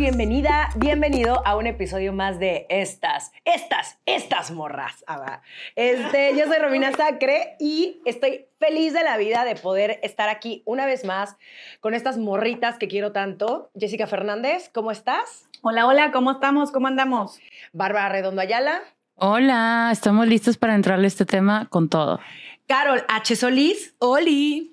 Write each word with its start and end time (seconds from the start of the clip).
Bienvenida, 0.00 0.70
bienvenido 0.76 1.46
a 1.46 1.56
un 1.56 1.66
episodio 1.66 2.14
más 2.14 2.38
de 2.38 2.64
estas, 2.70 3.32
estas, 3.44 3.98
estas 4.06 4.50
morras. 4.50 5.04
Ah. 5.06 5.42
Este, 5.76 6.34
yo 6.38 6.46
soy 6.46 6.56
Romina 6.56 6.90
Sacre 6.92 7.56
y 7.60 8.00
estoy 8.06 8.46
feliz 8.58 8.94
de 8.94 9.04
la 9.04 9.18
vida 9.18 9.44
de 9.44 9.56
poder 9.56 10.00
estar 10.02 10.30
aquí 10.30 10.62
una 10.64 10.86
vez 10.86 11.04
más 11.04 11.36
con 11.80 11.92
estas 11.92 12.16
morritas 12.16 12.78
que 12.78 12.88
quiero 12.88 13.12
tanto. 13.12 13.70
Jessica 13.78 14.06
Fernández, 14.06 14.70
¿cómo 14.72 14.90
estás? 14.90 15.50
Hola, 15.60 15.86
hola, 15.86 16.12
¿cómo 16.12 16.30
estamos? 16.30 16.72
¿Cómo 16.72 16.86
andamos? 16.86 17.38
Bárbara 17.74 18.08
Redondo 18.08 18.40
Ayala. 18.40 18.80
Hola, 19.16 19.90
estamos 19.92 20.26
listos 20.26 20.56
para 20.56 20.74
entrarle 20.74 21.04
a 21.04 21.08
este 21.08 21.26
tema 21.26 21.68
con 21.68 21.90
todo. 21.90 22.20
Carol 22.66 23.04
H. 23.06 23.36
Solís. 23.36 23.94
Oli. 23.98 24.69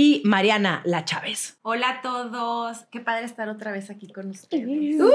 Y 0.00 0.22
Mariana 0.24 0.80
La 0.84 1.04
Chávez. 1.04 1.58
Hola 1.62 1.88
a 1.90 2.02
todos. 2.02 2.84
Qué 2.92 3.00
padre 3.00 3.24
estar 3.24 3.48
otra 3.48 3.72
vez 3.72 3.90
aquí 3.90 4.06
con 4.06 4.30
ustedes. 4.30 5.00
Uh, 5.00 5.10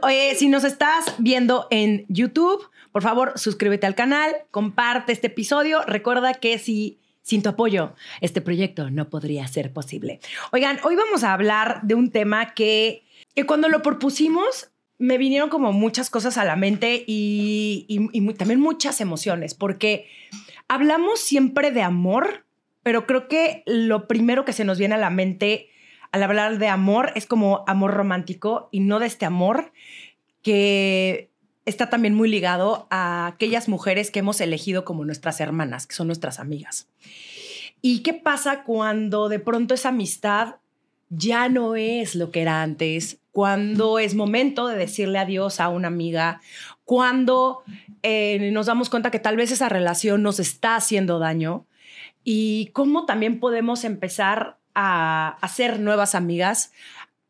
oye, 0.00 0.36
si 0.36 0.48
nos 0.48 0.62
estás 0.62 1.12
viendo 1.18 1.66
en 1.72 2.06
YouTube, 2.08 2.70
por 2.92 3.02
favor, 3.02 3.32
suscríbete 3.34 3.88
al 3.88 3.96
canal, 3.96 4.32
comparte 4.52 5.10
este 5.10 5.26
episodio. 5.26 5.82
Recuerda 5.88 6.34
que 6.34 6.60
si 6.60 7.00
sin 7.20 7.42
tu 7.42 7.48
apoyo, 7.48 7.94
este 8.20 8.40
proyecto 8.40 8.90
no 8.90 9.10
podría 9.10 9.44
ser 9.48 9.72
posible. 9.72 10.20
Oigan, 10.52 10.78
hoy 10.84 10.94
vamos 10.94 11.24
a 11.24 11.32
hablar 11.32 11.80
de 11.82 11.96
un 11.96 12.12
tema 12.12 12.54
que, 12.54 13.02
que 13.34 13.44
cuando 13.44 13.68
lo 13.68 13.82
propusimos 13.82 14.70
me 14.98 15.18
vinieron 15.18 15.48
como 15.50 15.72
muchas 15.72 16.10
cosas 16.10 16.38
a 16.38 16.44
la 16.44 16.54
mente 16.54 17.02
y, 17.08 17.86
y- 17.88 18.08
y 18.16 18.20
mu- 18.20 18.34
también 18.34 18.60
muchas 18.60 19.00
emociones, 19.00 19.54
porque 19.54 20.06
hablamos 20.68 21.18
siempre 21.18 21.72
de 21.72 21.82
amor, 21.82 22.44
pero 22.82 23.06
creo 23.06 23.28
que 23.28 23.62
lo 23.66 24.08
primero 24.08 24.44
que 24.44 24.52
se 24.52 24.64
nos 24.64 24.78
viene 24.78 24.94
a 24.94 24.98
la 24.98 25.10
mente 25.10 25.68
al 26.12 26.22
hablar 26.22 26.58
de 26.58 26.68
amor 26.68 27.12
es 27.14 27.26
como 27.26 27.64
amor 27.66 27.94
romántico 27.94 28.68
y 28.72 28.80
no 28.80 28.98
de 28.98 29.06
este 29.06 29.26
amor 29.26 29.72
que 30.42 31.30
está 31.66 31.90
también 31.90 32.14
muy 32.14 32.28
ligado 32.28 32.86
a 32.90 33.26
aquellas 33.26 33.68
mujeres 33.68 34.10
que 34.10 34.20
hemos 34.20 34.40
elegido 34.40 34.84
como 34.84 35.04
nuestras 35.04 35.40
hermanas, 35.40 35.86
que 35.86 35.94
son 35.94 36.06
nuestras 36.06 36.38
amigas. 36.38 36.88
¿Y 37.82 38.00
qué 38.00 38.14
pasa 38.14 38.64
cuando 38.64 39.28
de 39.28 39.38
pronto 39.38 39.74
esa 39.74 39.90
amistad 39.90 40.56
ya 41.10 41.48
no 41.48 41.76
es 41.76 42.14
lo 42.14 42.30
que 42.30 42.40
era 42.42 42.62
antes? 42.62 43.18
Cuando 43.32 43.98
es 43.98 44.14
momento 44.14 44.66
de 44.66 44.76
decirle 44.76 45.18
adiós 45.18 45.60
a 45.60 45.68
una 45.68 45.88
amiga, 45.88 46.40
cuando 46.84 47.62
eh, 48.02 48.50
nos 48.50 48.66
damos 48.66 48.88
cuenta 48.88 49.10
que 49.10 49.18
tal 49.18 49.36
vez 49.36 49.52
esa 49.52 49.68
relación 49.68 50.22
nos 50.22 50.40
está 50.40 50.74
haciendo 50.74 51.18
daño 51.18 51.66
y 52.30 52.66
cómo 52.74 53.06
también 53.06 53.40
podemos 53.40 53.84
empezar 53.84 54.58
a 54.74 55.38
hacer 55.40 55.80
nuevas 55.80 56.14
amigas, 56.14 56.74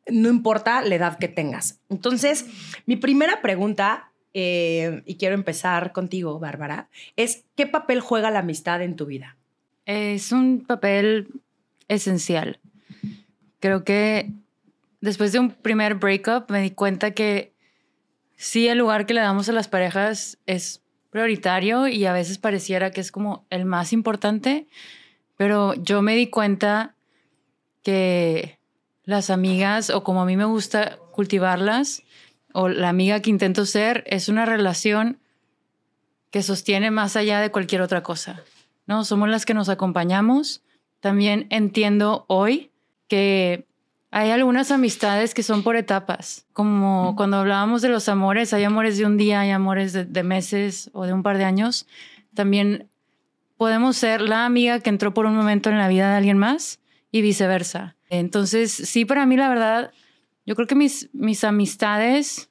no 0.09 0.29
importa 0.29 0.83
la 0.83 0.93
edad 0.97 1.19
que 1.21 1.29
tengas. 1.29 1.79
Entonces, 1.89 2.47
mi 2.85 2.97
primera 2.97 3.41
pregunta, 3.41 4.11
eh, 4.35 5.05
y 5.07 5.15
quiero 5.15 5.37
empezar 5.37 5.93
contigo, 5.93 6.41
Bárbara, 6.41 6.89
es 7.15 7.45
¿qué 7.55 7.69
papel 7.69 8.01
juega 8.01 8.33
la 8.33 8.41
amistad 8.41 8.83
en 8.83 8.97
tu 8.97 9.07
vida? 9.07 9.37
Es 9.87 10.33
un 10.33 10.65
papel 10.67 11.29
esencial. 11.87 12.59
Creo 13.61 13.85
que 13.85 14.33
después 15.01 15.31
de 15.31 15.39
un 15.39 15.53
primer 15.53 15.95
breakup 15.95 16.51
me 16.51 16.61
di 16.61 16.73
cuenta 16.73 17.13
que 17.13 17.53
sí, 18.35 18.67
el 18.67 18.79
lugar 18.79 19.07
que 19.07 19.15
le 19.15 19.21
damos 19.21 19.49
a 19.49 19.53
las 19.53 19.69
parejas 19.69 20.39
es 20.47 20.83
prioritario 21.11 21.89
y 21.89 22.05
a 22.07 22.13
veces 22.13 22.39
pareciera 22.39 22.91
que 22.91 23.01
es 23.01 23.13
como 23.13 23.47
el 23.51 23.65
más 23.65 23.93
importante, 23.93 24.67
pero 25.37 25.75
yo 25.75 26.03
me 26.03 26.15
di 26.17 26.29
cuenta 26.29 26.95
que 27.83 28.59
las 29.05 29.31
amigas 29.31 29.91
o 29.91 30.05
como 30.05 30.23
a 30.23 30.27
mí 30.27 30.37
me 30.37 30.45
gusta 30.45 30.99
cultivarlas 31.13 32.03
o 32.53 32.69
la 32.69 32.89
amiga 32.89 33.21
que 33.21 33.31
intento 33.31 33.65
ser 33.67 34.05
es 34.07 34.29
una 34.29 34.45
relación 34.45 35.19
que 36.31 36.43
sostiene 36.43 36.91
más 36.91 37.17
allá 37.17 37.41
de 37.41 37.51
cualquier 37.51 37.83
otra 37.83 38.03
cosa. 38.03 38.43
¿no? 38.87 39.05
Somos 39.05 39.29
las 39.29 39.47
que 39.47 39.55
nos 39.55 39.69
acompañamos. 39.69 40.63
También 41.01 41.47
entiendo 41.51 42.25
hoy 42.27 42.71
que 43.07 43.68
hay 44.11 44.31
algunas 44.31 44.71
amistades 44.71 45.35
que 45.35 45.43
son 45.43 45.63
por 45.63 45.77
etapas, 45.77 46.47
como 46.53 47.15
cuando 47.17 47.37
hablábamos 47.37 47.83
de 47.83 47.91
los 47.91 48.09
amores, 48.09 48.53
hay 48.53 48.65
amores 48.65 48.97
de 48.97 49.05
un 49.05 49.17
día, 49.17 49.41
hay 49.41 49.51
amores 49.51 49.93
de, 49.93 50.05
de 50.05 50.23
meses 50.23 50.91
o 50.95 51.05
de 51.05 51.13
un 51.13 51.23
par 51.23 51.37
de 51.37 51.45
años. 51.45 51.87
También 52.35 52.89
podemos 53.59 53.97
ser 53.97 54.23
la 54.23 54.47
amiga 54.47 54.81
que 54.81 54.89
entró 54.89 55.13
por 55.13 55.27
un 55.27 55.37
momento 55.37 55.69
en 55.69 55.79
la 55.79 55.89
vida 55.89 56.11
de 56.11 56.17
alguien 56.17 56.39
más 56.39 56.81
y 57.11 57.21
viceversa. 57.21 57.97
Entonces, 58.09 58.73
sí, 58.73 59.05
para 59.05 59.27
mí 59.27 59.37
la 59.37 59.49
verdad, 59.49 59.93
yo 60.47 60.55
creo 60.55 60.67
que 60.67 60.75
mis, 60.75 61.11
mis 61.13 61.45
amistades 61.45 62.49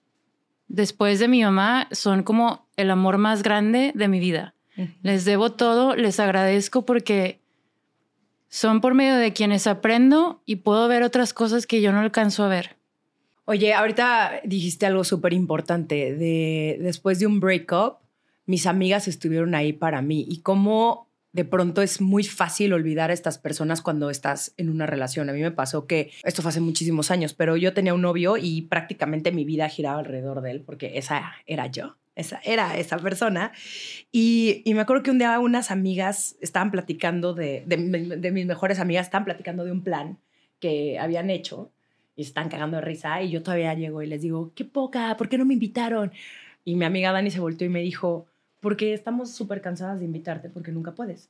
después 0.68 1.20
de 1.20 1.28
mi 1.28 1.44
mamá 1.44 1.88
son 1.92 2.24
como 2.24 2.68
el 2.76 2.92
amor 2.92 3.18
más 3.18 3.42
grande 3.42 3.92
de 3.96 4.08
mi 4.08 4.20
vida. 4.20 4.54
Les 5.02 5.26
debo 5.26 5.54
todo, 5.54 5.96
les 5.96 6.20
agradezco 6.20 6.86
porque 6.86 7.42
son 8.58 8.82
por 8.82 8.96
medio 8.96 9.18
de 9.18 9.34
quienes 9.34 9.68
aprendo 9.68 10.42
y 10.44 10.58
puedo 10.58 10.88
ver 10.88 11.04
otras 11.04 11.32
cosas 11.32 11.68
que 11.68 11.80
yo 11.80 11.92
no 11.92 12.00
alcanzo 12.00 12.44
a 12.44 12.48
ver. 12.48 12.76
Oye, 13.46 13.76
ahorita 13.76 14.42
dijiste 14.46 14.88
algo 14.88 15.04
súper 15.04 15.34
importante. 15.34 16.16
De, 16.16 16.80
después 16.82 17.20
de 17.20 17.28
un 17.28 17.40
breakup, 17.40 17.98
mis 18.48 18.66
amigas 18.66 19.08
estuvieron 19.08 19.54
ahí 19.54 19.74
para 19.74 20.02
mí 20.02 20.26
y 20.28 20.42
cómo 20.42 21.08
de 21.34 21.46
pronto 21.46 21.84
es 21.84 22.02
muy 22.02 22.24
fácil 22.24 22.74
olvidar 22.74 23.12
a 23.12 23.14
estas 23.14 23.38
personas 23.38 23.84
cuando 23.84 24.10
estás 24.10 24.56
en 24.58 24.70
una 24.70 24.88
relación. 24.88 25.30
A 25.30 25.34
mí 25.34 25.42
me 25.42 25.52
pasó 25.52 25.86
que 25.86 26.10
esto 26.24 26.42
fue 26.42 26.50
hace 26.50 26.60
muchísimos 26.60 27.12
años, 27.12 27.36
pero 27.36 27.58
yo 27.58 27.76
tenía 27.76 27.94
un 27.94 28.02
novio 28.02 28.38
y 28.38 28.64
prácticamente 28.64 29.32
mi 29.32 29.46
vida 29.46 29.70
giraba 29.70 30.00
alrededor 30.00 30.42
de 30.42 30.50
él 30.50 30.62
porque 30.62 30.98
esa 30.98 31.34
era 31.46 31.68
yo. 31.68 31.96
Esa 32.18 32.42
era 32.44 32.78
esa 32.78 32.98
persona. 32.98 33.54
Y, 34.12 34.64
y 34.66 34.74
me 34.74 34.82
acuerdo 34.82 35.04
que 35.04 35.12
un 35.12 35.20
día 35.20 35.40
unas 35.40 35.72
amigas 35.72 36.36
estaban 36.42 36.72
platicando 36.72 37.34
de, 37.34 37.64
de, 37.66 37.78
de 38.18 38.32
mis 38.32 38.46
mejores 38.46 38.80
amigas, 38.80 39.06
estaban 39.06 39.26
platicando 39.26 39.64
de 39.64 39.72
un 39.72 39.84
plan 39.84 40.18
que 40.60 41.00
habían 41.00 41.30
hecho 41.30 41.72
y 42.16 42.24
se 42.24 42.30
están 42.30 42.50
cagando 42.50 42.78
de 42.78 42.82
risa 42.82 43.22
y 43.22 43.30
yo 43.30 43.44
todavía 43.44 43.74
llego 43.76 44.02
y 44.02 44.08
les 44.08 44.22
digo, 44.22 44.52
qué 44.56 44.66
poca, 44.66 45.16
¿por 45.18 45.30
qué 45.30 45.38
no 45.38 45.46
me 45.46 45.54
invitaron? 45.54 46.12
Y 46.66 46.76
mi 46.76 46.84
amiga 46.84 47.12
Dani 47.12 47.30
se 47.30 47.40
volteó 47.40 47.68
y 47.68 47.70
me 47.70 47.82
dijo, 47.82 48.26
porque 48.60 48.94
estamos 48.94 49.32
súper 49.32 49.62
cansadas 49.62 50.00
de 50.00 50.06
invitarte 50.06 50.50
porque 50.50 50.72
nunca 50.72 50.94
puedes. 50.94 51.30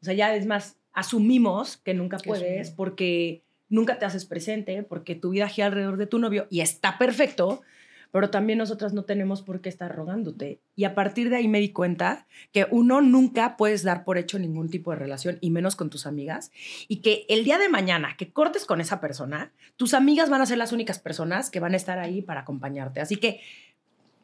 O 0.00 0.04
sea, 0.04 0.14
ya 0.14 0.34
es 0.34 0.46
más, 0.46 0.76
asumimos 0.92 1.76
que 1.76 1.94
nunca 1.94 2.18
puedes 2.18 2.70
porque 2.70 3.42
nunca 3.68 3.98
te 3.98 4.04
haces 4.04 4.24
presente, 4.24 4.82
porque 4.84 5.14
tu 5.14 5.30
vida 5.30 5.48
gira 5.48 5.66
alrededor 5.66 5.96
de 5.96 6.06
tu 6.06 6.18
novio 6.18 6.46
y 6.50 6.60
está 6.60 6.98
perfecto, 6.98 7.62
pero 8.12 8.30
también 8.30 8.58
nosotras 8.58 8.92
no 8.92 9.02
tenemos 9.04 9.42
por 9.42 9.60
qué 9.60 9.68
estar 9.68 9.92
rogándote. 9.92 10.60
Y 10.76 10.84
a 10.84 10.94
partir 10.94 11.28
de 11.30 11.36
ahí 11.36 11.48
me 11.48 11.58
di 11.58 11.70
cuenta 11.72 12.26
que 12.52 12.66
uno 12.70 13.00
nunca 13.00 13.56
puedes 13.56 13.82
dar 13.82 14.04
por 14.04 14.18
hecho 14.18 14.38
ningún 14.38 14.70
tipo 14.70 14.92
de 14.92 14.98
relación, 14.98 15.38
y 15.40 15.50
menos 15.50 15.74
con 15.74 15.90
tus 15.90 16.06
amigas, 16.06 16.52
y 16.86 17.00
que 17.02 17.26
el 17.28 17.42
día 17.42 17.58
de 17.58 17.68
mañana 17.68 18.14
que 18.16 18.30
cortes 18.32 18.64
con 18.66 18.80
esa 18.80 19.00
persona, 19.00 19.52
tus 19.76 19.94
amigas 19.94 20.30
van 20.30 20.40
a 20.42 20.46
ser 20.46 20.58
las 20.58 20.72
únicas 20.72 21.00
personas 21.00 21.50
que 21.50 21.58
van 21.58 21.72
a 21.72 21.76
estar 21.76 21.98
ahí 21.98 22.22
para 22.22 22.42
acompañarte. 22.42 23.00
Así 23.00 23.16
que 23.16 23.40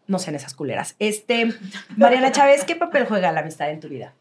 no 0.06 0.18
sean 0.18 0.36
esas 0.36 0.54
culeras. 0.54 0.94
Este, 0.98 1.52
Mariana 1.96 2.30
Chávez, 2.30 2.64
¿qué 2.64 2.76
papel 2.76 3.04
juega 3.06 3.32
la 3.32 3.40
amistad 3.40 3.70
en 3.70 3.80
tu 3.80 3.88
vida? 3.88 4.14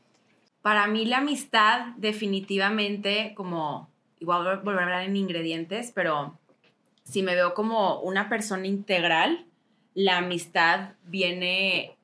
Para 0.62 0.88
mí 0.88 1.06
la 1.06 1.20
amistad 1.20 1.94
definitivamente 1.98 3.34
como, 3.36 3.90
igual 4.20 4.44
vol- 4.46 4.64
volver 4.64 4.80
a 4.80 4.84
hablar 4.84 5.04
en 5.04 5.16
ingredientes, 5.16 5.92
pero 5.94 6.38
si 7.04 7.24
me 7.24 7.36
veo 7.36 7.54
como 7.54 8.02
una 8.02 8.28
persona 8.30 8.68
integral, 8.68 9.46
la 9.98 10.20
amistad 10.20 10.92
viene, 11.08 11.98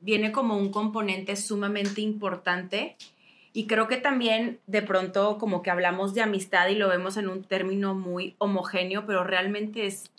viene 0.00 0.32
como 0.32 0.56
un 0.56 0.70
componente 0.70 1.36
sumamente 1.36 2.00
importante. 2.00 2.96
Y 3.52 3.66
creo 3.66 3.86
que 3.86 3.98
también 3.98 4.60
de 4.66 4.80
pronto 4.80 5.36
como 5.36 5.60
que 5.60 5.70
hablamos 5.70 6.14
de 6.14 6.22
amistad 6.22 6.68
y 6.68 6.76
lo 6.76 6.88
vemos 6.88 7.18
en 7.18 7.28
un 7.28 7.44
término 7.44 7.94
muy 7.94 8.34
homogéneo, 8.38 9.04
pero 9.04 9.24
realmente 9.24 9.84
es, 9.84 10.10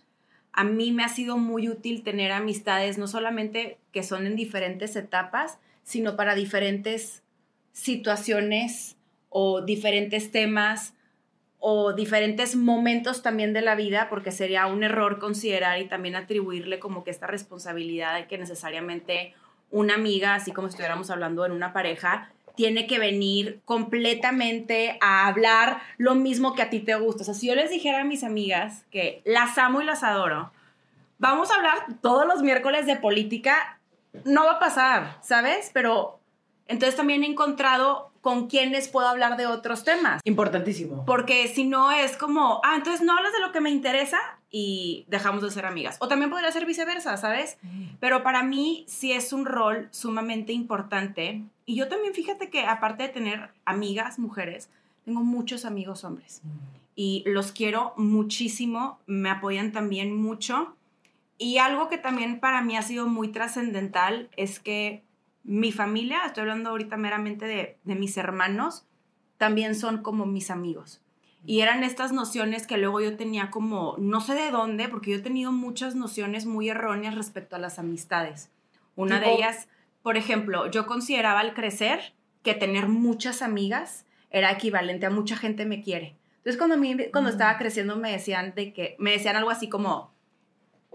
a 0.54 0.64
mí 0.64 0.92
me 0.92 1.04
ha 1.04 1.10
sido 1.10 1.36
muy 1.36 1.68
útil 1.68 2.04
tener 2.04 2.32
amistades, 2.32 3.00
no 3.00 3.08
solamente 3.08 3.80
que 3.92 4.04
son 4.04 4.28
en 4.28 4.36
diferentes 4.36 4.96
etapas, 4.96 5.58
sino 5.82 6.16
para 6.16 6.36
diferentes 6.36 7.24
situaciones 7.72 8.98
o 9.30 9.62
diferentes 9.62 10.30
temas 10.30 10.94
o 11.64 11.94
diferentes 11.94 12.56
momentos 12.56 13.22
también 13.22 13.54
de 13.54 13.62
la 13.62 13.76
vida, 13.76 14.08
porque 14.10 14.32
sería 14.32 14.66
un 14.66 14.84
error 14.84 15.20
considerar 15.20 15.80
y 15.80 15.88
también 15.88 16.16
atribuirle 16.16 16.80
como 16.80 17.04
que 17.04 17.12
esta 17.12 17.28
responsabilidad 17.28 18.16
de 18.16 18.28
que 18.28 18.40
necesariamente 18.40 19.36
una 19.70 19.94
amiga, 19.94 20.34
así 20.34 20.52
como 20.52 20.68
estuviéramos 20.68 21.12
hablando 21.12 21.46
en 21.46 21.52
una 21.52 21.72
pareja, 21.72 22.32
tiene 22.56 22.88
que 22.88 22.98
venir 22.98 23.62
completamente 23.64 24.98
a 25.02 25.28
hablar 25.28 25.82
lo 25.98 26.16
mismo 26.16 26.56
que 26.56 26.64
a 26.64 26.72
ti 26.72 26.80
te 26.80 26.96
gusta. 26.96 27.22
O 27.22 27.26
sea, 27.26 27.36
si 27.36 27.48
yo 27.48 27.56
les 27.56 27.70
dijera 27.70 28.02
a 28.02 28.06
mis 28.06 28.24
amigas 28.24 28.84
que 28.90 29.22
las 29.24 29.58
amo 29.60 29.82
y 29.82 29.86
las 29.86 30.02
adoro, 30.02 30.52
vamos 31.20 31.52
a 31.52 31.56
hablar 31.56 31.78
todos 32.02 32.26
los 32.26 32.42
miércoles 32.42 32.88
de 32.88 32.96
política, 32.96 33.80
no 34.26 34.46
va 34.46 34.54
a 34.54 34.60
pasar, 34.60 35.18
¿sabes? 35.22 35.70
Pero 35.74 36.20
entonces 36.68 36.96
también 36.98 37.24
he 37.24 37.28
encontrado 37.28 38.11
con 38.22 38.48
quienes 38.48 38.88
puedo 38.88 39.08
hablar 39.08 39.36
de 39.36 39.48
otros 39.48 39.84
temas. 39.84 40.22
Importantísimo. 40.24 41.06
Porque 41.06 41.48
si 41.48 41.66
no 41.66 41.92
es 41.92 42.16
como, 42.16 42.62
ah, 42.64 42.76
entonces 42.76 43.02
no 43.02 43.18
hablas 43.18 43.34
de 43.34 43.40
lo 43.40 43.52
que 43.52 43.62
me 43.62 43.72
interesa 43.72 44.20
y 44.52 45.06
dejamos 45.08 45.42
de 45.42 45.50
ser 45.50 45.66
amigas. 45.66 45.98
O 46.00 46.08
también 46.08 46.30
podría 46.30 46.52
ser 46.52 46.66
viceversa, 46.66 47.18
¿sabes? 47.18 47.58
Pero 48.00 48.22
para 48.22 48.44
mí 48.44 48.86
sí 48.88 49.12
es 49.12 49.34
un 49.34 49.46
rol 49.46 49.90
sumamente 49.92 50.54
importante. 50.54 51.42
Y 51.66 51.76
yo 51.76 51.88
también 51.88 52.14
fíjate 52.14 52.50
que 52.50 52.66
aparte 52.66 53.04
de 53.04 53.10
tener 53.10 53.50
amigas 53.66 54.20
mujeres, 54.20 54.70
tengo 55.04 55.24
muchos 55.24 55.66
amigos 55.66 56.04
hombres. 56.04 56.42
Y 56.96 57.24
los 57.26 57.52
quiero 57.52 57.94
muchísimo, 57.98 59.00
me 59.08 59.30
apoyan 59.30 59.72
también 59.72 60.16
mucho. 60.16 60.76
Y 61.40 61.58
algo 61.58 61.88
que 61.88 61.98
también 61.98 62.40
para 62.40 62.62
mí 62.62 62.78
ha 62.78 62.84
sido 62.84 63.08
muy 63.08 63.30
trascendental 63.30 64.30
es 64.38 64.60
que 64.60 65.02
mi 65.44 65.72
familia, 65.72 66.26
estoy 66.26 66.42
hablando 66.42 66.70
ahorita 66.70 66.98
meramente 66.98 67.46
de, 67.46 67.78
de, 67.84 67.96
mis 67.96 68.18
hermanos, 68.18 68.86
también 69.38 69.76
son 69.76 70.02
como 70.04 70.26
mis 70.26 70.52
amigos. 70.52 71.02
Y 71.46 71.62
eran 71.62 71.84
estas 71.84 72.12
nociones 72.12 72.68
que 72.68 72.78
luego 72.78 73.02
yo 73.02 73.18
tenía 73.18 73.50
como, 73.50 73.96
no 73.98 74.22
sé 74.22 74.36
de 74.36 74.52
dónde, 74.52 74.88
porque 74.88 75.12
yo 75.12 75.18
he 75.18 75.22
tenido 75.22 75.52
muchas 75.52 75.96
nociones 75.96 76.46
muy 76.46 76.70
erróneas 76.70 77.16
respecto 77.16 77.56
a 77.56 77.60
las 77.60 77.80
amistades. 77.80 78.52
Una 78.96 79.20
de 79.20 79.34
ellas, 79.34 79.68
por 80.04 80.18
ejemplo, 80.18 80.70
yo 80.70 80.86
consideraba 80.86 81.40
al 81.40 81.56
crecer 81.56 82.14
que 82.44 82.54
tener 82.54 82.88
muchas 82.88 83.42
amigas 83.42 84.06
era 84.30 84.52
equivalente 84.52 85.06
a 85.06 85.10
mucha 85.10 85.36
gente 85.36 85.66
me 85.66 85.82
quiere. 85.82 86.16
Entonces 86.38 86.58
cuando, 86.58 86.78
mí, 86.78 86.96
cuando 87.12 87.30
estaba 87.30 87.58
creciendo 87.58 87.96
me 87.98 88.12
decían 88.12 88.54
de 88.56 88.74
que, 88.74 88.96
me 88.98 89.12
decían 89.12 89.36
algo 89.36 89.52
así 89.52 89.70
como, 89.70 90.12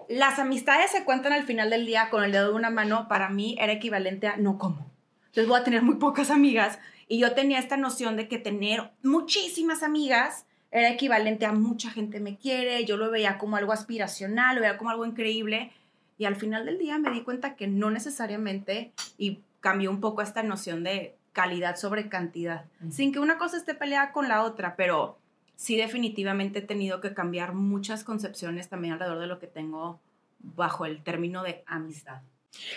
las 0.08 0.38
amistades 0.38 0.90
se 0.90 1.04
cuentan 1.04 1.32
al 1.32 1.44
final 1.44 1.70
del 1.70 1.86
día 1.86 2.10
con 2.10 2.24
el 2.24 2.32
dedo 2.32 2.48
de 2.48 2.54
una 2.54 2.70
mano, 2.70 3.08
para 3.08 3.28
mí 3.28 3.56
era 3.60 3.72
equivalente 3.72 4.26
a 4.28 4.36
no 4.36 4.58
como. 4.58 4.90
Entonces 5.26 5.48
voy 5.48 5.60
a 5.60 5.64
tener 5.64 5.82
muy 5.82 5.96
pocas 5.96 6.30
amigas 6.30 6.78
y 7.08 7.18
yo 7.18 7.32
tenía 7.32 7.58
esta 7.58 7.76
noción 7.76 8.16
de 8.16 8.28
que 8.28 8.38
tener 8.38 8.90
muchísimas 9.02 9.82
amigas 9.82 10.46
era 10.70 10.90
equivalente 10.90 11.46
a 11.46 11.52
mucha 11.52 11.90
gente 11.90 12.20
me 12.20 12.36
quiere, 12.36 12.84
yo 12.84 12.96
lo 12.96 13.10
veía 13.10 13.38
como 13.38 13.56
algo 13.56 13.72
aspiracional, 13.72 14.56
lo 14.56 14.62
veía 14.62 14.78
como 14.78 14.90
algo 14.90 15.06
increíble 15.06 15.72
y 16.18 16.24
al 16.24 16.36
final 16.36 16.66
del 16.66 16.78
día 16.78 16.98
me 16.98 17.10
di 17.10 17.22
cuenta 17.22 17.54
que 17.54 17.66
no 17.66 17.90
necesariamente 17.90 18.92
y 19.18 19.40
cambió 19.60 19.90
un 19.90 20.00
poco 20.00 20.22
esta 20.22 20.42
noción 20.42 20.84
de 20.84 21.14
calidad 21.32 21.76
sobre 21.76 22.08
cantidad, 22.08 22.64
sin 22.90 23.12
que 23.12 23.18
una 23.18 23.36
cosa 23.36 23.58
esté 23.58 23.74
peleada 23.74 24.12
con 24.12 24.28
la 24.28 24.42
otra, 24.42 24.74
pero 24.74 25.18
sí 25.56 25.76
definitivamente 25.76 26.60
he 26.60 26.62
tenido 26.62 27.00
que 27.00 27.14
cambiar 27.14 27.54
muchas 27.54 28.04
concepciones 28.04 28.68
también 28.68 28.94
alrededor 28.94 29.18
de 29.18 29.26
lo 29.26 29.38
que 29.38 29.46
tengo 29.46 30.00
bajo 30.38 30.86
el 30.86 31.02
término 31.02 31.42
de 31.42 31.64
amistad. 31.66 32.20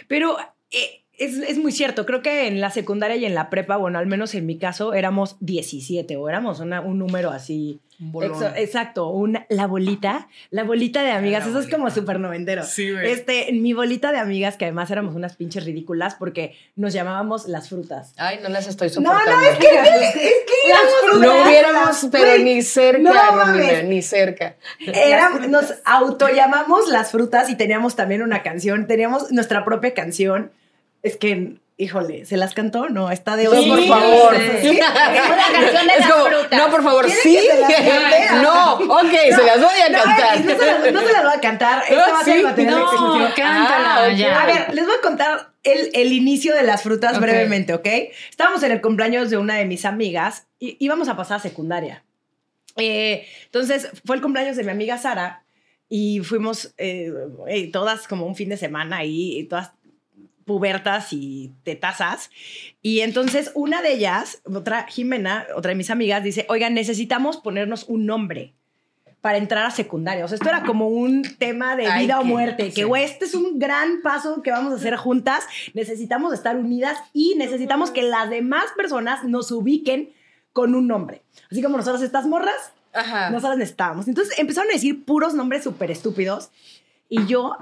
Pero 0.07 0.37
eh, 0.71 1.03
es, 1.19 1.37
es, 1.37 1.57
muy 1.57 1.71
cierto, 1.71 2.05
creo 2.05 2.21
que 2.21 2.47
en 2.47 2.61
la 2.61 2.71
secundaria 2.71 3.17
y 3.17 3.25
en 3.25 3.35
la 3.35 3.49
prepa, 3.49 3.77
bueno, 3.77 3.99
al 3.99 4.07
menos 4.07 4.33
en 4.35 4.45
mi 4.45 4.57
caso, 4.57 4.93
éramos 4.93 5.37
17 5.41 6.15
o 6.17 6.29
éramos 6.29 6.59
una, 6.59 6.81
un 6.81 6.97
número 6.97 7.31
así. 7.31 7.81
Ex, 7.99 8.41
exacto, 8.55 9.09
una, 9.09 9.45
la 9.49 9.67
bolita, 9.67 10.29
la 10.51 10.63
bolita 10.63 11.03
de 11.03 11.11
amigas, 11.11 11.43
eso 11.43 11.51
bolita. 11.51 11.69
es 11.69 11.75
como 11.75 11.89
súper 11.91 12.17
noventero. 12.17 12.63
Sí, 12.63 12.89
güey. 12.89 13.11
Este, 13.11 13.51
mi 13.51 13.73
bolita 13.73 14.13
de 14.13 14.19
amigas, 14.19 14.55
que 14.55 14.63
además 14.63 14.89
éramos 14.89 15.15
unas 15.15 15.35
pinches 15.35 15.65
ridículas 15.65 16.15
porque 16.15 16.55
nos 16.77 16.93
llamábamos 16.93 17.49
las 17.49 17.67
frutas. 17.67 18.13
Ay, 18.15 18.39
no 18.41 18.47
las 18.47 18.67
estoy 18.67 18.87
soportando. 18.87 19.29
No, 19.29 19.41
no, 19.41 19.43
es 19.43 19.57
que, 19.57 19.65
es 19.67 20.35
que 20.45 20.69
las 20.69 20.79
frutas. 21.01 21.19
No 21.19 21.43
hubiéramos, 21.43 22.07
pero 22.09 22.41
ni 22.41 22.61
cerca, 22.61 23.01
no, 23.01 23.45
Romina, 23.45 23.81
ni 23.83 24.01
cerca. 24.01 24.55
Era, 24.79 25.31
nos 25.49 25.73
autollamamos 25.83 26.87
las 26.87 27.11
frutas 27.11 27.49
y 27.49 27.55
teníamos 27.55 27.97
también 27.97 28.21
una 28.21 28.43
canción, 28.43 28.87
teníamos 28.87 29.29
nuestra 29.33 29.65
propia 29.65 29.93
canción. 29.93 30.51
Es 31.03 31.17
que 31.17 31.59
híjole, 31.79 32.25
¿se 32.25 32.35
las 32.35 32.53
cantó? 32.53 32.89
No, 32.89 33.09
está 33.09 33.37
de 33.37 33.47
sí, 33.47 33.69
por 33.69 33.87
favor. 33.87 34.35
Sí. 34.61 34.67
Es 34.67 34.81
una 34.81 34.93
canción 34.93 35.87
de 35.87 35.93
es 35.93 35.99
las 35.99 36.11
como, 36.11 36.25
frutas. 36.25 36.59
No, 36.59 36.69
por 36.69 36.83
favor, 36.83 37.09
sí. 37.09 37.39
no, 38.43 38.73
ok, 38.73 39.13
no, 39.31 39.37
se 39.37 39.43
las 39.45 39.61
voy 39.61 39.79
a 39.79 39.89
no, 39.89 40.03
cantar. 40.03 40.45
No, 40.45 40.57
se 40.57 40.65
las, 40.65 40.93
no 40.93 40.99
se 40.99 41.13
las 41.13 41.23
voy 41.23 41.33
a 41.33 41.39
cantar. 41.39 41.83
Esta 41.89 42.11
va 42.11 42.19
a 42.19 42.23
ser 42.23 42.43
material 42.43 42.81
exclusivo. 42.81 43.27
cántala, 43.33 44.03
Ah, 44.03 44.09
ya. 44.11 44.41
A 44.41 44.45
ver, 44.45 44.73
les 44.73 44.85
voy 44.85 44.95
a 44.97 45.01
contar 45.01 45.53
el, 45.63 45.89
el 45.93 46.11
inicio 46.11 46.53
de 46.53 46.63
las 46.63 46.83
frutas 46.83 47.17
brevemente, 47.21 47.73
¿ok? 47.73 47.87
Estábamos 48.29 48.61
en 48.63 48.73
el 48.73 48.81
cumpleaños 48.81 49.29
de 49.29 49.37
una 49.37 49.55
de 49.55 49.63
mis 49.63 49.85
amigas 49.85 50.47
y 50.59 50.75
íbamos 50.79 51.07
a 51.07 51.15
pasar 51.15 51.37
a 51.37 51.39
secundaria. 51.39 52.03
Eh, 52.75 53.25
entonces, 53.45 53.89
fue 54.05 54.17
el 54.17 54.21
cumpleaños 54.21 54.57
de 54.57 54.65
mi 54.65 54.71
amiga 54.71 54.97
Sara 54.97 55.45
y 55.87 56.19
fuimos 56.19 56.73
eh, 56.77 57.11
eh, 57.47 57.71
todas 57.71 58.07
como 58.07 58.25
un 58.25 58.35
fin 58.35 58.49
de 58.49 58.57
semana 58.57 58.97
ahí, 58.97 59.47
todas 59.49 59.71
pubertas 60.49 61.13
y 61.13 61.51
tetazas. 61.61 62.31
Y 62.81 63.01
entonces 63.01 63.51
una 63.53 63.83
de 63.83 63.93
ellas, 63.93 64.41
otra 64.51 64.87
Jimena, 64.87 65.45
otra 65.55 65.69
de 65.69 65.75
mis 65.75 65.91
amigas, 65.91 66.23
dice, 66.23 66.47
oigan, 66.49 66.73
necesitamos 66.73 67.37
ponernos 67.37 67.85
un 67.87 68.07
nombre 68.07 68.55
para 69.21 69.37
entrar 69.37 69.63
a 69.67 69.69
secundaria. 69.69 70.25
O 70.25 70.27
sea, 70.27 70.37
esto 70.37 70.49
era 70.49 70.63
como 70.63 70.87
un 70.87 71.21
tema 71.37 71.75
de 71.75 71.85
Ay, 71.85 72.05
vida 72.07 72.19
o 72.19 72.23
muerte, 72.23 72.71
que 72.71 72.83
sí. 72.83 72.91
este 72.95 73.25
es 73.25 73.35
un 73.35 73.59
gran 73.59 74.01
paso 74.01 74.41
que 74.41 74.49
vamos 74.49 74.73
a 74.73 74.77
hacer 74.77 74.95
juntas. 74.95 75.45
Necesitamos 75.75 76.33
estar 76.33 76.57
unidas 76.57 76.97
y 77.13 77.35
necesitamos 77.35 77.91
que 77.91 78.01
las 78.01 78.31
demás 78.31 78.65
personas 78.75 79.23
nos 79.25 79.51
ubiquen 79.51 80.09
con 80.51 80.73
un 80.73 80.87
nombre. 80.87 81.21
Así 81.51 81.61
como 81.61 81.77
nosotros 81.77 82.01
estas 82.01 82.25
morras, 82.25 82.73
Ajá. 82.91 83.29
nosotras 83.29 83.59
necesitábamos. 83.59 84.07
Entonces 84.07 84.39
empezaron 84.39 84.71
a 84.71 84.73
decir 84.73 85.05
puros 85.05 85.35
nombres 85.35 85.63
súper 85.63 85.91
estúpidos 85.91 86.49
y 87.07 87.27
yo, 87.27 87.55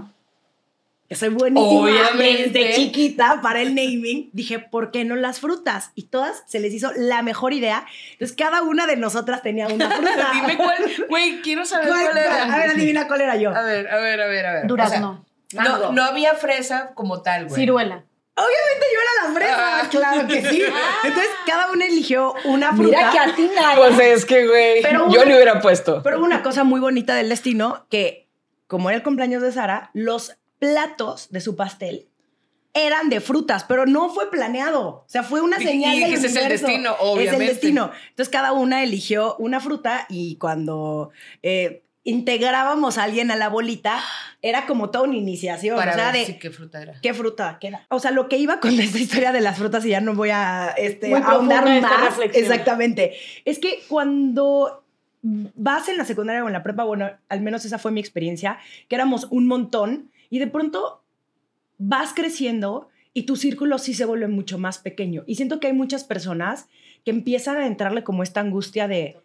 que 1.08 1.16
soy 1.16 1.30
buenísima 1.30 1.82
Obviamente. 1.82 2.60
desde 2.60 2.76
chiquita 2.76 3.40
para 3.42 3.62
el 3.62 3.70
naming, 3.76 4.30
dije, 4.34 4.60
¿por 4.60 4.92
qué 4.92 5.06
no 5.06 5.16
las 5.16 5.40
frutas? 5.40 5.92
Y 5.96 6.04
todas 6.08 6.44
se 6.48 6.60
les 6.60 6.74
hizo 6.74 6.92
la 6.98 7.22
mejor 7.22 7.54
idea. 7.54 7.86
Entonces 8.14 8.36
cada 8.36 8.62
una 8.64 8.86
de 8.88 8.98
nosotras 8.98 9.42
tenía 9.42 9.68
una 9.68 9.90
fruta. 9.98 10.32
Dime 10.34 10.58
cuál, 10.58 10.78
güey, 11.10 11.42
quiero 11.42 11.66
saber 11.66 11.88
¿Cuál- 11.88 12.06
cuál, 12.08 12.18
era. 12.18 12.44
A 12.54 12.58
ver, 12.58 12.70
adivina 12.72 13.08
cuál 13.08 13.22
era 13.22 13.36
yo. 13.38 13.52
A 13.56 13.62
ver, 13.64 13.88
a 13.90 13.98
ver, 13.98 14.22
a 14.22 14.28
ver, 14.28 14.46
a 14.46 14.54
ver. 14.54 14.68
Durazno. 14.68 15.26
O 15.48 15.50
sea, 15.50 15.64
no, 15.64 15.92
no 15.94 16.04
había 16.04 16.34
fresa 16.36 16.92
como 16.94 17.22
tal, 17.22 17.46
güey. 17.48 17.56
Ciruela. 17.62 18.04
Obviamente 18.36 18.86
yo 18.94 19.00
era 19.02 19.28
la 19.30 19.34
fresa, 19.34 19.80
Ah. 19.80 19.90
claro 19.90 20.28
que 20.28 20.42
sí. 20.48 20.62
Entonces 21.06 21.30
cada 21.48 21.72
una 21.72 21.86
eligió 21.86 22.36
una 22.44 22.74
fruta. 22.76 22.98
Mira 22.98 23.12
que 23.12 23.18
atina. 23.20 23.62
Pues 23.78 23.98
es 24.00 24.26
que, 24.26 24.46
güey, 24.46 24.82
Pero 24.84 25.10
yo 25.10 25.24
le 25.26 25.36
hubiera 25.36 25.60
puesto. 25.62 26.04
Pero 26.04 26.18
hubo 26.20 26.26
una 26.26 26.44
cosa 26.44 26.64
muy 26.64 26.80
bonita 26.80 27.16
del 27.16 27.30
destino 27.30 27.88
que, 27.90 28.28
como 28.68 28.90
era 28.90 28.98
el 28.98 29.04
cumpleaños 29.04 29.42
de 29.42 29.52
Sara, 29.54 29.90
los 29.94 30.38
platos 30.60 31.30
de 31.32 31.42
su 31.42 31.56
pastel 31.56 32.08
eran 32.74 33.10
de 33.10 33.22
frutas, 33.22 33.64
pero 33.64 33.88
no 33.88 34.10
fue 34.10 34.30
planeado. 34.30 34.88
O 34.88 35.06
sea, 35.08 35.24
fue 35.24 35.42
una 35.42 35.60
Y- 35.60 35.66
señal 35.66 35.96
y 35.96 36.00
del 36.02 36.14
ese 36.14 36.28
es 36.28 36.36
el 36.36 36.48
destino, 36.50 36.92
Es 36.94 37.02
el 37.02 37.08
obviamente. 37.08 37.46
destino. 37.46 37.92
Entonces 38.10 38.30
cada 38.32 38.52
una 38.52 38.84
eligió 38.84 39.36
una 39.38 39.60
fruta 39.60 40.06
y 40.10 40.36
cuando 40.36 41.10
eh, 41.42 41.82
integrábamos 42.04 43.00
a 43.00 43.04
alguien 43.04 43.32
a 43.32 43.36
la 43.36 43.50
bolita, 43.50 44.00
era 44.44 44.68
como 44.68 44.92
toda 44.92 45.06
una 45.06 45.16
iniciación. 45.18 45.76
Para 45.76 45.94
o 45.94 45.96
sea, 45.96 46.12
ver 46.12 46.22
de 46.22 46.26
si 46.34 46.40
qué 46.40 46.52
fruta 46.52 46.82
era. 46.82 46.94
qué 47.02 47.14
fruta 47.16 47.58
queda. 47.60 47.86
O 47.90 48.00
sea, 48.00 48.12
lo 48.12 48.30
que 48.30 48.38
iba 48.38 48.60
con 48.60 48.70
esta 48.80 49.00
historia 49.00 49.32
de 49.32 49.42
las 49.42 49.58
frutas 49.58 49.84
y 49.84 49.90
ya 49.90 50.00
no 50.02 50.14
voy 50.14 50.30
a 50.30 50.76
este, 50.78 51.14
ahondar 51.16 51.82
más. 51.82 52.20
Exactamente. 52.34 53.16
Es 53.44 53.58
que 53.58 53.80
cuando 53.88 54.84
vas 55.24 55.90
en 55.90 55.98
la 55.98 56.06
secundaria 56.06 56.44
o 56.44 56.48
en 56.48 56.54
la 56.54 56.62
prepa, 56.64 56.84
bueno, 56.84 57.10
al 57.28 57.42
menos 57.42 57.66
esa 57.66 57.80
fue 57.80 57.92
mi 57.92 58.00
experiencia, 58.00 58.60
que 58.88 58.96
éramos 58.96 59.28
un 59.32 59.48
montón 59.48 60.12
y 60.30 60.40
de 60.40 60.48
pronto 60.48 61.02
vas 61.78 62.14
creciendo 62.14 62.90
y 63.14 63.24
tu 63.24 63.36
círculo 63.36 63.78
sí 63.78 63.94
se 63.94 64.06
vuelve 64.06 64.28
mucho 64.28 64.58
más 64.58 64.78
pequeño. 64.78 65.24
Y 65.26 65.36
siento 65.36 65.60
que 65.60 65.68
hay 65.68 65.74
muchas 65.74 66.04
personas 66.04 66.68
que 67.04 67.12
empiezan 67.12 67.58
a 67.58 67.68
entrarle 67.68 68.04
como 68.04 68.24
esta 68.24 68.42
angustia 68.42 68.88
de, 68.88 69.18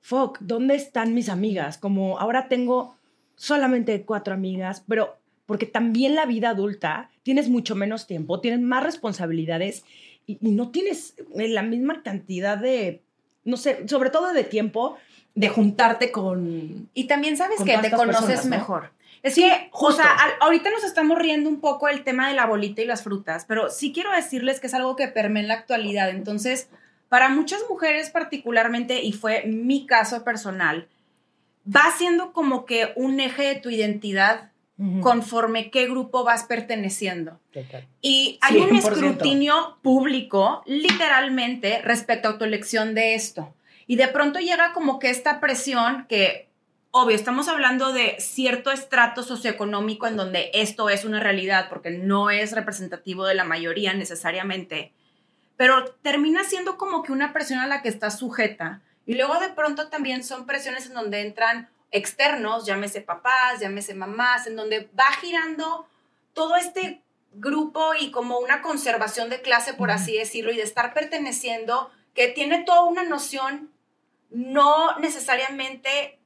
fuck, 0.00 0.38
¿dónde 0.40 0.74
están 0.74 1.14
mis 1.14 1.28
amigas? 1.28 1.78
Como 1.78 2.18
ahora 2.18 2.48
tengo 2.48 2.96
solamente 3.36 4.02
cuatro 4.02 4.34
amigas, 4.34 4.84
pero 4.86 5.16
porque 5.46 5.66
también 5.66 6.14
la 6.14 6.26
vida 6.26 6.50
adulta 6.50 7.10
tienes 7.22 7.48
mucho 7.48 7.74
menos 7.74 8.06
tiempo, 8.06 8.40
tienes 8.40 8.60
más 8.60 8.82
responsabilidades 8.82 9.84
y, 10.26 10.38
y 10.40 10.52
no 10.52 10.70
tienes 10.70 11.14
la 11.34 11.62
misma 11.62 12.02
cantidad 12.02 12.58
de, 12.58 13.02
no 13.44 13.56
sé, 13.56 13.88
sobre 13.88 14.10
todo 14.10 14.32
de 14.32 14.44
tiempo 14.44 14.96
de 15.34 15.48
juntarte 15.48 16.10
con... 16.10 16.88
Y 16.94 17.04
también 17.04 17.36
sabes 17.36 17.58
Con 17.58 17.66
que 17.66 17.78
te 17.78 17.90
conoces 17.90 18.40
personas, 18.40 18.68
¿no? 18.68 18.90
Es 19.22 19.34
Sí, 19.34 19.42
que, 19.42 19.68
o 19.70 19.76
justo. 19.78 20.02
sea, 20.02 20.12
al- 20.12 20.32
ahorita 20.40 20.70
nos 20.70 20.82
estamos 20.84 21.18
riendo 21.18 21.48
un 21.48 21.60
poco 21.60 21.88
el 21.88 22.02
tema 22.04 22.28
de 22.28 22.34
la 22.34 22.46
bolita 22.46 22.82
y 22.82 22.86
las 22.86 23.02
frutas, 23.04 23.44
pero 23.46 23.70
sí 23.70 23.92
quiero 23.92 24.10
decirles 24.12 24.58
que 24.60 24.66
es 24.66 24.74
algo 24.74 24.96
que 24.96 25.08
permea 25.08 25.42
en 25.42 25.48
la 25.48 25.54
actualidad. 25.54 26.10
Entonces, 26.10 26.68
para 27.08 27.28
muchas 27.28 27.60
mujeres 27.68 28.10
particularmente, 28.10 29.02
y 29.02 29.12
fue 29.12 29.44
mi 29.46 29.86
caso 29.86 30.24
personal, 30.24 30.88
va 31.64 31.84
siendo 31.96 32.32
como 32.32 32.64
que 32.64 32.92
un 32.96 33.20
eje 33.20 33.42
de 33.44 33.54
tu 33.56 33.70
identidad 33.70 34.50
conforme 35.00 35.70
qué 35.70 35.86
grupo 35.86 36.24
vas 36.24 36.42
perteneciendo. 36.42 37.38
Y 38.00 38.38
hay 38.40 38.56
un 38.56 38.70
100%. 38.70 38.78
escrutinio 38.78 39.78
público, 39.82 40.62
literalmente, 40.66 41.80
respecto 41.82 42.30
a 42.30 42.38
tu 42.38 42.44
elección 42.44 42.92
de 42.94 43.14
esto. 43.14 43.54
Y 43.86 43.94
de 43.94 44.08
pronto 44.08 44.40
llega 44.40 44.72
como 44.72 44.98
que 44.98 45.10
esta 45.10 45.38
presión 45.38 46.06
que, 46.08 46.48
obvio, 46.92 47.16
estamos 47.16 47.48
hablando 47.48 47.92
de 47.92 48.16
cierto 48.20 48.70
estrato 48.70 49.22
socioeconómico 49.22 50.06
en 50.06 50.16
donde 50.16 50.50
esto 50.52 50.90
es 50.90 51.04
una 51.04 51.20
realidad, 51.20 51.68
porque 51.70 51.90
no 51.90 52.30
es 52.30 52.52
representativo 52.52 53.24
de 53.24 53.34
la 53.34 53.44
mayoría 53.44 53.94
necesariamente, 53.94 54.92
pero 55.56 55.86
termina 56.02 56.44
siendo 56.44 56.76
como 56.76 57.02
que 57.02 57.12
una 57.12 57.32
presión 57.32 57.60
a 57.60 57.66
la 57.66 57.82
que 57.82 57.88
estás 57.88 58.18
sujeta. 58.18 58.82
Y 59.06 59.14
luego 59.14 59.40
de 59.40 59.48
pronto 59.48 59.88
también 59.88 60.22
son 60.22 60.46
presiones 60.46 60.86
en 60.86 60.94
donde 60.94 61.22
entran 61.22 61.70
externos, 61.90 62.66
llámese 62.66 63.00
papás, 63.00 63.60
llámese 63.60 63.94
mamás, 63.94 64.46
en 64.46 64.56
donde 64.56 64.90
va 64.98 65.10
girando 65.20 65.88
todo 66.34 66.56
este 66.56 67.02
grupo 67.32 67.94
y 67.98 68.10
como 68.10 68.38
una 68.38 68.60
conservación 68.60 69.30
de 69.30 69.40
clase, 69.40 69.72
por 69.72 69.90
así 69.90 70.16
decirlo, 70.16 70.52
y 70.52 70.56
de 70.56 70.62
estar 70.62 70.92
perteneciendo, 70.92 71.90
que 72.14 72.28
tiene 72.28 72.64
toda 72.64 72.84
una 72.84 73.02
noción 73.02 73.70
no 74.30 74.98
necesariamente 74.98 76.18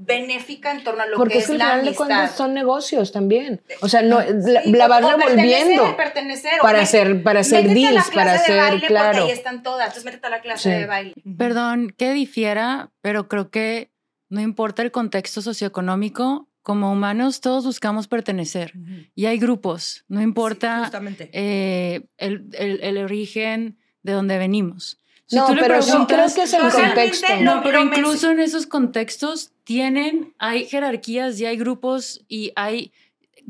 benéfica 0.00 0.70
en 0.70 0.84
torno 0.84 1.02
a 1.02 1.06
lo 1.06 1.16
Porque 1.16 1.34
que 1.34 1.38
es 1.40 1.44
es 1.44 1.50
que 1.50 1.52
al 1.54 1.58
la 1.58 1.64
final 1.64 1.80
de 1.82 1.88
amistad. 1.88 2.06
cuentas 2.06 2.36
son 2.36 2.54
negocios 2.54 3.10
también. 3.12 3.60
O 3.80 3.88
sea, 3.88 4.00
no, 4.02 4.20
la, 4.20 4.62
Sí, 4.62 4.70
la 4.72 4.86
vas 4.88 5.02
o 5.04 5.08
pertenecer, 5.08 5.36
revolviendo 5.36 5.96
pertenecer, 5.96 6.52
o 6.60 6.62
para 6.62 6.80
hacer, 6.82 7.22
para 7.24 7.40
hacer 7.40 7.64
métete 7.64 7.80
a 7.80 7.90
la 7.90 7.90
deals, 7.90 8.10
clase 8.10 8.14
para 8.14 8.32
de 8.32 8.38
hacer, 8.60 8.70
Porque 8.70 8.86
claro. 8.86 9.24
ahí 9.24 9.30
están 9.30 9.62
todas, 9.64 9.86
entonces 9.88 10.04
métete 10.04 10.26
a 10.28 10.30
la 10.30 10.40
clase 10.40 10.62
Sí. 10.62 10.78
de 10.78 10.86
baile. 10.86 11.14
Perdón 11.36 11.90
que 11.96 12.12
difiera, 12.12 12.92
pero 13.02 13.26
creo 13.28 13.50
que 13.50 13.90
no 14.28 14.40
importa 14.40 14.82
el 14.82 14.92
contexto 14.92 15.42
socioeconómico, 15.42 16.48
como 16.62 16.92
humanos 16.92 17.40
todos 17.40 17.64
buscamos 17.64 18.08
pertenecer. 18.08 18.74
Y 19.14 19.26
hay 19.26 19.38
grupos, 19.38 20.04
no 20.06 20.20
importa 20.20 20.80
Justamente. 20.80 21.30
eh, 21.32 22.02
el, 22.18 22.46
el- 22.52 22.80
el 22.82 22.98
origen 22.98 23.78
de 24.02 24.12
donde 24.12 24.38
venimos. 24.38 25.00
Si 25.28 25.36
No, 25.36 25.46
tú 25.46 25.54
le 25.54 25.60
pero 25.60 25.78
creo 26.06 26.06
que 26.34 26.42
es 26.42 26.52
el 26.54 26.62
Realmente 26.62 26.94
contexto. 26.94 27.26
no, 27.42 27.54
No, 27.56 27.62
pero 27.62 27.80
incluso 27.82 28.30
en 28.30 28.40
esos 28.40 28.66
contextos 28.66 29.52
tienen, 29.64 30.34
hay 30.38 30.64
jerarquías 30.66 31.38
y 31.38 31.46
hay 31.46 31.56
grupos 31.56 32.24
y 32.28 32.52
hay 32.56 32.92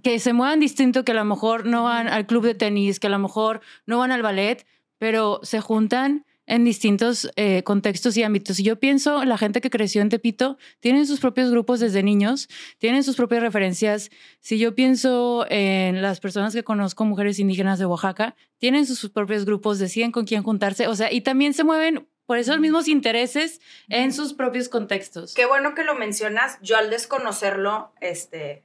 que 0.03 0.19
se 0.19 0.33
muevan 0.33 0.61
distinto, 0.61 1.05
que 1.05 1.13
a 1.13 1.15
lo 1.17 1.25
mejor 1.25 1.67
no 1.67 1.85
van 1.85 2.09
al 2.09 2.27
club 2.27 2.45
de 2.45 2.55
tenis, 2.55 3.01
que 3.01 3.07
a 3.07 3.11
lo 3.11 3.19
mejor 3.19 3.61
no 3.87 3.99
van 3.99 4.13
al 4.13 4.23
ballet, 4.23 4.67
pero 4.99 5.41
se 5.43 5.61
juntan 5.61 6.25
en 6.49 6.65
distintos 6.65 7.31
eh, 7.37 7.63
contextos 7.63 8.17
y 8.17 8.23
ámbitos. 8.23 8.59
Y 8.59 8.65
yo 8.65 8.81
pienso, 8.81 9.25
la 9.25 9.39
gente 9.39 9.61
que 9.61 9.71
creció 9.71 10.01
en 10.01 10.09
Tepito 10.09 10.57
tienen 10.81 11.07
sus 11.07 11.21
propios 11.21 11.51
grupos 11.51 11.79
desde 11.79 12.03
niños, 12.03 12.49
tienen 12.79 13.05
sus 13.05 13.17
propias 13.17 13.43
referencias. 13.43 14.11
Si 14.41 14.59
yo 14.59 14.75
pienso 14.75 15.47
en 15.51 16.01
las 16.03 16.21
personas 16.21 16.55
que 16.55 16.65
conozco, 16.65 17.05
mujeres 17.05 17.39
indígenas 17.39 17.79
de 17.79 17.85
Oaxaca, 17.85 18.35
tienen 18.57 18.87
sus 18.87 19.11
propios 19.11 19.45
grupos, 19.45 19.79
deciden 19.79 20.11
con 20.11 20.25
quién 20.25 20.43
juntarse, 20.43 20.89
o 20.89 20.97
sea, 20.97 21.13
y 21.13 21.21
también 21.21 21.53
se 21.53 21.65
mueven 21.65 22.09
por 22.25 22.39
esos 22.39 22.59
mismos 22.59 22.89
intereses 22.89 23.61
en 23.89 24.13
sus 24.13 24.33
propios 24.33 24.69
contextos. 24.69 25.35
Qué 25.35 25.47
bueno 25.47 25.75
que 25.75 25.85
lo 25.85 25.95
mencionas. 25.95 26.59
Yo 26.63 26.77
al 26.77 26.91
desconocerlo, 26.91 27.93
este, 28.01 28.65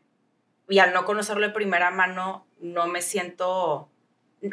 y 0.69 0.79
al 0.79 0.93
no 0.93 1.05
conocerlo 1.05 1.45
de 1.45 1.53
primera 1.53 1.91
mano, 1.91 2.47
no 2.59 2.87
me 2.87 3.01
siento 3.01 3.89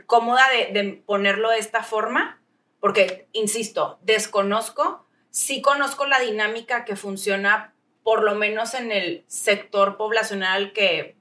cómoda 0.07 0.43
de, 0.51 0.81
de 0.81 0.93
ponerlo 0.95 1.51
de 1.51 1.59
esta 1.59 1.83
forma, 1.83 2.40
porque, 2.81 3.29
insisto, 3.33 3.99
desconozco, 4.03 5.07
sí 5.31 5.63
conozco 5.63 6.07
la 6.07 6.19
dinámica 6.19 6.85
que 6.85 6.97
funciona, 6.97 7.75
por 8.03 8.23
lo 8.23 8.35
menos 8.35 8.75
en 8.75 8.91
el 8.91 9.25
sector 9.27 9.97
poblacional 9.97 10.73
que, 10.73 11.17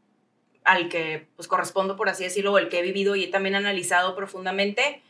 al 0.63 0.89
que 0.89 1.27
pues, 1.35 1.47
correspondo, 1.47 1.95
por 1.95 2.09
así 2.09 2.23
decirlo, 2.23 2.53
o 2.53 2.57
el 2.57 2.69
que 2.69 2.79
he 2.79 2.83
vivido 2.83 3.15
y 3.15 3.25
he 3.25 3.27
también 3.27 3.55
analizado 3.55 4.15
profundamente, 4.15 5.03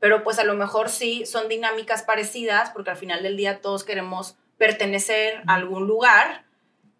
pero 0.00 0.22
pues 0.22 0.38
a 0.38 0.44
lo 0.44 0.54
mejor 0.54 0.88
sí 0.88 1.26
son 1.26 1.48
dinámicas 1.48 2.02
parecidas, 2.02 2.70
porque 2.70 2.90
al 2.90 2.96
final 2.96 3.22
del 3.22 3.36
día 3.36 3.60
todos 3.60 3.82
queremos 3.82 4.36
pertenecer 4.56 5.42
a 5.46 5.56
algún 5.56 5.86
lugar. 5.88 6.44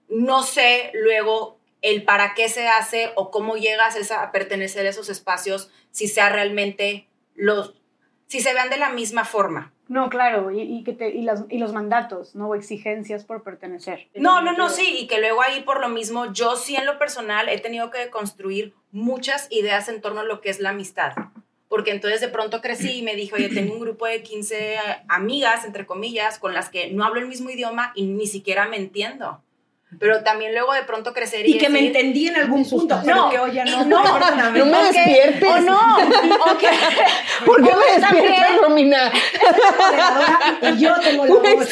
No 0.08 0.42
sé 0.42 0.90
luego 0.94 1.58
el 1.80 2.04
para 2.04 2.34
qué 2.34 2.48
se 2.48 2.66
hace 2.66 3.12
o 3.14 3.30
cómo 3.30 3.56
llegas 3.56 4.10
a 4.10 4.32
pertenecer 4.32 4.84
a 4.86 4.90
esos 4.90 5.08
espacios, 5.08 5.70
si 5.92 6.08
sea 6.08 6.28
realmente 6.28 7.08
los, 7.34 7.74
si 8.28 8.40
se 8.40 8.54
vean 8.54 8.70
de 8.70 8.76
la 8.78 8.90
misma 8.90 9.24
forma. 9.24 9.72
No, 9.88 10.10
claro, 10.10 10.50
y, 10.50 10.60
y 10.60 10.84
que 10.84 10.92
te, 10.92 11.08
y, 11.10 11.22
las- 11.22 11.44
y 11.48 11.58
los 11.58 11.72
mandatos, 11.72 12.34
¿no? 12.34 12.48
O 12.48 12.54
exigencias 12.54 13.24
por 13.24 13.42
pertenecer. 13.42 14.08
No, 14.14 14.42
no, 14.42 14.52
no, 14.52 14.68
sí, 14.68 14.98
y 15.00 15.06
que 15.06 15.18
luego 15.18 15.40
ahí 15.42 15.62
por 15.62 15.80
lo 15.80 15.88
mismo, 15.88 16.30
yo 16.32 16.54
sí 16.56 16.76
en 16.76 16.84
lo 16.86 16.98
personal 16.98 17.48
he 17.48 17.58
tenido 17.58 17.90
que 17.90 18.10
construir 18.10 18.74
muchas 18.92 19.48
ideas 19.50 19.88
en 19.88 20.00
torno 20.02 20.20
a 20.20 20.24
lo 20.24 20.40
que 20.42 20.50
es 20.50 20.60
la 20.60 20.70
amistad. 20.70 21.12
Porque 21.68 21.90
entonces 21.90 22.20
de 22.22 22.28
pronto 22.28 22.60
crecí 22.62 22.98
y 22.98 23.02
me 23.02 23.14
dijo, 23.14 23.36
oye, 23.36 23.48
tengo 23.50 23.74
un 23.74 23.80
grupo 23.80 24.06
de 24.06 24.22
15 24.22 24.76
amigas, 25.08 25.64
entre 25.66 25.84
comillas, 25.86 26.38
con 26.38 26.54
las 26.54 26.68
que 26.70 26.90
no 26.90 27.04
hablo 27.04 27.20
el 27.20 27.26
mismo 27.28 27.50
idioma 27.50 27.92
y 27.94 28.04
ni 28.06 28.26
siquiera 28.26 28.66
me 28.68 28.76
entiendo. 28.76 29.42
Pero 29.98 30.22
también 30.22 30.52
luego 30.52 30.74
de 30.74 30.82
pronto 30.82 31.14
crecer 31.14 31.48
y, 31.48 31.54
Y 31.54 31.58
que 31.58 31.70
me 31.70 31.78
entendí 31.80 32.28
en 32.28 32.36
algún 32.36 32.68
punto, 32.68 32.96
No, 32.96 33.02
pero 33.04 33.28
que 33.30 33.38
hoy 33.38 33.52
ya 33.52 33.64
no. 33.64 33.84
no. 33.86 34.02
No 34.52 34.66
me 34.66 34.82
despiertes. 34.92 35.48
O 35.48 35.60
no. 35.60 35.96
¿Por 37.46 37.62
qué 37.64 37.70
O 37.72 37.76
me 37.78 38.00
también- 38.00 38.26
despiertas, 38.26 38.60
Romina? 38.60 39.12
Y 40.62 40.78
yo 40.78 40.94
tengo 41.00 41.24
la 41.24 41.32
voz. 41.54 41.68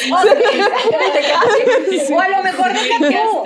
O 2.11 2.19
a 2.19 2.27
lo 2.29 2.43
mejor 2.43 2.73
deja 2.73 2.97
tú. 2.99 3.43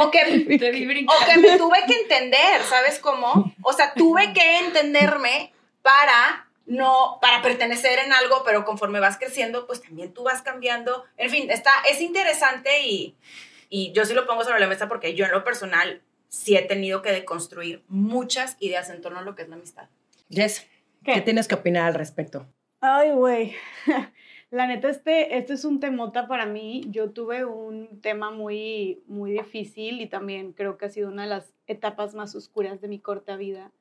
O 0.00 0.10
que, 0.10 0.58
Te 0.58 0.70
vi 0.70 1.06
o 1.06 1.26
que 1.26 1.38
me 1.38 1.56
tuve 1.58 1.78
que 1.86 1.94
entender, 1.94 2.62
¿sabes 2.68 2.98
cómo? 3.00 3.52
O 3.62 3.72
sea, 3.72 3.92
tuve 3.94 4.32
que 4.32 4.58
entenderme 4.58 5.52
para 5.82 6.46
no, 6.66 7.18
para 7.20 7.42
pertenecer 7.42 7.98
en 7.98 8.12
algo, 8.12 8.42
pero 8.44 8.64
conforme 8.64 9.00
vas 9.00 9.18
creciendo, 9.18 9.66
pues 9.66 9.82
también 9.82 10.14
tú 10.14 10.22
vas 10.22 10.42
cambiando. 10.42 11.04
En 11.16 11.28
fin, 11.28 11.50
está, 11.50 11.72
es 11.90 12.00
interesante 12.00 12.82
y, 12.86 13.16
y 13.74 13.90
yo 13.92 14.04
sí 14.04 14.12
lo 14.12 14.26
pongo 14.26 14.44
sobre 14.44 14.60
la 14.60 14.66
mesa 14.66 14.86
porque 14.86 15.14
yo 15.14 15.24
en 15.24 15.30
lo 15.30 15.44
personal 15.44 16.02
sí 16.28 16.56
he 16.56 16.62
tenido 16.62 17.00
que 17.00 17.10
deconstruir 17.10 17.82
muchas 17.88 18.58
ideas 18.60 18.90
en 18.90 19.00
torno 19.00 19.20
a 19.20 19.22
lo 19.22 19.34
que 19.34 19.42
es 19.42 19.48
la 19.48 19.56
amistad. 19.56 19.88
Jess, 20.28 20.68
¿Qué? 21.02 21.14
¿qué 21.14 21.20
tienes 21.22 21.48
que 21.48 21.54
opinar 21.54 21.86
al 21.86 21.94
respecto? 21.94 22.46
Ay, 22.80 23.12
güey. 23.12 23.54
La 24.50 24.66
neta, 24.66 24.90
este, 24.90 25.38
este 25.38 25.54
es 25.54 25.64
un 25.64 25.80
temota 25.80 26.28
para 26.28 26.44
mí. 26.44 26.82
Yo 26.88 27.12
tuve 27.12 27.46
un 27.46 28.02
tema 28.02 28.30
muy, 28.30 29.02
muy 29.06 29.32
difícil 29.32 30.02
y 30.02 30.06
también 30.06 30.52
creo 30.52 30.76
que 30.76 30.84
ha 30.84 30.90
sido 30.90 31.08
una 31.08 31.22
de 31.22 31.30
las 31.30 31.54
etapas 31.66 32.14
más 32.14 32.34
oscuras 32.34 32.82
de 32.82 32.88
mi 32.88 32.98
corta 32.98 33.36
vida, 33.36 33.72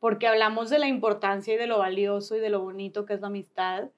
porque 0.00 0.26
hablamos 0.26 0.70
de 0.70 0.80
la 0.80 0.88
importancia 0.88 1.54
y 1.54 1.56
de 1.56 1.68
lo 1.68 1.78
valioso 1.78 2.34
y 2.34 2.40
de 2.40 2.50
lo 2.50 2.62
bonito 2.62 3.06
que 3.06 3.14
es 3.14 3.20
la 3.20 3.28
amistad, 3.28 3.90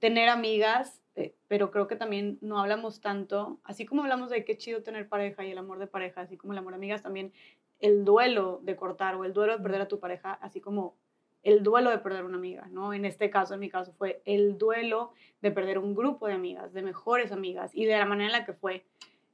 tener 0.00 0.28
amigas, 0.28 0.99
eh, 1.16 1.34
pero 1.48 1.70
creo 1.70 1.86
que 1.86 1.96
también 1.96 2.38
no 2.40 2.60
hablamos 2.60 3.00
tanto, 3.00 3.58
así 3.64 3.86
como 3.86 4.02
hablamos 4.02 4.30
de 4.30 4.44
qué 4.44 4.56
chido 4.56 4.82
tener 4.82 5.08
pareja 5.08 5.44
y 5.44 5.50
el 5.50 5.58
amor 5.58 5.78
de 5.78 5.86
pareja, 5.86 6.20
así 6.20 6.36
como 6.36 6.52
el 6.52 6.58
amor 6.58 6.72
de 6.72 6.76
amigas, 6.76 7.02
también 7.02 7.32
el 7.80 8.04
duelo 8.04 8.60
de 8.62 8.76
cortar 8.76 9.14
o 9.16 9.24
el 9.24 9.32
duelo 9.32 9.56
de 9.56 9.62
perder 9.62 9.80
a 9.80 9.88
tu 9.88 9.98
pareja, 9.98 10.32
así 10.34 10.60
como 10.60 10.96
el 11.42 11.62
duelo 11.62 11.90
de 11.90 11.98
perder 11.98 12.24
una 12.24 12.36
amiga, 12.36 12.68
¿no? 12.70 12.92
En 12.92 13.04
este 13.04 13.30
caso, 13.30 13.54
en 13.54 13.60
mi 13.60 13.70
caso, 13.70 13.92
fue 13.94 14.22
el 14.26 14.58
duelo 14.58 15.12
de 15.40 15.50
perder 15.50 15.78
un 15.78 15.94
grupo 15.94 16.26
de 16.26 16.34
amigas, 16.34 16.72
de 16.72 16.82
mejores 16.82 17.32
amigas, 17.32 17.70
y 17.74 17.86
de 17.86 17.98
la 17.98 18.04
manera 18.04 18.26
en 18.26 18.32
la 18.40 18.44
que 18.44 18.52
fue. 18.52 18.84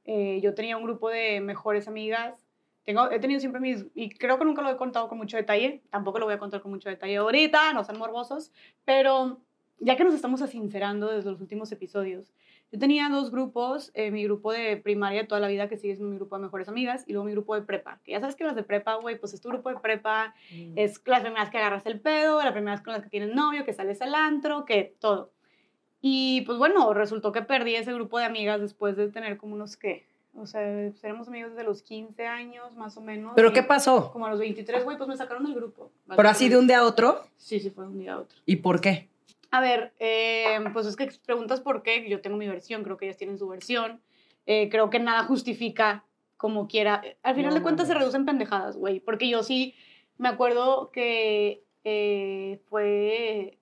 Eh, 0.05 0.39
yo 0.41 0.53
tenía 0.53 0.77
un 0.77 0.83
grupo 0.83 1.09
de 1.09 1.41
mejores 1.41 1.87
amigas, 1.87 2.47
tengo, 2.85 3.11
he 3.11 3.19
tenido 3.19 3.41
siempre 3.41 3.59
mis, 3.59 3.85
y 3.93 4.09
creo 4.09 4.39
que 4.39 4.45
nunca 4.45 4.61
lo 4.61 4.69
he 4.69 4.77
contado 4.77 5.09
con 5.09 5.17
mucho 5.17 5.35
detalle, 5.35 5.83
tampoco 5.89 6.19
lo 6.19 6.25
voy 6.25 6.35
a 6.35 6.39
contar 6.39 6.61
con 6.61 6.71
mucho 6.71 6.87
detalle 6.87 7.17
ahorita, 7.17 7.73
no 7.73 7.83
sean 7.83 7.97
morbosos, 7.97 8.53
pero 8.85 9.41
ya 9.79 9.95
que 9.95 10.03
nos 10.03 10.13
estamos 10.13 10.41
asincerando 10.41 11.07
desde 11.11 11.29
los 11.29 11.41
últimos 11.41 11.71
episodios, 11.71 12.33
yo 12.71 12.79
tenía 12.79 13.07
dos 13.09 13.31
grupos, 13.31 13.91
eh, 13.93 14.11
mi 14.11 14.23
grupo 14.25 14.51
de 14.51 14.75
primaria 14.77 15.27
toda 15.27 15.39
la 15.39 15.47
vida, 15.47 15.69
que 15.69 15.77
sigue 15.77 15.95
siendo 15.95 16.11
mi 16.11 16.17
grupo 16.17 16.35
de 16.35 16.43
mejores 16.43 16.67
amigas, 16.67 17.05
y 17.07 17.13
luego 17.13 17.25
mi 17.25 17.31
grupo 17.31 17.55
de 17.55 17.61
prepa, 17.61 18.01
que 18.03 18.11
ya 18.11 18.19
sabes 18.19 18.35
que 18.35 18.43
las 18.43 18.55
de 18.55 18.63
prepa, 18.63 18.95
güey, 18.95 19.17
pues 19.17 19.33
es 19.33 19.41
tu 19.41 19.49
grupo 19.49 19.69
de 19.69 19.79
prepa, 19.79 20.35
es 20.75 21.01
las 21.05 21.21
primeras 21.21 21.49
que 21.49 21.57
agarras 21.57 21.85
el 21.85 22.01
pedo, 22.01 22.43
las 22.43 22.51
primeras 22.51 22.81
con 22.81 22.93
las 22.93 23.03
que 23.03 23.09
tienes 23.09 23.33
novio, 23.33 23.63
que 23.63 23.73
sales 23.73 24.01
al 24.01 24.15
antro, 24.15 24.65
que 24.65 24.95
todo. 24.99 25.31
Y 26.01 26.41
pues 26.41 26.57
bueno, 26.57 26.93
resultó 26.93 27.31
que 27.31 27.41
perdí 27.41 27.75
ese 27.75 27.93
grupo 27.93 28.19
de 28.19 28.25
amigas 28.25 28.59
después 28.59 28.97
de 28.97 29.09
tener 29.09 29.37
como 29.37 29.55
unos 29.55 29.77
que, 29.77 30.05
o 30.35 30.45
sea, 30.45 30.91
seremos 30.93 31.27
amigos 31.27 31.51
desde 31.51 31.63
los 31.63 31.81
15 31.81 32.27
años 32.27 32.75
más 32.75 32.97
o 32.97 33.01
menos. 33.01 33.31
¿Pero 33.35 33.53
qué 33.53 33.63
pasó? 33.63 34.11
Como 34.11 34.25
a 34.25 34.29
los 34.29 34.39
23, 34.39 34.83
güey, 34.83 34.97
pues 34.97 35.07
me 35.07 35.17
sacaron 35.17 35.45
del 35.45 35.55
grupo. 35.55 35.91
¿Pero 36.15 36.29
así 36.29 36.49
de 36.49 36.57
un 36.57 36.67
día 36.67 36.79
a 36.79 36.83
otro? 36.83 37.23
Sí, 37.37 37.59
sí, 37.59 37.69
fue 37.69 37.85
de 37.85 37.91
un 37.91 37.99
día 37.99 38.13
a 38.13 38.19
otro. 38.19 38.37
¿Y 38.45 38.57
por 38.57 38.81
qué? 38.81 39.09
A 39.51 39.61
ver, 39.61 39.93
eh, 39.99 40.59
pues 40.73 40.85
es 40.87 40.95
que 40.95 41.09
preguntas 41.25 41.61
por 41.61 41.83
qué, 41.83 42.07
yo 42.09 42.21
tengo 42.21 42.37
mi 42.37 42.47
versión, 42.47 42.83
creo 42.83 42.97
que 42.97 43.05
ellas 43.05 43.17
tienen 43.17 43.37
su 43.37 43.47
versión, 43.47 44.01
Eh, 44.49 44.69
creo 44.69 44.89
que 44.89 44.99
nada 44.99 45.25
justifica 45.25 46.05
como 46.37 46.67
quiera. 46.69 47.01
Al 47.21 47.35
final 47.35 47.49
No 47.51 47.55
de 47.55 47.63
cuentas 47.63 47.87
se 47.87 47.93
reducen 47.93 48.25
pendejadas, 48.25 48.77
güey, 48.77 49.01
porque 49.01 49.27
yo 49.27 49.43
sí 49.43 49.75
me 50.17 50.29
acuerdo 50.29 50.89
que 50.91 51.65
eh, 51.83 52.61
fue, 52.69 53.57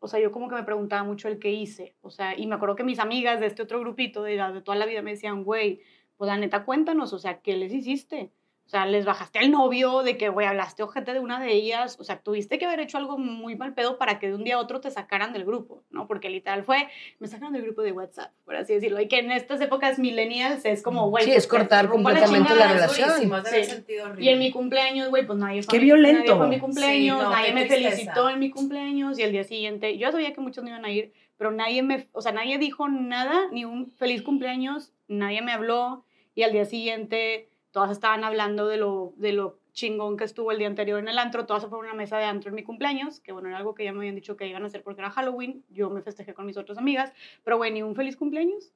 o 0.00 0.08
sea, 0.08 0.18
yo 0.18 0.32
como 0.32 0.48
que 0.48 0.56
me 0.56 0.64
preguntaba 0.64 1.04
mucho 1.04 1.28
el 1.28 1.38
qué 1.38 1.52
hice, 1.52 1.94
o 2.02 2.10
sea, 2.10 2.36
y 2.36 2.46
me 2.48 2.56
acuerdo 2.56 2.74
que 2.74 2.82
mis 2.82 2.98
amigas 2.98 3.38
de 3.38 3.46
este 3.46 3.62
otro 3.62 3.78
grupito 3.78 4.24
de, 4.24 4.36
de 4.36 4.60
toda 4.60 4.76
la 4.76 4.86
vida 4.86 5.02
me 5.02 5.12
decían, 5.12 5.44
güey, 5.44 5.80
pues 6.16 6.28
la 6.28 6.36
neta 6.36 6.64
cuéntanos, 6.64 7.12
o 7.12 7.18
sea, 7.20 7.40
¿qué 7.40 7.56
les 7.56 7.72
hiciste? 7.72 8.32
O 8.66 8.68
sea, 8.70 8.86
les 8.86 9.04
bajaste 9.04 9.38
al 9.38 9.50
novio 9.50 10.02
de 10.02 10.16
que, 10.16 10.30
güey, 10.30 10.46
hablaste 10.46 10.82
ojete 10.82 11.12
de 11.12 11.20
una 11.20 11.38
de 11.38 11.52
ellas. 11.52 11.96
O 12.00 12.04
sea, 12.04 12.18
tuviste 12.20 12.58
que 12.58 12.64
haber 12.64 12.80
hecho 12.80 12.96
algo 12.96 13.18
muy 13.18 13.56
mal 13.56 13.74
pedo 13.74 13.98
para 13.98 14.18
que 14.18 14.28
de 14.28 14.34
un 14.34 14.42
día 14.42 14.56
a 14.56 14.58
otro 14.58 14.80
te 14.80 14.90
sacaran 14.90 15.32
del 15.34 15.44
grupo, 15.44 15.84
¿no? 15.90 16.06
Porque 16.06 16.30
literal 16.30 16.64
fue, 16.64 16.88
me 17.18 17.28
sacaron 17.28 17.52
del 17.52 17.62
grupo 17.62 17.82
de 17.82 17.92
WhatsApp, 17.92 18.32
por 18.44 18.56
así 18.56 18.72
decirlo. 18.72 19.00
Y 19.00 19.06
que 19.06 19.18
en 19.18 19.30
estas 19.32 19.60
épocas 19.60 19.98
millennials 19.98 20.64
es 20.64 20.82
como, 20.82 21.10
güey. 21.10 21.24
Sí, 21.24 21.30
pues, 21.30 21.44
es 21.44 21.46
cortar 21.46 21.84
la 21.84 21.90
completamente 21.90 22.54
la 22.54 22.72
chingada. 22.72 22.72
relación. 22.72 23.44
Sí. 23.44 24.22
Y 24.24 24.28
en 24.30 24.38
mi 24.38 24.50
cumpleaños, 24.50 25.10
güey, 25.10 25.26
pues 25.26 25.38
nadie 25.38 25.62
fue. 25.62 25.78
Qué 25.78 25.84
violento. 25.84 26.22
Nadie 26.22 26.36
fue 26.36 26.46
a 26.46 26.48
mi 26.48 26.58
cumpleaños, 26.58 27.18
Sí, 27.18 27.24
no, 27.24 27.30
nadie 27.30 27.52
me 27.52 27.64
tristeza. 27.66 27.90
felicitó 27.90 28.30
en 28.30 28.38
mi 28.38 28.50
cumpleaños 28.50 29.18
y 29.18 29.22
el 29.22 29.32
día 29.32 29.44
siguiente, 29.44 29.98
yo 29.98 30.10
sabía 30.10 30.32
que 30.32 30.40
muchos 30.40 30.64
no 30.64 30.70
iban 30.70 30.84
a 30.84 30.90
ir, 30.90 31.12
pero 31.36 31.50
nadie 31.50 31.82
me, 31.82 32.08
o 32.12 32.22
sea, 32.22 32.32
nadie 32.32 32.58
dijo 32.58 32.88
nada, 32.88 33.42
ni 33.52 33.64
un 33.64 33.92
feliz 33.92 34.22
cumpleaños, 34.22 34.92
nadie 35.06 35.42
me 35.42 35.52
habló 35.52 36.04
y 36.34 36.42
al 36.42 36.52
día 36.52 36.64
siguiente 36.64 37.50
todas 37.74 37.90
estaban 37.90 38.22
hablando 38.22 38.68
de 38.68 38.76
lo, 38.76 39.14
de 39.16 39.32
lo 39.32 39.58
chingón 39.72 40.16
que 40.16 40.22
estuvo 40.22 40.52
el 40.52 40.58
día 40.58 40.68
anterior 40.68 41.00
en 41.00 41.08
el 41.08 41.18
antro, 41.18 41.44
todas 41.44 41.64
se 41.64 41.68
fueron 41.68 41.86
a 41.86 41.90
una 41.90 41.96
mesa 41.96 42.16
de 42.18 42.24
antro 42.24 42.50
en 42.50 42.54
mi 42.54 42.62
cumpleaños, 42.62 43.18
que 43.18 43.32
bueno, 43.32 43.48
era 43.48 43.58
algo 43.58 43.74
que 43.74 43.82
ya 43.82 43.92
me 43.92 43.98
habían 43.98 44.14
dicho 44.14 44.36
que 44.36 44.46
iban 44.46 44.62
a 44.62 44.66
hacer 44.66 44.84
porque 44.84 45.00
era 45.00 45.10
Halloween, 45.10 45.64
yo 45.70 45.90
me 45.90 46.00
festejé 46.00 46.34
con 46.34 46.46
mis 46.46 46.56
otras 46.56 46.78
amigas, 46.78 47.12
pero 47.42 47.58
bueno, 47.58 47.74
ni 47.74 47.82
un 47.82 47.96
feliz 47.96 48.16
cumpleaños. 48.16 48.72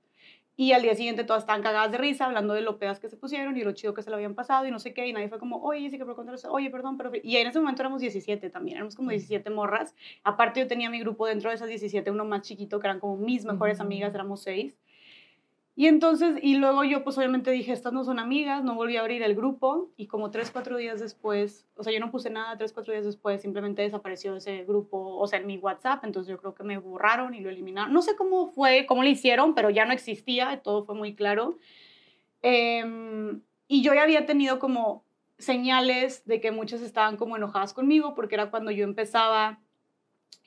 Y 0.57 0.73
al 0.73 0.83
día 0.83 0.97
siguiente 0.97 1.23
todas 1.23 1.45
estaban 1.45 1.63
cagadas 1.63 1.93
de 1.93 1.99
risa, 1.99 2.27
hablando 2.27 2.55
de 2.55 2.63
lo 2.63 2.81
pedas 2.81 2.99
que 2.99 3.09
se 3.09 3.17
pusieron 3.17 3.57
y 3.57 3.63
lo 3.63 3.71
chido 3.71 3.95
que 3.95 4.03
se 4.03 4.11
lo 4.11 4.17
habían 4.17 4.35
pasado 4.35 4.67
y 4.67 4.73
no 4.73 4.81
sé 4.81 4.93
qué. 4.93 5.07
Y 5.07 5.13
nadie 5.13 5.29
fue 5.29 5.39
como, 5.39 5.63
oye, 5.63 5.83
Jessica, 5.83 6.05
pero 6.05 6.17
contanos, 6.17 6.45
oye, 6.47 6.69
perdón, 6.69 6.97
pero. 6.97 7.13
Y 7.23 7.37
en 7.37 7.47
ese 7.47 7.61
momento 7.61 7.83
éramos 7.83 8.01
17 8.01 8.51
también, 8.51 8.79
éramos 8.79 8.97
como 8.97 9.11
17 9.11 9.49
morras. 9.51 9.95
Aparte, 10.25 10.59
yo 10.59 10.67
tenía 10.67 10.91
mi 10.91 10.99
grupo 10.99 11.29
dentro 11.29 11.51
de 11.51 11.55
esas 11.55 11.69
17, 11.69 12.11
uno 12.11 12.25
más 12.25 12.43
chiquito, 12.43 12.81
que 12.81 12.89
eran 12.89 12.99
como 12.99 13.17
mis 13.19 13.45
mejores 13.45 13.79
amigas, 13.79 14.13
éramos 14.13 14.43
seis. 14.43 14.77
Y 15.79 15.87
entonces, 15.87 16.41
y 16.43 16.57
luego 16.57 16.83
yo 16.83 17.05
pues 17.05 17.17
obviamente 17.19 17.53
dije, 17.53 17.73
estas 17.73 17.93
no 17.93 18.03
son 18.03 18.19
amigas, 18.19 18.65
no 18.65 18.75
volví 18.75 18.97
a 18.97 19.01
abrir 19.01 19.23
el 19.23 19.37
grupo 19.37 19.93
y 19.97 20.09
como 20.09 20.33
tres, 20.33 20.51
cuatro 20.51 20.77
días 20.77 20.99
después, 20.99 21.69
o 21.77 21.85
sea, 21.85 21.93
yo 21.93 22.01
no 22.01 22.11
puse 22.11 22.31
nada, 22.31 22.59
tres, 22.59 22.73
cuatro 22.73 22.93
días 22.93 23.05
después 23.05 23.41
simplemente 23.41 23.83
desapareció 23.83 24.35
ese 24.35 24.65
grupo, 24.65 25.17
o 25.17 25.27
sea, 25.29 25.39
en 25.39 25.47
mi 25.47 25.57
WhatsApp, 25.57 26.03
entonces 26.03 26.29
yo 26.29 26.37
creo 26.39 26.53
que 26.53 26.65
me 26.65 26.79
borraron 26.79 27.33
y 27.33 27.39
lo 27.39 27.49
eliminaron. 27.49 27.93
No 27.93 28.03
sé 28.03 28.17
cómo 28.17 28.49
fue, 28.49 28.87
cómo 28.87 29.05
lo 29.05 29.09
hicieron, 29.09 29.55
pero 29.55 29.71
ya 29.71 29.85
no 29.85 29.93
existía, 29.93 30.63
todo 30.65 30.85
fue 30.85 30.97
muy 30.97 31.15
claro. 31.15 31.59
Em, 32.43 33.43
y 33.69 33.83
yo 33.83 33.95
ya 33.95 34.03
había 34.03 34.27
tenido 34.27 34.59
como 34.59 35.05
señales 35.39 36.25
de 36.25 36.41
que 36.41 36.51
muchas 36.51 36.81
estaban 36.83 37.17
como 37.17 37.37
enojadas 37.37 37.73
conmigo 37.73 38.17
porque 38.17 38.35
era 38.35 38.51
cuando 38.51 38.73
yo 38.73 38.83
empezaba 38.83 39.61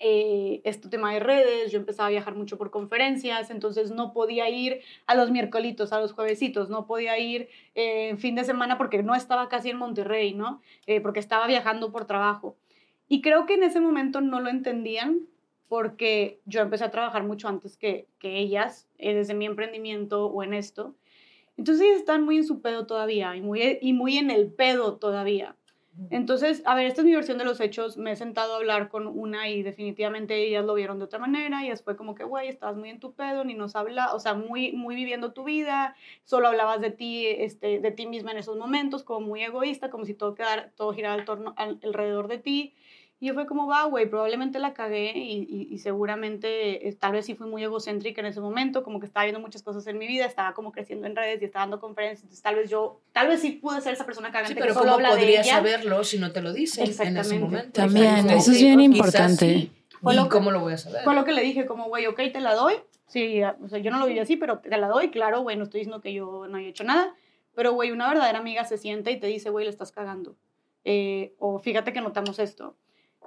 eh, 0.02 0.62
este 0.64 0.90
tema 0.90 1.14
de 1.14 1.20
redes, 1.20 1.72
yo 1.72 1.80
empezaba 1.80 2.08
a 2.08 2.12
viajar 2.12 2.36
mucho 2.36 2.58
por 2.58 2.72
conferencias, 2.72 3.52
entonces 3.52 3.92
no 3.92 4.14
podía 4.14 4.50
ir 4.50 4.82
a 5.06 5.16
los 5.16 5.32
miércolitos, 5.32 5.94
a 5.94 6.00
los 6.00 6.14
juevesitos, 6.14 6.70
no 6.70 6.88
podía 6.88 7.18
ir 7.20 7.50
eh, 7.76 8.10
en 8.10 8.18
fin 8.18 8.36
de 8.36 8.44
semana 8.44 8.78
porque 8.78 9.04
no 9.04 9.16
estaba 9.16 9.48
casi 9.48 9.70
en 9.70 9.78
Monterrey, 9.78 10.34
¿no? 10.34 10.62
Eh, 10.88 11.02
porque 11.02 11.20
estaba 11.20 11.48
viajando 11.48 11.92
por 11.92 12.06
trabajo. 12.06 12.58
Y 13.08 13.22
creo 13.22 13.46
que 13.46 13.54
en 13.54 13.64
ese 13.64 13.80
momento 13.80 14.22
no 14.22 14.40
lo 14.40 14.50
entendían 14.50 15.28
porque 15.68 16.42
yo 16.46 16.62
empecé 16.62 16.84
a 16.84 16.92
trabajar 16.92 17.24
mucho 17.24 17.48
antes 17.48 17.78
que, 17.78 18.08
que 18.20 18.40
ellas, 18.40 18.90
eh, 18.98 19.14
desde 19.14 19.34
mi 19.34 19.46
emprendimiento 19.46 20.26
o 20.26 20.44
en 20.44 20.54
esto. 20.54 20.96
Entonces 21.58 21.96
están 21.96 22.26
muy 22.26 22.38
en 22.38 22.44
su 22.44 22.62
pedo 22.62 22.86
todavía 22.86 23.36
y 23.36 23.42
muy, 23.42 23.78
y 23.82 23.94
muy 23.94 24.18
en 24.18 24.32
el 24.32 24.52
pedo 24.52 24.98
todavía. 24.98 25.56
Entonces, 26.10 26.62
a 26.66 26.76
ver, 26.76 26.88
esta 26.88 27.02
es 27.02 27.06
mi 27.06 27.16
versión 27.16 27.38
de 27.38 27.46
los 27.46 27.62
hechos. 27.62 27.96
Me 27.98 28.12
he 28.12 28.16
sentado 28.18 28.54
a 28.54 28.58
hablar 28.58 28.90
con 28.90 29.08
una 29.08 29.48
y 29.50 29.64
definitivamente 29.64 30.36
ellas 30.46 30.66
lo 30.66 30.74
vieron 30.74 31.00
de 31.00 31.06
otra 31.06 31.20
manera. 31.20 31.66
Y 31.66 31.74
fue 31.78 31.96
como 31.96 32.16
que, 32.16 32.26
güey, 32.26 32.50
estabas 32.50 32.76
muy 32.76 32.90
en 32.90 33.00
tu 33.00 33.14
pedo, 33.14 33.46
ni 33.46 33.54
nos 33.54 33.76
habla, 33.78 34.14
o 34.14 34.20
sea, 34.20 34.34
muy, 34.34 34.74
muy 34.74 34.96
viviendo 34.96 35.32
tu 35.32 35.46
vida. 35.46 35.96
Solo 36.26 36.50
hablabas 36.50 36.82
de 36.82 36.92
ti, 36.92 37.28
este, 37.28 37.80
de 37.80 37.92
ti 37.92 38.08
misma 38.08 38.32
en 38.32 38.38
esos 38.40 38.58
momentos, 38.58 39.04
como 39.04 39.26
muy 39.26 39.42
egoísta, 39.44 39.90
como 39.90 40.04
si 40.06 40.14
todo, 40.14 40.36
quedara, 40.36 40.72
todo 40.76 40.94
girara 40.94 41.14
al 41.16 41.24
torno, 41.26 41.54
al- 41.58 41.80
alrededor 41.84 42.28
de 42.28 42.40
ti. 42.40 42.76
Y 43.24 43.28
yo 43.28 43.36
fue 43.36 43.46
como, 43.46 43.68
va, 43.68 43.84
güey, 43.86 44.10
probablemente 44.10 44.58
la 44.58 44.74
cagué 44.74 45.14
y, 45.16 45.46
y- 45.48 45.68
y 45.72 45.78
seguramente 45.78 46.88
eh, 46.88 46.94
tal 46.94 47.12
vez 47.12 47.28
sí 47.28 47.36
fui 47.36 47.46
muy 47.48 47.64
egocéntrica 47.64 48.20
en 48.20 48.26
ese 48.26 48.42
momento, 48.42 48.82
como 48.84 49.00
que 49.00 49.06
estaba 49.06 49.26
viendo 49.26 49.40
muchas 49.40 49.62
cosas 49.62 49.86
en 49.86 50.00
mi 50.00 50.08
vida, 50.08 50.26
estaba 50.26 50.56
como 50.56 50.72
creciendo 50.72 51.06
en 51.06 51.16
redes 51.16 51.40
y 51.40 51.46
estaba 51.46 51.64
dando 51.64 51.80
conferencias, 51.80 52.24
entonces 52.24 52.42
tal 52.42 52.56
vez 52.56 52.70
yo, 52.72 53.00
tal 53.14 53.28
vez 53.28 53.40
sí 53.40 53.52
pude 53.52 53.80
ser 53.82 53.94
esa 53.94 54.08
persona 54.08 54.32
cagante 54.32 54.50
Sí, 54.50 54.56
que 54.56 54.62
pero 54.62 54.74
solo 54.74 54.86
¿cómo 54.86 54.96
habla 54.96 55.10
de 55.14 55.16
podrías 55.22 55.46
ella. 55.46 55.58
saberlo 55.58 56.04
si 56.04 56.18
no 56.18 56.32
te 56.32 56.42
lo 56.42 56.52
dicen 56.52 56.84
en 56.86 56.90
ese 56.90 57.04
Exactamente. 57.04 57.46
momento? 57.46 57.72
También, 57.74 58.28
eso 58.32 58.52
es 58.52 58.60
bien 58.62 58.80
importante. 58.82 59.70
Fue 60.02 60.14
¿Y 60.14 60.18
lo 60.18 60.24
que- 60.24 60.30
cómo 60.30 60.50
lo 60.50 60.60
voy 60.60 60.74
a 60.74 60.78
saber? 60.80 61.04
Fue 61.04 61.14
lo 61.14 61.24
que 61.24 61.32
le 61.34 61.44
dije, 61.44 61.68
como, 61.68 61.90
güey, 61.90 62.08
ok, 62.08 62.18
te 62.34 62.40
la 62.42 62.56
doy. 62.56 62.74
Sí, 63.06 63.40
o 63.44 63.68
sea, 63.70 63.78
yo 63.78 63.92
no 63.92 64.00
lo 64.00 64.08
viví 64.08 64.18
así, 64.18 64.36
pero 64.36 64.58
te 64.60 64.76
la 64.76 64.88
doy. 64.88 65.12
Claro, 65.12 65.42
güey, 65.42 65.58
no 65.58 65.66
estoy 65.66 65.82
diciendo 65.82 66.02
que 66.02 66.12
yo 66.12 66.48
no 66.50 66.58
haya 66.58 66.70
hecho 66.70 66.84
nada. 66.84 67.14
Pero, 67.54 67.74
güey, 67.74 67.92
una 67.92 68.08
verdadera 68.08 68.40
amiga 68.40 68.64
se 68.66 68.80
sienta 68.80 69.12
y 69.12 69.20
te 69.20 69.28
dice, 69.28 69.52
güey, 69.52 69.66
le 69.66 69.70
estás 69.70 69.92
cagando. 69.92 70.36
Eh, 70.86 71.36
o 71.38 71.60
fíjate 71.60 71.94
que 71.94 72.02
notamos 72.02 72.40
esto. 72.40 72.76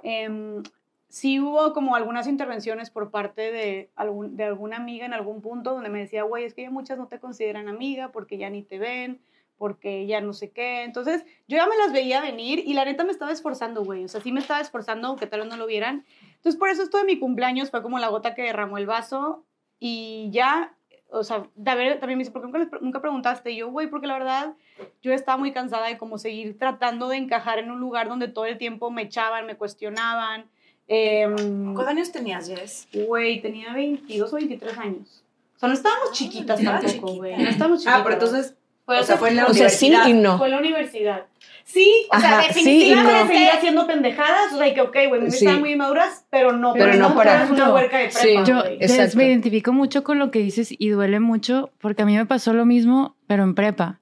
Em, 0.07 0.61
sí 1.09 1.39
hubo 1.39 1.73
como 1.73 1.95
algunas 1.95 2.27
intervenciones 2.27 2.91
por 2.91 3.09
parte 3.09 3.51
de, 3.51 3.89
algún, 3.95 4.37
de 4.37 4.43
alguna 4.43 4.77
amiga 4.77 5.03
en 5.03 5.13
algún 5.13 5.41
punto 5.41 5.73
donde 5.73 5.89
me 5.89 5.97
decía, 5.97 6.21
güey, 6.21 6.45
es 6.45 6.53
que 6.53 6.61
ya 6.61 6.69
muchas 6.69 6.99
no 6.99 7.07
te 7.07 7.19
consideran 7.19 7.67
amiga 7.67 8.11
porque 8.11 8.37
ya 8.37 8.51
ni 8.51 8.61
te 8.61 8.77
ven, 8.77 9.19
porque 9.57 10.05
ya 10.05 10.21
no 10.21 10.33
sé 10.33 10.51
qué. 10.51 10.83
Entonces, 10.83 11.25
yo 11.47 11.57
ya 11.57 11.65
me 11.65 11.75
las 11.75 11.91
veía 11.91 12.21
venir 12.21 12.61
y 12.63 12.75
la 12.75 12.85
neta 12.85 13.03
me 13.03 13.11
estaba 13.11 13.31
esforzando, 13.31 13.83
güey. 13.83 14.05
O 14.05 14.07
sea, 14.07 14.21
sí 14.21 14.31
me 14.31 14.41
estaba 14.41 14.61
esforzando, 14.61 15.07
aunque 15.07 15.25
tal 15.25 15.39
vez 15.39 15.49
no 15.49 15.57
lo 15.57 15.65
vieran. 15.65 16.05
Entonces, 16.35 16.55
por 16.55 16.69
eso 16.69 16.83
esto 16.83 16.99
de 16.99 17.05
mi 17.05 17.17
cumpleaños 17.17 17.71
fue 17.71 17.81
como 17.81 17.97
la 17.97 18.09
gota 18.09 18.35
que 18.35 18.43
derramó 18.43 18.77
el 18.77 18.85
vaso 18.85 19.43
y 19.79 20.29
ya, 20.31 20.77
o 21.09 21.23
sea, 21.23 21.49
David 21.55 21.93
también 21.99 22.19
me 22.19 22.25
dice, 22.25 22.31
¿por 22.31 22.43
qué 22.43 22.59
nunca, 22.59 22.77
nunca 22.79 23.01
preguntaste? 23.01 23.55
Yo, 23.55 23.71
güey, 23.71 23.87
porque 23.87 24.05
la 24.05 24.19
verdad, 24.19 24.55
yo 25.01 25.13
estaba 25.13 25.37
muy 25.37 25.51
cansada 25.51 25.87
de 25.87 25.97
como 25.97 26.17
seguir 26.17 26.57
tratando 26.57 27.07
de 27.09 27.17
encajar 27.17 27.59
en 27.59 27.71
un 27.71 27.79
lugar 27.79 28.09
donde 28.09 28.27
todo 28.27 28.45
el 28.45 28.57
tiempo 28.57 28.91
me 28.91 29.03
echaban, 29.03 29.45
me 29.45 29.55
cuestionaban. 29.55 30.45
Em, 30.87 31.35
¿Cuántos 31.73 31.87
años 31.87 32.11
tenías, 32.11 32.47
Jess? 32.47 32.87
Güey, 32.93 33.41
tenía 33.41 33.73
22 33.73 34.31
o 34.31 34.35
23 34.35 34.77
años. 34.77 35.23
O 35.55 35.59
sea, 35.59 35.69
no 35.69 35.73
estábamos 35.73 36.11
chiquitas 36.11 36.59
estaba 36.59 36.79
tampoco, 36.79 37.15
güey. 37.15 37.35
No 37.37 37.49
estábamos 37.49 37.79
chiquitas. 37.79 37.99
Ah, 37.99 38.03
pero 38.03 38.13
entonces, 38.15 38.55
Fue 38.85 38.99
o 38.99 39.03
sea, 39.03 39.17
fue 39.17 39.29
en 39.29 39.37
la 39.37 39.45
O 39.47 39.53
sea, 39.53 39.67
sí 39.69 39.87
universidad. 39.87 40.07
y 40.07 40.21
no. 40.21 40.37
fue 40.37 40.45
en 40.47 40.51
la 40.51 40.59
universidad. 40.59 41.25
Sí, 41.63 42.05
o 42.15 42.19
sea, 42.19 42.37
Ajá, 42.39 42.41
sí 42.43 42.47
definitivamente 42.63 43.19
no. 43.23 43.27
seguir 43.27 43.49
haciendo 43.49 43.87
pendejadas. 43.87 44.53
O 44.53 44.57
sea, 44.59 44.71
que, 44.75 44.81
ok, 44.81 44.95
güey, 45.07 45.21
me 45.21 45.31
Sí. 45.31 45.37
estaban 45.37 45.61
muy 45.61 45.75
maduras, 45.75 46.23
pero 46.29 46.51
no. 46.51 46.73
Pero 46.73 46.93
no 46.93 47.15
para- 47.15 47.47
una 47.49 47.73
huerca 47.73 47.97
de 47.97 48.11
Sí. 48.11 48.19
prepa, 48.21 48.43
Yo 48.43 48.61
güey. 48.61 48.77
Des, 48.77 48.91
Exacto. 48.91 49.17
me 49.17 49.25
identifico 49.25 49.73
mucho 49.73 50.03
con 50.03 50.19
lo 50.19 50.29
que 50.29 50.37
dices 50.37 50.69
y 50.77 50.89
duele 50.89 51.19
mucho 51.19 51.71
porque 51.79 52.03
a 52.03 52.05
mí 52.05 52.15
me 52.15 52.27
pasó 52.27 52.53
lo 52.53 52.65
mismo, 52.67 53.15
pero 53.25 53.41
en 53.41 53.55
prepa. 53.55 53.99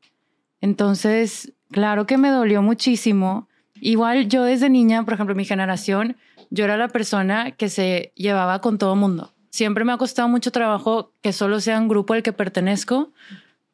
Entonces, 0.64 1.52
claro 1.72 2.08
que 2.08 2.18
me 2.18 2.30
dolió 2.30 2.62
muchísimo. 2.62 3.50
Igual 3.82 4.30
yo 4.30 4.46
desde 4.46 4.70
niña, 4.70 5.04
por 5.04 5.14
ejemplo, 5.14 5.36
mi 5.36 5.44
generación, 5.44 6.16
yo 6.52 6.64
era 6.64 6.78
la 6.78 6.88
persona 6.88 7.52
que 7.52 7.68
se 7.68 8.14
llevaba 8.16 8.62
con 8.62 8.78
todo 8.78 8.96
mundo. 8.96 9.34
Siempre 9.50 9.84
me 9.84 9.92
ha 9.92 9.98
costado 9.98 10.30
mucho 10.30 10.54
trabajo 10.54 11.12
que 11.22 11.34
solo 11.34 11.60
sea 11.60 11.82
un 11.82 11.90
grupo 11.90 12.14
al 12.14 12.24
que 12.24 12.32
pertenezco 12.32 13.12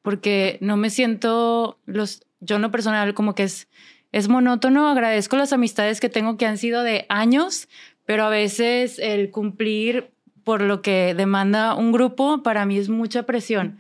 porque 0.02 0.58
no 0.62 0.78
me 0.78 0.90
siento 0.90 1.78
los 1.86 2.24
yo 2.40 2.56
en 2.56 2.64
lo 2.64 2.72
personal 2.72 3.14
como 3.14 3.36
que 3.36 3.44
es 3.44 3.68
es 4.12 4.28
monótono, 4.28 4.90
agradezco 4.90 5.38
las 5.38 5.54
amistades 5.54 6.00
que 6.00 6.10
tengo 6.10 6.38
que 6.38 6.48
han 6.48 6.58
sido 6.58 6.82
de 6.82 7.06
años, 7.08 7.70
pero 8.06 8.24
a 8.24 8.30
veces 8.30 8.98
el 8.98 9.30
cumplir 9.30 10.10
por 10.44 10.62
lo 10.62 10.82
que 10.82 11.14
demanda 11.14 11.76
un 11.76 11.92
grupo 11.92 12.42
para 12.42 12.66
mí 12.66 12.80
es 12.80 12.90
mucha 12.90 13.28
presión. 13.28 13.78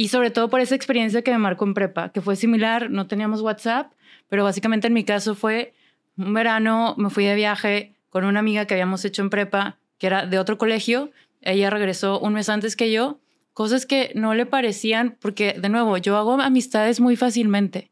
Y 0.00 0.10
sobre 0.10 0.30
todo 0.30 0.48
por 0.48 0.60
esa 0.60 0.76
experiencia 0.76 1.22
que 1.22 1.32
me 1.32 1.38
marcó 1.38 1.64
en 1.64 1.74
prepa, 1.74 2.10
que 2.10 2.20
fue 2.20 2.36
similar, 2.36 2.88
no 2.88 3.08
teníamos 3.08 3.40
WhatsApp, 3.40 3.90
pero 4.28 4.44
básicamente 4.44 4.86
en 4.86 4.92
mi 4.92 5.02
caso 5.02 5.34
fue 5.34 5.74
un 6.16 6.32
verano, 6.34 6.94
me 6.96 7.10
fui 7.10 7.24
de 7.24 7.34
viaje 7.34 7.96
con 8.08 8.24
una 8.24 8.38
amiga 8.38 8.64
que 8.64 8.74
habíamos 8.74 9.04
hecho 9.04 9.22
en 9.22 9.28
prepa, 9.28 9.76
que 9.98 10.06
era 10.06 10.24
de 10.24 10.38
otro 10.38 10.56
colegio, 10.56 11.10
ella 11.40 11.68
regresó 11.68 12.20
un 12.20 12.34
mes 12.34 12.48
antes 12.48 12.76
que 12.76 12.92
yo, 12.92 13.18
cosas 13.54 13.86
que 13.86 14.12
no 14.14 14.34
le 14.34 14.46
parecían, 14.46 15.16
porque 15.20 15.54
de 15.54 15.68
nuevo, 15.68 15.96
yo 15.96 16.16
hago 16.16 16.40
amistades 16.40 17.00
muy 17.00 17.16
fácilmente. 17.16 17.90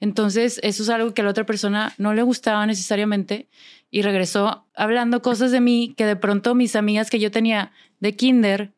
Entonces, 0.00 0.58
eso 0.64 0.82
es 0.82 0.88
algo 0.88 1.14
que 1.14 1.20
a 1.20 1.24
la 1.24 1.30
otra 1.30 1.46
persona 1.46 1.92
no 1.98 2.14
le 2.14 2.24
gustaba 2.24 2.66
necesariamente 2.66 3.46
y 3.92 4.02
regresó 4.02 4.66
hablando 4.74 5.22
cosas 5.22 5.52
de 5.52 5.60
mí 5.60 5.94
que 5.96 6.04
de 6.04 6.16
pronto 6.16 6.56
mis 6.56 6.74
amigas 6.74 7.10
que 7.10 7.20
yo 7.20 7.30
tenía 7.30 7.70
de 8.00 8.16
kinder 8.16 8.72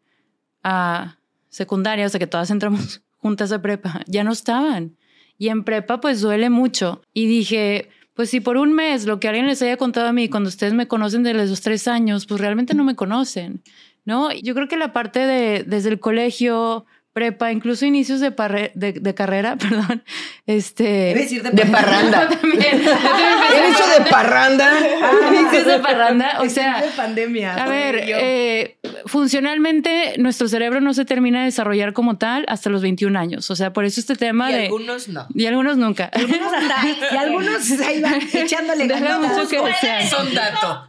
a 0.62 1.15
secundaria, 1.56 2.04
o 2.04 2.08
sea 2.08 2.18
que 2.18 2.26
todas 2.26 2.50
entramos 2.50 3.02
juntas 3.16 3.50
a 3.50 3.62
prepa, 3.62 4.02
ya 4.06 4.22
no 4.24 4.32
estaban. 4.32 4.96
Y 5.38 5.48
en 5.48 5.64
prepa 5.64 6.00
pues 6.00 6.20
duele 6.20 6.50
mucho. 6.50 7.02
Y 7.14 7.26
dije, 7.26 7.88
pues 8.14 8.30
si 8.30 8.40
por 8.40 8.58
un 8.58 8.74
mes 8.74 9.06
lo 9.06 9.18
que 9.18 9.28
alguien 9.28 9.46
les 9.46 9.62
haya 9.62 9.76
contado 9.76 10.08
a 10.08 10.12
mí 10.12 10.28
cuando 10.28 10.48
ustedes 10.48 10.74
me 10.74 10.86
conocen 10.86 11.22
desde 11.22 11.46
los 11.46 11.60
tres 11.62 11.88
años, 11.88 12.26
pues 12.26 12.40
realmente 12.40 12.74
no 12.74 12.84
me 12.84 12.94
conocen, 12.94 13.62
¿no? 14.04 14.32
Yo 14.32 14.54
creo 14.54 14.68
que 14.68 14.76
la 14.76 14.92
parte 14.92 15.20
de 15.20 15.64
desde 15.64 15.88
el 15.88 15.98
colegio, 15.98 16.84
prepa, 17.16 17.50
incluso 17.50 17.86
inicios 17.86 18.20
de, 18.20 18.30
parre- 18.30 18.72
de, 18.74 18.92
de 18.92 19.14
carrera, 19.14 19.56
perdón, 19.58 20.04
este... 20.46 21.14
Decir 21.14 21.42
de, 21.42 21.48
De 21.50 21.64
parranda. 21.64 22.28
También, 22.40 22.82
yo 22.82 22.90
también 22.90 23.28
empecé 23.32 23.56
¿El 23.64 23.72
hecho 23.72 24.04
de 24.04 24.10
parranda? 24.10 24.70
inicios 25.32 25.64
de 25.64 25.78
parranda, 25.78 26.40
o 26.42 26.48
sea... 26.50 26.82
de 26.82 26.88
pandemia. 26.90 27.54
A 27.54 27.66
ver, 27.68 28.02
eh, 28.06 28.76
funcionalmente 29.06 30.16
nuestro 30.18 30.46
cerebro 30.46 30.82
no 30.82 30.92
se 30.92 31.06
termina 31.06 31.38
de 31.38 31.46
desarrollar 31.46 31.94
como 31.94 32.18
tal 32.18 32.44
hasta 32.48 32.68
los 32.68 32.82
21 32.82 33.18
años. 33.18 33.50
O 33.50 33.56
sea, 33.56 33.72
por 33.72 33.86
eso 33.86 33.98
este 33.98 34.14
tema 34.14 34.50
Y 34.50 34.54
de... 34.54 34.64
algunos 34.66 35.08
no. 35.08 35.26
Y 35.34 35.46
algunos 35.46 35.78
nunca. 35.78 36.10
algunos 36.12 36.52
hasta, 36.52 37.14
y 37.14 37.16
algunos 37.16 37.70
ahí 37.80 38.02
van 38.02 38.20
echándole 38.30 38.84
mucho 38.84 39.48
que 39.48 39.58
desear. 39.62 40.06
Son 40.06 40.34
dato. 40.34 40.88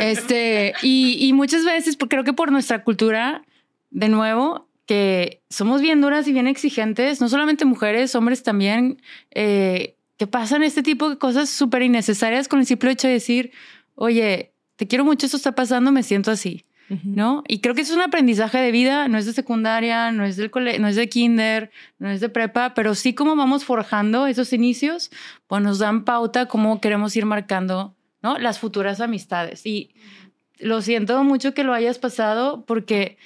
Este, 0.00 0.72
y, 0.80 1.18
y 1.26 1.34
muchas 1.34 1.62
veces, 1.66 1.98
pues, 1.98 2.08
creo 2.08 2.24
que 2.24 2.32
por 2.32 2.50
nuestra 2.50 2.82
cultura, 2.84 3.42
de 3.90 4.08
nuevo, 4.08 4.71
que 4.92 5.42
somos 5.48 5.80
bien 5.80 6.02
duras 6.02 6.28
y 6.28 6.34
bien 6.34 6.46
exigentes, 6.46 7.22
no 7.22 7.30
solamente 7.30 7.64
mujeres, 7.64 8.14
hombres 8.14 8.42
también, 8.42 9.00
eh, 9.30 9.96
que 10.18 10.26
pasan 10.26 10.62
este 10.62 10.82
tipo 10.82 11.08
de 11.08 11.16
cosas 11.16 11.48
súper 11.48 11.80
innecesarias 11.80 12.46
con 12.46 12.60
el 12.60 12.66
simple 12.66 12.90
hecho 12.90 13.06
de 13.06 13.14
decir, 13.14 13.52
oye, 13.94 14.52
te 14.76 14.86
quiero 14.86 15.06
mucho, 15.06 15.24
esto 15.24 15.38
está 15.38 15.54
pasando, 15.54 15.92
me 15.92 16.02
siento 16.02 16.30
así. 16.30 16.66
¿No? 17.04 17.42
Y 17.48 17.60
creo 17.60 17.74
que 17.74 17.80
eso 17.80 17.94
es 17.94 17.96
un 17.96 18.04
aprendizaje 18.04 18.58
de 18.58 18.70
vida, 18.70 19.08
no 19.08 19.16
es 19.16 19.24
de 19.24 19.32
secundaria, 19.32 20.12
no 20.12 20.26
es 20.26 20.36
del 20.36 20.50
cole 20.50 20.78
no 20.78 20.88
es 20.88 20.96
de 20.96 21.08
kinder, 21.08 21.70
no 21.98 22.10
es 22.10 22.20
de 22.20 22.28
prepa, 22.28 22.74
pero 22.74 22.94
sí 22.94 23.14
como 23.14 23.34
vamos 23.34 23.64
forjando 23.64 24.26
esos 24.26 24.52
inicios, 24.52 25.10
pues 25.46 25.62
nos 25.62 25.78
dan 25.78 26.04
pauta 26.04 26.48
cómo 26.48 26.82
queremos 26.82 27.16
ir 27.16 27.24
marcando, 27.24 27.94
¿no? 28.20 28.36
Las 28.36 28.58
futuras 28.58 29.00
amistades. 29.00 29.64
Y 29.64 29.94
lo 30.58 30.82
siento 30.82 31.24
mucho 31.24 31.54
que 31.54 31.64
lo 31.64 31.72
hayas 31.72 31.98
pasado 31.98 32.66
porque 32.66 33.16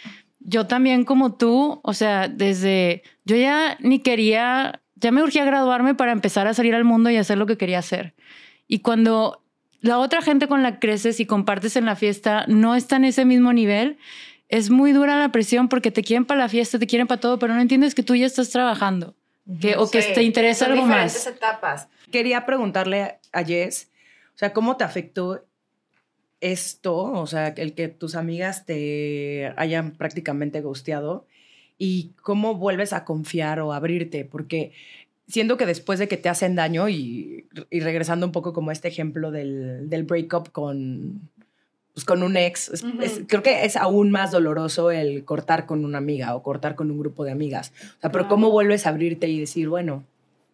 yo 0.48 0.66
también 0.66 1.04
como 1.04 1.34
tú, 1.34 1.80
o 1.82 1.92
sea, 1.92 2.28
desde 2.28 3.02
yo 3.24 3.36
ya 3.36 3.76
ni 3.80 3.98
quería, 3.98 4.80
ya 4.94 5.10
me 5.10 5.22
urgía 5.22 5.44
graduarme 5.44 5.94
para 5.94 6.12
empezar 6.12 6.46
a 6.46 6.54
salir 6.54 6.74
al 6.74 6.84
mundo 6.84 7.10
y 7.10 7.16
hacer 7.16 7.36
lo 7.36 7.46
que 7.46 7.56
quería 7.58 7.80
hacer. 7.80 8.14
Y 8.68 8.78
cuando 8.78 9.42
la 9.80 9.98
otra 9.98 10.22
gente 10.22 10.46
con 10.46 10.62
la 10.62 10.74
que 10.74 10.78
creces 10.88 11.18
y 11.20 11.26
compartes 11.26 11.76
en 11.76 11.84
la 11.84 11.96
fiesta 11.96 12.44
no 12.46 12.76
está 12.76 12.96
en 12.96 13.04
ese 13.04 13.24
mismo 13.24 13.52
nivel, 13.52 13.98
es 14.48 14.70
muy 14.70 14.92
dura 14.92 15.18
la 15.18 15.32
presión 15.32 15.68
porque 15.68 15.90
te 15.90 16.02
quieren 16.02 16.24
para 16.24 16.38
la 16.40 16.48
fiesta, 16.48 16.78
te 16.78 16.86
quieren 16.86 17.08
para 17.08 17.20
todo, 17.20 17.38
pero 17.40 17.54
no 17.54 17.60
entiendes 17.60 17.94
que 17.96 18.04
tú 18.04 18.14
ya 18.14 18.26
estás 18.26 18.50
trabajando 18.50 19.16
que, 19.60 19.76
o 19.76 19.90
que 19.90 20.02
Sí, 20.02 20.12
te 20.14 20.22
interesa 20.22 20.66
son 20.66 20.72
algo 20.74 20.84
diferentes 20.86 21.26
más. 21.26 21.34
etapas. 21.34 21.88
Quería 22.12 22.46
preguntarle 22.46 23.18
a 23.32 23.42
Jess, 23.44 23.90
o 24.34 24.38
sea, 24.38 24.52
¿cómo 24.52 24.76
te 24.76 24.84
afectó 24.84 25.44
esto? 26.40 26.96
O 26.96 27.26
sea, 27.26 27.48
el 27.48 27.74
que 27.74 27.88
tus 27.88 28.14
amigas 28.14 28.66
te 28.66 29.52
hayan 29.56 29.92
prácticamente 29.92 30.60
gusteado 30.60 31.26
y 31.78 32.12
cómo 32.22 32.54
vuelves 32.54 32.92
a 32.92 33.04
confiar 33.04 33.60
o 33.60 33.72
abrirte, 33.72 34.24
porque 34.24 34.72
siento 35.28 35.56
que 35.56 35.66
después 35.66 35.98
de 35.98 36.08
que 36.08 36.16
te 36.16 36.28
hacen 36.28 36.54
daño 36.54 36.88
y, 36.88 37.46
y 37.70 37.80
regresando 37.80 38.26
un 38.26 38.32
poco 38.32 38.52
como 38.52 38.70
este 38.70 38.88
ejemplo 38.88 39.30
del, 39.30 39.88
del 39.90 40.04
breakup 40.04 40.50
con, 40.52 41.28
pues 41.92 42.04
con 42.06 42.22
un 42.22 42.36
ex, 42.36 42.68
es- 42.70 42.82
Ujú. 42.84 43.02
es- 43.02 43.20
creo 43.26 43.42
que 43.42 43.64
es 43.64 43.76
aún 43.76 44.10
más 44.10 44.30
doloroso 44.30 44.90
el 44.90 45.24
cortar 45.24 45.66
con 45.66 45.84
una 45.84 45.98
amiga 45.98 46.34
o 46.36 46.42
cortar 46.42 46.76
con 46.76 46.90
un 46.90 46.98
grupo 46.98 47.24
de 47.24 47.32
amigas. 47.32 47.72
O 47.98 48.00
sea, 48.00 48.12
pero. 48.12 48.28
¿cómo 48.28 48.50
vuelves 48.50 48.86
a 48.86 48.90
abrirte 48.90 49.28
y 49.28 49.40
decir, 49.40 49.68
bueno, 49.68 50.04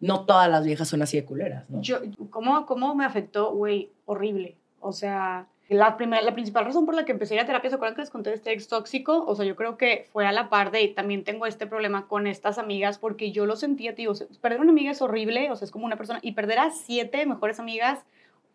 no 0.01 0.25
todas 0.25 0.49
las 0.49 0.65
viejas 0.65 0.87
son 0.89 1.01
así 1.01 1.15
de 1.17 1.23
culeras, 1.23 1.69
¿no? 1.69 1.81
Yo, 1.81 1.99
¿cómo, 2.29 2.65
¿Cómo 2.65 2.93
me 2.95 3.05
afectó? 3.05 3.53
Güey, 3.53 3.89
horrible. 4.05 4.55
O 4.81 4.91
sea, 4.91 5.47
la, 5.69 5.97
primera, 5.97 6.21
la 6.21 6.33
principal 6.33 6.65
razón 6.65 6.85
por 6.85 6.95
la 6.95 7.05
que 7.05 7.11
empecé 7.13 7.33
a 7.33 7.37
ir 7.37 7.41
a 7.41 7.45
terapia, 7.45 7.69
¿se 7.69 7.75
acuerdan 7.75 7.95
que 7.95 8.01
les 8.01 8.09
conté 8.09 8.29
de 8.29 8.35
este 8.35 8.51
ex 8.51 8.67
tóxico? 8.67 9.25
O 9.25 9.35
sea, 9.35 9.45
yo 9.45 9.55
creo 9.55 9.77
que 9.77 10.07
fue 10.11 10.25
a 10.27 10.31
la 10.31 10.49
par 10.49 10.71
de, 10.71 10.87
también 10.89 11.23
tengo 11.23 11.45
este 11.45 11.67
problema 11.67 12.07
con 12.07 12.27
estas 12.27 12.57
amigas, 12.57 12.99
porque 12.99 13.31
yo 13.31 13.45
lo 13.45 13.55
sentía, 13.55 13.95
tío, 13.95 14.11
o 14.11 14.15
sea, 14.15 14.27
perder 14.41 14.59
una 14.59 14.71
amiga 14.71 14.91
es 14.91 15.01
horrible, 15.01 15.51
o 15.51 15.55
sea, 15.55 15.65
es 15.65 15.71
como 15.71 15.85
una 15.85 15.97
persona, 15.97 16.19
y 16.21 16.33
perder 16.33 16.59
a 16.59 16.69
siete 16.71 17.25
mejores 17.25 17.59
amigas, 17.59 18.03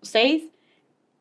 seis, 0.02 0.50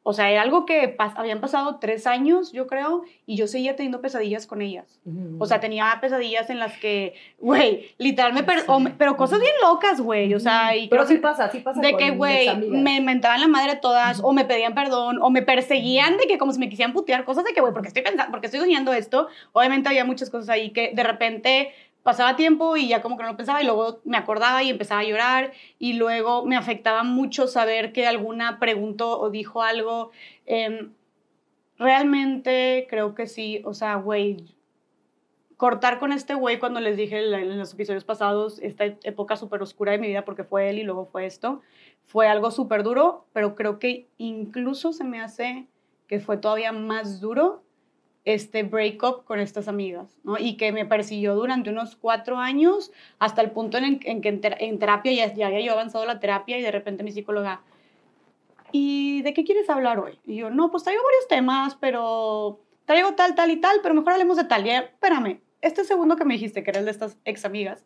o 0.09 0.13
sea, 0.13 0.31
era 0.31 0.41
algo 0.41 0.65
que 0.65 0.95
pas- 0.97 1.11
habían 1.17 1.41
pasado 1.41 1.79
tres 1.81 2.07
años, 2.07 2.53
yo 2.53 2.65
creo, 2.65 3.03
y 3.25 3.35
yo 3.35 3.45
seguía 3.45 3.75
teniendo 3.75 3.99
pesadillas 3.99 4.47
con 4.47 4.61
ellas. 4.61 5.01
O 5.37 5.45
sea, 5.45 5.59
tenía 5.59 5.97
pesadillas 5.99 6.49
en 6.49 6.59
las 6.59 6.77
que, 6.77 7.13
güey, 7.39 7.89
literal 7.97 8.31
me, 8.33 8.43
per- 8.43 8.63
me- 8.79 8.91
pero 8.91 9.17
cosas 9.17 9.41
bien 9.41 9.51
locas, 9.61 9.99
güey, 9.99 10.33
o 10.33 10.39
sea, 10.39 10.75
y 10.77 10.87
pero 10.87 11.05
sí 11.05 11.15
que- 11.15 11.19
pasa, 11.19 11.51
sí 11.51 11.59
pasa. 11.59 11.81
de 11.81 11.91
con 11.91 11.99
que, 11.99 12.11
güey, 12.11 12.47
me 12.71 13.01
mentaban 13.01 13.41
la 13.41 13.47
madre 13.49 13.75
todas, 13.81 14.21
o 14.23 14.31
me 14.31 14.45
pedían 14.45 14.73
perdón, 14.73 15.19
o 15.21 15.29
me 15.29 15.41
perseguían 15.41 16.15
de 16.17 16.25
que 16.27 16.37
como 16.37 16.53
si 16.53 16.59
me 16.59 16.69
quisieran 16.69 16.93
putear, 16.93 17.25
cosas 17.25 17.43
de 17.43 17.53
que, 17.53 17.59
güey, 17.59 17.73
porque 17.73 17.89
estoy 17.89 18.03
pensando, 18.03 18.31
porque 18.31 18.47
estoy 18.47 18.61
soñando 18.61 18.93
esto. 18.93 19.27
Obviamente 19.51 19.89
había 19.89 20.05
muchas 20.05 20.29
cosas 20.29 20.47
ahí 20.49 20.69
que 20.71 20.91
de 20.95 21.03
repente 21.03 21.71
pasaba 22.07 22.37
tiempo 22.37 22.77
y 22.77 22.87
ya 22.87 23.01
como 23.01 23.17
que 23.17 23.23
no 23.23 23.31
lo 23.31 23.35
pensaba 23.35 23.61
y 23.61 23.65
luego 23.65 23.99
me 24.05 24.15
acordaba 24.15 24.63
y 24.63 24.69
empezaba 24.69 25.01
a 25.01 25.03
llorar 25.03 25.51
y 25.77 25.91
luego 25.91 26.45
me 26.45 26.55
afectaba 26.55 27.03
mucho 27.03 27.47
saber 27.47 27.91
que 27.91 28.07
alguna 28.07 28.59
preguntó 28.59 29.19
o 29.19 29.29
dijo 29.29 29.61
algo. 29.61 30.11
Em, 30.45 30.93
realmente 31.77 32.87
creo 32.89 33.13
que 33.13 33.27
sí, 33.27 33.61
o 33.65 33.73
sea, 33.73 33.95
güey, 33.95 34.55
cortar 35.57 35.99
con 35.99 36.13
este 36.13 36.33
güey 36.33 36.59
cuando 36.59 36.79
les 36.79 36.95
dije 36.95 37.19
en 37.19 37.59
los 37.59 37.73
episodios 37.73 38.05
pasados, 38.05 38.59
esta 38.59 38.85
época 38.85 39.35
súper 39.35 39.61
oscura 39.61 39.91
de 39.91 39.97
mi 39.97 40.07
vida, 40.07 40.23
porque 40.23 40.45
fue 40.45 40.69
él 40.69 40.79
y 40.79 40.83
luego 40.83 41.07
fue 41.07 41.25
esto, 41.25 41.61
fue 42.05 42.29
algo 42.29 42.51
súper 42.51 42.83
duro, 42.83 43.25
pero 43.33 43.53
creo 43.53 43.79
que 43.79 44.07
incluso 44.17 44.93
se 44.93 45.03
me 45.03 45.19
hace 45.19 45.67
que 46.07 46.21
fue 46.21 46.37
todavía 46.37 46.71
más 46.71 47.19
duro 47.19 47.63
este 48.33 48.63
breakup 48.63 49.23
con 49.23 49.39
estas 49.39 49.67
amigas, 49.69 50.19
¿no? 50.23 50.37
Y 50.37 50.57
que 50.57 50.71
me 50.73 50.85
persiguió 50.85 51.33
durante 51.35 51.69
unos 51.69 51.95
cuatro 51.95 52.37
años, 52.37 52.91
hasta 53.19 53.41
el 53.41 53.51
punto 53.51 53.77
en, 53.77 53.99
en 54.03 54.21
que 54.21 54.29
en, 54.29 54.41
ter- 54.41 54.57
en 54.59 54.79
terapia 54.79 55.13
ya, 55.13 55.33
ya 55.33 55.47
había 55.47 55.61
yo 55.61 55.71
avanzado 55.71 56.05
la 56.05 56.19
terapia 56.19 56.57
y 56.57 56.61
de 56.61 56.71
repente 56.71 57.03
mi 57.03 57.11
psicóloga, 57.13 57.61
¿y 58.71 59.21
de 59.21 59.33
qué 59.33 59.43
quieres 59.43 59.69
hablar 59.69 59.99
hoy? 59.99 60.19
Y 60.25 60.35
yo, 60.35 60.49
no, 60.49 60.69
pues 60.71 60.83
traigo 60.83 61.01
varios 61.03 61.27
temas, 61.27 61.75
pero 61.75 62.59
traigo 62.85 63.13
tal, 63.15 63.33
tal 63.35 63.49
y 63.51 63.57
tal, 63.61 63.79
pero 63.81 63.95
mejor 63.95 64.13
hablemos 64.13 64.37
de 64.37 64.43
tal. 64.43 64.65
Y 64.65 64.69
ella, 64.71 64.81
espérame, 64.81 65.39
este 65.61 65.83
segundo 65.85 66.15
que 66.15 66.25
me 66.25 66.33
dijiste, 66.33 66.63
que 66.63 66.69
era 66.71 66.79
el 66.79 66.85
de 66.85 66.91
estas 66.91 67.17
ex 67.25 67.45
amigas, 67.45 67.85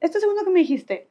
este 0.00 0.20
segundo 0.20 0.44
que 0.44 0.50
me 0.50 0.60
dijiste, 0.60 1.08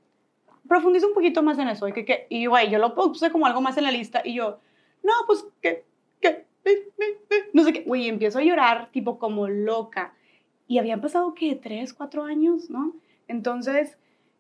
profundiza 0.68 1.08
un 1.08 1.14
poquito 1.14 1.42
más 1.42 1.58
en 1.58 1.70
eso. 1.70 1.88
Y, 1.88 1.94
que, 1.94 2.06
que- 2.06 2.28
y 2.30 2.46
güey, 2.46 2.70
yo 2.70 2.78
lo 2.78 2.94
puse 2.94 3.32
como 3.32 3.46
algo 3.48 3.62
más 3.62 3.78
en 3.78 3.84
la 3.86 3.92
lista 3.92 4.22
y 4.24 4.36
yo, 4.36 4.60
no, 5.04 5.14
pues 5.26 5.46
que, 5.62 5.86
que, 6.22 6.28
eh, 6.28 6.30
eh, 6.30 6.40
eh", 6.40 6.49
no 7.54 7.64
sé 7.64 7.74
qué, 7.74 7.82
güey, 7.84 8.08
empiezo 8.08 8.40
a 8.40 8.44
llorar 8.44 8.90
tipo 8.92 9.20
como 9.20 9.48
loca. 9.48 10.14
Y 10.68 10.78
habían 10.78 11.02
pasado, 11.02 11.34
¿qué? 11.34 11.56
Tres, 11.56 11.94
cuatro 11.94 12.24
años, 12.24 12.70
¿no? 12.70 12.94
Entonces, 13.28 13.98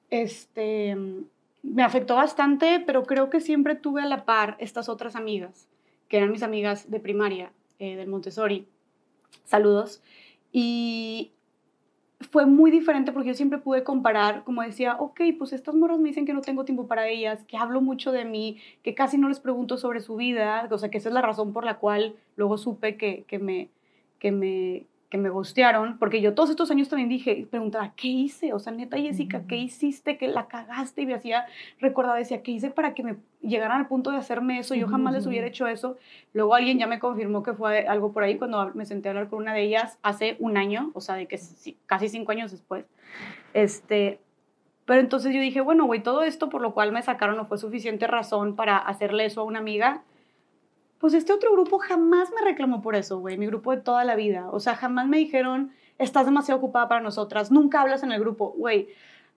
este, 0.10 0.95
me 1.63 1.84
afectó 1.84 2.15
bastante, 2.15 2.79
pero 2.86 3.03
creo 3.03 3.29
que 3.29 3.39
siempre 3.39 3.75
tuve 3.75 4.01
a 4.01 4.05
la 4.05 4.25
par 4.25 4.55
estas 4.60 4.89
otras 4.89 5.15
amigas, 5.15 5.67
que 6.08 6.17
eran 6.17 6.32
mis 6.32 6.43
amigas 6.43 6.89
de 6.89 6.99
primaria, 6.99 7.51
eh, 7.79 7.95
del 7.95 8.10
Montessori. 8.10 8.67
Saludos. 9.45 10.01
Y 10.51 11.32
fue 12.21 12.45
muy 12.45 12.69
diferente 12.69 13.12
porque 13.12 13.29
yo 13.29 13.34
siempre 13.34 13.60
pude 13.60 13.84
comparar, 13.84 14.43
como 14.43 14.62
decía, 14.62 14.97
ok, 14.99 15.21
pues 15.38 15.53
estas 15.53 15.73
morras 15.75 15.99
me 15.99 16.10
dicen 16.10 16.25
que 16.25 16.34
no 16.34 16.41
tengo 16.41 16.65
tiempo 16.65 16.88
para 16.88 17.08
ellas, 17.08 17.43
que 17.45 17.58
hablo 17.58 17.82
mucho 17.82 18.12
de 18.12 18.25
mí, 18.25 18.58
que 18.84 18.93
casi 18.93 19.17
no 19.17 19.29
les 19.29 19.39
pregunto 19.39 19.77
sobre 19.77 20.01
su 20.01 20.17
vida, 20.17 20.67
o 20.69 20.77
sea, 20.77 20.89
que 20.89 20.97
esa 20.97 21.10
es 21.10 21.13
la 21.13 21.21
razón 21.21 21.53
por 21.53 21.63
la 21.63 21.77
cual 21.77 22.15
luego 22.36 22.58
supe 22.58 22.97
que, 22.97 23.23
que 23.23 23.39
me, 23.39 23.69
que 24.19 24.32
me, 24.32 24.86
que 25.10 25.17
me 25.17 25.30
gustearon, 25.30 25.98
porque 25.98 26.22
yo 26.22 26.36
todos 26.36 26.52
estos 26.52 26.69
años 26.69 26.88
también 26.88 27.10
dije, 27.10 27.48
preguntaba, 27.50 27.93
¿qué 27.95 28.08
hice? 28.08 28.54
O 28.54 28.60
sea, 28.60 28.72
neta, 28.72 28.98
Jessica, 28.98 29.43
¿qué 29.48 29.56
hiciste? 29.58 30.17
Que 30.17 30.28
la 30.28 30.48
cagaste 30.48 31.02
y 31.02 31.08
me 31.08 31.15
hacía, 31.15 31.45
recordaba, 31.80 32.17
decía, 32.17 32.43
¿qué 32.43 32.52
hice 32.52 32.69
para 32.69 32.93
que 32.93 33.04
me 33.04 33.15
llegaran 33.41 33.80
al 33.80 33.88
punto 33.88 34.12
de 34.12 34.17
hacerme 34.17 34.60
eso? 34.60 34.76
Yo 34.76 34.88
jamás 34.88 35.13
les 35.13 35.26
hubiera 35.26 35.48
hecho 35.48 35.65
eso. 35.65 35.98
Luego 36.34 36.54
alguien 36.54 36.78
ya 36.78 36.86
me 36.86 37.00
confirmó 37.00 37.41
que 37.41 37.54
fue 37.54 37.88
algo 37.88 38.12
por 38.13 38.24
ahí 38.24 38.38
cuando 38.38 38.72
me 38.76 38.86
senté 38.86 39.10
a 39.10 39.12
hablar 39.12 39.30
con 39.30 39.39
una 39.39 39.54
de 39.54 39.63
ellas 39.63 39.98
hace 40.04 40.36
un 40.39 40.58
año, 40.58 40.91
o 40.93 41.02
sea, 41.02 41.15
de 41.15 41.26
que 41.26 41.39
casi 41.88 42.10
cinco 42.10 42.32
años 42.32 42.52
después. 42.52 42.86
Este, 43.56 44.19
pero 44.86 45.02
entonces 45.02 45.34
yo 45.34 45.41
dije, 45.41 45.62
bueno, 45.62 45.86
güey, 45.86 46.04
todo 46.04 46.22
esto 46.22 46.50
por 46.50 46.62
lo 46.62 46.76
cual 46.76 46.91
me 46.91 47.02
sacaron 47.02 47.36
no 47.36 47.45
fue 47.45 47.58
suficiente 47.58 48.06
razón 48.06 48.56
para 48.56 48.78
hacerle 48.78 49.26
eso 49.26 49.41
a 49.41 49.43
una 49.43 49.60
amiga. 49.60 50.04
Pues 50.99 51.13
este 51.13 51.33
otro 51.33 51.51
grupo 51.53 51.79
jamás 51.79 52.29
me 52.31 52.41
reclamó 52.41 52.81
por 52.81 52.95
eso, 52.95 53.19
güey, 53.19 53.38
mi 53.38 53.47
grupo 53.47 53.71
de 53.71 53.81
toda 53.81 54.03
la 54.03 54.15
vida. 54.15 54.49
O 54.51 54.59
sea, 54.59 54.75
jamás 54.75 55.07
me 55.07 55.17
dijeron, 55.17 55.71
estás 55.97 56.25
demasiado 56.25 56.59
ocupada 56.59 56.88
para 56.89 57.01
nosotras, 57.01 57.51
nunca 57.51 57.81
hablas 57.81 58.03
en 58.03 58.12
el 58.12 58.19
grupo, 58.19 58.53
güey. 58.57 58.89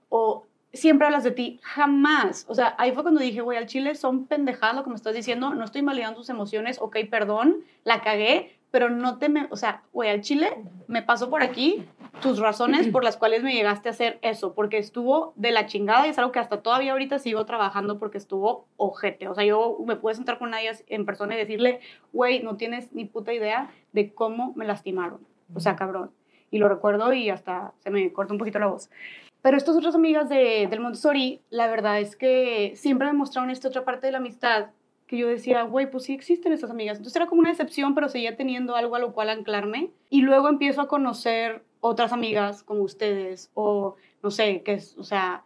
O 0.08 0.44
siempre 0.72 1.06
hablas 1.06 1.24
de 1.24 1.30
ti, 1.30 1.60
jamás. 1.62 2.46
O 2.48 2.54
sea, 2.54 2.74
ahí 2.78 2.92
fue 2.92 3.02
cuando 3.02 3.20
dije, 3.20 3.40
güey, 3.40 3.58
al 3.58 3.66
chile 3.66 3.94
son 3.94 4.26
pendejadas 4.26 4.74
lo 4.74 4.84
que 4.84 4.90
me 4.90 4.96
estás 4.96 5.14
diciendo, 5.14 5.54
no 5.54 5.64
estoy 5.64 5.80
invalidando 5.80 6.18
tus 6.18 6.30
emociones, 6.30 6.78
ok, 6.80 6.96
perdón, 7.10 7.58
la 7.84 8.02
cagué, 8.02 8.56
pero 8.72 8.88
no 8.88 9.18
te 9.18 9.28
me, 9.28 9.46
o 9.50 9.56
sea, 9.56 9.82
güey, 9.92 10.08
al 10.08 10.22
chile 10.22 10.50
me 10.88 11.02
pasó 11.02 11.28
por 11.28 11.42
aquí 11.42 11.86
tus 12.22 12.38
razones 12.38 12.88
por 12.88 13.04
las 13.04 13.18
cuales 13.18 13.42
me 13.42 13.52
llegaste 13.52 13.90
a 13.90 13.92
hacer 13.92 14.18
eso, 14.22 14.54
porque 14.54 14.78
estuvo 14.78 15.34
de 15.36 15.52
la 15.52 15.66
chingada 15.66 16.06
y 16.06 16.10
es 16.10 16.18
algo 16.18 16.32
que 16.32 16.38
hasta 16.38 16.62
todavía 16.62 16.92
ahorita 16.92 17.18
sigo 17.18 17.44
trabajando 17.44 17.98
porque 17.98 18.16
estuvo 18.16 18.66
ojete. 18.78 19.28
O 19.28 19.34
sea, 19.34 19.44
yo 19.44 19.76
me 19.86 19.96
pude 19.96 20.14
sentar 20.14 20.38
con 20.38 20.50
nadie 20.50 20.70
en 20.86 21.04
persona 21.04 21.34
y 21.34 21.38
decirle, 21.38 21.80
güey, 22.14 22.42
no 22.42 22.56
tienes 22.56 22.90
ni 22.94 23.04
puta 23.04 23.34
idea 23.34 23.70
de 23.92 24.14
cómo 24.14 24.54
me 24.56 24.64
lastimaron. 24.64 25.20
O 25.54 25.60
sea, 25.60 25.76
cabrón. 25.76 26.10
y 26.50 26.56
lo 26.58 26.68
recuerdo 26.68 27.12
y 27.12 27.28
hasta 27.28 27.74
se 27.80 27.90
me 27.90 28.10
corta 28.10 28.32
un 28.32 28.38
poquito 28.38 28.58
la 28.58 28.68
voz. 28.68 28.88
Pero 29.42 29.58
estas 29.58 29.76
otras 29.76 29.94
amigas 29.94 30.30
de, 30.30 30.66
del 30.70 30.80
Montessori, 30.80 31.42
la 31.50 31.66
verdad 31.66 32.00
es 32.00 32.16
que 32.16 32.72
siempre 32.74 33.08
me 33.08 33.12
mostraron 33.12 33.50
esta 33.50 33.68
otra 33.68 33.84
parte 33.84 34.06
de 34.06 34.12
la 34.12 34.18
amistad 34.18 34.70
que 35.12 35.18
yo 35.18 35.28
decía, 35.28 35.64
güey, 35.64 35.90
pues 35.90 36.04
sí 36.04 36.14
existen 36.14 36.54
esas 36.54 36.70
amigas. 36.70 36.96
Entonces 36.96 37.16
era 37.16 37.26
como 37.26 37.42
una 37.42 37.50
decepción, 37.50 37.94
pero 37.94 38.08
seguía 38.08 38.34
teniendo 38.34 38.76
algo 38.76 38.96
a 38.96 38.98
lo 38.98 39.12
cual 39.12 39.28
anclarme. 39.28 39.90
Y 40.08 40.22
luego 40.22 40.48
empiezo 40.48 40.80
a 40.80 40.88
conocer 40.88 41.62
otras 41.80 42.14
amigas 42.14 42.62
como 42.62 42.80
ustedes, 42.80 43.50
o 43.52 43.96
no 44.22 44.30
sé, 44.30 44.62
que 44.62 44.72
es, 44.72 44.96
o 44.96 45.04
sea, 45.04 45.44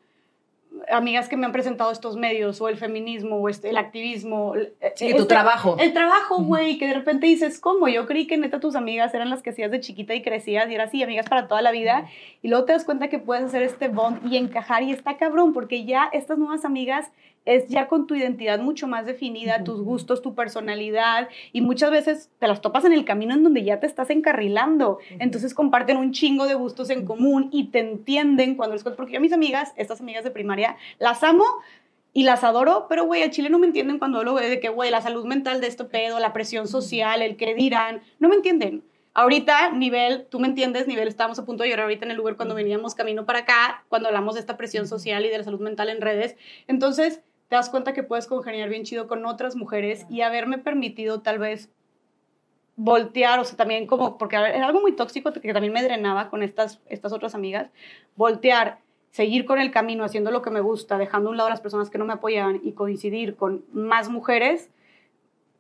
amigas 0.88 1.29
que 1.29 1.37
me 1.37 1.46
han 1.46 1.50
presentado 1.52 1.90
estos 1.90 2.16
medios, 2.16 2.61
o 2.61 2.68
el 2.68 2.76
feminismo, 2.76 3.38
o 3.38 3.48
este, 3.48 3.70
el 3.70 3.76
activismo. 3.76 4.55
Sí, 4.94 5.11
tu 5.11 5.16
este- 5.22 5.24
trabajo. 5.24 5.76
El 5.81 5.92
trabajo, 5.92 6.44
güey, 6.44 6.79
que 6.79 6.87
de 6.87 6.94
repente 6.94 7.26
dices, 7.26 7.59
¿cómo? 7.59 7.88
Yo 7.88 8.07
creí 8.07 8.29
que 8.29 8.37
neta 8.37 8.61
tus 8.61 8.76
amigas 8.76 9.12
eran 9.14 9.31
las 9.31 9.42
que 9.42 9.50
hacías 9.50 9.72
de 9.72 9.81
chiquita 9.81 10.14
y 10.14 10.22
crecías 10.22 10.70
y 10.70 10.76
eras 10.76 10.90
así, 10.90 11.02
amigas 11.02 11.29
para 11.29 11.48
toda 11.48 11.61
la 11.61 11.72
vida. 11.72 12.07
Y 12.40 12.46
luego 12.46 12.66
te 12.66 12.72
das 12.72 12.85
cuenta 12.85 13.09
que 13.09 13.18
puedes 13.18 13.46
hacer 13.46 13.64
este 13.64 13.88
bond 13.88 14.33
y 14.33 14.37
encajar 14.37 14.85
y 14.85 14.92
está 14.92 15.16
cabrón, 15.16 15.52
porque 15.52 15.85
ya 15.85 16.09
estas 16.12 16.38
nuevas 16.38 16.64
amigas 16.64 17.11
es 17.46 17.68
ya 17.68 17.87
con 17.87 18.06
tu 18.06 18.14
identidad 18.14 18.59
mucho 18.59 18.87
más 18.88 19.06
definida, 19.06 19.64
tus 19.64 19.80
gustos, 19.80 20.20
tu 20.20 20.35
personalidad, 20.35 21.28
y 21.52 21.62
muchas 21.62 21.90
veces 21.90 22.30
te 22.38 22.48
las 22.48 22.61
topas 22.61 22.85
en 22.85 22.92
el 22.92 23.04
camino 23.04 23.35
en 23.35 23.44
donde 23.44 23.64
ya 23.64 23.80
te 23.80 23.87
estás 23.87 24.11
encarrilando. 24.11 24.98
Entonces 25.18 25.54
comparten 25.54 25.96
un 25.96 26.12
chingo 26.12 26.46
de 26.46 26.54
gustos 26.54 26.90
en 26.90 27.06
común 27.06 27.48
y 27.52 27.68
te 27.68 27.78
entienden 27.78 28.56
cuando 28.56 28.74
les 28.74 28.85
porque 28.85 29.12
yo 29.12 29.18
a 29.18 29.22
mis 29.22 29.32
amigas, 29.32 29.72
estas 29.76 30.00
amigas 30.00 30.24
de 30.24 30.30
primaria, 30.30 30.76
las 30.98 31.22
amo 31.22 31.44
y 32.12 32.24
las 32.24 32.44
adoro, 32.44 32.87
pero 32.88 33.04
güey, 33.04 33.22
al 33.22 33.30
chile 33.30 33.50
no 33.50 33.59
me 33.59 33.66
entienden 33.66 33.98
cuando 33.98 34.18
hablo 34.18 34.35
de 34.35 34.59
que, 34.59 34.68
güey, 34.68 34.90
la 34.90 35.02
salud 35.02 35.26
mental 35.26 35.61
de 35.61 35.68
este 35.68 35.85
pedo, 35.85 36.18
la 36.18 36.32
presión 36.32 36.66
social, 36.66 37.22
el 37.22 37.37
que 37.37 37.54
dirán, 37.54 38.00
no 38.18 38.28
me 38.28 38.37
entienden. 38.37 38.82
Ahorita, 39.12 39.70
nivel, 39.72 40.26
tú 40.28 40.38
me 40.40 40.46
entiendes, 40.46 40.87
nivel, 40.87 41.09
estábamos 41.09 41.38
a 41.38 41.44
punto 41.46 41.62
de 41.62 41.70
llorar 41.70 41.85
ahorita 41.85 42.04
en 42.04 42.11
el 42.11 42.20
Uber 42.20 42.37
cuando 42.37 42.54
veníamos 42.54 42.94
camino 42.94 43.24
para 43.24 43.40
acá, 43.40 43.85
cuando 43.88 44.09
hablamos 44.09 44.35
de 44.35 44.40
esta 44.40 44.59
presión 44.59 44.87
social 44.87 45.24
y 45.24 45.30
de 45.30 45.38
la 45.38 45.44
salud 45.44 45.61
mental 45.61 45.88
en 45.88 46.02
redes. 46.02 46.37
Entonces, 46.68 47.22
te 47.48 47.56
das 47.56 47.70
cuenta 47.70 47.92
que 47.92 48.02
puedes 48.02 48.26
congeniar 48.26 48.68
bien 48.68 48.85
chido 48.85 49.06
con 49.06 49.24
otras 49.26 49.56
mujeres 49.56 50.06
y 50.11 50.22
haberme 50.22 50.59
permitido 50.59 51.22
tal 51.22 51.38
vez 51.38 51.70
voltear, 52.76 53.40
o 53.40 53.44
sea, 53.44 53.56
también 53.56 53.87
como, 53.87 54.18
porque 54.18 54.37
era 54.37 54.66
algo 54.66 54.80
muy 54.80 54.92
tóxico 54.92 55.32
que 55.32 55.52
también 55.52 55.72
me 55.72 55.82
drenaba 55.82 56.28
con 56.28 56.42
estas, 56.42 56.80
estas 56.88 57.12
otras 57.12 57.35
amigas, 57.35 57.70
voltear, 58.16 58.80
seguir 59.11 59.46
con 59.46 59.59
el 59.59 59.70
camino, 59.70 60.04
haciendo 60.04 60.30
lo 60.30 60.42
que 60.42 60.50
me 60.50 60.61
gusta, 60.61 60.98
dejando 60.98 61.28
a 61.28 61.32
un 61.32 61.37
lado 61.38 61.46
a 61.46 61.50
las 61.50 61.62
personas 61.62 61.88
que 61.88 61.98
no 61.98 62.04
me 62.04 62.12
apoyaban 62.12 62.61
y 62.62 62.72
coincidir 62.72 63.37
con 63.37 63.64
más 63.72 64.11
mujeres, 64.11 64.70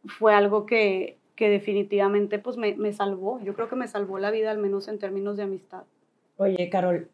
fue 0.04 0.34
algo 0.34 0.66
que, 0.66 1.16
que 1.36 1.48
definitivamente 1.48 2.38
pues 2.38 2.58
me, 2.58 2.74
me 2.76 2.92
salvó. 2.92 3.40
Yo 3.40 3.54
creo 3.54 3.68
que 3.68 3.76
me 3.76 3.88
salvó 3.88 4.18
la 4.18 4.30
vida, 4.30 4.50
al 4.50 4.58
menos 4.58 4.88
en 4.88 4.98
términos 4.98 5.36
de 5.36 5.44
amistad. 5.44 5.84
Oye, 6.36 6.68
Carol, 6.68 7.08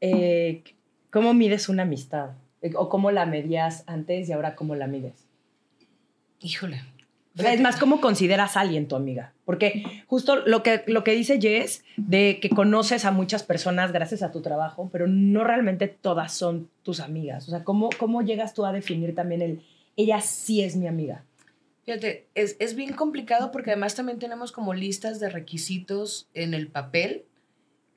eh, 0.00 0.64
¿cómo 1.10 1.32
mides 1.32 1.68
una 1.68 1.84
amistad? 1.84 2.30
¿O 2.74 2.88
cómo 2.88 3.10
la 3.10 3.26
medías 3.26 3.84
antes 3.86 4.28
y 4.28 4.32
ahora 4.32 4.56
cómo 4.56 4.74
la 4.74 4.86
mides? 4.86 5.24
Híjole. 6.40 6.82
O 7.38 7.40
sea, 7.40 7.52
es 7.52 7.60
más, 7.60 7.76
¿cómo 7.76 8.00
consideras 8.00 8.56
a 8.56 8.60
alguien 8.60 8.88
tu 8.88 8.96
amiga? 8.96 9.32
Porque 9.44 9.84
justo 10.08 10.36
lo 10.44 10.64
que, 10.64 10.82
lo 10.88 11.04
que 11.04 11.12
dice 11.12 11.40
Jess, 11.40 11.84
de 11.96 12.40
que 12.42 12.50
conoces 12.50 13.04
a 13.04 13.12
muchas 13.12 13.44
personas 13.44 13.92
gracias 13.92 14.22
a 14.22 14.32
tu 14.32 14.40
trabajo, 14.40 14.88
pero 14.90 15.06
no 15.06 15.44
realmente 15.44 15.86
todas 15.86 16.32
son 16.32 16.68
tus 16.82 16.98
amigas. 16.98 17.46
O 17.46 17.50
sea, 17.52 17.62
¿cómo, 17.62 17.90
cómo 17.96 18.22
llegas 18.22 18.54
tú 18.54 18.66
a 18.66 18.72
definir 18.72 19.14
también 19.14 19.42
el, 19.42 19.62
ella 19.96 20.20
sí 20.20 20.62
es 20.62 20.74
mi 20.74 20.88
amiga? 20.88 21.22
Fíjate, 21.84 22.26
es, 22.34 22.56
es 22.58 22.74
bien 22.74 22.92
complicado 22.92 23.52
porque 23.52 23.70
además 23.70 23.94
también 23.94 24.18
tenemos 24.18 24.50
como 24.50 24.74
listas 24.74 25.20
de 25.20 25.30
requisitos 25.30 26.28
en 26.34 26.54
el 26.54 26.66
papel 26.66 27.24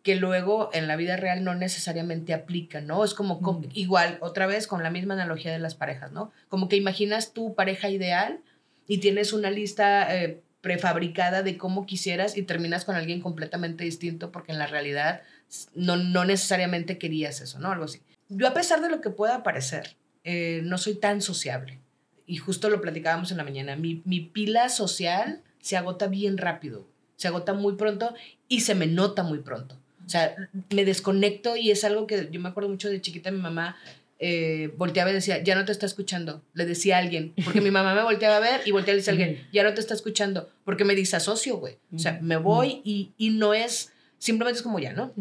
que 0.04 0.16
luego 0.16 0.70
en 0.74 0.88
la 0.88 0.96
vida 0.96 1.16
real 1.18 1.44
no 1.44 1.54
necesariamente 1.56 2.34
aplican, 2.34 2.88
¿no? 2.88 3.04
Es 3.04 3.14
como, 3.14 3.42
como- 3.42 3.62
igual, 3.74 4.18
otra 4.22 4.48
vez 4.48 4.66
con 4.68 4.82
la 4.84 4.90
misma 4.90 5.14
analogía 5.14 5.52
de 5.52 5.60
las 5.60 5.76
parejas, 5.76 6.12
¿no? 6.12 6.32
Como 6.50 6.70
que 6.70 6.76
imaginas 6.76 7.34
tu 7.34 7.54
pareja 7.56 7.90
ideal 7.90 8.40
y 8.88 8.98
tienes 8.98 9.32
una 9.34 9.52
lista 9.52 10.16
eh, 10.16 10.42
prefabricada 10.62 11.44
de 11.44 11.58
cómo 11.58 11.86
quisieras 11.86 12.38
y 12.38 12.44
terminas 12.44 12.86
con 12.86 12.96
alguien 12.96 13.22
completamente 13.22 13.84
distinto 13.84 14.32
porque 14.32 14.52
en 14.52 14.60
la 14.60 14.68
realidad 14.68 15.22
no, 15.76 15.98
no 15.98 16.26
necesariamente 16.26 16.98
querías 16.98 17.42
eso, 17.42 17.60
¿no? 17.60 17.72
Algo 17.72 17.86
así. 17.86 18.02
Yo 18.30 18.48
a 18.48 18.54
pesar 18.54 18.82
de 18.82 18.90
lo 18.90 19.02
que 19.02 19.10
pueda 19.10 19.44
parecer, 19.44 19.96
eh, 20.24 20.62
no 20.64 20.78
soy 20.78 20.96
tan 20.96 21.22
sociable. 21.22 21.80
Y 22.26 22.38
justo 22.38 22.70
lo 22.70 22.80
platicábamos 22.82 23.32
en 23.32 23.38
la 23.38 23.44
mañana. 23.44 23.76
Mi, 23.76 24.02
mi 24.06 24.22
pila 24.22 24.70
social 24.70 25.42
se 25.60 25.76
agota 25.78 26.08
bien 26.08 26.38
rápido. 26.38 26.88
Se 27.18 27.28
agota 27.28 27.54
muy 27.54 27.76
pronto 27.76 28.14
y 28.48 28.62
se 28.62 28.74
me 28.74 28.88
nota 28.88 29.24
muy 29.24 29.40
pronto. 29.40 29.78
O 30.06 30.10
sea, 30.10 30.36
me 30.70 30.86
desconecto 30.86 31.56
y 31.56 31.72
es 31.72 31.84
algo 31.84 32.08
que 32.08 32.30
yo 32.32 32.40
me 32.40 32.50
acuerdo 32.50 32.70
mucho 32.70 32.90
de 32.90 33.02
chiquita, 33.02 33.32
mi 33.32 33.40
mamá 33.40 33.78
eh, 34.24 34.72
volteaba 34.78 35.10
y 35.10 35.14
decía, 35.14 35.44
ya 35.44 35.56
no 35.56 35.66
te 35.66 35.72
está 35.72 35.88
escuchando, 35.88 36.44
le 36.54 36.66
decía 36.66 36.98
a 36.98 37.00
alguien, 37.00 37.34
porque 37.44 37.60
mi 37.60 37.72
mamá 37.72 37.96
me 37.96 38.04
volteaba 38.04 38.38
a 38.38 38.40
ver 38.40 38.62
y 38.66 38.72
volteaba 38.72 38.94
y 38.94 38.98
le 38.98 39.02
decía 39.02 39.14
a 39.14 39.16
alguien, 39.16 39.48
ya 39.52 39.64
no 39.64 39.74
te 39.74 39.82
está 39.82 39.96
escuchando, 39.96 40.50
porque 40.64 40.86
me 40.86 40.94
disasocio, 40.94 41.58
güey. 41.58 41.80
O 41.92 41.98
sea, 41.98 42.20
me 42.22 42.38
voy 42.38 42.82
y, 42.84 43.14
y 43.18 43.32
no 43.32 43.56
es, 43.56 43.92
simplemente 44.20 44.58
es 44.58 44.64
como 44.64 44.78
ya, 44.78 44.94
¿no? 44.94 45.12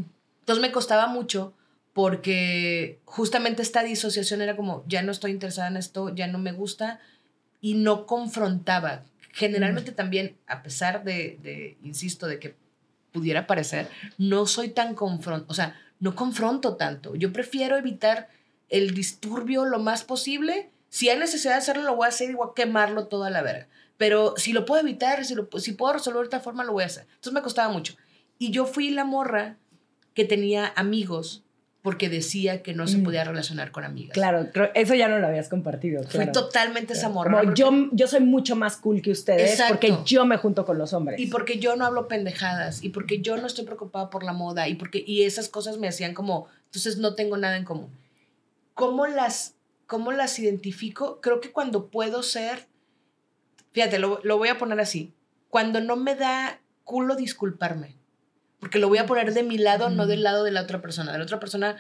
Entonces 0.40 0.61
me 0.61 0.71
costaba 0.71 1.07
mucho 1.07 1.55
porque 1.95 3.01
justamente 3.05 3.62
esta 3.62 3.83
disociación 3.83 4.43
era 4.43 4.55
como, 4.55 4.85
ya 4.87 5.03
no 5.03 5.12
estoy 5.12 5.31
interesada 5.31 5.69
en 5.69 5.79
esto, 5.79 6.14
ya 6.14 6.27
no 6.27 6.38
me 6.38 6.53
gusta 6.53 7.01
y 7.61 7.75
no 7.75 8.05
confrontaba. 8.05 9.05
Generalmente 9.33 9.93
también, 9.93 10.37
a 10.47 10.62
pesar 10.62 11.05
de, 11.05 11.38
de, 11.43 11.79
insisto, 11.83 12.27
de 12.27 12.38
que 12.38 12.55
pudiera 13.12 13.46
parecer, 13.46 13.88
no 14.18 14.46
soy 14.46 14.70
tan 14.70 14.94
confronto, 14.94 15.46
o 15.49 15.55
sea, 15.55 15.79
no 15.99 16.14
confronto 16.14 16.77
tanto. 16.77 17.14
Yo 17.14 17.33
prefiero 17.33 17.77
evitar 17.77 18.29
el 18.68 18.94
disturbio 18.94 19.64
lo 19.64 19.79
más 19.79 20.05
posible. 20.05 20.70
Si 20.88 21.09
hay 21.09 21.18
necesidad 21.18 21.53
de 21.53 21.59
hacerlo, 21.59 21.83
lo 21.83 21.96
voy 21.96 22.07
a 22.07 22.09
hacer 22.09 22.31
y 22.31 22.35
voy 22.35 22.49
a 22.51 22.55
quemarlo 22.55 23.07
toda 23.07 23.31
la 23.31 23.42
verga. 23.42 23.68
Pero 23.96 24.35
si 24.37 24.53
lo 24.53 24.64
puedo 24.64 24.81
evitar, 24.81 25.25
si, 25.25 25.35
lo, 25.35 25.49
si 25.59 25.73
puedo 25.73 25.92
resolver 25.92 26.20
de 26.20 26.25
esta 26.25 26.40
forma, 26.40 26.64
lo 26.64 26.73
voy 26.73 26.85
a 26.85 26.87
hacer. 26.87 27.03
Entonces 27.03 27.33
me 27.35 27.42
costaba 27.42 27.70
mucho. 27.70 27.96
Y 28.38 28.51
yo 28.51 28.64
fui 28.64 28.90
la 28.90 29.05
morra 29.05 29.57
que 30.14 30.25
tenía 30.25 30.73
amigos 30.75 31.42
porque 31.83 32.09
decía 32.11 32.62
que 32.62 32.75
no 32.75 32.87
se 32.87 32.99
Mm. 32.99 33.05
podía 33.05 33.25
relacionar 33.25 33.71
con 33.73 33.85
amigas. 33.85 34.12
Claro, 34.12 34.49
creo- 34.53 34.71
eso 34.75 34.95
ya 34.95 35.09
no 35.09 35.19
lo 35.19 35.27
habías 35.27 35.49
compartido. 35.49 36.03
Claro. 36.05 36.31
totalmente 36.33 36.93
esa 36.93 37.09
morra. 37.09 37.40
Como 37.40 37.55
yo, 37.55 37.71
yo 37.93 38.07
soy 38.07 38.21
mucho 38.21 38.55
más 38.55 38.77
cool 38.77 39.01
que 39.01 39.11
ustedes 39.11 39.53
Exacto. 39.53 39.75
porque 39.75 39.97
yo 40.05 40.27
me 40.27 40.37
junto 40.37 40.66
con 40.66 40.77
los 40.77 40.93
hombres. 40.93 41.19
Y 41.19 41.29
porque 41.29 41.59
yo 41.59 41.77
no 41.77 41.87
hablo 41.87 42.07
pendejadas, 42.09 42.83
y 42.85 42.90
porque 42.90 43.21
yo 43.23 43.37
no 43.38 43.47
estoy 43.47 43.64
preocupada 43.64 44.11
por 44.11 44.25
la 44.25 44.33
moda, 44.35 44.69
y 44.69 44.75
porque 44.75 45.03
y 45.07 45.23
esas 45.23 45.49
cosas 45.49 45.79
me 45.79 45.88
hacían 45.88 46.12
como, 46.12 46.49
entonces 46.66 46.99
no 46.99 47.14
tengo 47.14 47.37
nada 47.38 47.57
en 47.57 47.64
común. 47.64 47.88
¿Cómo 48.75 49.07
las, 49.07 49.55
cómo 49.87 50.12
las 50.12 50.38
identifico? 50.38 51.21
Creo 51.23 51.40
que 51.40 51.51
cuando 51.51 51.87
puedo 51.87 52.23
ser, 52.23 52.66
fíjate, 53.73 53.99
lo, 53.99 54.21
lo 54.23 54.37
voy 54.38 54.49
a 54.49 54.59
poner 54.59 54.81
así, 54.81 55.14
cuando 55.49 55.81
no 55.81 55.97
me 55.97 56.14
da 56.14 56.61
culo 56.85 57.16
disculparme, 57.16 57.97
porque 58.61 58.79
lo 58.79 58.88
voy 58.88 58.99
a 58.99 59.07
poner 59.07 59.33
de 59.35 59.42
mi 59.42 59.59
lado, 59.59 59.90
no 59.90 60.07
del 60.07 60.23
lado 60.23 60.44
de 60.44 60.51
la 60.53 60.62
otra 60.62 60.81
persona. 60.81 61.12
De 61.12 61.18
la 61.18 61.25
otra 61.25 61.40
persona 61.40 61.77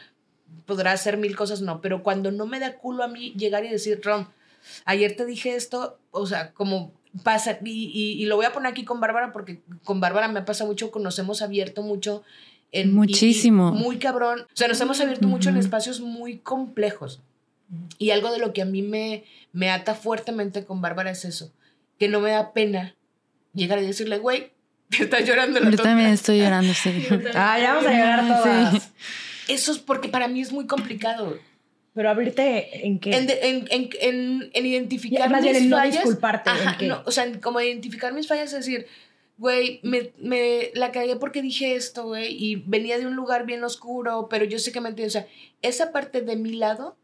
podrá 0.66 0.92
hacer 0.92 1.16
mil 1.16 1.36
cosas, 1.36 1.60
no, 1.60 1.80
pero 1.80 2.02
cuando 2.02 2.30
no 2.32 2.46
me 2.46 2.58
da 2.58 2.76
culo 2.76 3.04
a 3.04 3.08
mí 3.08 3.32
llegar 3.36 3.64
y 3.64 3.68
decir, 3.68 4.00
Rom, 4.02 4.26
ayer 4.84 5.14
te 5.16 5.24
dije 5.26 5.54
esto, 5.54 5.98
o 6.10 6.26
sea, 6.26 6.52
como 6.52 6.92
pasa, 7.22 7.58
y, 7.64 7.70
y- 7.92 8.22
y 8.22 8.26
lo 8.26 8.36
voy 8.36 8.46
a 8.46 8.52
poner 8.52 8.70
aquí 8.72 8.84
con 8.84 9.00
Bárbara, 9.00 9.32
porque 9.32 9.60
con 9.84 10.00
Bárbara 10.00 10.28
me 10.28 10.42
pasa 10.42 10.64
mucho, 10.64 10.90
nos 11.00 11.18
hemos 11.18 11.42
abierto 11.42 11.82
mucho. 11.82 12.22
En, 12.72 12.90
y 12.90 12.92
Muchísimo. 12.92 13.72
muy 13.72 13.98
cabrón. 13.98 14.42
O 14.42 14.46
sea, 14.56 14.68
nos 14.68 14.80
hemos 14.80 15.00
abierto 15.00 15.26
mucho 15.26 15.48
en 15.48 15.56
espacios 15.56 16.00
muy 16.00 16.38
complejos. 16.38 17.20
Y 17.98 18.10
algo 18.10 18.30
de 18.32 18.38
lo 18.38 18.52
que 18.52 18.62
a 18.62 18.64
mí 18.64 18.82
me, 18.82 19.24
me 19.52 19.70
ata 19.70 19.94
fuertemente 19.94 20.64
con 20.64 20.80
Bárbara 20.80 21.10
es 21.10 21.24
eso, 21.24 21.52
que 21.98 22.08
no 22.08 22.20
me 22.20 22.30
da 22.30 22.52
pena 22.52 22.94
llegar 23.54 23.80
y 23.82 23.86
decirle, 23.86 24.18
güey, 24.18 24.52
te 24.96 25.04
estás 25.04 25.24
llorando 25.26 25.60
la 25.60 25.66
Yo 25.70 25.76
tonta". 25.76 25.82
también 25.90 26.10
estoy 26.10 26.38
llorando, 26.42 26.72
sí. 26.74 27.06
Ah, 27.34 27.58
ya 27.58 27.74
vamos 27.74 27.86
a 27.90 27.92
llorar 27.92 28.26
todas. 28.42 28.82
Sí. 28.82 28.88
Eso 29.48 29.72
es 29.72 29.78
porque 29.78 30.08
para 30.08 30.28
mí 30.28 30.40
es 30.40 30.52
muy 30.52 30.66
complicado. 30.66 31.38
Pero 31.92 32.08
abrirte 32.08 32.86
en 32.86 33.00
qué. 33.00 33.10
En, 33.16 33.26
de- 33.26 33.40
en, 33.48 33.66
en, 33.70 33.90
en, 34.00 34.50
en 34.54 34.66
identificar 34.66 35.28
más 35.28 35.42
mis 35.42 35.56
en 35.56 35.70
no 35.70 35.76
fallas. 35.76 35.94
disculparte, 35.96 36.50
¿en 36.50 36.56
Ajá, 36.56 36.76
qué? 36.78 36.86
no, 36.86 37.02
o 37.04 37.10
sea, 37.10 37.24
en 37.24 37.40
como 37.40 37.60
identificar 37.60 38.12
mis 38.14 38.28
fallas, 38.28 38.52
es 38.52 38.64
decir, 38.64 38.86
güey, 39.38 39.80
me, 39.82 40.12
me 40.18 40.70
la 40.74 40.92
cagué 40.92 41.16
porque 41.16 41.42
dije 41.42 41.74
esto, 41.74 42.04
güey, 42.04 42.32
y 42.32 42.56
venía 42.66 42.96
de 42.98 43.06
un 43.06 43.16
lugar 43.16 43.44
bien 43.44 43.64
oscuro, 43.64 44.28
pero 44.30 44.44
yo 44.44 44.60
sé 44.60 44.70
que 44.70 44.80
me 44.80 44.88
entiendes. 44.90 45.16
O 45.16 45.18
sea, 45.20 45.26
esa 45.62 45.90
parte 45.90 46.20
de 46.20 46.36
mi 46.36 46.52
lado, 46.52 46.96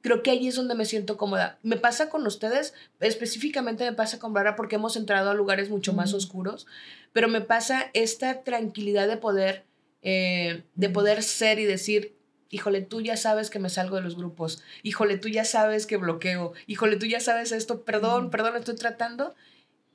creo 0.00 0.22
que 0.22 0.30
ahí 0.30 0.48
es 0.48 0.54
donde 0.54 0.74
me 0.74 0.86
siento 0.86 1.18
cómoda. 1.18 1.58
Me 1.62 1.76
pasa 1.76 2.08
con 2.08 2.26
ustedes, 2.26 2.72
específicamente 3.00 3.84
me 3.84 3.92
pasa 3.92 4.18
con 4.18 4.32
Bárbara 4.32 4.56
porque 4.56 4.76
hemos 4.76 4.96
entrado 4.96 5.30
a 5.30 5.34
lugares 5.34 5.68
mucho 5.68 5.92
más 5.92 6.10
Ujú. 6.10 6.16
oscuros, 6.18 6.66
pero 7.12 7.28
me 7.28 7.40
pasa 7.40 7.90
esta 7.94 8.42
tranquilidad 8.42 9.08
de 9.08 9.16
poder, 9.16 9.64
eh, 10.02 10.64
de 10.74 10.90
poder 10.90 11.22
ser 11.22 11.58
y 11.58 11.64
decir, 11.64 12.16
híjole, 12.50 12.82
tú 12.82 13.00
ya 13.00 13.16
sabes 13.16 13.50
que 13.50 13.58
me 13.58 13.68
salgo 13.68 13.96
de 13.96 14.02
los 14.02 14.16
grupos, 14.16 14.62
híjole, 14.82 15.16
tú 15.18 15.28
ya 15.28 15.44
sabes 15.44 15.86
que 15.86 15.96
bloqueo, 15.96 16.52
híjole, 16.66 16.96
tú 16.96 17.06
ya 17.06 17.20
sabes 17.20 17.52
esto, 17.52 17.82
perdón, 17.84 18.30
perdón, 18.30 18.56
estoy 18.56 18.76
tratando. 18.76 19.34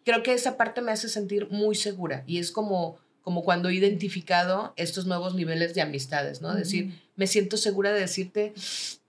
Creo 0.04 0.24
que 0.24 0.34
esa 0.34 0.56
parte 0.56 0.82
me 0.82 0.92
hace 0.92 1.10
sentir 1.10 1.50
muy 1.50 1.76
segura 1.76 2.24
y 2.28 2.38
es 2.38 2.52
como, 2.52 2.98
como 3.22 3.44
cuando 3.44 3.70
he 3.70 3.74
identificado 3.74 4.74
estos 4.76 5.06
nuevos 5.08 5.34
niveles 5.34 5.74
de 5.74 5.82
amistades, 5.82 6.42
¿no? 6.42 6.54
Decir, 6.54 7.02
me 7.16 7.26
siento 7.28 7.58
segura 7.58 7.92
de 7.92 8.02
decirte, 8.02 8.54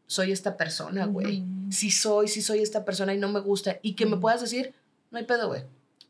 soy 0.06 0.32
esta 0.32 0.56
persona, 0.56 1.06
güey. 1.06 1.44
Sí 1.70 1.90
soy, 1.90 2.28
sí 2.28 2.40
soy 2.40 2.60
esta 2.60 2.84
persona 2.84 3.12
y 3.12 3.18
no 3.18 3.28
me 3.28 3.40
gusta. 3.40 3.78
Y 3.82 3.92
que 3.92 4.06
me 4.06 4.16
puedas 4.16 4.40
decir, 4.40 4.72
no 5.10 5.18
hay 5.18 5.24
pedo, 5.24 5.48
güey. 5.48 5.64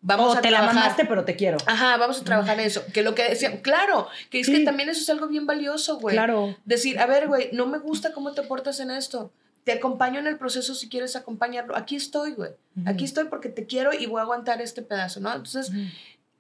Vamos 0.07 0.35
o 0.35 0.39
a 0.39 0.41
te 0.41 0.51
la 0.51 0.59
trabajar. 0.59 0.75
mamaste, 0.83 1.05
pero 1.05 1.25
te 1.25 1.35
quiero. 1.37 1.59
Ajá, 1.67 1.97
vamos 1.97 2.21
a 2.21 2.25
trabajar 2.25 2.59
en 2.61 2.67
eso. 2.67 2.83
Que 2.95 3.03
lo 3.03 3.15
que 3.15 3.25
decía, 3.29 3.61
claro, 3.61 4.07
que 4.31 4.41
es 4.41 4.47
Sí. 4.47 4.53
que 4.53 4.65
también 4.65 4.89
eso 4.89 5.01
es 5.01 5.11
algo 5.11 5.27
bien 5.27 5.47
valioso, 5.47 5.99
güey. 5.99 6.15
Claro. 6.15 6.57
Decir, 6.65 6.99
a 7.01 7.07
ver, 7.07 7.27
güey, 7.27 7.51
no 7.53 7.67
me 7.67 7.79
gusta 7.79 8.13
cómo 8.13 8.33
te 8.33 8.43
portas 8.43 8.79
en 8.81 8.91
esto. 8.93 9.33
Te 9.65 9.73
acompaño 9.73 10.21
en 10.21 10.29
el 10.29 10.39
proceso 10.39 10.77
si 10.77 10.89
quieres 10.89 11.17
acompañarlo. 11.17 11.77
Aquí 11.77 11.97
estoy, 11.97 12.33
güey. 12.35 12.53
Aquí 12.87 13.05
estoy 13.05 13.25
porque 13.25 13.49
te 13.49 13.67
quiero 13.67 13.93
y 13.93 14.07
voy 14.07 14.21
a 14.21 14.23
aguantar 14.23 14.63
este 14.63 14.81
pedazo, 14.83 15.19
¿no? 15.19 15.31
Entonces, 15.35 15.73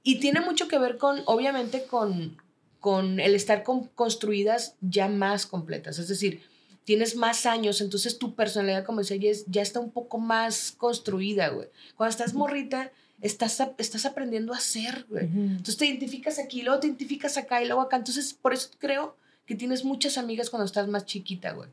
y 0.05 0.20
tiene 0.20 0.40
mucho 0.40 0.68
que 0.68 0.79
ver 0.79 0.96
con, 0.96 1.22
obviamente, 1.26 1.85
con, 1.87 2.40
con 2.79 3.18
el 3.18 3.35
estar 3.35 3.64
con- 3.64 3.88
construidas 3.88 4.76
ya 4.81 5.09
más 5.09 5.44
completas. 5.46 5.98
Es 5.98 6.07
decir, 6.07 6.42
tienes 6.85 7.16
más 7.16 7.46
años, 7.46 7.81
entonces 7.81 8.16
tu 8.16 8.37
personalidad, 8.37 8.85
como 8.85 9.00
decía, 9.00 9.16
ya, 9.16 9.31
es- 9.31 9.44
ya 9.48 9.62
está 9.62 9.81
un 9.81 9.90
poco 9.90 10.18
más 10.18 10.70
construida, 10.79 11.48
güey. 11.48 11.66
Cuando 11.96 12.11
estás 12.12 12.33
morrita, 12.33 12.81
estás, 12.83 12.92
ap- 12.92 12.92
estás 13.20 13.61
aprendiendo 14.07 14.52
a 14.52 14.61
ser, 14.61 15.07
güey. 15.09 15.24
Entonces 15.24 15.76
te 15.76 15.87
identificas 15.87 16.38
aquí, 16.38 16.62
luego 16.62 16.81
te 16.81 16.87
identificas 16.87 17.37
acá 17.37 17.62
y 17.62 17.66
luego 17.66 17.83
acá. 17.83 17.96
Entonces, 17.96 18.35
por 18.35 18.52
eso 18.52 18.70
creo 18.79 19.16
que 19.46 19.55
tienes 19.55 19.85
muchas 19.85 20.18
amigas 20.18 20.50
cuando 20.50 20.66
estás 20.66 20.88
más 20.88 21.07
chiquita, 21.07 21.52
güey. 21.52 21.68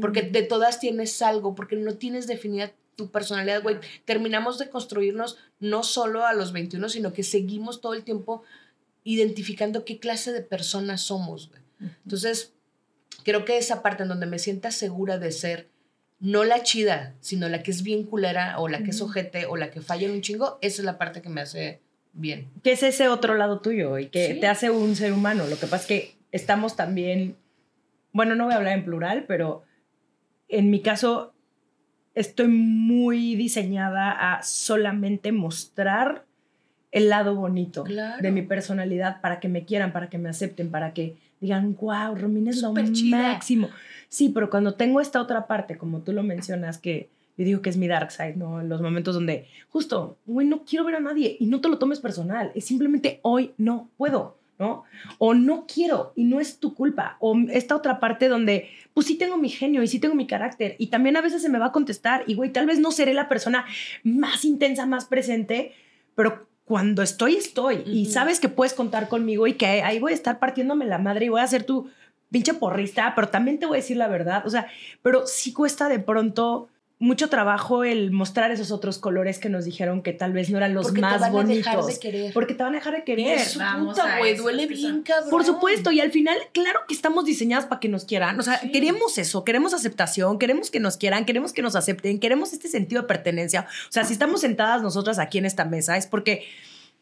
Porque 0.00 0.22
de 0.22 0.42
todas 0.42 0.80
tienes 0.80 1.20
algo, 1.22 1.54
porque 1.54 1.76
no 1.76 1.94
tienes 1.94 2.26
definida 2.26 2.72
tu 2.96 3.10
personalidad, 3.10 3.62
güey. 3.62 3.76
Terminamos 4.04 4.58
de 4.58 4.70
construirnos 4.70 5.38
no 5.60 5.84
solo 5.84 6.26
a 6.26 6.32
los 6.32 6.52
21, 6.52 6.88
sino 6.88 7.12
que 7.12 7.22
seguimos 7.22 7.80
todo 7.80 7.94
el 7.94 8.02
tiempo 8.02 8.42
identificando 9.04 9.84
qué 9.84 9.98
clase 9.98 10.32
de 10.32 10.40
personas 10.40 11.02
somos, 11.02 11.48
güey. 11.48 11.62
Entonces, 12.04 12.54
creo 13.22 13.44
que 13.44 13.56
esa 13.56 13.82
parte 13.82 14.02
en 14.02 14.08
donde 14.08 14.26
me 14.26 14.38
sienta 14.38 14.70
segura 14.72 15.18
de 15.18 15.30
ser 15.30 15.68
no 16.20 16.44
la 16.44 16.62
chida, 16.62 17.14
sino 17.20 17.48
la 17.48 17.62
que 17.62 17.70
es 17.70 17.82
bien 17.82 18.04
culera 18.04 18.58
o 18.58 18.68
la 18.68 18.82
que 18.82 18.90
es 18.90 19.00
ojete 19.00 19.46
o 19.46 19.56
la 19.56 19.70
que 19.70 19.80
falla 19.80 20.06
en 20.06 20.12
un 20.14 20.20
chingo, 20.20 20.58
esa 20.62 20.82
es 20.82 20.84
la 20.84 20.98
parte 20.98 21.22
que 21.22 21.28
me 21.28 21.40
hace 21.40 21.80
bien. 22.12 22.48
que 22.64 22.72
es 22.72 22.82
ese 22.82 23.08
otro 23.08 23.34
lado 23.36 23.60
tuyo 23.60 23.98
y 23.98 24.08
que 24.08 24.34
Sí. 24.34 24.40
te 24.40 24.48
hace 24.48 24.70
un 24.70 24.96
ser 24.96 25.12
humano. 25.12 25.46
Lo 25.46 25.56
que 25.58 25.66
pasa 25.66 25.82
es 25.82 25.86
que 25.86 26.14
estamos 26.32 26.74
también, 26.74 27.36
bueno, 28.12 28.34
no 28.34 28.44
voy 28.46 28.54
a 28.54 28.56
hablar 28.56 28.72
en 28.76 28.84
plural, 28.84 29.24
pero 29.28 29.62
en 30.48 30.70
mi 30.70 30.80
caso 30.82 31.32
estoy 32.16 32.48
muy 32.48 33.36
diseñada 33.36 34.10
a 34.10 34.42
solamente 34.42 35.30
mostrar 35.30 36.24
el 36.90 37.10
lado 37.10 37.36
bonito 37.36 37.84
Claro. 37.84 38.20
de 38.22 38.30
mi 38.32 38.42
personalidad 38.42 39.20
para 39.20 39.38
que 39.38 39.48
me 39.48 39.64
quieran, 39.64 39.92
para 39.92 40.08
que 40.08 40.18
me 40.18 40.30
acepten, 40.30 40.70
para 40.70 40.94
que 40.94 41.16
digan, 41.40 41.76
wow, 41.80 42.16
Romina 42.16 42.50
es 42.50 42.60
lo 42.62 42.68
Súper 42.70 42.92
chida". 42.92 43.18
máximo. 43.18 43.68
Sí, 44.08 44.30
pero 44.30 44.50
cuando 44.50 44.74
tengo 44.74 45.00
esta 45.00 45.20
otra 45.20 45.46
parte, 45.46 45.76
como 45.76 46.00
tú 46.00 46.12
lo 46.12 46.22
mencionas, 46.22 46.78
que 46.78 47.10
yo 47.36 47.44
digo 47.44 47.62
que 47.62 47.70
es 47.70 47.76
mi 47.76 47.86
dark 47.86 48.10
side, 48.10 48.34
¿no? 48.36 48.60
En 48.60 48.68
los 48.68 48.80
momentos 48.80 49.14
donde, 49.14 49.46
justo, 49.70 50.16
güey, 50.26 50.46
no 50.46 50.64
quiero 50.64 50.84
ver 50.84 50.96
a 50.96 51.00
nadie 51.00 51.36
y 51.38 51.46
no 51.46 51.60
te 51.60 51.68
lo 51.68 51.78
tomes 51.78 52.00
personal, 52.00 52.50
es 52.54 52.64
simplemente 52.64 53.20
hoy 53.22 53.52
no 53.58 53.90
puedo, 53.96 54.36
¿no? 54.58 54.84
O 55.18 55.34
no 55.34 55.66
quiero 55.72 56.12
y 56.16 56.24
no 56.24 56.40
es 56.40 56.58
tu 56.58 56.74
culpa. 56.74 57.16
O 57.20 57.36
esta 57.50 57.76
otra 57.76 58.00
parte 58.00 58.28
donde, 58.28 58.68
pues 58.92 59.06
sí 59.06 59.16
tengo 59.16 59.36
mi 59.36 59.50
genio 59.50 59.82
y 59.82 59.88
sí 59.88 60.00
tengo 60.00 60.16
mi 60.16 60.26
carácter 60.26 60.74
y 60.78 60.88
también 60.88 61.16
a 61.16 61.20
veces 61.20 61.42
se 61.42 61.48
me 61.48 61.60
va 61.60 61.66
a 61.66 61.72
contestar 61.72 62.24
y, 62.26 62.34
güey, 62.34 62.50
tal 62.50 62.66
vez 62.66 62.80
no 62.80 62.90
seré 62.90 63.14
la 63.14 63.28
persona 63.28 63.66
más 64.02 64.44
intensa, 64.44 64.86
más 64.86 65.04
presente, 65.04 65.74
pero 66.16 66.48
cuando 66.64 67.02
estoy, 67.02 67.36
estoy. 67.36 67.82
Y 67.86 68.06
sabes 68.06 68.40
que 68.40 68.48
puedes 68.48 68.74
contar 68.74 69.08
conmigo 69.08 69.46
y 69.46 69.54
que 69.54 69.66
ahí 69.66 70.00
voy 70.00 70.12
a 70.12 70.14
estar 70.14 70.38
partiéndome 70.38 70.86
la 70.86 70.98
madre 70.98 71.26
y 71.26 71.28
voy 71.28 71.40
a 71.40 71.46
ser 71.46 71.64
tu 71.64 71.88
pinche 72.30 72.54
porrista, 72.54 73.12
pero 73.14 73.28
también 73.28 73.58
te 73.58 73.66
voy 73.66 73.78
a 73.78 73.80
decir 73.80 73.96
la 73.96 74.08
verdad. 74.08 74.46
O 74.46 74.50
sea, 74.50 74.68
pero 75.02 75.26
sí 75.26 75.52
cuesta 75.52 75.88
de 75.88 75.98
pronto 75.98 76.68
mucho 77.00 77.28
trabajo 77.28 77.84
el 77.84 78.10
mostrar 78.10 78.50
esos 78.50 78.72
otros 78.72 78.98
colores 78.98 79.38
que 79.38 79.48
nos 79.48 79.64
dijeron 79.64 80.02
que 80.02 80.12
tal 80.12 80.32
vez 80.32 80.50
no 80.50 80.56
eran 80.56 80.74
los 80.74 80.86
Porque 80.86 80.96
te 81.00 81.06
más 81.06 81.20
van 81.20 81.36
a 81.36 81.44
dejar 81.44 81.84
de 81.84 81.98
querer. 82.00 82.32
Porque 82.32 82.54
te 82.54 82.62
van 82.64 82.72
a 82.74 82.78
dejar 82.78 82.94
de 82.96 83.04
querer. 83.04 83.38
es 83.38 83.52
su 83.52 83.60
Vamos 83.60 83.94
puta, 83.94 84.18
güey, 84.18 84.34
duele 84.34 84.66
bien, 84.66 85.02
cabrón. 85.02 85.30
Por 85.30 85.44
supuesto, 85.44 85.92
y 85.92 86.00
al 86.00 86.10
final, 86.10 86.36
claro 86.52 86.80
que 86.88 86.94
estamos 86.94 87.24
diseñadas 87.24 87.66
para 87.66 87.78
que 87.78 87.88
nos 87.88 88.04
quieran. 88.04 88.38
O 88.40 88.42
sea, 88.42 88.58
Sí. 88.58 88.72
queremos 88.72 89.16
eso, 89.16 89.44
queremos 89.44 89.74
aceptación, 89.74 90.40
queremos 90.40 90.72
que 90.72 90.80
nos 90.80 90.96
quieran, 90.96 91.24
queremos 91.24 91.52
que 91.52 91.62
nos 91.62 91.76
acepten, 91.76 92.18
queremos 92.18 92.52
este 92.52 92.66
sentido 92.66 93.02
de 93.02 93.08
pertenencia. 93.08 93.68
O 93.88 93.92
sea, 93.92 94.02
si 94.02 94.12
estamos 94.12 94.40
sentadas 94.40 94.82
nosotras 94.82 95.20
aquí 95.20 95.38
en 95.38 95.46
esta 95.46 95.64
mesa 95.64 95.96
es 95.96 96.08
porque 96.08 96.46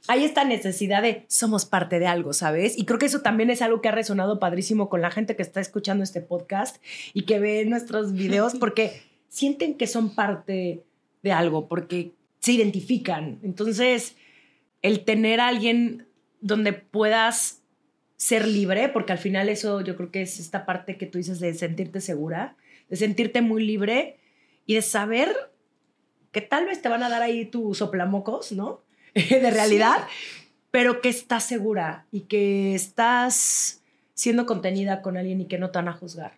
hay 0.08 0.24
esta 0.24 0.44
necesidad 0.44 1.02
de 1.02 1.24
somos 1.28 1.64
parte 1.64 1.98
de 1.98 2.06
algo, 2.06 2.32
¿sabes? 2.32 2.78
Y 2.78 2.84
creo 2.84 2.98
que 2.98 3.06
eso 3.06 3.22
también 3.22 3.50
es 3.50 3.62
algo 3.62 3.80
que 3.80 3.88
ha 3.88 3.92
resonado 3.92 4.38
padrísimo 4.38 4.88
con 4.88 5.02
la 5.02 5.10
gente 5.10 5.36
que 5.36 5.42
está 5.42 5.60
escuchando 5.60 6.04
este 6.04 6.20
podcast 6.20 6.82
y 7.12 7.22
que 7.22 7.38
ve 7.38 7.64
nuestros 7.64 8.12
videos 8.12 8.54
porque 8.60 9.02
sienten 9.28 9.74
que 9.74 9.86
son 9.86 10.14
parte 10.14 10.84
de 11.22 11.32
algo, 11.32 11.68
porque 11.68 12.12
se 12.40 12.52
identifican. 12.52 13.38
Entonces, 13.42 14.16
el 14.82 15.04
tener 15.04 15.40
a 15.40 15.48
alguien 15.48 16.06
donde 16.40 16.72
puedas 16.72 17.62
ser 18.16 18.46
libre, 18.46 18.88
porque 18.88 19.12
al 19.12 19.18
final 19.18 19.48
eso 19.48 19.80
yo 19.80 19.96
creo 19.96 20.10
que 20.10 20.22
es 20.22 20.40
esta 20.40 20.64
parte 20.64 20.96
que 20.96 21.06
tú 21.06 21.18
dices 21.18 21.40
de 21.40 21.52
sentirte 21.54 22.00
segura, 22.00 22.56
de 22.88 22.96
sentirte 22.96 23.42
muy 23.42 23.64
libre 23.66 24.16
y 24.64 24.74
de 24.74 24.82
saber 24.82 25.34
que 26.32 26.40
tal 26.40 26.66
vez 26.66 26.80
te 26.80 26.88
van 26.88 27.02
a 27.02 27.08
dar 27.08 27.22
ahí 27.22 27.46
tus 27.46 27.78
soplamocos, 27.78 28.52
¿no? 28.52 28.85
de 29.30 29.50
realidad, 29.50 30.06
pero 30.70 31.00
que 31.00 31.08
estás 31.08 31.44
segura 31.44 32.06
y 32.12 32.22
que 32.22 32.74
estás 32.74 33.80
siendo 34.14 34.44
contenida 34.44 35.00
con 35.00 35.16
alguien 35.16 35.40
y 35.40 35.46
que 35.46 35.58
no 35.58 35.70
te 35.70 35.78
van 35.78 35.88
a 35.88 35.94
juzgar. 35.94 36.34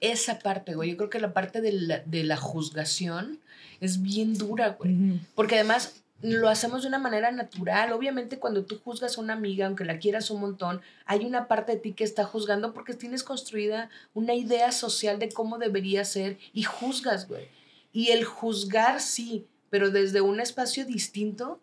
Esa 0.00 0.40
parte, 0.40 0.74
güey. 0.74 0.90
Yo 0.90 0.96
creo 0.96 1.10
que 1.10 1.20
la 1.20 1.32
parte 1.32 1.60
de 1.60 1.72
la, 1.72 1.98
de 2.00 2.24
la 2.24 2.36
juzgación 2.36 3.38
es 3.80 4.02
bien 4.02 4.34
dura, 4.34 4.70
güey. 4.70 5.20
Porque 5.34 5.54
además 5.54 6.02
lo 6.20 6.48
hacemos 6.48 6.82
de 6.82 6.88
una 6.88 6.98
manera 6.98 7.30
natural. 7.30 7.92
Obviamente 7.92 8.38
cuando 8.38 8.64
tú 8.64 8.80
juzgas 8.82 9.16
a 9.16 9.20
una 9.20 9.34
amiga, 9.34 9.66
aunque 9.66 9.84
la 9.84 9.98
quieras 9.98 10.30
un 10.30 10.40
montón, 10.40 10.80
hay 11.04 11.24
una 11.24 11.46
parte 11.46 11.72
de 11.72 11.78
ti 11.78 11.92
que 11.92 12.04
está 12.04 12.24
juzgando 12.24 12.74
porque 12.74 12.94
tienes 12.94 13.22
construida 13.22 13.88
una 14.14 14.34
idea 14.34 14.72
social 14.72 15.18
de 15.18 15.28
cómo 15.28 15.58
debería 15.58 16.04
ser 16.04 16.38
y 16.52 16.64
juzgas, 16.64 17.28
güey. 17.28 17.48
Y 17.92 18.10
el 18.10 18.24
juzgar 18.24 19.00
sí, 19.00 19.46
pero 19.70 19.90
desde 19.90 20.20
un 20.20 20.40
espacio 20.40 20.84
distinto 20.84 21.60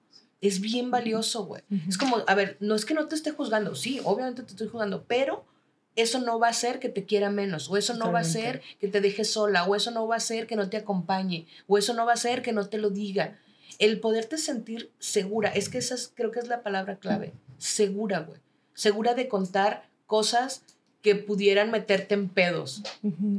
es 0.47 0.61
bien 0.61 0.91
valioso, 0.91 1.45
güey. 1.45 1.61
Es 1.87 1.97
como, 1.97 2.17
a 2.27 2.35
ver, 2.35 2.57
no 2.59 2.75
es 2.75 2.85
que 2.85 2.93
no 2.93 3.07
te 3.07 3.15
esté 3.15 3.31
juzgando, 3.31 3.75
sí, 3.75 3.99
obviamente 4.03 4.43
te 4.43 4.51
estoy 4.51 4.67
juzgando, 4.67 5.03
pero 5.07 5.45
eso 5.95 6.19
no 6.19 6.39
va 6.39 6.47
a 6.47 6.51
hacer 6.51 6.79
que 6.79 6.89
te 6.89 7.05
quiera 7.05 7.29
menos, 7.29 7.69
o 7.69 7.77
eso 7.77 7.93
no 7.93 8.11
va 8.11 8.19
a 8.19 8.21
hacer 8.21 8.61
que 8.79 8.87
te 8.87 8.99
deje 9.01 9.23
sola, 9.25 9.63
o 9.65 9.75
eso 9.75 9.91
no 9.91 10.07
va 10.07 10.15
a 10.15 10.17
hacer 10.17 10.47
que 10.47 10.55
no 10.55 10.69
te 10.69 10.77
acompañe, 10.77 11.45
o 11.67 11.77
eso 11.77 11.93
no 11.93 12.05
va 12.05 12.11
a 12.11 12.15
hacer 12.15 12.41
que 12.41 12.51
no 12.53 12.67
te 12.67 12.77
lo 12.77 12.89
diga. 12.89 13.37
El 13.79 13.99
poderte 13.99 14.37
sentir 14.37 14.91
segura, 14.99 15.49
es 15.49 15.69
que 15.69 15.77
esa 15.79 15.95
es- 15.95 16.11
creo 16.13 16.31
que 16.31 16.39
es 16.39 16.47
la 16.47 16.61
palabra 16.61 16.97
clave, 16.97 17.33
segura, 17.57 18.19
güey. 18.19 18.39
Segura 18.73 19.13
de 19.13 19.27
contar 19.27 19.87
cosas 20.07 20.63
que 21.03 21.15
pudieran 21.15 21.69
meterte 21.69 22.13
en 22.15 22.29
pedos 22.29 22.81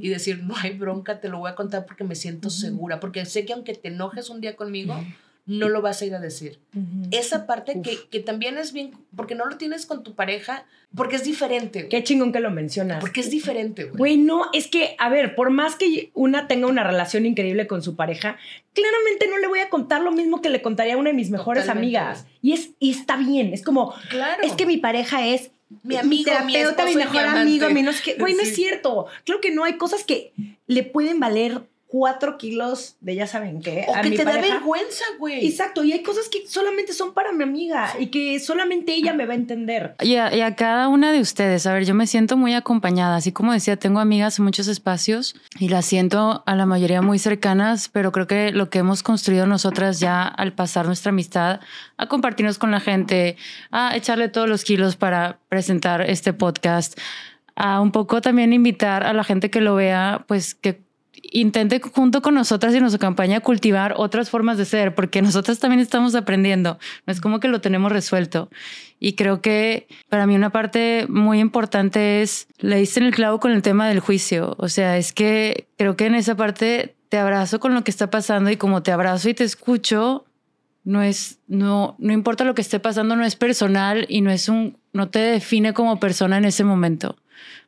y 0.01 0.09
decir, 0.11 0.43
no 0.45 0.55
hay 0.57 0.77
bronca, 0.77 1.21
te 1.21 1.29
lo 1.29 1.39
voy 1.39 1.51
a 1.51 1.55
contar 1.55 1.87
porque 1.87 2.05
me 2.05 2.15
siento 2.15 2.51
segura, 2.51 3.01
porque 3.01 3.25
sé 3.27 3.45
que 3.47 3.53
aunque 3.55 3.75
te 3.75 3.89
enojes 3.89 4.29
un 4.31 4.41
día 4.41 4.55
conmigo, 4.55 4.95
no 5.47 5.69
lo 5.69 5.83
vas 5.83 6.01
a 6.01 6.07
ir 6.07 6.15
a 6.15 6.21
decir. 6.21 6.59
Esa 7.11 7.47
parte 7.47 7.83
que, 7.83 7.99
que 8.11 8.21
también 8.21 8.57
es 8.57 8.73
bien, 8.73 8.93
porque 9.15 9.35
no 9.35 9.45
lo 9.45 9.59
tienes 9.59 9.85
con 9.85 10.03
tu 10.03 10.15
pareja, 10.15 10.65
porque 10.97 11.17
es 11.17 11.25
diferente. 11.25 11.89
Qué 11.89 12.03
chingón 12.03 12.33
que 12.33 12.41
lo 12.41 12.51
mencionas. 12.51 13.01
porque 13.01 13.21
es 13.21 13.31
diferente, 13.31 13.85
güey. 13.85 13.97
Güey, 13.97 14.17
no, 14.17 14.47
es 14.55 14.69
que, 14.69 14.97
a 14.99 15.09
ver, 15.11 15.35
por 15.35 15.51
más 15.51 15.77
que 15.77 16.11
una 16.15 16.47
tenga 16.49 16.67
una 16.67 16.83
relación 16.83 17.27
increíble 17.27 17.67
con 17.67 17.83
su 17.83 17.95
pareja, 17.95 18.39
claramente 18.73 19.29
no 19.29 19.37
le 19.39 19.47
voy 19.47 19.59
a 19.59 19.69
contar 19.69 20.01
lo 20.01 20.13
mismo 20.13 20.41
que 20.41 20.49
le 20.49 20.63
contaría 20.63 20.95
a 20.95 20.97
una 20.97 21.11
de 21.11 21.17
mis 21.17 21.31
mejores 21.31 21.65
Totalmente. 21.65 21.99
amigas. 21.99 22.27
Y 22.41 22.53
es 22.53 22.71
y 22.79 22.91
está 22.93 23.17
bien, 23.17 23.53
es 23.53 23.63
como, 23.63 23.95
Claro. 24.09 24.43
es 24.43 24.53
que 24.53 24.65
mi 24.67 24.79
pareja 24.79 25.27
es 25.27 25.51
Mi 25.83 25.97
amigo, 25.97 26.31
mi 26.47 26.53
terapeuta, 26.53 26.85
mi, 26.85 26.93
esposo 26.93 26.93
y 26.93 26.97
mejor 26.97 27.33
mi 27.35 27.39
amigo, 27.41 27.69
mi 27.71 27.83
no 27.83 27.93
sé 27.93 28.03
qué. 28.03 28.15
Güey, 28.15 28.35
no 28.35 28.43
es 28.43 28.55
cierto. 28.55 29.07
Creo 29.27 29.41
que 29.41 29.51
no 29.51 29.65
hay 29.65 29.77
cosas 29.77 30.05
que 30.05 30.33
le 30.67 30.85
pueden 30.85 31.21
valer 31.21 31.63
cuatro 31.95 32.39
kilos 32.39 32.97
de 33.03 33.15
ya 33.15 33.29
saben 33.29 33.63
qué. 33.63 33.85
o 33.87 33.95
a 33.95 34.01
que 34.01 34.11
mi 34.11 34.17
te 34.17 34.25
da 34.25 34.33
vergüenza, 34.41 35.05
güey. 35.17 35.47
Exacto, 35.47 35.85
y 35.85 35.93
hay 35.93 36.03
cosas 36.03 36.29
que 36.29 36.45
solamente 36.49 36.93
son 36.93 37.15
para 37.15 37.31
mi 37.33 37.45
amiga 37.45 37.95
y 38.01 38.09
que 38.09 38.41
solamente 38.41 38.95
ella 38.95 39.13
me 39.13 39.27
va 39.27 39.35
a 39.35 39.37
entender. 39.37 39.95
Y 40.01 40.17
a, 40.17 40.35
y 40.35 40.41
a 40.41 40.57
cada 40.57 40.89
una 40.89 41.13
de 41.13 41.21
ustedes, 41.21 41.69
a 41.69 41.73
ver, 41.73 41.85
yo 41.85 41.95
me 41.95 42.09
siento 42.09 42.37
muy 42.37 42.53
acompañada, 42.53 43.15
así 43.15 43.31
como 43.31 43.53
decía, 43.53 43.77
tengo 43.77 44.01
amigas 44.01 44.41
en 44.41 44.45
muchos 44.45 44.67
espacios 44.67 45.37
y 45.61 45.69
las 45.69 45.87
siento 45.87 46.43
a 46.47 46.57
la 46.57 46.67
mayoría 46.67 47.01
muy 47.01 47.21
cercanas, 47.21 47.89
pero 47.89 48.11
creo 48.11 48.27
que 48.27 48.51
lo 48.51 48.71
que 48.71 48.81
hemos 48.81 49.05
construido 49.05 49.47
nosotras 49.47 50.01
ya 50.01 50.25
al 50.25 50.53
pasar 50.53 50.87
nuestra 50.87 51.11
amistad, 51.11 51.61
a 51.97 52.09
compartirnos 52.09 52.59
con 52.59 52.73
la 52.73 52.81
gente, 52.81 53.37
a 53.71 53.95
echarle 53.95 54.29
todos 54.29 54.49
los 54.49 54.65
kilos 54.65 54.97
para 54.97 55.39
presentar 55.49 56.03
este 56.11 56.33
podcast, 56.33 56.99
a 57.55 57.81
un 57.81 57.93
poco 57.93 58.21
también 58.21 58.53
invitar 58.53 59.05
a 59.05 59.13
la 59.13 59.23
gente 59.23 59.49
que 59.49 59.61
lo 59.61 59.77
vea, 59.77 60.25
pues 60.27 60.57
que 60.57 60.83
intente 61.31 61.81
junto 61.81 62.23
con 62.23 62.35
nosotras 62.35 62.75
y 62.75 62.81
nos 62.81 62.95
acompañe 62.95 63.37
a 63.37 63.41
cultivar 63.41 63.95
otras 63.97 64.31
formas 64.31 64.59
de 64.59 64.65
ser, 64.65 64.95
porque 64.95 65.23
nosotras 65.23 65.59
también 65.59 65.81
estamos 65.81 66.15
aprendiendo. 66.15 66.79
No 67.07 67.13
es 67.13 67.21
como 67.21 67.41
que 67.41 67.49
lo 67.49 67.61
tenemos 67.61 67.93
resuelto. 67.93 68.51
Y 69.01 69.15
creo 69.15 69.41
que 69.41 69.87
para 70.09 70.27
mí 70.27 70.35
una 70.35 70.51
parte 70.51 71.07
muy 71.09 71.41
importante 71.41 72.23
es, 72.23 72.49
le 72.59 72.77
diste 72.77 73.01
en 73.01 73.07
el 73.07 73.15
clavo 73.15 73.41
con 73.41 73.53
el 73.53 73.63
tema 73.63 73.89
del 73.89 74.01
juicio. 74.01 74.55
O 74.59 74.69
sea, 74.69 74.97
es 74.97 75.13
que 75.13 75.69
creo 75.77 75.97
que 75.97 76.07
en 76.07 76.15
esa 76.15 76.37
parte 76.37 76.97
te 77.09 77.19
abrazo 77.19 77.61
con 77.61 77.75
lo 77.75 77.85
que 77.85 77.91
está 77.91 78.11
pasando 78.11 78.51
y 78.51 78.57
como 78.57 78.83
te 78.83 78.93
abrazo 78.93 79.29
y 79.29 79.35
te 79.35 79.45
escucho, 79.45 80.25
no 80.85 81.03
es, 81.03 81.41
no, 81.47 81.97
no 81.99 82.13
importa 82.13 82.45
lo 82.45 82.55
que 82.55 82.63
esté 82.63 82.79
pasando, 82.79 83.17
no 83.17 83.25
es 83.25 83.37
personal 83.37 84.07
y 84.09 84.21
no 84.21 84.31
es 84.31 84.49
un, 84.49 84.79
no 84.93 85.09
te 85.09 85.19
define 85.19 85.73
como 85.73 85.99
persona 85.99 86.39
en 86.39 86.45
ese 86.45 86.63
momento, 86.63 87.17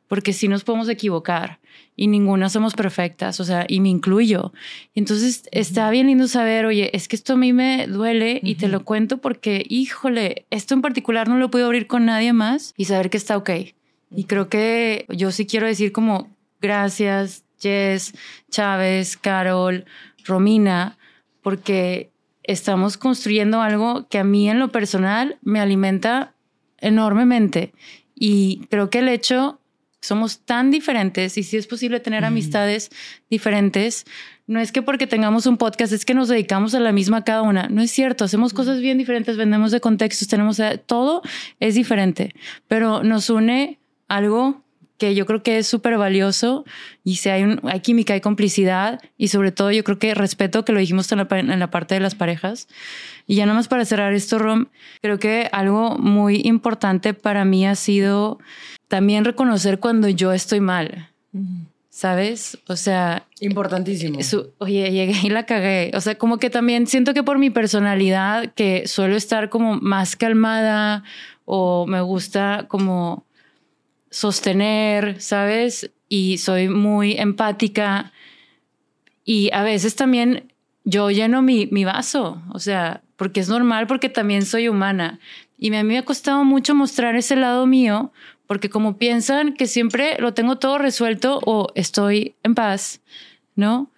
porque 0.07 0.33
sí 0.33 0.47
nos 0.47 0.63
podemos 0.63 0.89
equivocar 0.89 1.59
y 1.95 2.07
ninguna 2.07 2.49
somos 2.49 2.73
perfectas, 2.73 3.39
o 3.39 3.43
sea, 3.43 3.65
y 3.67 3.79
me 3.79 3.89
incluyo. 3.89 4.53
Entonces 4.95 5.47
está 5.51 5.89
bien 5.89 6.07
lindo 6.07 6.27
saber, 6.27 6.65
oye, 6.65 6.95
es 6.95 7.07
que 7.07 7.15
esto 7.15 7.33
a 7.33 7.37
mí 7.37 7.53
me 7.53 7.87
duele 7.87 8.39
y 8.43 8.55
te 8.55 8.67
lo 8.67 8.85
cuento 8.85 9.17
porque, 9.17 9.65
híjole, 9.67 10.45
esto 10.49 10.73
en 10.73 10.81
particular 10.81 11.27
no 11.27 11.37
lo 11.37 11.49
puedo 11.49 11.65
abrir 11.65 11.87
con 11.87 12.05
nadie 12.05 12.33
más 12.33 12.73
y 12.77 12.85
saber 12.85 13.09
que 13.09 13.17
está 13.17 13.35
ok. 13.35 13.49
Y 14.11 14.23
creo 14.25 14.47
que 14.47 15.05
yo 15.09 15.31
sí 15.31 15.45
quiero 15.45 15.67
decir 15.67 15.91
como 15.91 16.29
gracias, 16.61 17.43
Jess, 17.59 18.13
Chávez, 18.49 19.17
Carol, 19.17 19.85
Romina, 20.23 20.97
porque 21.41 22.11
estamos 22.43 22.97
construyendo 22.97 23.61
algo 23.61 24.07
que 24.09 24.19
a 24.19 24.23
mí 24.23 24.49
en 24.49 24.59
lo 24.59 24.71
personal 24.71 25.37
me 25.41 25.59
alimenta 25.59 26.33
enormemente. 26.79 27.73
Y 28.15 28.65
creo 28.69 28.89
que 28.89 28.99
el 28.99 29.09
hecho, 29.09 29.59
somos 30.07 30.39
tan 30.39 30.71
diferentes 30.71 31.37
y 31.37 31.43
si 31.43 31.57
es 31.57 31.67
posible 31.67 31.99
tener 31.99 32.25
amistades 32.25 32.89
diferentes, 33.29 34.05
no 34.47 34.59
es 34.59 34.71
que 34.71 34.81
porque 34.81 35.07
tengamos 35.07 35.45
un 35.45 35.57
podcast 35.57 35.91
es 35.91 36.05
que 36.05 36.13
nos 36.13 36.29
dedicamos 36.29 36.73
a 36.73 36.79
la 36.79 36.93
misma 36.93 37.23
cada 37.23 37.41
una. 37.41 37.67
No 37.67 37.81
es 37.81 37.91
cierto, 37.91 38.23
hacemos 38.23 38.53
cosas 38.53 38.79
bien 38.79 38.97
diferentes, 38.97 39.35
vendemos 39.35 39.71
de 39.71 39.81
contextos, 39.81 40.27
tenemos 40.27 40.61
todo 40.85 41.21
es 41.59 41.75
diferente, 41.75 42.33
pero 42.67 43.03
nos 43.03 43.29
une 43.29 43.79
algo 44.07 44.63
que 44.97 45.13
yo 45.13 45.25
creo 45.25 45.43
que 45.43 45.59
es 45.59 45.67
súper 45.67 45.97
valioso 45.97 46.65
y 47.03 47.17
si 47.17 47.29
hay, 47.29 47.43
un, 47.43 47.59
hay 47.63 47.81
química, 47.81 48.13
hay 48.13 48.21
complicidad 48.21 48.99
y 49.17 49.27
sobre 49.27 49.51
todo 49.51 49.71
yo 49.71 49.83
creo 49.83 49.99
que 49.99 50.15
respeto, 50.15 50.65
que 50.65 50.71
lo 50.71 50.79
dijimos 50.79 51.11
en 51.11 51.19
la, 51.19 51.27
en 51.29 51.59
la 51.59 51.69
parte 51.69 51.95
de 51.95 52.01
las 52.01 52.15
parejas. 52.15 52.67
Y 53.27 53.35
ya 53.35 53.45
nada 53.45 53.57
más 53.57 53.67
para 53.67 53.85
cerrar 53.85 54.13
esto, 54.13 54.39
Rom, 54.39 54.67
creo 55.01 55.19
que 55.19 55.49
algo 55.51 55.97
muy 55.97 56.41
importante 56.45 57.13
para 57.13 57.45
mí 57.45 57.67
ha 57.67 57.75
sido 57.75 58.39
también 58.87 59.25
reconocer 59.25 59.79
cuando 59.79 60.07
yo 60.09 60.33
estoy 60.33 60.59
mal. 60.59 61.09
¿Sabes? 61.89 62.59
O 62.67 62.75
sea... 62.75 63.25
Importantísimo. 63.39 64.19
oye, 64.59 64.91
llegué 64.91 65.15
y 65.23 65.29
la 65.29 65.45
cagué. 65.45 65.91
O 65.95 66.01
sea, 66.01 66.15
como 66.15 66.37
que 66.37 66.49
también 66.49 66.87
siento 66.87 67.13
que 67.13 67.23
por 67.23 67.39
mi 67.39 67.49
personalidad, 67.49 68.53
que 68.53 68.87
suelo 68.87 69.15
estar 69.15 69.49
como 69.49 69.77
más 69.77 70.15
calmada 70.15 71.03
o 71.45 71.87
me 71.87 72.01
gusta 72.01 72.65
como 72.67 73.25
sostener, 74.09 75.21
¿sabes? 75.21 75.91
Y 76.07 76.37
soy 76.37 76.69
muy 76.69 77.13
empática. 77.17 78.11
Y 79.25 79.49
a 79.51 79.63
veces 79.63 79.95
también 79.95 80.53
yo 80.83 81.11
lleno 81.11 81.41
mi, 81.41 81.67
mi 81.67 81.83
vaso, 81.83 82.41
o 82.53 82.59
sea, 82.59 83.01
porque 83.17 83.39
es 83.39 83.49
normal, 83.49 83.87
porque 83.87 84.07
también 84.07 84.45
soy 84.45 84.69
humana. 84.69 85.19
Y 85.57 85.73
a 85.75 85.83
mí 85.83 85.89
me 85.89 85.97
ha 85.97 86.05
costado 86.05 86.45
mucho 86.45 86.75
mostrar 86.75 87.15
ese 87.15 87.35
lado 87.35 87.65
mío, 87.65 88.11
porque 88.47 88.69
como 88.69 88.97
piensan 88.97 89.53
que 89.53 89.67
siempre 89.67 90.17
lo 90.19 90.33
tengo 90.33 90.57
todo 90.57 90.77
resuelto 90.77 91.39
o 91.45 91.67
estoy 91.75 92.35
en 92.43 92.55
paz, 92.55 93.01
¿no? 93.55 93.91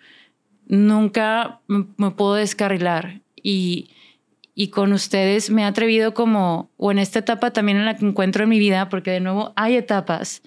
Nunca 0.67 1.61
me 1.67 2.11
puedo 2.11 2.35
descarrilar. 2.35 3.21
Y 3.41 3.89
y 4.59 4.71
con 4.71 4.91
ustedes 4.91 5.49
me 5.49 5.61
he 5.61 5.65
atrevido 5.65 6.13
como, 6.13 6.69
o 6.75 6.91
en 6.91 6.99
esta 6.99 7.19
etapa 7.19 7.51
también 7.51 7.77
en 7.77 7.85
la 7.85 7.95
que 7.95 8.05
encuentro 8.05 8.43
en 8.43 8.49
mi 8.49 8.59
vida, 8.59 8.89
porque 8.89 9.09
de 9.09 9.21
nuevo 9.21 9.53
hay 9.55 9.77
etapas. 9.77 10.41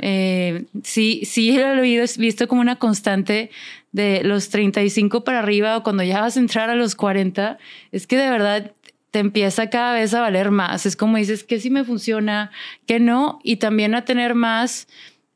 Eh, 0.00 0.64
sí, 0.82 1.22
sí 1.24 1.56
lo 1.56 1.84
he 1.84 2.04
visto 2.18 2.48
como 2.48 2.60
una 2.60 2.74
constante 2.74 3.50
de 3.92 4.24
los 4.24 4.48
35 4.48 5.22
para 5.22 5.38
arriba 5.38 5.76
o 5.76 5.84
cuando 5.84 6.02
ya 6.02 6.22
vas 6.22 6.36
a 6.36 6.40
entrar 6.40 6.70
a 6.70 6.74
los 6.74 6.96
40, 6.96 7.56
es 7.92 8.08
que 8.08 8.16
de 8.16 8.30
verdad 8.30 8.72
te 9.12 9.20
empieza 9.20 9.70
cada 9.70 9.94
vez 9.94 10.12
a 10.14 10.20
valer 10.20 10.50
más. 10.50 10.84
Es 10.84 10.96
como 10.96 11.16
dices, 11.18 11.44
que 11.44 11.60
sí 11.60 11.70
me 11.70 11.84
funciona, 11.84 12.50
que 12.86 12.98
no, 12.98 13.38
y 13.44 13.56
también 13.56 13.94
a 13.94 14.04
tener 14.04 14.34
más 14.34 14.88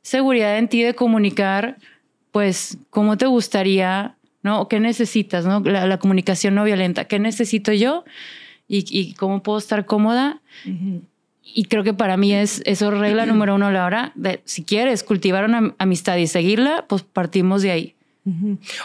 seguridad 0.02 0.58
en 0.58 0.68
ti 0.68 0.82
de 0.82 0.94
comunicar, 0.94 1.76
pues, 2.32 2.78
cómo 2.90 3.16
te 3.16 3.26
gustaría 3.26 4.16
¿no? 4.46 4.68
¿Qué 4.68 4.78
necesitas, 4.78 5.44
no? 5.44 5.58
La, 5.58 5.98
comunicación 5.98 6.54
no 6.54 6.62
violenta. 6.62 7.06
¿Qué 7.06 7.18
necesito 7.18 7.72
yo? 7.72 8.04
Y, 8.68 9.14
cómo 9.14 9.42
puedo 9.42 9.58
estar 9.58 9.86
cómoda. 9.86 10.40
Y 11.42 11.64
creo 11.64 11.82
que 11.82 11.92
para 11.92 12.16
mí 12.16 12.32
es 12.32 12.62
eso 12.64 12.92
regla 12.92 13.26
número 13.26 13.56
uno 13.56 13.66
a 13.66 13.72
la 13.72 13.84
hora 13.84 14.12
de 14.14 14.40
si 14.44 14.62
quieres 14.62 15.02
cultivar 15.02 15.44
una 15.44 15.74
amistad 15.78 16.16
y 16.16 16.28
seguirla, 16.28 16.84
pues 16.88 17.02
partimos 17.02 17.62
de 17.62 17.72
ahí. 17.72 17.95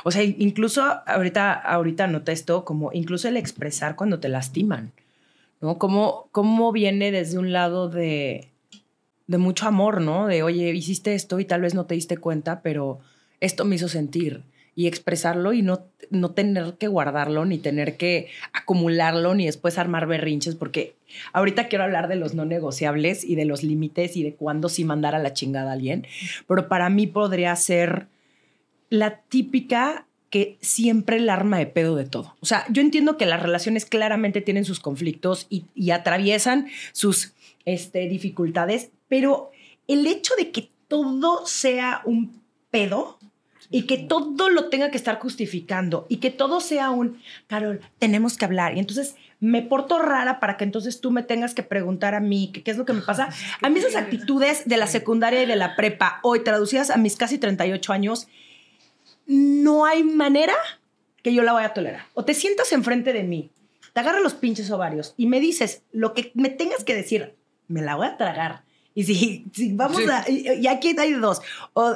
O 0.04 0.12
sea, 0.12 0.24
incluso 0.24 0.84
ahorita, 1.06 1.54
ahorita 1.54 2.08
noté 2.08 2.32
esto 2.32 2.64
como 2.64 2.92
incluso 2.94 3.28
el 3.28 3.38
expresar 3.38 3.96
cuando 3.96 4.20
te 4.20 4.30
lastiman, 4.30 4.92
¿no? 5.62 5.78
Cómo, 5.78 6.28
cómo 6.32 6.72
viene 6.72 7.12
desde 7.12 7.40
un 7.40 7.52
lado 7.52 7.90
de, 7.90 8.50
de 9.28 9.38
mucho 9.38 9.68
amor, 9.68 10.02
¿no? 10.02 10.28
De, 10.28 10.44
oye, 10.44 10.72
hiciste 10.74 11.16
esto 11.16 11.40
y 11.40 11.46
tal 11.46 11.62
vez 11.62 11.74
no 11.74 11.86
te 11.86 11.96
diste 11.96 12.18
cuenta, 12.18 12.62
pero 12.62 13.00
esto 13.40 13.66
me 13.66 13.76
hizo 13.76 13.88
sentir 13.88 14.44
y 14.76 14.88
expresarlo 14.88 15.54
y 15.54 15.62
no, 15.62 15.86
no 16.10 16.32
tener 16.32 16.76
que 16.76 16.88
guardarlo, 16.88 17.46
ni 17.46 17.58
tener 17.58 17.98
que 17.98 18.28
acumularlo, 18.54 19.36
ni 19.36 19.46
después 19.46 19.78
armar 19.78 20.08
berrinches, 20.08 20.56
porque 20.56 20.96
ahorita 21.34 21.68
quiero 21.68 21.84
hablar 21.84 22.08
de 22.08 22.16
los 22.16 22.34
no 22.34 22.46
negociables 22.46 23.24
y 23.24 23.36
de 23.36 23.46
los 23.46 23.64
límites 23.64 24.16
y 24.16 24.24
de 24.24 24.34
cuándo 24.34 24.70
sí 24.70 24.86
mandar 24.86 25.14
a 25.16 25.20
la 25.20 25.34
chingada 25.34 25.72
a 25.72 25.74
alguien, 25.74 26.06
pero 26.48 26.68
para 26.68 26.90
mí 26.90 27.08
podría 27.08 27.56
ser 27.56 28.08
la 28.92 29.22
típica 29.22 30.06
que 30.30 30.58
siempre 30.62 31.18
el 31.18 31.30
arma 31.30 31.58
de 31.58 31.66
pedo 31.66 31.96
de 31.96 32.06
todo. 32.06 32.36
O 32.40 32.46
sea, 32.46 32.66
yo 32.70 32.82
entiendo 32.82 33.18
que 33.18 33.26
las 33.26 33.42
relaciones 33.42 33.86
claramente 33.86 34.42
tienen 34.42 34.66
sus 34.66 34.80
conflictos 34.80 35.48
y, 35.50 35.66
y 35.74 35.90
atraviesan 35.90 36.68
sus 36.92 37.34
este, 37.66 38.08
dificultades, 38.08 38.92
pero 39.08 39.50
el 39.88 40.06
hecho 40.06 40.36
de 40.36 40.52
que 40.52 40.70
todo 40.88 41.48
sea 41.48 42.02
un 42.06 42.40
pedo, 42.70 43.18
y 43.72 43.84
que 43.84 43.98
todo 43.98 44.50
lo 44.50 44.70
tenga 44.70 44.92
que 44.92 44.98
estar 44.98 45.18
justificando 45.20 46.06
y 46.10 46.18
que 46.18 46.30
todo 46.30 46.60
sea 46.60 46.92
un, 46.92 47.22
Carol, 47.48 47.80
tenemos 48.00 48.38
que 48.38 48.44
hablar. 48.44 48.76
Y 48.76 48.80
entonces 48.80 49.16
me 49.40 49.62
porto 49.62 49.98
rara 49.98 50.42
para 50.42 50.58
que 50.58 50.66
entonces 50.66 51.00
tú 51.00 51.10
me 51.10 51.24
tengas 51.24 51.56
que 51.56 51.64
preguntar 51.64 52.14
a 52.14 52.20
mí 52.20 52.52
qué 52.52 52.70
es 52.70 52.78
lo 52.78 52.86
que 52.86 52.94
me 52.94 53.02
pasa. 53.02 53.30
A 53.62 53.70
mí 53.70 53.80
esas 53.80 53.96
actitudes 53.96 54.64
de 54.66 54.78
la 54.78 54.88
secundaria 54.88 55.42
y 55.42 55.46
de 55.46 55.56
la 55.56 55.76
prepa, 55.76 56.20
hoy 56.22 56.44
traducidas 56.44 56.90
a 56.90 56.98
mis 56.98 57.16
casi 57.16 57.38
38 57.38 57.94
años, 57.94 58.28
no 59.26 59.86
hay 59.86 60.04
manera 60.04 60.56
que 61.24 61.34
yo 61.34 61.44
la 61.44 61.54
vaya 61.54 61.68
a 61.68 61.74
tolerar. 61.74 62.06
O 62.14 62.26
te 62.26 62.34
sientas 62.34 62.72
enfrente 62.72 63.14
de 63.14 63.24
mí, 63.24 63.52
te 63.94 64.00
agarras 64.00 64.22
los 64.22 64.34
pinches 64.34 64.72
ovarios 64.72 65.14
y 65.18 65.28
me 65.28 65.40
dices 65.40 65.84
lo 65.92 66.14
que 66.14 66.32
me 66.34 66.50
tengas 66.50 66.84
que 66.84 66.96
decir, 66.96 67.36
me 67.68 67.82
la 67.82 67.96
voy 67.96 68.08
a 68.08 68.18
tragar. 68.18 68.64
Y 68.94 69.04
si, 69.04 69.46
si 69.54 69.72
vamos 69.74 70.02
a... 70.10 70.30
Y, 70.30 70.68
aquí 70.68 70.96
hay 70.98 71.14
dos. 71.14 71.42
O 71.74 71.96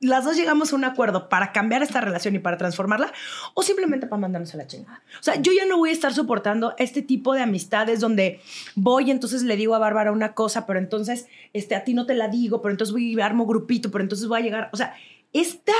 las 0.00 0.24
dos 0.24 0.36
llegamos 0.36 0.72
a 0.72 0.76
un 0.76 0.84
acuerdo 0.84 1.28
para 1.28 1.52
cambiar 1.52 1.82
esta 1.82 2.00
relación 2.00 2.34
y 2.34 2.38
para 2.38 2.58
transformarla, 2.58 3.12
o 3.54 3.62
simplemente 3.62 4.06
para 4.06 4.20
mandarnos 4.20 4.52
a 4.54 4.58
la 4.58 4.66
chingada. 4.66 5.02
O 5.18 5.22
sea, 5.22 5.36
yo 5.40 5.52
ya 5.52 5.64
no 5.64 5.78
voy 5.78 5.90
a 5.90 5.92
estar 5.92 6.12
soportando 6.12 6.74
este 6.78 7.02
tipo 7.02 7.34
de 7.34 7.42
amistades 7.42 8.00
donde 8.00 8.40
voy 8.74 9.08
y 9.08 9.10
entonces 9.10 9.42
le 9.42 9.56
digo 9.56 9.74
a 9.74 9.78
Bárbara 9.78 10.12
una 10.12 10.34
cosa, 10.34 10.66
pero 10.66 10.78
entonces 10.78 11.26
este, 11.52 11.74
a 11.74 11.84
ti 11.84 11.94
no 11.94 12.06
te 12.06 12.14
la 12.14 12.28
digo, 12.28 12.60
pero 12.62 12.72
entonces 12.72 12.92
voy 12.92 13.18
a 13.18 13.26
armo 13.26 13.46
grupito, 13.46 13.90
pero 13.90 14.02
entonces 14.02 14.28
voy 14.28 14.40
a 14.40 14.42
llegar. 14.42 14.70
O 14.72 14.76
sea, 14.76 14.94
esta, 15.32 15.72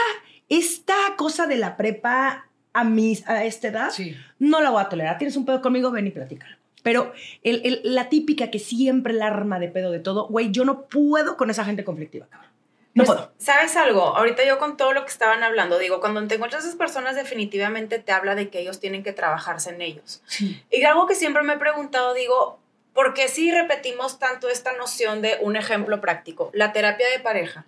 esta 0.48 0.94
cosa 1.16 1.46
de 1.46 1.56
la 1.56 1.76
prepa 1.76 2.46
a, 2.72 2.84
mis, 2.84 3.26
a 3.28 3.44
esta 3.44 3.68
edad, 3.68 3.92
no 4.38 4.60
la 4.60 4.70
voy 4.70 4.82
a 4.82 4.88
tolerar. 4.88 5.18
Tienes 5.18 5.36
un 5.36 5.46
pedo 5.46 5.62
conmigo, 5.62 5.90
ven 5.90 6.06
y 6.06 6.10
platícalo. 6.10 6.56
Pero 6.82 7.12
el, 7.42 7.80
la 7.82 8.08
típica 8.08 8.50
que 8.50 8.60
siempre 8.60 9.12
el 9.12 9.22
arma 9.22 9.58
de 9.58 9.68
pedo 9.68 9.90
de 9.90 9.98
todo, 9.98 10.28
güey, 10.28 10.52
yo 10.52 10.64
no 10.64 10.82
puedo 10.82 11.36
con 11.36 11.50
esa 11.50 11.64
gente 11.64 11.82
conflictiva, 11.82 12.26
cabrón. 12.30 12.50
No 12.94 13.04
pues, 13.04 13.18
puedo. 13.18 13.32
¿Sabes 13.38 13.76
algo? 13.76 14.16
Ahorita 14.16 14.44
yo 14.46 14.58
con 14.58 14.76
todo 14.76 14.92
lo 14.92 15.04
que 15.04 15.10
estaban 15.10 15.42
hablando, 15.42 15.78
digo, 15.78 16.00
cuando 16.00 16.24
te 16.28 16.36
encuentras 16.36 16.64
esas 16.64 16.76
personas 16.76 17.16
definitivamente 17.16 17.98
te 17.98 18.12
habla 18.12 18.34
de 18.34 18.50
que 18.50 18.60
ellos 18.60 18.78
tienen 18.78 19.02
que 19.02 19.12
trabajarse 19.12 19.70
en 19.70 19.82
ellos. 19.82 20.22
Y 20.70 20.82
algo 20.84 21.06
que 21.06 21.14
siempre 21.14 21.42
me 21.42 21.54
he 21.54 21.58
preguntado, 21.58 22.14
digo, 22.14 22.58
¿por 22.94 23.14
qué 23.14 23.28
si 23.28 23.50
repetimos 23.50 24.18
tanto 24.18 24.48
esta 24.48 24.72
noción 24.76 25.22
de 25.22 25.38
un 25.42 25.56
ejemplo 25.56 26.00
práctico? 26.00 26.50
La 26.54 26.72
terapia 26.72 27.06
de 27.10 27.18
pareja. 27.18 27.66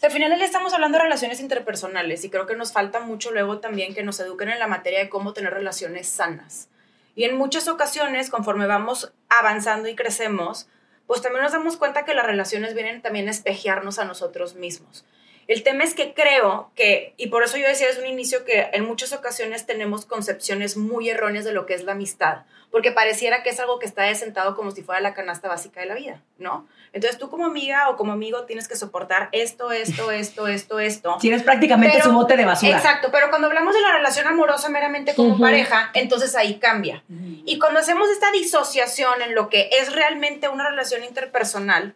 Al 0.00 0.12
final 0.12 0.38
le 0.38 0.44
estamos 0.44 0.72
hablando 0.72 0.96
de 0.96 1.04
relaciones 1.04 1.40
interpersonales 1.40 2.24
y 2.24 2.30
creo 2.30 2.46
que 2.46 2.54
nos 2.54 2.72
falta 2.72 3.00
mucho 3.00 3.32
luego 3.32 3.58
también 3.58 3.94
que 3.94 4.04
nos 4.04 4.20
eduquen 4.20 4.48
en 4.48 4.60
la 4.60 4.68
materia 4.68 5.00
de 5.00 5.08
cómo 5.08 5.32
tener 5.32 5.52
relaciones 5.52 6.06
sanas. 6.06 6.68
Y 7.16 7.24
en 7.24 7.36
muchas 7.36 7.66
ocasiones, 7.66 8.30
conforme 8.30 8.66
vamos 8.66 9.12
avanzando 9.28 9.88
y 9.88 9.96
crecemos, 9.96 10.68
pues 11.08 11.20
también 11.20 11.42
nos 11.42 11.52
damos 11.52 11.76
cuenta 11.76 12.04
que 12.04 12.14
las 12.14 12.26
relaciones 12.26 12.74
vienen 12.74 13.02
también 13.02 13.26
a 13.26 13.32
espejearnos 13.32 13.98
a 13.98 14.04
nosotros 14.04 14.54
mismos. 14.54 15.04
El 15.48 15.62
tema 15.62 15.82
es 15.82 15.94
que 15.94 16.12
creo 16.12 16.70
que, 16.74 17.14
y 17.16 17.28
por 17.28 17.42
eso 17.42 17.56
yo 17.56 17.66
decía 17.66 17.86
desde 17.86 18.02
un 18.02 18.06
inicio 18.06 18.44
que 18.44 18.68
en 18.74 18.84
muchas 18.84 19.14
ocasiones 19.14 19.64
tenemos 19.64 20.04
concepciones 20.04 20.76
muy 20.76 21.08
erróneas 21.08 21.46
de 21.46 21.52
lo 21.52 21.64
que 21.64 21.72
es 21.72 21.84
la 21.84 21.92
amistad, 21.92 22.42
porque 22.70 22.92
pareciera 22.92 23.42
que 23.42 23.48
es 23.48 23.58
algo 23.58 23.78
que 23.78 23.86
está 23.86 24.02
desentado 24.02 24.54
como 24.54 24.72
si 24.72 24.82
fuera 24.82 25.00
la 25.00 25.14
canasta 25.14 25.48
básica 25.48 25.80
de 25.80 25.86
la 25.86 25.94
vida, 25.94 26.20
¿no? 26.36 26.68
Entonces 26.92 27.18
tú 27.18 27.30
como 27.30 27.46
amiga 27.46 27.88
o 27.88 27.96
como 27.96 28.12
amigo 28.12 28.44
tienes 28.44 28.68
que 28.68 28.76
soportar 28.76 29.30
esto, 29.32 29.72
esto, 29.72 30.10
esto, 30.10 30.48
esto, 30.48 30.80
esto. 30.80 31.16
Tienes 31.18 31.42
prácticamente 31.42 31.96
Pero- 31.96 32.10
su 32.10 32.14
bote 32.14 32.36
de 32.36 32.44
basura. 32.44 32.76
Exacto, 32.76 33.08
pero 33.10 33.30
cuando 33.30 33.48
hablamos 33.48 33.72
de 33.74 33.80
la 33.80 33.92
relación 33.92 34.26
amorosa 34.26 34.68
meramente 34.68 35.14
como 35.14 35.38
pareja, 35.38 35.90
entonces 35.94 36.36
ahí 36.36 36.58
cambia. 36.58 37.02
Y 37.46 37.58
cuando 37.58 37.80
hacemos 37.80 38.10
esta 38.10 38.30
disociación 38.32 39.22
en 39.22 39.34
lo 39.34 39.48
que 39.48 39.70
es 39.72 39.94
realmente 39.94 40.50
una 40.50 40.68
relación 40.68 41.04
interpersonal, 41.04 41.94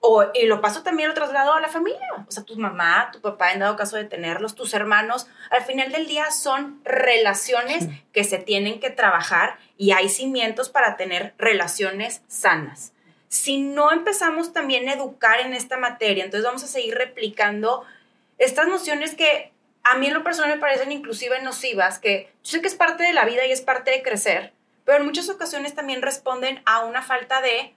o, 0.00 0.24
y 0.34 0.46
lo 0.46 0.60
paso 0.60 0.82
también 0.82 1.08
lo 1.08 1.14
traslado 1.14 1.54
a 1.54 1.60
la 1.60 1.68
familia, 1.68 2.06
o 2.26 2.30
sea, 2.30 2.44
tu 2.44 2.56
mamá, 2.56 3.10
tu 3.12 3.20
papá, 3.20 3.52
en 3.52 3.60
dado 3.60 3.76
caso 3.76 3.96
de 3.96 4.04
tenerlos, 4.04 4.54
tus 4.54 4.72
hermanos, 4.74 5.26
al 5.50 5.64
final 5.64 5.90
del 5.90 6.06
día 6.06 6.30
son 6.30 6.80
relaciones 6.84 7.88
que 8.12 8.24
se 8.24 8.38
tienen 8.38 8.80
que 8.80 8.90
trabajar 8.90 9.58
y 9.76 9.92
hay 9.92 10.08
cimientos 10.08 10.68
para 10.68 10.96
tener 10.96 11.34
relaciones 11.36 12.22
sanas. 12.28 12.92
Si 13.28 13.58
no 13.58 13.92
empezamos 13.92 14.52
también 14.52 14.88
a 14.88 14.94
educar 14.94 15.40
en 15.40 15.52
esta 15.52 15.76
materia, 15.76 16.24
entonces 16.24 16.46
vamos 16.46 16.62
a 16.62 16.68
seguir 16.68 16.94
replicando 16.94 17.84
estas 18.38 18.68
nociones 18.68 19.14
que 19.14 19.52
a 19.82 19.96
mí 19.96 20.06
en 20.06 20.14
lo 20.14 20.22
personal 20.22 20.50
me 20.50 20.60
parecen 20.60 20.92
inclusive 20.92 21.40
nocivas, 21.42 21.98
que 21.98 22.32
yo 22.44 22.52
sé 22.52 22.60
que 22.60 22.68
es 22.68 22.74
parte 22.74 23.02
de 23.02 23.12
la 23.12 23.24
vida 23.24 23.46
y 23.46 23.52
es 23.52 23.62
parte 23.62 23.90
de 23.90 24.02
crecer, 24.02 24.52
pero 24.84 24.98
en 24.98 25.06
muchas 25.06 25.28
ocasiones 25.28 25.74
también 25.74 26.02
responden 26.02 26.62
a 26.64 26.84
una 26.84 27.02
falta 27.02 27.40
de, 27.40 27.74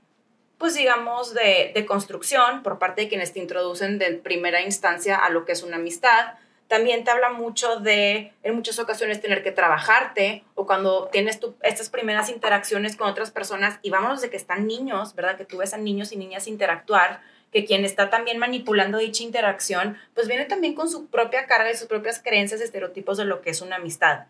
pues 0.62 0.76
digamos, 0.76 1.34
de, 1.34 1.72
de 1.74 1.86
construcción 1.88 2.62
por 2.62 2.78
parte 2.78 3.02
de 3.02 3.10
quienes 3.10 3.34
te 3.34 3.40
introducen 3.40 3.98
de 3.98 4.14
primera 4.14 4.62
instancia 4.62 5.18
a 5.18 5.32
lo 5.32 5.44
que 5.44 5.54
es 5.54 5.64
una 5.64 5.78
amistad. 5.78 6.36
También 6.68 7.04
te 7.04 7.10
habla 7.10 7.32
mucho 7.32 7.80
de, 7.80 8.32
en 8.44 8.56
muchas 8.56 8.78
ocasiones, 8.78 9.20
tener 9.20 9.42
que 9.42 9.52
trabajarte 9.52 10.44
o 10.54 10.68
cuando 10.68 11.10
tienes 11.12 11.40
tú 11.40 11.56
estas 11.64 11.90
primeras 11.90 12.30
interacciones 12.30 12.96
con 12.96 13.10
otras 13.10 13.32
personas 13.32 13.80
y 13.82 13.90
vámonos 13.90 14.22
de 14.22 14.30
que 14.30 14.38
están 14.38 14.68
niños, 14.68 15.16
¿verdad? 15.16 15.36
Que 15.36 15.46
tú 15.46 15.58
ves 15.58 15.74
a 15.74 15.78
niños 15.78 16.12
y 16.12 16.18
niñas 16.18 16.46
interactuar, 16.46 17.22
que 17.52 17.66
quien 17.66 17.84
está 17.84 18.12
también 18.12 18.38
manipulando 18.38 19.00
dicha 19.00 19.24
interacción, 19.24 19.98
pues 20.14 20.28
viene 20.28 20.46
también 20.46 20.76
con 20.76 20.92
su 20.92 21.08
propia 21.08 21.48
carga 21.48 21.72
y 21.72 21.76
sus 21.76 21.88
propias 21.88 22.22
creencias, 22.22 22.62
estereotipos 22.62 23.18
de 23.18 23.26
lo 23.26 23.42
que 23.42 23.50
es 23.50 23.62
una 23.62 23.78
amistad. 23.78 24.26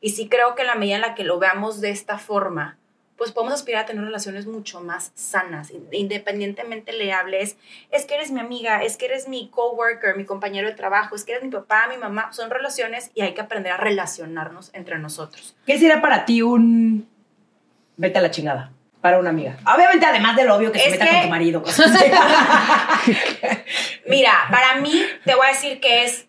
Y 0.00 0.10
sí 0.10 0.30
creo 0.30 0.54
que 0.54 0.64
la 0.64 0.76
medida 0.76 0.94
en 0.94 1.02
la 1.02 1.14
que 1.14 1.24
lo 1.24 1.38
veamos 1.38 1.82
de 1.82 1.90
esta 1.90 2.16
forma, 2.16 2.78
pues 3.16 3.30
podemos 3.32 3.54
aspirar 3.54 3.84
a 3.84 3.86
tener 3.86 4.04
relaciones 4.04 4.46
mucho 4.46 4.80
más 4.80 5.12
sanas, 5.14 5.72
independientemente 5.92 6.92
le 6.92 7.12
hables, 7.12 7.56
es 7.90 8.04
que 8.06 8.14
eres 8.14 8.30
mi 8.32 8.40
amiga, 8.40 8.82
es 8.82 8.96
que 8.96 9.06
eres 9.06 9.28
mi 9.28 9.48
coworker, 9.50 10.16
mi 10.16 10.24
compañero 10.24 10.68
de 10.68 10.74
trabajo, 10.74 11.14
es 11.14 11.24
que 11.24 11.32
eres 11.32 11.44
mi 11.44 11.50
papá, 11.50 11.86
mi 11.88 11.96
mamá, 11.96 12.32
son 12.32 12.50
relaciones 12.50 13.10
y 13.14 13.22
hay 13.22 13.34
que 13.34 13.40
aprender 13.40 13.72
a 13.72 13.76
relacionarnos 13.76 14.70
entre 14.74 14.98
nosotros. 14.98 15.56
¿Qué 15.66 15.78
sería 15.78 16.00
para 16.02 16.24
ti 16.24 16.42
un 16.42 17.08
vete 17.96 18.18
a 18.18 18.22
la 18.22 18.30
chingada? 18.30 18.70
Para 19.00 19.18
una 19.18 19.30
amiga. 19.30 19.58
Obviamente, 19.74 20.06
además 20.06 20.34
del 20.34 20.50
obvio 20.50 20.72
que 20.72 20.78
se 20.78 20.86
Es 20.86 20.90
meta 20.92 21.04
que- 21.04 21.12
con 21.12 21.22
tu 21.24 21.28
marido. 21.28 21.62
Mira, 24.06 24.32
para 24.50 24.76
mí 24.80 25.02
te 25.24 25.34
voy 25.34 25.46
a 25.46 25.50
decir 25.50 25.80
que 25.80 26.04
es 26.04 26.26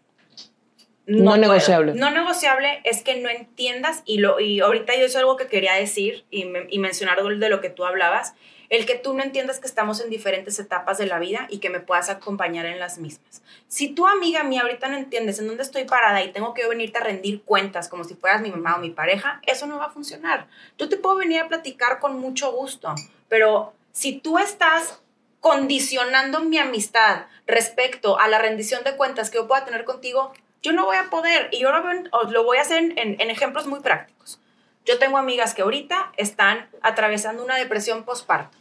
No 1.07 1.37
negociable. 1.37 1.93
No 1.93 2.09
negociable 2.11 2.81
es 2.83 3.03
que 3.03 3.19
no 3.19 3.29
entiendas 3.29 4.01
y 4.05 4.17
lo 4.17 4.39
y 4.39 4.59
ahorita 4.61 4.95
yo 4.95 5.05
es 5.05 5.15
algo 5.15 5.37
que 5.37 5.47
quería 5.47 5.73
decir 5.75 6.25
y, 6.31 6.45
me- 6.45 6.65
y 6.69 6.79
mencionar 6.79 7.21
de 7.21 7.49
lo 7.49 7.61
que 7.61 7.69
tú 7.69 7.85
hablabas, 7.85 8.33
el 8.69 8.87
que 8.87 8.95
tú 8.95 9.13
no 9.13 9.21
entiendas 9.21 9.59
que 9.59 9.67
estamos 9.67 10.01
en 10.01 10.09
diferentes 10.09 10.57
etapas 10.57 10.97
de 10.97 11.05
la 11.05 11.19
vida 11.19 11.45
y 11.51 11.59
que 11.59 11.69
me 11.69 11.79
puedas 11.79 12.09
acompañar 12.09 12.65
en 12.65 12.79
las 12.79 12.97
mismas. 12.97 13.43
Si 13.67 13.89
tu 13.89 14.07
amiga 14.07 14.43
mía 14.43 14.61
ahorita 14.63 14.87
no 14.89 14.97
entiendes 14.97 15.37
en 15.37 15.47
dónde 15.47 15.61
estoy 15.61 15.83
parada 15.83 16.23
y 16.23 16.31
tengo 16.31 16.55
que 16.55 16.67
venirte 16.67 16.97
a 16.97 17.01
rendir 17.03 17.43
cuentas 17.43 17.87
como 17.87 18.03
si 18.03 18.15
fueras 18.15 18.41
mi 18.41 18.49
mamá 18.49 18.75
o 18.75 18.79
mi 18.79 18.89
pareja, 18.89 19.39
eso 19.45 19.67
no 19.67 19.77
va 19.77 19.85
a 19.85 19.89
funcionar. 19.91 20.47
Yo 20.79 20.89
te 20.89 20.97
puedo 20.97 21.17
venir 21.17 21.39
a 21.41 21.47
platicar 21.47 21.99
con 21.99 22.19
mucho 22.19 22.51
gusto, 22.51 22.95
pero 23.29 23.73
si 23.91 24.13
tú 24.17 24.39
estás 24.39 24.99
condicionando 25.39 26.41
mi 26.41 26.57
amistad 26.57 27.25
respecto 27.45 28.19
a 28.19 28.27
la 28.27 28.39
rendición 28.39 28.83
de 28.83 28.95
cuentas 28.97 29.29
que 29.29 29.37
yo 29.37 29.47
pueda 29.47 29.63
tener 29.63 29.85
contigo, 29.85 30.33
yo 30.66 30.74
no 30.74 30.86
voy 30.86 30.97
a 30.97 31.09
poder. 31.09 31.49
Y 31.51 31.59
yo 31.59 31.72
lo, 31.72 31.82
veo 31.84 32.03
lo 32.30 32.43
voy 32.43 32.57
a 32.57 32.61
hacer 32.61 32.78
en, 32.80 32.97
en- 32.97 33.22
en 33.22 33.30
ejemplos 33.30 33.68
muy 33.68 33.80
prácticos. 33.80 34.39
Yo 34.86 34.99
tengo 34.99 35.18
amigas 35.18 35.53
que 35.53 35.61
ahorita 35.61 36.11
están 36.18 36.70
atravesando 36.82 37.43
una 37.43 37.55
depresión 37.55 38.03
postparto. 38.03 38.57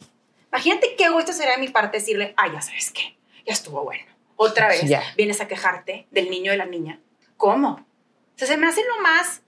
Imagínate 0.51 0.95
qué 0.97 1.05
egoísta 1.05 1.33
sería 1.33 1.55
de 1.57 1.61
mi 1.61 1.69
parte 1.69 1.99
decirle, 1.99 2.33
ay, 2.37 2.53
ya 2.53 2.61
sabes 2.63 2.91
qué, 2.93 3.17
ya 3.45 3.53
estuvo 3.53 3.83
bueno. 3.83 4.05
Otra 4.37 4.69
vez 4.69 4.89
ya. 4.89 5.03
vienes 5.17 5.41
a 5.41 5.49
quejarte 5.49 6.07
del 6.11 6.31
niño 6.31 6.51
de 6.53 6.57
la 6.57 6.67
niña. 6.67 6.99
¿Cómo? 7.37 7.71
O 7.73 8.39
sea, 8.39 8.49
se 8.49 8.57
me 8.57 8.67
hace 8.67 8.83
lo 8.85 9.01
más, 9.03 9.43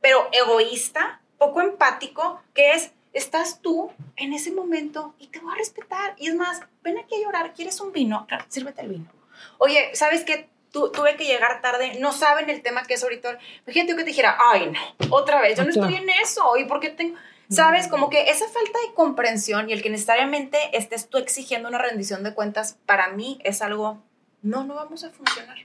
pero 0.00 0.28
egoísta, 0.32 1.20
poco 1.38 1.60
empático, 1.60 2.40
que 2.54 2.72
es, 2.72 2.92
estás 3.12 3.60
tú 3.60 3.92
en 4.16 4.32
ese 4.32 4.52
momento 4.52 5.14
y 5.18 5.26
te 5.28 5.38
voy 5.40 5.52
a 5.52 5.56
respetar. 5.56 6.14
Y 6.16 6.28
es 6.28 6.34
más, 6.34 6.60
ven 6.82 6.98
aquí 6.98 7.14
a 7.16 7.24
llorar, 7.24 7.52
¿quieres 7.54 7.80
un 7.80 7.92
vino? 7.92 8.26
Claro, 8.26 8.44
sírvete 8.48 8.82
el 8.82 8.88
vino. 8.88 9.12
Oye, 9.58 9.90
¿sabes 9.94 10.24
qué? 10.24 10.48
Tu- 10.72 10.90
tuve 10.92 11.16
que 11.16 11.24
llegar 11.24 11.60
tarde, 11.62 11.98
no 12.00 12.12
saben 12.12 12.50
el 12.50 12.60
tema 12.62 12.82
que 12.82 12.94
es 12.94 13.02
ahorita. 13.02 13.38
Imagínate 13.66 13.92
yo 13.92 13.96
que 13.96 14.02
te 14.04 14.10
dijera, 14.10 14.36
ay, 14.52 14.70
no, 14.72 15.16
otra 15.16 15.40
vez, 15.40 15.56
yo 15.56 15.64
no 15.64 15.70
estoy 15.70 15.94
en 15.94 16.08
eso. 16.22 16.56
¿Y 16.56 16.64
por 16.64 16.80
qué 16.80 16.90
tengo...? 16.90 17.16
¿Sabes? 17.48 17.86
Como 17.86 18.10
que 18.10 18.28
esa 18.28 18.44
falta 18.48 18.76
de 18.88 18.92
comprensión 18.94 19.70
y 19.70 19.72
el 19.72 19.80
que 19.80 19.88
necesariamente 19.88 20.58
estés 20.72 21.08
tú 21.08 21.16
exigiendo 21.18 21.68
una 21.68 21.78
rendición 21.78 22.24
de 22.24 22.34
cuentas, 22.34 22.76
para 22.86 23.08
mí 23.12 23.38
es 23.44 23.62
algo, 23.62 24.02
no, 24.42 24.64
no 24.64 24.74
vamos 24.74 25.04
a 25.04 25.10
funcionar. 25.10 25.56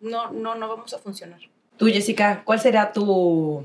No, 0.00 0.30
no, 0.30 0.54
no 0.54 0.68
vamos 0.68 0.94
a 0.94 0.98
funcionar. 0.98 1.40
Tú, 1.76 1.86
Jessica, 1.86 2.42
¿cuál 2.44 2.60
será 2.60 2.92
tu, 2.92 3.64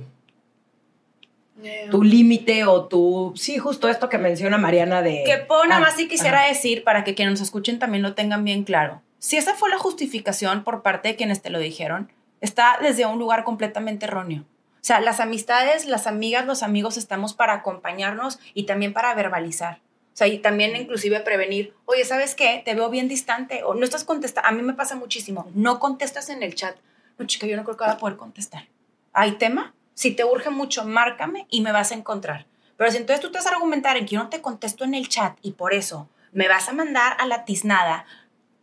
tu 1.91 2.03
límite 2.03 2.63
o 2.65 2.85
tu... 2.85 3.33
Sí, 3.35 3.57
justo 3.59 3.89
esto 3.89 4.09
que 4.09 4.17
menciona 4.17 4.57
Mariana 4.57 5.01
de... 5.03 5.23
Que 5.25 5.37
po, 5.37 5.63
nada 5.65 5.77
Ah, 5.77 5.81
más 5.81 5.95
sí 5.95 6.07
quisiera 6.07 6.39
ajá. 6.39 6.47
decir 6.49 6.83
para 6.83 7.03
que 7.03 7.13
quienes 7.13 7.33
nos 7.33 7.41
escuchen 7.41 7.77
también 7.77 8.01
lo 8.01 8.15
tengan 8.15 8.43
bien 8.43 8.63
claro. 8.63 9.01
Si 9.19 9.35
esa 9.35 9.53
fue 9.53 9.69
la 9.69 9.77
justificación 9.77 10.63
por 10.63 10.81
parte 10.81 11.09
de 11.09 11.15
quienes 11.17 11.41
te 11.41 11.49
lo 11.49 11.59
dijeron, 11.59 12.09
está 12.39 12.79
desde 12.81 13.05
un 13.05 13.19
lugar 13.19 13.43
completamente 13.43 14.05
erróneo. 14.05 14.45
O 14.75 14.83
sea, 14.89 15.01
las 15.01 15.19
amistades, 15.19 15.85
las 15.85 16.07
amigas, 16.07 16.45
los 16.45 16.63
amigos 16.63 16.95
estamos 16.95 17.33
para 17.33 17.53
acompañarnos 17.53 18.39
y 18.53 18.63
también 18.63 18.93
para 18.93 19.13
verbalizar. 19.13 19.81
O 20.13 20.17
sea, 20.19 20.27
y 20.27 20.39
también 20.39 20.75
inclusive 20.75 21.19
prevenir, 21.19 21.73
oye, 21.85 22.05
¿sabes 22.05 22.33
qué? 22.33 22.61
Te 22.63 22.75
veo 22.75 22.89
bien 22.89 23.09
distante 23.09 23.63
o 23.63 23.73
no 23.73 23.83
estás 23.83 24.05
contestando. 24.05 24.47
A 24.47 24.53
mí 24.53 24.61
me 24.61 24.73
pasa 24.73 24.95
muchísimo, 24.95 25.49
no 25.53 25.79
contestas 25.79 26.29
en 26.29 26.41
el 26.41 26.55
chat. 26.55 26.77
No, 27.17 27.27
chica, 27.27 27.45
yo 27.45 27.57
no 27.57 27.65
creo 27.65 27.75
que 27.75 27.83
voy 27.83 27.93
a 27.93 27.97
poder 27.97 28.15
contestar. 28.15 28.67
¿Hay 29.11 29.33
tema? 29.33 29.73
Si 29.95 30.11
te 30.11 30.23
urge 30.23 30.49
mucho, 30.49 30.85
márcame 30.85 31.45
y 31.49 31.59
me 31.59 31.73
vas 31.73 31.91
a 31.91 31.95
encontrar. 31.95 32.45
Pero 32.77 32.89
si 32.89 32.97
entonces 32.97 33.19
tú 33.19 33.31
te 33.31 33.39
vas 33.39 33.47
a 33.47 33.49
argumentar 33.49 33.97
en 33.97 34.05
que 34.05 34.15
yo 34.15 34.23
no 34.23 34.29
te 34.29 34.41
contesto 34.41 34.85
en 34.85 34.93
el 34.93 35.09
chat 35.09 35.37
y 35.41 35.51
por 35.51 35.73
eso 35.73 36.07
me 36.31 36.47
vas 36.47 36.69
a 36.69 36.73
mandar 36.73 37.17
a 37.19 37.25
la 37.25 37.43
tiznada, 37.43 38.05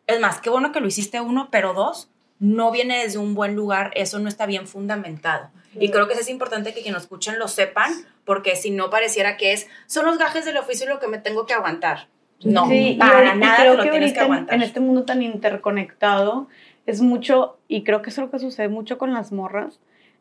es 0.07 0.21
más, 0.21 0.41
qué 0.41 0.51
bueno 0.51 0.73
que 0.73 0.81
lo 0.81 0.87
hiciste 0.87 1.21
uno, 1.21 1.49
pero 1.51 1.75
dos, 1.75 2.11
no 2.39 2.71
viene 2.71 3.03
desde 3.03 3.19
un 3.19 3.35
buen 3.35 3.55
lugar, 3.57 3.91
eso 3.95 4.19
no 4.19 4.29
está 4.29 4.47
bien 4.47 4.67
fundamentado. 4.67 5.51
Y 5.79 5.91
creo 5.91 6.07
que 6.07 6.15
eso 6.15 6.23
es 6.23 6.31
importante 6.31 6.71
que 6.73 6.81
quienes 6.81 6.95
nos 6.95 7.03
escuchen 7.05 7.39
lo 7.39 7.49
sepan, 7.49 7.93
porque 8.25 8.57
si 8.57 8.71
no 8.71 8.89
pareciera 8.91 9.37
que 9.37 9.53
es, 9.53 9.69
son 9.87 10.07
los 10.07 10.19
gajes 10.19 10.45
del 10.45 10.57
oficio 10.57 10.89
lo 10.89 10.99
que 10.99 11.09
me 11.09 11.19
tengo 11.19 11.47
que 11.47 11.55
aguantar. 11.55 12.09
No, 12.45 12.67
Sí, 12.69 12.97
para 12.99 13.19
ahorita- 13.19 13.35
nada 13.35 13.57
creo 13.57 13.73
te 13.73 13.77
lo 13.79 13.83
que 13.85 13.91
tienes 13.91 14.13
que 14.13 14.21
aguantar. 14.21 14.55
En, 14.55 14.63
este 14.63 14.81
mundo 14.81 15.05
tan 15.05 15.23
interconectado 15.23 16.49
es 16.87 17.01
mucho, 17.01 17.59
y 17.69 17.83
creo 17.85 18.03
que 18.03 18.11
eso 18.11 18.21
es 18.23 18.27
lo 18.27 18.31
que 18.31 18.39
sucede 18.39 18.69
mucho 18.69 18.99
con 18.99 19.13
las 19.13 19.33
morras, 19.33 19.81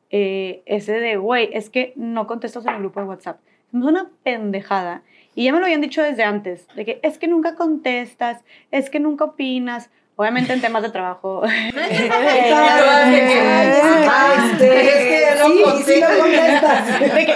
eh, 0.10 0.64
ese 0.66 0.94
de, 0.94 1.18
güey, 1.18 1.50
es 1.54 1.70
que 1.70 1.94
no 1.96 2.28
contestas 2.28 2.66
en 2.66 2.74
el 2.74 2.80
grupo 2.80 3.00
de 3.02 3.08
WhatsApp. 3.08 3.40
Es 3.74 3.82
una 3.82 4.10
pendejada. 4.24 5.04
Y 5.36 5.44
ya 5.46 5.52
me 5.54 5.60
lo 5.60 5.66
habían 5.66 5.82
dicho 5.82 6.02
desde 6.02 6.24
antes, 6.24 6.66
de 6.76 6.86
que 6.86 7.00
es 7.04 7.18
que 7.18 7.28
nunca 7.28 7.56
contestas, 7.56 8.42
es 8.72 8.90
que 8.90 9.00
nunca 9.00 9.26
opinas. 9.26 9.90
Obviamente 10.18 10.54
en 10.54 10.62
temas 10.62 10.82
de 10.82 10.90
trabajo. 10.92 11.44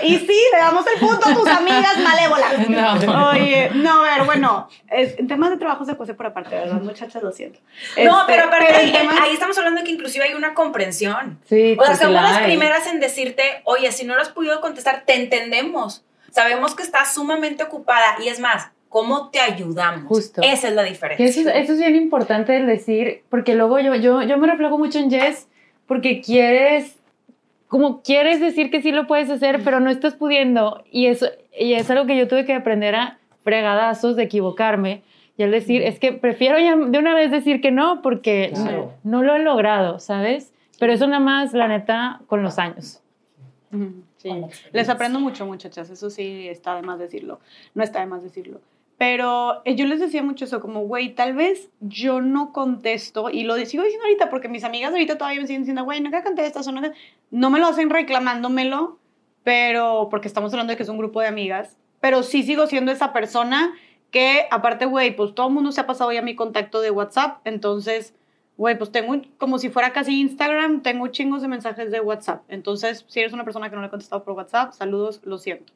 Y 0.03 0.17
sí, 0.17 0.41
le 0.53 0.57
damos 0.57 0.85
el 0.87 0.99
punto 0.99 1.29
a 1.29 1.33
tus 1.33 1.47
amigas 1.47 1.97
malévolas. 1.99 2.53
Oye, 3.33 3.69
no, 3.75 4.03
a 4.05 4.15
ver, 4.17 4.25
bueno, 4.25 4.67
es- 4.89 5.17
en 5.19 5.27
temas 5.27 5.49
de 5.49 5.57
trabajo 5.57 5.85
se 5.85 5.95
puede 5.95 6.13
por 6.13 6.27
aparte, 6.27 6.55
¿verdad, 6.55 6.81
muchachas? 6.81 7.21
Lo 7.21 7.31
siento. 7.31 7.59
No, 8.03 8.21
Este, 8.21 8.33
pero 8.33 8.43
aparte, 8.47 8.69
en 8.69 8.75
ahí, 8.75 8.91
temas- 8.91 9.19
ahí 9.21 9.33
estamos 9.33 9.57
hablando 9.57 9.81
de 9.81 9.85
que 9.85 9.91
inclusive 9.93 10.25
hay 10.25 10.33
una 10.33 10.53
comprensión. 10.53 11.39
Sí, 11.49 11.75
O 11.77 11.83
sea, 11.83 11.91
porque 11.93 12.03
somos 12.05 12.21
la 12.21 12.31
las 12.31 12.39
primeras 12.41 12.87
en 12.87 12.99
decirte, 12.99 13.43
oye, 13.65 13.91
si 13.91 14.05
no 14.05 14.15
lo 14.15 14.21
has 14.21 14.29
podido 14.29 14.61
contestar, 14.61 15.03
te 15.05 15.15
entendemos. 15.15 16.05
Sabemos 16.31 16.75
que 16.75 16.83
estás 16.83 17.13
sumamente 17.13 17.63
ocupada 17.63 18.15
y 18.23 18.27
es 18.29 18.39
más, 18.39 18.71
¿cómo 18.89 19.29
te 19.29 19.39
ayudamos? 19.39 20.05
Justo. 20.07 20.41
Esa 20.43 20.67
es 20.69 20.73
la 20.75 20.83
diferencia. 20.83 21.25
eso, 21.25 21.41
es- 21.41 21.55
eso 21.55 21.73
es 21.73 21.79
bien 21.79 21.95
importante 21.95 22.55
el 22.57 22.65
decir, 22.67 23.23
porque 23.29 23.55
luego 23.55 23.79
yo, 23.79 23.95
yo, 23.95 24.21
yo 24.23 24.37
me 24.37 24.47
reflejo 24.47 24.77
mucho 24.77 24.99
en 24.99 25.09
Jess, 25.11 25.47
porque 25.87 26.21
quieres, 26.21 26.97
como 27.67 28.01
quieres 28.01 28.39
decir 28.39 28.71
que 28.71 28.81
sí 28.81 28.91
lo 28.91 29.07
puedes 29.07 29.29
hacer, 29.29 29.61
pero 29.63 29.79
no 29.79 29.89
estás 29.89 30.15
pudiendo. 30.15 30.83
Y 30.91 31.07
eso 31.07 31.27
y 31.57 31.73
es 31.73 31.89
algo 31.91 32.05
que 32.05 32.17
yo 32.17 32.27
tuve 32.27 32.45
que 32.45 32.53
aprender 32.53 32.95
a 32.95 33.17
fregadazos 33.43 34.15
de 34.15 34.23
equivocarme. 34.23 35.01
Y 35.37 35.43
al 35.43 35.51
decir, 35.51 35.81
es 35.83 35.99
que 35.99 36.11
prefiero 36.11 36.59
ya 36.59 36.75
de 36.75 36.99
una 36.99 37.13
vez 37.15 37.31
decir 37.31 37.61
que 37.61 37.71
no 37.71 38.01
porque 38.01 38.51
Claro. 38.53 38.93
no, 39.03 39.19
no 39.19 39.23
lo 39.23 39.35
he 39.35 39.39
logrado, 39.39 39.99
¿sabes? 39.99 40.51
Pero 40.79 40.93
eso 40.93 41.07
nada 41.07 41.19
más, 41.19 41.53
la 41.53 41.67
neta, 41.67 42.21
con 42.27 42.43
los 42.43 42.59
años. 42.59 43.01
Ujú, 43.71 44.03
Sí, 44.19 44.29
les 44.73 44.89
aprendo 44.89 45.21
mucho, 45.21 45.45
muchachas, 45.45 45.89
eso 45.89 46.09
sí 46.09 46.49
está 46.49 46.75
de 46.75 46.81
más 46.81 46.99
decirlo, 46.99 47.39
no 47.73 47.83
está 47.83 48.01
de 48.01 48.05
más 48.05 48.21
decirlo. 48.21 48.59
Pero 48.97 49.61
eh, 49.63 49.75
yo 49.75 49.85
les 49.85 50.01
decía 50.01 50.21
mucho 50.21 50.43
eso, 50.43 50.59
como, 50.59 50.81
güey, 50.81 51.15
tal 51.15 51.33
vez 51.33 51.69
yo 51.79 52.19
no 52.19 52.51
contesto, 52.51 53.29
y 53.29 53.43
lo 53.43 53.55
sigo 53.65 53.81
diciendo 53.83 54.03
ahorita, 54.03 54.29
porque 54.29 54.49
mis 54.49 54.65
amigas 54.65 54.91
ahorita 54.91 55.17
todavía 55.17 55.39
me 55.39 55.47
siguen 55.47 55.61
diciendo, 55.61 55.85
güey, 55.85 56.01
no 56.01 56.11
que 56.11 56.21
contestas 56.21 56.67
o 56.67 56.73
no 56.73 56.81
que-". 56.81 56.91
No 57.31 57.49
me 57.49 57.59
lo 57.59 57.67
hacen 57.67 57.89
reclamándomelo, 57.89 58.99
pero, 59.45 60.09
porque 60.11 60.27
estamos 60.27 60.51
hablando 60.51 60.71
de 60.71 60.77
que 60.77 60.83
es 60.83 60.89
un 60.89 60.97
grupo 60.97 61.21
de 61.21 61.27
amigas, 61.27 61.77
pero 62.01 62.23
sí 62.23 62.43
sigo 62.43 62.67
siendo 62.67 62.91
esa 62.91 63.13
persona 63.13 63.73
que, 64.11 64.47
aparte, 64.51 64.85
güey, 64.85 65.15
pues 65.15 65.33
todo 65.33 65.47
el 65.47 65.53
mundo 65.53 65.71
se 65.71 65.79
ha 65.79 65.87
pasado 65.87 66.11
ya 66.11 66.21
mi 66.21 66.35
contacto 66.35 66.81
de 66.81 66.91
WhatsApp, 66.91 67.39
entonces 67.45 68.13
güey, 68.59 68.77
pues 68.77 68.91
tengo 68.91 69.11
un- 69.13 69.23
como 69.37 69.57
si 69.57 69.69
fuera 69.69 69.93
casi 69.93 70.19
Instagram, 70.19 70.81
tengo 70.83 71.07
chingos 71.07 71.41
de 71.41 71.47
mensajes 71.47 71.91
de 71.91 72.01
WhatsApp. 72.01 72.43
Entonces, 72.49 73.05
si 73.07 73.21
eres 73.21 73.31
una 73.31 73.45
persona 73.45 73.69
que 73.69 73.75
no 73.77 73.81
le 73.81 73.87
he 73.87 73.89
contestado 73.89 74.23
por 74.23 74.33
WhatsApp, 74.33 74.73
saludos, 74.73 75.21
lo 75.23 75.37
siento. 75.37 75.71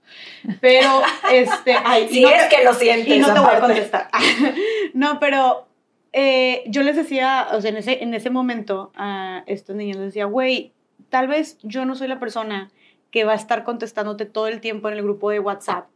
Pero, 0.60 0.90
este, 1.32 1.76
ay, 1.84 2.10
no 2.22 2.30
es 2.30 2.50
te- 2.50 2.56
que 2.58 2.64
lo 2.66 2.74
sientes. 2.74 3.08
y 3.16 3.20
no 3.20 3.34
te 3.34 3.40
voy 3.40 3.56
a 3.56 3.60
contestar. 3.62 4.10
no, 4.94 5.20
pero 5.20 5.66
eh, 6.12 6.64
yo 6.68 6.84
les 6.84 6.96
decía, 6.96 7.48
o 7.54 7.62
sea, 7.62 7.70
en 7.72 7.78
ese, 7.78 8.04
en 8.04 8.14
ese 8.14 8.30
momento 8.30 8.92
a 8.96 9.44
estos 9.48 9.76
niños 9.76 9.98
les 9.98 10.08
decía, 10.08 10.26
güey, 10.26 10.74
tal 11.10 11.28
vez 11.28 11.58
yo 11.64 11.86
no 11.86 11.96
soy 11.96 12.08
la 12.10 12.20
persona 12.20 12.70
que 13.12 13.24
va 13.24 13.32
a 13.32 13.36
estar 13.36 13.64
contestándote 13.64 14.26
todo 14.26 14.48
el 14.48 14.60
tiempo 14.60 14.90
en 14.90 14.96
el 14.96 15.04
grupo 15.04 15.30
de 15.30 15.40
WhatsApp. 15.40 15.88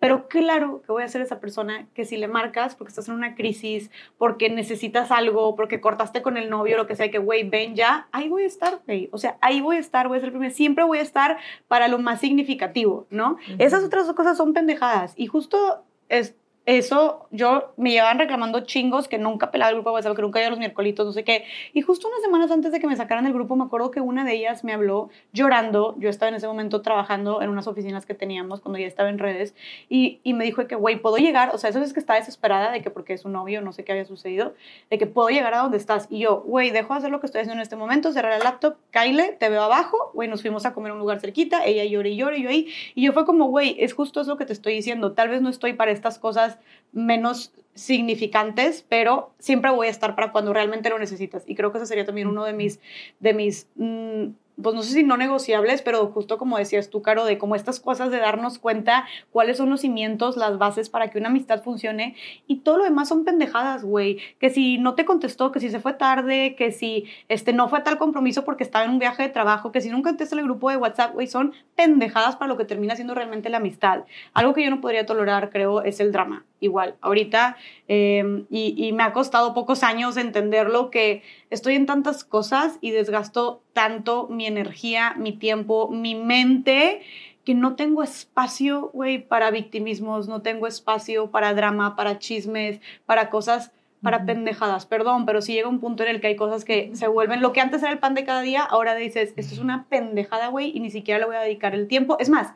Pero 0.00 0.28
claro 0.28 0.82
que 0.84 0.92
voy 0.92 1.02
a 1.02 1.08
ser 1.08 1.20
esa 1.20 1.40
persona 1.40 1.86
que 1.94 2.04
si 2.04 2.16
le 2.16 2.26
marcas 2.26 2.74
porque 2.74 2.88
estás 2.88 3.08
en 3.08 3.14
una 3.14 3.34
crisis, 3.34 3.90
porque 4.18 4.48
necesitas 4.48 5.10
algo, 5.10 5.54
porque 5.54 5.80
cortaste 5.80 6.22
con 6.22 6.36
el 6.36 6.50
novio, 6.50 6.76
lo 6.76 6.86
que 6.86 6.96
sea, 6.96 7.10
que 7.10 7.18
güey, 7.18 7.48
ven 7.48 7.76
ya, 7.76 8.08
ahí 8.10 8.28
voy 8.28 8.44
a 8.44 8.46
estar, 8.46 8.80
güey. 8.86 9.10
O 9.12 9.18
sea, 9.18 9.36
ahí 9.40 9.60
voy 9.60 9.76
a 9.76 9.80
estar, 9.80 10.08
voy 10.08 10.18
a 10.18 10.20
ser 10.20 10.30
primero. 10.30 10.52
Siempre 10.52 10.84
voy 10.84 10.98
a 10.98 11.02
estar 11.02 11.38
para 11.68 11.86
lo 11.88 11.98
más 11.98 12.20
significativo, 12.20 13.06
¿no? 13.10 13.36
Esas 13.58 13.84
otras 13.84 14.10
cosas 14.14 14.36
son 14.36 14.54
pendejadas. 14.54 15.12
Y 15.16 15.26
justo 15.26 15.84
es, 16.08 16.34
eso, 16.78 17.26
yo 17.32 17.72
me 17.76 17.90
llevaban 17.90 18.20
reclamando 18.20 18.60
chingos 18.60 19.08
que 19.08 19.18
nunca 19.18 19.50
pelaba 19.50 19.70
el 19.70 19.76
grupo 19.76 19.90
de 19.90 19.94
WhatsApp, 19.94 20.14
que 20.14 20.22
nunca 20.22 20.40
iba 20.40 20.50
los 20.50 20.58
miércolitos, 20.60 21.04
no 21.04 21.12
sé 21.12 21.24
qué. 21.24 21.44
Y 21.72 21.80
justo 21.80 22.06
unas 22.06 22.20
semanas 22.20 22.50
antes 22.52 22.70
de 22.70 22.78
que 22.78 22.86
me 22.86 22.94
sacaran 22.94 23.24
del 23.24 23.32
grupo, 23.32 23.56
me 23.56 23.64
acuerdo 23.64 23.90
que 23.90 24.00
una 24.00 24.24
de 24.24 24.34
ellas 24.34 24.62
me 24.62 24.72
habló 24.72 25.10
llorando. 25.32 25.96
Yo 25.98 26.08
estaba 26.08 26.28
en 26.28 26.36
ese 26.36 26.46
momento 26.46 26.80
trabajando 26.80 27.42
en 27.42 27.50
unas 27.50 27.66
oficinas 27.66 28.06
que 28.06 28.14
teníamos 28.14 28.60
cuando 28.60 28.78
ya 28.78 28.86
estaba 28.86 29.08
en 29.08 29.18
redes. 29.18 29.56
Y, 29.88 30.20
y 30.22 30.32
me 30.32 30.44
dijo 30.44 30.64
que, 30.68 30.76
güey, 30.76 30.94
puedo 31.00 31.16
llegar. 31.16 31.50
O 31.52 31.58
sea, 31.58 31.70
eso 31.70 31.80
es 31.82 31.92
que 31.92 31.98
estaba 31.98 32.20
desesperada 32.20 32.70
de 32.70 32.82
que 32.82 32.90
porque 32.90 33.14
es 33.14 33.24
un 33.24 33.32
novio, 33.32 33.62
no 33.62 33.72
sé 33.72 33.82
qué 33.82 33.90
había 33.90 34.04
sucedido, 34.04 34.54
de 34.90 34.98
que 34.98 35.08
puedo 35.08 35.28
llegar 35.28 35.54
a 35.54 35.58
donde 35.58 35.76
estás. 35.76 36.06
Y 36.08 36.20
yo, 36.20 36.42
güey, 36.42 36.70
dejo 36.70 36.94
de 36.94 36.98
hacer 36.98 37.10
lo 37.10 37.18
que 37.18 37.26
estoy 37.26 37.40
haciendo 37.40 37.58
en 37.58 37.62
este 37.62 37.74
momento, 37.74 38.12
cerrar 38.12 38.34
el 38.34 38.44
laptop, 38.44 38.76
Kyle, 38.92 39.36
te 39.40 39.48
veo 39.48 39.64
abajo. 39.64 40.12
Güey, 40.14 40.28
nos 40.28 40.42
fuimos 40.42 40.64
a 40.66 40.72
comer 40.72 40.92
a 40.92 40.94
un 40.94 41.00
lugar 41.00 41.18
cerquita. 41.18 41.64
Ella 41.64 41.84
llora 41.84 42.08
y 42.08 42.16
llora 42.16 42.36
y 42.36 42.42
yo 42.44 42.48
ahí. 42.48 42.68
Y 42.94 43.04
yo 43.06 43.12
fue 43.12 43.26
como, 43.26 43.46
güey, 43.46 43.74
es 43.80 43.92
justo 43.92 44.20
eso 44.20 44.36
que 44.36 44.44
te 44.46 44.52
estoy 44.52 44.74
diciendo. 44.74 45.14
Tal 45.14 45.30
vez 45.30 45.42
no 45.42 45.48
estoy 45.48 45.72
para 45.72 45.90
estas 45.90 46.20
cosas 46.20 46.59
menos 46.92 47.52
significantes, 47.74 48.84
pero 48.88 49.32
siempre 49.38 49.70
voy 49.70 49.86
a 49.86 49.90
estar 49.90 50.14
para 50.14 50.32
cuando 50.32 50.52
realmente 50.52 50.90
lo 50.90 50.98
necesitas. 50.98 51.44
Y 51.46 51.54
creo 51.54 51.72
que 51.72 51.78
ese 51.78 51.86
sería 51.86 52.04
también 52.04 52.26
uno 52.26 52.44
de 52.44 52.52
mis, 52.52 52.80
de 53.20 53.32
mis 53.32 53.68
mm, 53.76 54.26
pues 54.62 54.74
no 54.74 54.82
sé 54.82 54.92
si 54.92 55.02
no 55.02 55.16
negociables, 55.16 55.82
pero 55.82 56.06
justo 56.08 56.38
como 56.38 56.58
decías 56.58 56.90
tú, 56.90 57.02
Caro, 57.02 57.24
de 57.24 57.38
como 57.38 57.54
estas 57.54 57.80
cosas 57.80 58.10
de 58.10 58.18
darnos 58.18 58.58
cuenta 58.58 59.06
cuáles 59.30 59.56
son 59.56 59.70
los 59.70 59.80
cimientos, 59.80 60.36
las 60.36 60.58
bases 60.58 60.88
para 60.88 61.10
que 61.10 61.18
una 61.18 61.28
amistad 61.28 61.62
funcione 61.62 62.14
y 62.46 62.56
todo 62.56 62.78
lo 62.78 62.84
demás 62.84 63.08
son 63.08 63.24
pendejadas, 63.24 63.84
güey. 63.84 64.18
Que 64.38 64.50
si 64.50 64.78
no 64.78 64.94
te 64.94 65.04
contestó, 65.04 65.52
que 65.52 65.60
si 65.60 65.70
se 65.70 65.80
fue 65.80 65.94
tarde, 65.94 66.54
que 66.56 66.72
si 66.72 67.04
este, 67.28 67.52
no 67.52 67.68
fue 67.68 67.80
a 67.80 67.84
tal 67.84 67.98
compromiso 67.98 68.44
porque 68.44 68.64
estaba 68.64 68.84
en 68.84 68.92
un 68.92 68.98
viaje 68.98 69.22
de 69.22 69.28
trabajo, 69.28 69.72
que 69.72 69.80
si 69.80 69.90
nunca 69.90 70.10
contesta 70.10 70.36
el 70.36 70.42
grupo 70.42 70.70
de 70.70 70.76
WhatsApp, 70.76 71.14
güey, 71.14 71.26
son 71.26 71.52
pendejadas 71.76 72.36
para 72.36 72.48
lo 72.48 72.56
que 72.56 72.64
termina 72.64 72.96
siendo 72.96 73.14
realmente 73.14 73.48
la 73.48 73.58
amistad. 73.58 74.04
Algo 74.34 74.54
que 74.54 74.64
yo 74.64 74.70
no 74.70 74.80
podría 74.80 75.06
tolerar, 75.06 75.50
creo, 75.50 75.82
es 75.82 76.00
el 76.00 76.12
drama. 76.12 76.44
Igual, 76.60 76.96
ahorita, 77.00 77.56
eh, 77.88 78.44
y, 78.50 78.74
y 78.76 78.92
me 78.92 79.02
ha 79.02 79.14
costado 79.14 79.54
pocos 79.54 79.82
años 79.82 80.18
entenderlo, 80.18 80.90
que 80.90 81.22
estoy 81.48 81.74
en 81.74 81.86
tantas 81.86 82.22
cosas 82.22 82.76
y 82.82 82.90
desgasto 82.90 83.62
tanto 83.72 84.28
mi 84.28 84.46
energía, 84.46 85.14
mi 85.16 85.32
tiempo, 85.32 85.88
mi 85.90 86.14
mente, 86.14 87.00
que 87.44 87.54
no 87.54 87.76
tengo 87.76 88.02
espacio, 88.02 88.90
güey, 88.92 89.26
para 89.26 89.50
victimismos, 89.50 90.28
no 90.28 90.42
tengo 90.42 90.66
espacio 90.66 91.30
para 91.30 91.54
drama, 91.54 91.96
para 91.96 92.18
chismes, 92.18 92.80
para 93.06 93.30
cosas, 93.30 93.72
para 94.02 94.26
pendejadas. 94.26 94.86
Perdón, 94.86 95.26
pero 95.26 95.40
si 95.40 95.54
llega 95.54 95.68
un 95.68 95.80
punto 95.80 96.02
en 96.02 96.10
el 96.10 96.20
que 96.20 96.28
hay 96.28 96.36
cosas 96.36 96.64
que 96.64 96.90
se 96.94 97.08
vuelven 97.08 97.40
lo 97.40 97.52
que 97.52 97.60
antes 97.60 97.82
era 97.82 97.92
el 97.92 97.98
pan 97.98 98.14
de 98.14 98.24
cada 98.24 98.42
día, 98.42 98.62
ahora 98.62 98.94
dices, 98.94 99.32
esto 99.36 99.54
es 99.54 99.60
una 99.60 99.86
pendejada, 99.88 100.48
güey, 100.48 100.76
y 100.76 100.80
ni 100.80 100.90
siquiera 100.90 101.18
le 101.18 101.26
voy 101.26 101.36
a 101.36 101.40
dedicar 101.40 101.74
el 101.74 101.88
tiempo. 101.88 102.18
Es 102.18 102.28
más, 102.28 102.52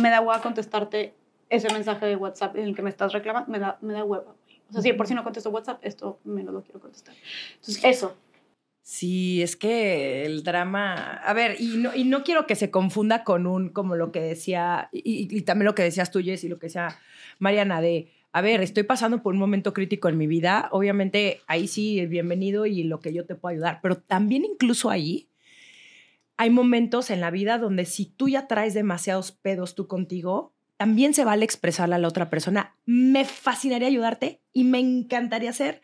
me 0.00 0.10
da 0.10 0.20
hueva 0.20 0.42
contestarte 0.42 1.14
ese 1.48 1.72
mensaje 1.72 2.06
de 2.06 2.16
WhatsApp 2.16 2.56
en 2.56 2.64
el 2.64 2.74
que 2.74 2.82
me 2.82 2.90
estás 2.90 3.12
reclamando, 3.12 3.50
me 3.50 3.58
da, 3.58 3.78
me 3.80 3.92
da 3.92 4.04
hueva. 4.04 4.34
O 4.68 4.72
sea, 4.72 4.82
si 4.82 4.92
por 4.92 5.06
si 5.06 5.14
no 5.14 5.22
contesto 5.22 5.50
WhatsApp, 5.50 5.78
esto 5.82 6.18
menos 6.24 6.52
lo 6.52 6.62
quiero 6.62 6.80
contestar. 6.80 7.14
Entonces, 7.54 7.84
eso. 7.84 8.16
Sí, 8.82 9.42
es 9.42 9.56
que 9.56 10.24
el 10.24 10.42
drama. 10.42 10.94
A 10.94 11.32
ver, 11.34 11.56
y 11.60 11.76
no, 11.76 11.94
y 11.94 12.04
no 12.04 12.22
quiero 12.22 12.46
que 12.46 12.54
se 12.54 12.70
confunda 12.70 13.24
con 13.24 13.46
un, 13.46 13.68
como 13.70 13.96
lo 13.96 14.12
que 14.12 14.20
decía, 14.20 14.90
y, 14.92 15.40
también 15.42 15.66
lo 15.66 15.74
que 15.74 15.82
decías 15.82 16.10
tú, 16.10 16.20
Jess, 16.22 16.44
y 16.44 16.48
lo 16.48 16.58
que 16.58 16.66
decía 16.66 16.96
Mariana, 17.38 17.80
de. 17.80 18.12
A 18.32 18.42
ver, 18.42 18.60
estoy 18.60 18.82
pasando 18.82 19.22
por 19.22 19.32
un 19.32 19.40
momento 19.40 19.72
crítico 19.72 20.08
en 20.08 20.18
mi 20.18 20.26
vida. 20.26 20.68
Obviamente, 20.70 21.40
ahí 21.46 21.68
sí, 21.68 22.04
bienvenido 22.06 22.66
y 22.66 22.82
lo 22.82 23.00
que 23.00 23.14
yo 23.14 23.24
te 23.24 23.34
puedo 23.34 23.54
ayudar. 23.54 23.80
Pero 23.82 23.96
también, 23.96 24.44
incluso 24.44 24.90
ahí, 24.90 25.30
hay 26.36 26.50
momentos 26.50 27.10
en 27.10 27.20
la 27.20 27.30
vida 27.30 27.58
donde 27.58 27.86
si 27.86 28.04
tú 28.04 28.28
ya 28.28 28.46
traes 28.46 28.74
demasiados 28.74 29.32
pedos 29.32 29.74
tú 29.74 29.88
contigo, 29.88 30.54
también 30.76 31.14
se 31.14 31.24
vale 31.24 31.44
expresarle 31.44 31.94
a 31.94 31.98
la 31.98 32.08
otra 32.08 32.28
persona. 32.30 32.74
Me 32.84 33.24
fascinaría 33.24 33.88
ayudarte 33.88 34.40
y 34.52 34.64
me 34.64 34.78
encantaría 34.78 35.52
ser 35.52 35.80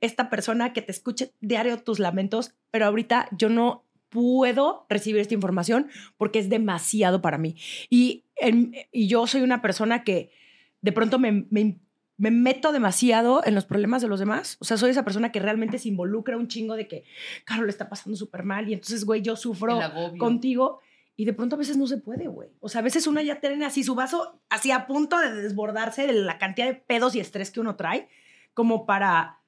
esta 0.00 0.28
persona 0.30 0.72
que 0.72 0.82
te 0.82 0.92
escuche 0.92 1.32
diario 1.40 1.78
tus 1.78 1.98
lamentos, 1.98 2.54
pero 2.70 2.86
ahorita 2.86 3.28
yo 3.36 3.48
no 3.48 3.84
puedo 4.10 4.86
recibir 4.88 5.20
esta 5.20 5.34
información 5.34 5.88
porque 6.16 6.38
es 6.38 6.48
demasiado 6.48 7.20
para 7.22 7.38
mí. 7.38 7.56
Y, 7.90 8.24
en- 8.36 8.74
y 8.92 9.08
yo 9.08 9.26
soy 9.26 9.42
una 9.42 9.60
persona 9.62 10.04
que 10.04 10.30
de 10.82 10.92
pronto 10.92 11.18
me, 11.18 11.46
me- 11.50 11.78
me 12.16 12.30
meto 12.30 12.70
demasiado 12.70 13.42
en 13.44 13.56
los 13.56 13.64
problemas 13.64 14.00
de 14.02 14.06
los 14.08 14.20
demás. 14.20 14.56
O 14.60 14.64
sea, 14.64 14.76
soy 14.76 14.90
esa 14.90 15.04
persona 15.04 15.32
que 15.32 15.40
realmente 15.40 15.78
se 15.80 15.88
involucra 15.88 16.36
un 16.36 16.46
chingo 16.46 16.76
de 16.76 16.86
que, 16.86 17.02
Carol, 17.44 17.66
le 17.66 17.70
está 17.72 17.88
pasando 17.88 18.16
súper 18.16 18.44
mal 18.44 18.68
y 18.68 18.74
entonces, 18.74 19.04
güey, 19.04 19.20
yo 19.20 19.34
sufro 19.34 19.78
contigo 20.18 20.78
y 21.16 21.24
de 21.24 21.32
pronto 21.32 21.56
a 21.56 21.58
veces 21.58 21.76
no 21.76 21.86
se 21.86 21.98
puede, 21.98 22.26
güey. 22.26 22.50
O 22.60 22.68
sea, 22.68 22.80
a 22.80 22.84
veces 22.84 23.06
uno 23.06 23.20
ya 23.20 23.40
tiene 23.40 23.64
así 23.64 23.84
su 23.84 23.94
vaso 23.94 24.40
así 24.48 24.70
a 24.70 24.86
punto 24.86 25.18
de 25.18 25.32
desbordarse 25.32 26.06
de 26.06 26.12
la 26.12 26.38
cantidad 26.38 26.66
de 26.66 26.74
pedos 26.74 27.14
y 27.14 27.20
estrés 27.20 27.50
que 27.50 27.60
uno 27.60 27.76
trae, 27.76 28.08
como 28.52 28.86
para 28.86 29.40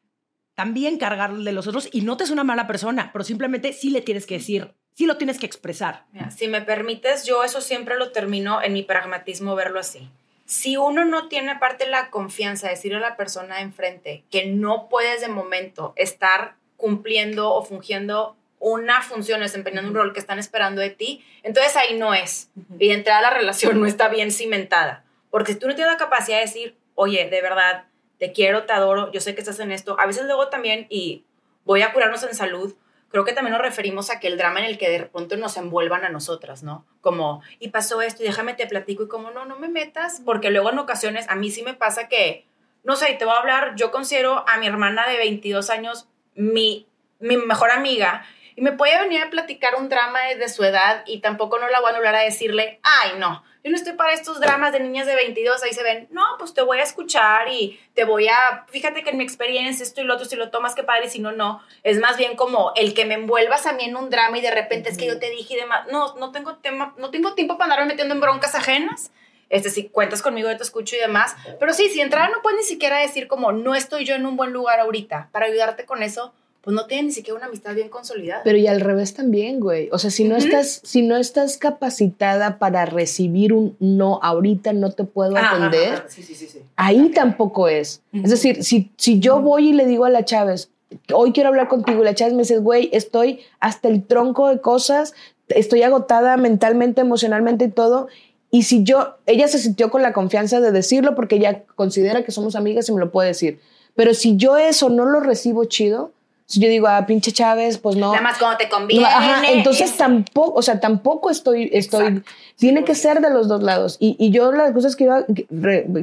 también 0.55 0.99
cargar 0.99 1.35
de 1.35 1.53
los 1.53 1.67
otros 1.67 1.89
y 1.93 2.01
no 2.01 2.17
te 2.17 2.25
es 2.25 2.31
una 2.31 2.45
mala 2.45 2.67
persona, 2.67 3.11
pero 3.13 3.25
simplemente 3.25 3.73
sí 3.73 3.91
le 3.91 4.01
tienes 4.01 4.27
que 4.27 4.35
decir, 4.35 4.75
sí 4.95 5.07
lo 5.07 5.19
tienes 5.19 5.39
que 5.39 5.47
expresar. 5.47 6.07
Si 6.35 6.49
me 6.49 6.63
permites, 6.63 7.25
yo 7.25 7.45
eso 7.45 7.61
siempre 7.61 7.99
lo 7.99 8.11
termino 8.13 8.63
en 8.63 8.73
mi 8.73 8.83
pragmatismo 8.83 9.55
verlo 9.55 9.81
así. 9.81 10.09
Si 10.47 10.77
uno 10.77 11.05
no 11.05 11.29
tiene 11.29 11.51
aparte 11.51 11.89
la 11.89 12.11
confianza 12.11 12.69
de 12.69 12.75
decirle 12.75 12.99
a 12.99 13.01
la 13.01 13.17
persona 13.17 13.57
de 13.57 13.63
enfrente 13.63 14.25
que 14.31 14.47
no 14.47 14.89
puedes 14.89 15.21
de 15.21 15.29
momento 15.29 15.93
estar 15.97 16.57
cumpliendo 16.77 17.53
o 17.53 17.65
fungiendo 17.65 18.37
una 18.59 19.03
función, 19.03 19.41
desempeñando 19.41 19.91
un 19.91 19.97
rol 19.97 20.13
que 20.13 20.21
están 20.21 20.39
esperando 20.39 20.81
de 20.81 20.91
ti, 20.91 21.25
entonces 21.43 21.77
ahí 21.77 21.99
no 21.99 22.15
es. 22.15 22.51
Y 22.79 22.89
de 22.89 22.95
entrada 22.95 23.21
la 23.21 23.31
relación 23.31 23.81
no 23.81 23.87
está 23.87 24.09
bien 24.09 24.31
cimentada. 24.31 25.05
Porque 25.31 25.53
si 25.53 25.59
tú 25.59 25.69
no 25.69 25.75
tienes 25.75 25.93
la 25.93 25.99
capacidad 25.99 26.39
de 26.39 26.45
decir, 26.45 26.77
oye, 26.95 27.29
de 27.29 27.43
verdad, 27.43 27.85
te 28.19 28.33
quiero, 28.33 28.65
te 28.65 28.73
adoro, 28.73 29.13
yo 29.13 29.21
sé 29.21 29.35
que 29.35 29.41
estás 29.41 29.61
en 29.61 29.71
esto, 29.71 29.99
a 30.01 30.07
veces 30.07 30.25
luego 30.25 30.49
también, 30.49 30.87
y 30.89 31.25
voy 31.65 31.83
a 31.83 31.93
curarnos 31.93 32.23
en 32.23 32.35
salud, 32.35 32.75
creo 33.11 33.25
que 33.25 33.33
también 33.33 33.53
nos 33.53 33.63
referimos 33.63 34.11
a 34.11 34.21
que 34.21 34.29
el 34.29 34.39
drama 34.39 34.61
en 34.61 34.67
el 34.67 34.79
que 34.79 34.89
de 34.89 35.03
pronto 35.07 35.37
nos 35.37 35.57
envuelvan 35.57 36.05
a 36.05 36.09
nosotras, 36.09 36.63
¿no? 36.63 36.87
Como, 37.01 37.43
y 37.59 37.69
pasó 37.69 38.03
esto, 38.03 38.23
y 38.23 38.27
déjame 38.27 38.55
te 38.55 38.67
platico, 38.67 39.05
y 39.05 39.09
como, 39.09 39.31
no, 39.31 39.45
no 39.45 39.59
me 39.59 39.69
metas, 39.69 40.23
porque 40.25 40.51
luego 40.51 40.71
en 40.71 40.79
ocasiones 40.79 41.27
a 41.29 41.37
mí 41.37 41.51
sí 41.51 41.63
me 41.63 41.75
pasa 41.75 42.09
que, 42.09 42.47
no 42.85 42.97
sé, 42.97 43.13
te 43.15 43.25
voy 43.25 43.35
a 43.35 43.39
hablar, 43.39 43.75
yo 43.77 43.91
considero 43.91 44.49
a 44.49 44.59
mi 44.59 44.67
hermana 44.67 45.07
de 45.07 45.19
22 45.19 45.71
años 45.71 46.09
mi, 46.35 46.87
mi 47.19 47.37
mejor 47.37 47.71
amiga, 47.71 48.25
y 48.57 48.63
me 48.63 48.73
puede 48.73 48.99
venir 48.99 49.23
a 49.23 49.31
platicar 49.31 49.75
un 49.77 49.89
drama 49.89 50.21
desde 50.23 50.49
su 50.49 50.65
edad, 50.65 51.05
y 51.07 51.21
tampoco 51.21 51.59
no 51.59 51.69
la 51.69 51.81
voy 51.81 51.91
a 51.91 51.95
anular 51.95 52.15
a 52.17 52.21
decirle, 52.21 52.81
ay, 52.83 53.13
no, 53.19 53.45
yo 53.63 53.71
no 53.71 53.77
estoy 53.77 53.95
para 53.95 54.13
estos 54.13 54.41
dramas 54.41 54.73
de 54.73 54.81
niñas 54.81 55.07
de 55.07 55.15
22, 55.17 55.63
ahí 55.63 55.73
se 55.73 55.83
ven, 55.83 56.07
no, 56.13 56.23
pues 56.39 56.55
te 56.55 56.63
voy 56.63 56.79
a 56.79 56.85
escuchar 56.85 57.49
y 57.49 57.81
te 57.95 58.05
voy 58.05 58.29
a, 58.29 58.65
fíjate 58.69 59.03
que 59.03 59.11
en 59.11 59.19
mi 59.19 59.25
experiencia 59.25 59.83
esto 59.83 60.01
y 60.01 60.05
lo 60.05 60.15
otro, 60.15 60.25
si 60.25 60.37
lo 60.37 60.51
tomas, 60.51 60.75
qué 60.75 60.85
padre, 60.85 61.11
si 61.11 61.19
no, 61.19 61.33
no. 61.33 61.61
Es 61.83 61.99
más 61.99 62.17
bien 62.17 62.37
como 62.37 62.73
el 62.77 62.95
que 62.95 63.05
me 63.05 63.15
envuelvas 63.15 63.67
a 63.67 63.73
mí 63.73 63.85
en 63.85 63.97
un 63.97 64.09
drama 64.09 64.39
y 64.39 64.41
de 64.41 64.53
repente 64.53 64.89
es 64.89 64.97
que 64.97 65.07
yo 65.07 65.19
te 65.19 65.31
dije 65.31 65.55
y 65.55 65.57
demás, 65.57 65.87
no, 65.91 66.15
no 66.15 66.31
tengo 66.31 66.55
tema, 66.59 66.95
no 66.97 67.11
tengo 67.11 67.35
tiempo 67.35 67.59
para 67.59 67.73
andarme 67.73 67.93
metiendo 67.93 68.15
en 68.15 68.21
broncas 68.21 68.55
ajenas. 68.55 69.11
este, 69.51 69.71
si 69.71 69.89
cuentas 69.89 70.23
conmigo, 70.23 70.49
yo 70.49 70.57
te 70.57 70.63
escucho 70.63 70.97
y 70.97 71.01
demás. 71.01 71.37
Pero 71.59 71.73
sí, 71.73 71.89
si 71.89 72.01
entrar 72.01 72.31
no 72.31 72.43
puedes 72.43 72.61
ni 72.61 72.65
siquiera 72.65 72.99
decir 72.99 73.27
como, 73.27 73.53
no 73.53 73.75
estoy 73.75 74.05
yo 74.05 74.15
en 74.15 74.27
un 74.27 74.37
buen 74.37 74.53
lugar 74.53 74.81
ahorita 74.81 75.29
para 75.33 75.47
ayudarte 75.47 75.85
con 75.87 76.03
eso, 76.03 76.33
pues 76.67 76.75
no 76.75 76.87
tienes 76.87 77.05
ni 77.07 77.13
siquiera 77.13 77.37
una 77.37 77.47
amistad 77.47 77.77
bien 77.77 77.89
consolidada. 77.89 78.43
Pero 78.43 78.59
y 78.59 78.67
al 78.67 78.81
revés 78.81 79.15
también, 79.15 79.61
güey. 79.61 79.89
O 79.93 80.01
sea, 80.01 80.11
si 80.11 80.25
no, 80.25 80.35
Ujú. 80.35 80.47
estás, 80.47 80.81
si 80.83 81.03
no 81.03 81.17
estás 81.17 81.59
capacitada 81.59 82.59
para 82.59 82.87
recibir 82.87 83.53
un 83.53 83.77
no, 83.79 84.19
ahorita 84.21 84.73
no 84.73 84.91
te 84.91 85.05
puedo 85.05 85.37
atender, 85.37 85.93
ajá, 85.93 86.05
Sí, 86.09 86.25
sí, 86.25 86.35
sí, 86.35 86.49
sí. 86.49 86.59
ahí 86.75 87.11
tampoco 87.11 87.69
es. 87.69 88.03
Es 88.13 88.31
decir, 88.31 88.65
si, 88.65 88.91
si 88.97 89.21
yo 89.21 89.41
voy 89.41 89.69
y 89.69 89.73
le 89.75 89.87
digo 89.87 90.07
a 90.07 90.11
la 90.11 90.25
Chávez, 90.25 90.71
hoy 91.15 91.31
quiero 91.31 91.51
hablar 91.51 91.69
contigo, 91.69 92.03
y 92.03 92.05
la 92.05 92.17
Chávez 92.17 92.35
me 92.35 92.43
dice, 92.43 92.59
güey, 92.59 92.91
estoy 92.93 93.43
hasta 93.61 93.87
el 93.87 94.03
tronco 94.03 94.49
de 94.49 94.61
cosas, 94.61 95.15
estoy 95.47 95.85
agotada 95.85 96.37
mentalmente, 96.37 97.01
emocionalmente 97.01 97.67
y 97.67 97.71
todo. 97.71 98.09
Y 98.51 98.65
si 98.65 98.83
yo, 98.83 99.19
ella 99.27 99.47
se 99.47 99.61
sintió 99.61 99.89
con 99.93 100.03
la 100.03 100.13
confianza 100.13 100.61
de 100.61 100.73
decirlo 100.73 101.15
porque 101.15 101.37
ella 101.37 101.63
considera 101.77 102.25
que 102.25 102.33
somos 102.33 102.57
amigas 102.57 102.89
y 102.89 102.93
me 102.93 102.99
lo 102.99 103.13
puede 103.13 103.29
decir. 103.29 103.61
Pero 103.95 104.15
si 104.15 104.37
yo 104.37 104.57
eso 104.57 104.91
no 104.91 105.07
lo 105.07 105.21
recibo 105.21 105.65
chido, 105.67 106.11
si 106.47 106.61
yo 106.61 106.69
digo, 106.69 106.87
ah, 106.87 107.05
pinche 107.07 107.33
Chávez, 107.33 107.79
pues 107.79 107.97
no. 107.97 108.11
Nada 108.13 108.23
más 108.23 108.39
cuando 108.39 108.57
te 108.57 108.69
conviene. 108.69 109.03
No, 109.03 109.09
ajá, 109.09 109.43
entonces 109.51 109.91
es- 109.91 109.97
tampoco, 109.97 110.59
o 110.59 110.63
sea, 110.63 110.79
tampoco 110.81 111.29
estoy, 111.29 111.69
estoy, 111.73 112.07
Exacto. 112.07 112.31
tiene 112.57 112.85
que 112.85 112.95
ser 112.95 113.21
de 113.21 113.31
los 113.31 113.49
dos 113.49 113.63
lados. 113.63 113.97
Y, 114.01 114.17
y 114.19 114.31
yo 114.31 114.53
las 114.53 114.73
cosas 114.73 114.95
que 114.97 115.05
iba, 115.05 115.25
que, 115.27 115.47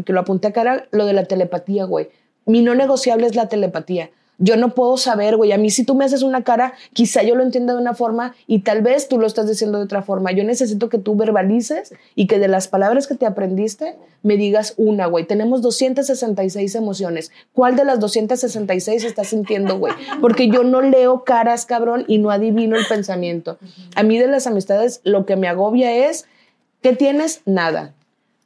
que 0.05 0.13
lo 0.13 0.19
apunté 0.19 0.49
acá 0.49 0.61
era 0.61 0.85
lo 0.91 1.05
de 1.05 1.13
la 1.13 1.23
telepatía, 1.25 1.85
güey. 1.85 2.09
Mi 2.45 2.61
no 2.61 2.75
negociable 2.75 3.25
es 3.25 3.35
la 3.35 3.47
telepatía. 3.47 4.09
Yo 4.43 4.57
no 4.57 4.75
puedo 4.75 4.97
saber, 4.97 5.37
güey. 5.37 5.53
A 5.53 5.57
mí 5.57 5.69
si 5.69 5.85
tú 5.85 5.95
me 5.95 6.03
haces 6.03 6.21
una 6.21 6.43
cara, 6.43 6.73
quizá 6.91 7.23
yo 7.23 7.33
lo 7.33 7.43
entienda 7.43 7.73
de 7.73 7.79
una 7.79 7.93
forma 7.93 8.35
y 8.45 8.59
tal 8.59 8.81
vez 8.81 9.07
tú 9.07 9.17
lo 9.17 9.25
estás 9.25 9.47
diciendo 9.47 9.77
de 9.77 9.85
otra 9.85 10.01
forma. 10.01 10.33
Yo 10.33 10.43
necesito 10.43 10.89
que 10.89 10.97
tú 10.97 11.15
verbalices 11.15 11.93
y 12.13 12.27
que 12.27 12.39
de 12.39 12.49
las 12.49 12.67
palabras 12.67 13.07
que 13.07 13.15
te 13.15 13.25
aprendiste 13.25 13.95
me 14.21 14.35
digas 14.35 14.73
una, 14.75 15.05
güey. 15.05 15.25
Tenemos 15.25 15.61
266 15.61 16.75
emociones. 16.75 17.31
¿Cuál 17.53 17.77
de 17.77 17.85
las 17.85 18.01
266 18.01 19.05
estás 19.05 19.27
sintiendo, 19.27 19.79
güey? 19.79 19.93
Porque 20.19 20.49
yo 20.49 20.65
no 20.65 20.81
leo 20.81 21.23
caras, 21.23 21.65
cabrón, 21.65 22.03
y 22.09 22.17
no 22.17 22.29
adivino 22.29 22.75
el 22.75 22.85
pensamiento. 22.85 23.57
A 23.95 24.03
mí 24.03 24.19
de 24.19 24.27
las 24.27 24.45
amistades 24.45 24.99
lo 25.05 25.25
que 25.25 25.37
me 25.37 25.47
agobia 25.47 26.09
es, 26.09 26.25
¿qué 26.81 26.93
tienes? 26.93 27.43
Nada. 27.45 27.93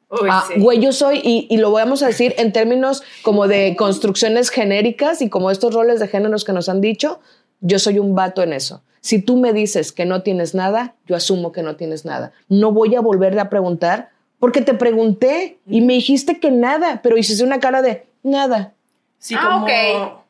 Uy, 0.10 0.30
Ah, 0.32 0.46
sí. 0.48 0.60
Güey, 0.60 0.80
yo 0.80 0.92
soy, 0.94 1.20
y, 1.24 1.48
y 1.50 1.58
lo 1.58 1.72
vamos 1.72 2.02
a 2.04 2.08
decir 2.08 2.34
en 2.38 2.54
términos 2.54 3.04
como 3.24 3.48
de 3.48 3.76
construcciones 3.78 4.50
genéricas 4.50 5.22
y 5.22 5.30
como 5.30 5.52
estos 5.52 5.74
roles 5.74 6.00
de 6.00 6.08
géneros 6.08 6.46
que 6.46 6.54
nos 6.54 6.70
han 6.70 6.80
dicho, 6.82 7.20
yo 7.60 7.78
soy 7.80 8.00
un 8.00 8.16
vato 8.16 8.42
en 8.42 8.54
eso. 8.54 8.82
Si 9.02 9.22
tú 9.22 9.38
me 9.38 9.54
dices 9.54 9.92
que 9.92 10.06
no 10.06 10.22
tienes 10.24 10.54
nada, 10.56 10.96
yo 11.08 11.16
asumo 11.16 11.52
que 11.52 11.62
no 11.64 11.76
tienes 11.76 12.06
nada. 12.06 12.32
No 12.50 12.72
voy 12.72 12.96
a 12.96 13.02
volver 13.02 13.38
a 13.40 13.50
preguntar 13.50 14.10
porque 14.40 14.62
te 14.62 14.74
pregunté 14.74 15.60
y 15.68 15.82
me 15.82 15.94
dijiste 15.94 16.40
que 16.40 16.52
nada, 16.52 17.02
pero 17.04 17.18
hiciste 17.18 17.44
una 17.44 17.60
cara 17.60 17.82
de 17.82 18.06
nada. 18.24 18.74
Sí, 19.20 19.36
Ah, 19.38 19.50
como... 19.52 19.64
ok. 19.66 20.24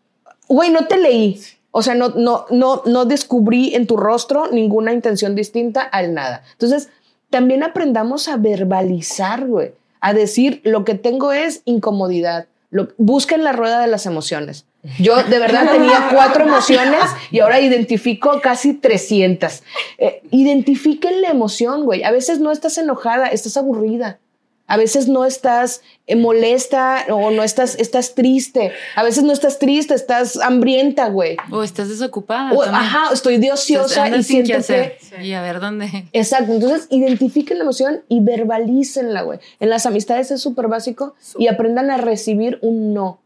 Güey, 0.47 0.69
no 0.71 0.85
te 0.87 0.97
leí. 0.97 1.41
O 1.71 1.83
sea, 1.83 1.93
no, 1.93 2.09
no, 2.09 2.45
no, 2.49 2.81
no 2.85 3.05
descubrí 3.05 3.75
en 3.75 3.85
tu 3.85 3.97
rostro 3.97 4.47
ninguna 4.51 4.93
intención 4.93 5.35
distinta 5.35 5.81
al 5.81 6.13
nada. 6.13 6.43
Entonces, 6.53 6.89
también 7.29 7.63
aprendamos 7.63 8.27
a 8.27 8.37
verbalizar, 8.37 9.45
güey. 9.45 9.73
A 9.99 10.13
decir, 10.13 10.61
lo 10.63 10.85
que 10.85 10.95
tengo 10.95 11.33
es 11.33 11.61
incomodidad. 11.65 12.47
Lo, 12.69 12.89
busquen 12.97 13.43
la 13.43 13.53
rueda 13.53 13.81
de 13.81 13.87
las 13.87 14.05
emociones. 14.05 14.65
Yo 14.99 15.23
de 15.23 15.39
verdad 15.39 15.71
tenía 15.71 16.09
cuatro 16.11 16.45
emociones 16.45 17.01
y 17.31 17.39
ahora 17.39 17.59
identifico 17.59 18.39
casi 18.41 18.73
300. 18.73 19.63
Eh, 19.97 20.21
identifiquen 20.31 21.21
la 21.21 21.29
emoción, 21.29 21.85
güey. 21.85 22.03
A 22.03 22.11
veces 22.11 22.39
no 22.39 22.51
estás 22.51 22.77
enojada, 22.77 23.27
estás 23.27 23.57
aburrida. 23.57 24.19
A 24.67 24.75
veces 24.75 25.07
no 25.07 25.25
estás 25.25 25.81
eh, 26.07 26.17
molesta 26.17 27.05
o 27.09 27.31
no 27.31 27.43
estás, 27.43 27.75
estás 27.75 28.15
triste. 28.15 28.73
A 28.95 29.03
veces 29.03 29.23
no 29.23 29.31
estás 29.31 29.59
triste, 29.59 29.93
estás 29.93 30.37
hambrienta, 30.37 31.07
güey. 31.07 31.37
O 31.51 31.63
estás 31.63 31.87
desocupada. 31.87 32.51
O, 32.53 32.61
ajá, 32.61 33.13
estoy 33.13 33.37
de 33.37 33.53
ociosa 33.53 34.09
y 34.09 34.51
hacer. 34.51 34.97
que... 35.09 35.23
Y 35.23 35.33
a 35.33 35.41
ver 35.41 35.61
dónde. 35.61 36.09
Exacto, 36.11 36.53
entonces 36.53 36.87
identifiquen 36.89 37.57
la 37.57 37.63
emoción 37.63 38.03
y 38.09 38.19
verbalícenla, 38.19 39.21
güey. 39.21 39.39
En 39.61 39.69
las 39.69 39.85
amistades 39.85 40.31
es 40.31 40.41
súper 40.41 40.67
básico 40.67 41.15
y 41.37 41.47
aprendan 41.47 41.89
a 41.89 41.97
recibir 41.97 42.59
un 42.61 42.93
no. 42.93 43.19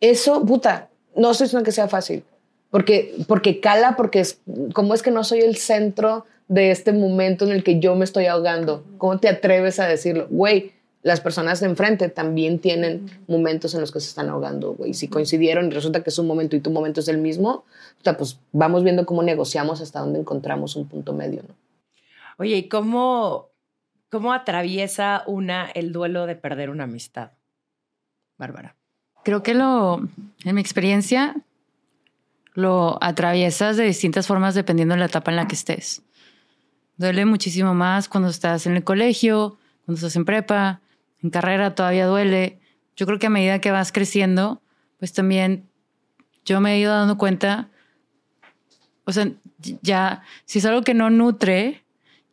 Eso, 0.00 0.46
puta, 0.46 0.90
no 1.16 1.32
estoy 1.32 1.46
diciendo 1.46 1.64
que 1.64 1.72
sea 1.72 1.88
fácil, 1.88 2.22
porque, 2.70 3.14
porque 3.26 3.60
cala, 3.60 3.96
porque 3.96 4.20
es, 4.20 4.40
como 4.74 4.94
es 4.94 5.02
que 5.02 5.10
no 5.10 5.24
soy 5.24 5.40
el 5.40 5.56
centro 5.56 6.26
de 6.48 6.70
este 6.70 6.92
momento 6.92 7.44
en 7.44 7.52
el 7.52 7.62
que 7.62 7.78
yo 7.78 7.94
me 7.94 8.04
estoy 8.04 8.26
ahogando. 8.26 8.84
¿Cómo 8.98 9.18
te 9.18 9.28
atreves 9.28 9.80
a 9.80 9.86
decirlo? 9.86 10.26
Güey, 10.30 10.72
las 11.02 11.20
personas 11.20 11.60
de 11.60 11.66
enfrente 11.66 12.08
también 12.08 12.58
tienen 12.58 13.10
momentos 13.28 13.74
en 13.74 13.80
los 13.80 13.92
que 13.92 14.00
se 14.00 14.08
están 14.08 14.28
ahogando, 14.28 14.74
güey. 14.74 14.94
Si 14.94 15.08
coincidieron 15.08 15.66
y 15.66 15.70
resulta 15.70 16.02
que 16.02 16.10
es 16.10 16.18
un 16.18 16.26
momento 16.26 16.56
y 16.56 16.60
tu 16.60 16.70
momento 16.70 17.00
es 17.00 17.08
el 17.08 17.18
mismo, 17.18 17.64
puta, 17.98 18.16
pues 18.16 18.38
vamos 18.52 18.82
viendo 18.82 19.06
cómo 19.06 19.22
negociamos 19.22 19.80
hasta 19.80 20.00
dónde 20.00 20.20
encontramos 20.20 20.76
un 20.76 20.88
punto 20.88 21.12
medio, 21.12 21.42
¿no? 21.46 21.54
Oye, 22.38 22.56
¿y 22.56 22.68
cómo, 22.68 23.48
cómo 24.10 24.32
atraviesa 24.32 25.24
una 25.26 25.68
el 25.70 25.92
duelo 25.92 26.26
de 26.26 26.36
perder 26.36 26.70
una 26.70 26.84
amistad? 26.84 27.32
Bárbara. 28.38 28.76
Creo 29.24 29.42
que 29.42 29.54
lo, 29.54 30.00
en 30.44 30.54
mi 30.54 30.60
experiencia, 30.60 31.36
lo 32.58 32.98
atraviesas 33.00 33.76
de 33.76 33.84
distintas 33.84 34.26
formas 34.26 34.52
dependiendo 34.56 34.94
de 34.94 34.98
la 34.98 35.06
etapa 35.06 35.30
en 35.30 35.36
la 35.36 35.46
que 35.46 35.54
estés. 35.54 36.02
Duele 36.96 37.24
muchísimo 37.24 37.72
más 37.72 38.08
cuando 38.08 38.30
estás 38.30 38.66
en 38.66 38.74
el 38.74 38.82
colegio, 38.82 39.56
cuando 39.86 39.98
estás 39.98 40.16
en 40.16 40.24
prepa, 40.24 40.80
en 41.22 41.30
carrera 41.30 41.76
todavía 41.76 42.08
duele. 42.08 42.58
Yo 42.96 43.06
creo 43.06 43.20
que 43.20 43.28
a 43.28 43.30
medida 43.30 43.60
que 43.60 43.70
vas 43.70 43.92
creciendo, 43.92 44.60
pues 44.98 45.12
también 45.12 45.68
yo 46.44 46.60
me 46.60 46.74
he 46.74 46.80
ido 46.80 46.92
dando 46.92 47.16
cuenta, 47.16 47.68
o 49.04 49.12
sea, 49.12 49.30
ya, 49.80 50.24
si 50.44 50.58
es 50.58 50.64
algo 50.64 50.82
que 50.82 50.94
no 50.94 51.10
nutre 51.10 51.84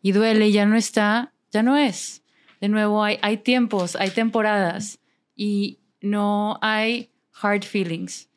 y 0.01 0.11
duele 0.11 0.47
y 0.47 0.53
ya 0.53 0.65
no 0.65 0.75
está, 0.75 1.33
ya 1.51 1.61
no 1.61 1.77
es. 1.77 2.23
De 2.61 2.67
nuevo, 2.67 3.03
hay, 3.03 3.19
hay 3.21 3.37
tiempos, 3.37 3.95
hay 3.95 4.09
temporadas 4.09 4.97
y 5.35 5.77
no 6.01 6.57
hay 6.63 7.11
hard 7.39 7.63
feelings. 7.63 8.27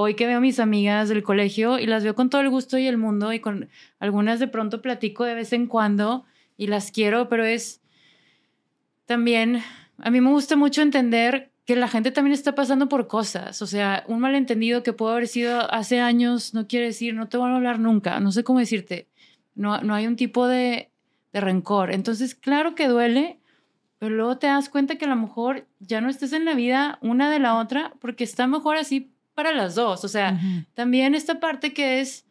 Hoy 0.00 0.14
que 0.14 0.28
veo 0.28 0.38
a 0.38 0.40
mis 0.40 0.60
amigas 0.60 1.08
del 1.08 1.24
colegio 1.24 1.80
y 1.80 1.86
las 1.86 2.04
veo 2.04 2.14
con 2.14 2.30
todo 2.30 2.40
el 2.40 2.50
gusto 2.50 2.78
y 2.78 2.86
el 2.86 2.98
mundo 2.98 3.32
y 3.32 3.40
con 3.40 3.68
algunas 3.98 4.38
de 4.38 4.46
pronto 4.46 4.80
platico 4.80 5.24
de 5.24 5.34
vez 5.34 5.52
en 5.52 5.66
cuando 5.66 6.24
y 6.56 6.68
las 6.68 6.92
quiero, 6.92 7.28
pero 7.28 7.44
es 7.44 7.80
también, 9.06 9.60
a 9.98 10.12
mí 10.12 10.20
me 10.20 10.30
gusta 10.30 10.54
mucho 10.54 10.82
entender 10.82 11.50
que 11.64 11.74
la 11.74 11.88
gente 11.88 12.12
también 12.12 12.32
está 12.32 12.54
pasando 12.54 12.88
por 12.88 13.08
cosas. 13.08 13.60
O 13.60 13.66
sea, 13.66 14.04
un 14.06 14.20
malentendido 14.20 14.84
que 14.84 14.92
pudo 14.92 15.10
haber 15.10 15.26
sido 15.26 15.68
hace 15.74 15.98
años 15.98 16.54
no 16.54 16.68
quiere 16.68 16.86
decir 16.86 17.14
no 17.14 17.28
te 17.28 17.36
van 17.36 17.50
a 17.50 17.56
hablar 17.56 17.80
nunca. 17.80 18.20
No 18.20 18.30
sé 18.30 18.44
cómo 18.44 18.60
decirte. 18.60 19.08
No, 19.56 19.80
no 19.80 19.96
hay 19.96 20.06
un 20.06 20.14
tipo 20.14 20.46
de, 20.46 20.92
de 21.32 21.40
rencor. 21.40 21.90
Entonces, 21.90 22.36
claro 22.36 22.76
que 22.76 22.86
duele, 22.86 23.40
pero 23.98 24.14
luego 24.14 24.38
te 24.38 24.46
das 24.46 24.68
cuenta 24.68 24.94
que 24.94 25.06
a 25.06 25.08
lo 25.08 25.16
mejor 25.16 25.66
ya 25.80 26.00
no 26.00 26.08
estés 26.08 26.32
en 26.32 26.44
la 26.44 26.54
vida 26.54 27.00
una 27.02 27.32
de 27.32 27.40
la 27.40 27.58
otra 27.58 27.94
porque 27.98 28.22
está 28.22 28.46
mejor 28.46 28.76
así 28.76 29.10
para 29.38 29.52
las 29.52 29.76
dos. 29.76 30.04
O 30.04 30.08
sea, 30.08 30.36
también 30.74 31.14
esta 31.14 31.38
parte 31.38 31.72
que 31.72 32.00
es 32.00 32.26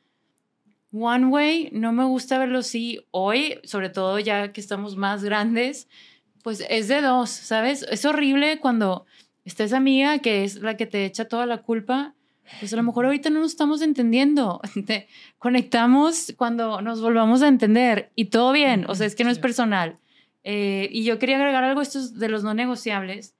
one 0.91 1.27
way, 1.27 1.69
no 1.71 1.93
me 1.93 2.03
gusta 2.03 2.37
verlo 2.37 2.59
así 2.59 2.99
hoy, 3.11 3.61
sobre 3.63 3.87
todo 3.87 4.19
ya 4.19 4.51
que 4.51 4.59
estamos 4.59 4.97
más 4.97 5.23
grandes, 5.23 5.87
pues 6.43 6.65
es 6.69 6.89
de 6.89 6.99
dos, 6.99 7.29
¿sabes? 7.29 7.85
Es 7.89 8.03
horrible 8.03 8.59
cuando 8.59 9.05
está 9.45 9.63
esa 9.63 9.77
amiga 9.77 10.19
que 10.19 10.43
es 10.43 10.55
la 10.55 10.75
que 10.75 10.85
te 10.85 11.05
echa 11.05 11.29
toda 11.29 11.45
la 11.45 11.59
culpa. 11.59 12.13
Pues 12.59 12.73
a 12.73 12.75
lo 12.75 12.83
mejor 12.83 13.05
ahorita 13.05 13.29
no 13.29 13.39
nos 13.39 13.51
estamos 13.51 13.81
entendiendo. 13.81 14.59
Te 14.85 15.07
conectamos 15.37 16.33
cuando 16.35 16.81
nos 16.81 17.01
volvamos 17.01 17.41
a 17.41 17.47
entender 17.47 18.11
y 18.15 18.25
todo 18.25 18.51
bien. 18.51 18.83
O 18.89 18.95
sea, 18.95 19.07
es 19.07 19.15
que 19.15 19.23
no 19.23 19.29
es 19.29 19.39
personal. 19.39 19.97
Eh, 20.43 20.89
y 20.91 21.05
yo 21.05 21.19
quería 21.19 21.37
agregar 21.37 21.63
algo 21.63 21.79
estos 21.79 22.19
de 22.19 22.27
los 22.27 22.43
no 22.43 22.53
negociables, 22.53 23.36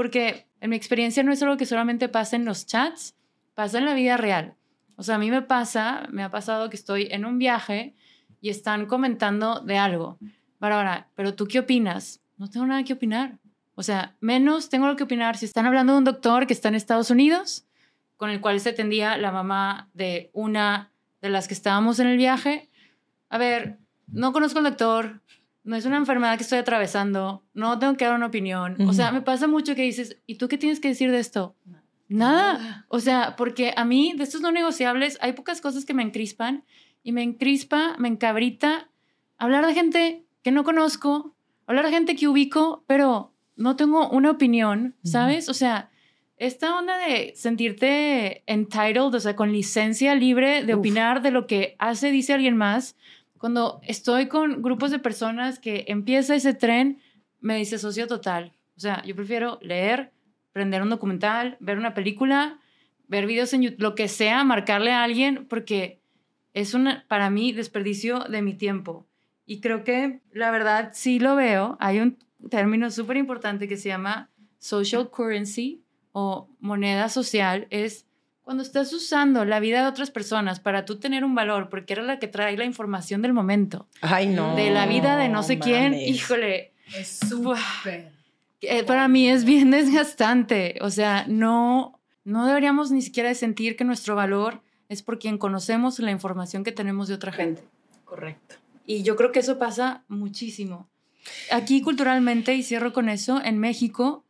porque 0.00 0.46
en 0.62 0.70
mi 0.70 0.76
experiencia 0.76 1.22
no 1.22 1.30
es 1.30 1.42
algo 1.42 1.58
que 1.58 1.66
solamente 1.66 2.08
pasa 2.08 2.34
en 2.34 2.46
los 2.46 2.64
chats, 2.64 3.14
pasa 3.54 3.76
en 3.76 3.84
la 3.84 3.92
vida 3.92 4.16
real. 4.16 4.54
O 4.96 5.02
sea, 5.02 5.16
a 5.16 5.18
mí 5.18 5.30
me 5.30 5.42
pasa, 5.42 6.08
me 6.10 6.22
ha 6.22 6.30
pasado 6.30 6.70
que 6.70 6.76
estoy 6.76 7.08
en 7.10 7.26
un 7.26 7.36
viaje 7.36 7.94
y 8.40 8.48
están 8.48 8.86
comentando 8.86 9.60
de 9.60 9.76
algo. 9.76 10.18
Bárbara, 10.58 11.10
pero 11.16 11.34
tú 11.34 11.46
qué 11.46 11.58
opinas? 11.58 12.22
No 12.38 12.48
tengo 12.48 12.64
nada 12.64 12.82
que 12.82 12.94
opinar. 12.94 13.40
O 13.74 13.82
sea, 13.82 14.16
menos 14.20 14.70
tengo 14.70 14.86
lo 14.86 14.96
que 14.96 15.02
opinar 15.02 15.36
si 15.36 15.44
están 15.44 15.66
hablando 15.66 15.92
de 15.92 15.98
un 15.98 16.04
doctor 16.04 16.46
que 16.46 16.54
está 16.54 16.70
en 16.70 16.76
Estados 16.76 17.10
Unidos, 17.10 17.66
con 18.16 18.30
el 18.30 18.40
cual 18.40 18.58
se 18.58 18.70
atendía 18.70 19.18
la 19.18 19.32
mamá 19.32 19.90
de 19.92 20.30
una 20.32 20.92
de 21.20 21.28
las 21.28 21.46
que 21.46 21.52
estábamos 21.52 21.98
en 21.98 22.06
el 22.06 22.16
viaje. 22.16 22.70
A 23.28 23.36
ver, 23.36 23.76
no 24.06 24.32
conozco 24.32 24.60
al 24.60 24.64
doctor, 24.64 25.20
no 25.62 25.76
es 25.76 25.84
una 25.84 25.98
enfermedad 25.98 26.36
que 26.36 26.42
estoy 26.42 26.58
atravesando, 26.58 27.44
no 27.54 27.78
tengo 27.78 27.94
que 27.96 28.04
dar 28.04 28.14
una 28.14 28.26
opinión. 28.26 28.76
O 28.88 28.92
sea, 28.92 29.12
me 29.12 29.22
pasa 29.22 29.46
mucho 29.46 29.74
que 29.74 29.82
dices, 29.82 30.18
¿y 30.26 30.36
tú 30.36 30.48
qué 30.48 30.58
tienes 30.58 30.80
que 30.80 30.88
decir 30.88 31.10
de 31.10 31.18
esto? 31.18 31.54
Nada. 32.08 32.86
O 32.88 32.98
sea, 32.98 33.36
porque 33.36 33.72
a 33.76 33.84
mí, 33.84 34.14
de 34.16 34.24
estos 34.24 34.40
no 34.40 34.50
negociables, 34.50 35.18
hay 35.20 35.32
pocas 35.32 35.60
cosas 35.60 35.84
que 35.84 35.94
me 35.94 36.02
encrispan 36.02 36.64
y 37.02 37.12
me 37.12 37.22
encrispa, 37.22 37.94
me 37.98 38.08
encabrita 38.08 38.88
hablar 39.38 39.66
de 39.66 39.74
gente 39.74 40.24
que 40.42 40.50
no 40.50 40.64
conozco, 40.64 41.34
hablar 41.66 41.86
a 41.86 41.90
gente 41.90 42.16
que 42.16 42.26
ubico, 42.26 42.84
pero 42.86 43.32
no 43.56 43.76
tengo 43.76 44.08
una 44.08 44.30
opinión, 44.30 44.96
¿sabes? 45.04 45.48
O 45.48 45.54
sea, 45.54 45.90
esta 46.36 46.78
onda 46.78 46.96
de 46.96 47.34
sentirte 47.36 48.42
entitled, 48.46 49.14
o 49.14 49.20
sea, 49.20 49.36
con 49.36 49.52
licencia 49.52 50.14
libre 50.14 50.64
de 50.64 50.74
Uf. 50.74 50.80
opinar 50.80 51.20
de 51.20 51.30
lo 51.30 51.46
que 51.46 51.76
hace, 51.78 52.10
dice 52.10 52.32
alguien 52.32 52.56
más, 52.56 52.96
cuando 53.40 53.80
estoy 53.86 54.28
con 54.28 54.60
grupos 54.60 54.90
de 54.90 54.98
personas 54.98 55.58
que 55.58 55.86
empieza 55.88 56.34
ese 56.34 56.52
tren, 56.52 57.00
me 57.40 57.56
dice 57.56 57.78
socio 57.78 58.06
total. 58.06 58.52
O 58.76 58.80
sea, 58.80 59.02
yo 59.04 59.16
prefiero 59.16 59.58
leer, 59.62 60.12
prender 60.52 60.82
un 60.82 60.90
documental, 60.90 61.56
ver 61.58 61.78
una 61.78 61.94
película, 61.94 62.60
ver 63.08 63.26
videos 63.26 63.54
en 63.54 63.62
YouTube, 63.62 63.80
lo 63.80 63.94
que 63.94 64.08
sea, 64.08 64.44
marcarle 64.44 64.92
a 64.92 65.02
alguien, 65.02 65.46
porque 65.48 66.02
es 66.52 66.74
una, 66.74 67.06
para 67.08 67.30
mí, 67.30 67.52
desperdicio 67.52 68.20
de 68.24 68.42
mi 68.42 68.52
tiempo. 68.52 69.06
Y 69.46 69.60
creo 69.60 69.84
que 69.84 70.20
la 70.32 70.50
verdad 70.50 70.90
sí 70.92 71.18
lo 71.18 71.34
veo. 71.34 71.78
Hay 71.80 71.98
un 72.00 72.18
término 72.50 72.90
súper 72.90 73.16
importante 73.16 73.68
que 73.68 73.78
se 73.78 73.88
llama 73.88 74.28
social 74.58 75.08
currency 75.08 75.82
o 76.12 76.50
moneda 76.60 77.08
social. 77.08 77.66
Es 77.70 78.04
cuando 78.42 78.62
estás 78.62 78.92
usando 78.92 79.44
la 79.44 79.60
vida 79.60 79.82
de 79.82 79.88
otras 79.88 80.10
personas 80.10 80.58
para 80.60 80.84
tú 80.84 80.98
tener 80.98 81.24
un 81.24 81.34
valor, 81.34 81.68
porque 81.68 81.92
era 81.92 82.02
la 82.02 82.18
que 82.18 82.26
trae 82.28 82.56
la 82.56 82.64
información 82.64 83.22
del 83.22 83.32
momento, 83.32 83.86
Ay, 84.00 84.26
no. 84.26 84.56
de 84.56 84.70
la 84.70 84.86
vida 84.86 85.16
de 85.16 85.28
no 85.28 85.42
sé 85.42 85.58
quién, 85.58 85.92
mames. 85.92 86.08
híjole, 86.08 86.72
Es 86.96 87.18
súper. 87.28 88.10
eh, 88.62 88.82
para 88.84 89.06
mí 89.08 89.28
es 89.28 89.44
bien 89.44 89.70
desgastante. 90.04 90.76
O 90.80 90.90
sea, 90.90 91.24
no, 91.28 92.00
no 92.24 92.46
deberíamos 92.46 92.90
ni 92.90 93.02
siquiera 93.02 93.28
de 93.28 93.34
sentir 93.34 93.76
que 93.76 93.84
nuestro 93.84 94.14
valor 94.16 94.62
es 94.88 95.02
por 95.02 95.18
quien 95.20 95.38
conocemos 95.38 95.98
la 96.00 96.10
información 96.10 96.64
que 96.64 96.72
tenemos 96.72 97.06
de 97.08 97.14
otra 97.14 97.30
gente. 97.32 97.62
Correcto. 98.04 98.56
Y 98.86 99.04
yo 99.04 99.14
creo 99.14 99.30
que 99.30 99.38
eso 99.38 99.58
pasa 99.58 100.02
muchísimo. 100.08 100.88
Aquí 101.52 101.80
culturalmente, 101.82 102.54
y 102.54 102.62
cierro 102.64 102.92
con 102.92 103.08
eso, 103.08 103.40
en 103.44 103.58
México, 103.58 104.24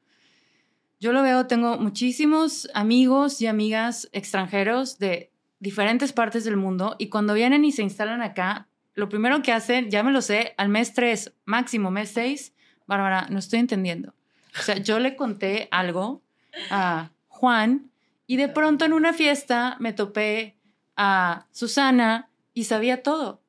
yo 1.00 1.12
lo 1.12 1.22
veo, 1.22 1.46
tengo 1.46 1.78
muchísimos 1.78 2.68
amigos 2.74 3.40
y 3.40 3.46
amigas 3.46 4.08
extranjeros 4.12 4.98
de 4.98 5.32
diferentes 5.58 6.12
partes 6.12 6.44
del 6.44 6.58
mundo 6.58 6.96
y 6.98 7.08
cuando 7.08 7.32
vienen 7.34 7.64
y 7.64 7.72
se 7.72 7.82
instalan 7.82 8.20
acá, 8.20 8.68
lo 8.94 9.08
primero 9.08 9.40
que 9.40 9.52
hacen, 9.52 9.90
ya 9.90 10.02
me 10.02 10.12
lo 10.12 10.20
sé, 10.20 10.54
al 10.58 10.68
mes 10.68 10.92
3, 10.92 11.32
máximo 11.46 11.90
mes 11.90 12.10
6, 12.10 12.52
Bárbara, 12.86 13.28
no 13.30 13.38
estoy 13.38 13.60
entendiendo. 13.60 14.14
O 14.58 14.62
sea, 14.62 14.76
yo 14.76 14.98
le 14.98 15.16
conté 15.16 15.68
algo 15.70 16.22
a 16.70 17.10
Juan 17.28 17.90
y 18.26 18.36
de 18.36 18.48
pronto 18.48 18.84
en 18.84 18.92
una 18.92 19.12
fiesta 19.14 19.76
me 19.80 19.92
topé 19.92 20.56
a 20.96 21.46
Susana 21.50 22.28
y 22.52 22.64
sabía 22.64 23.02
todo. 23.02 23.40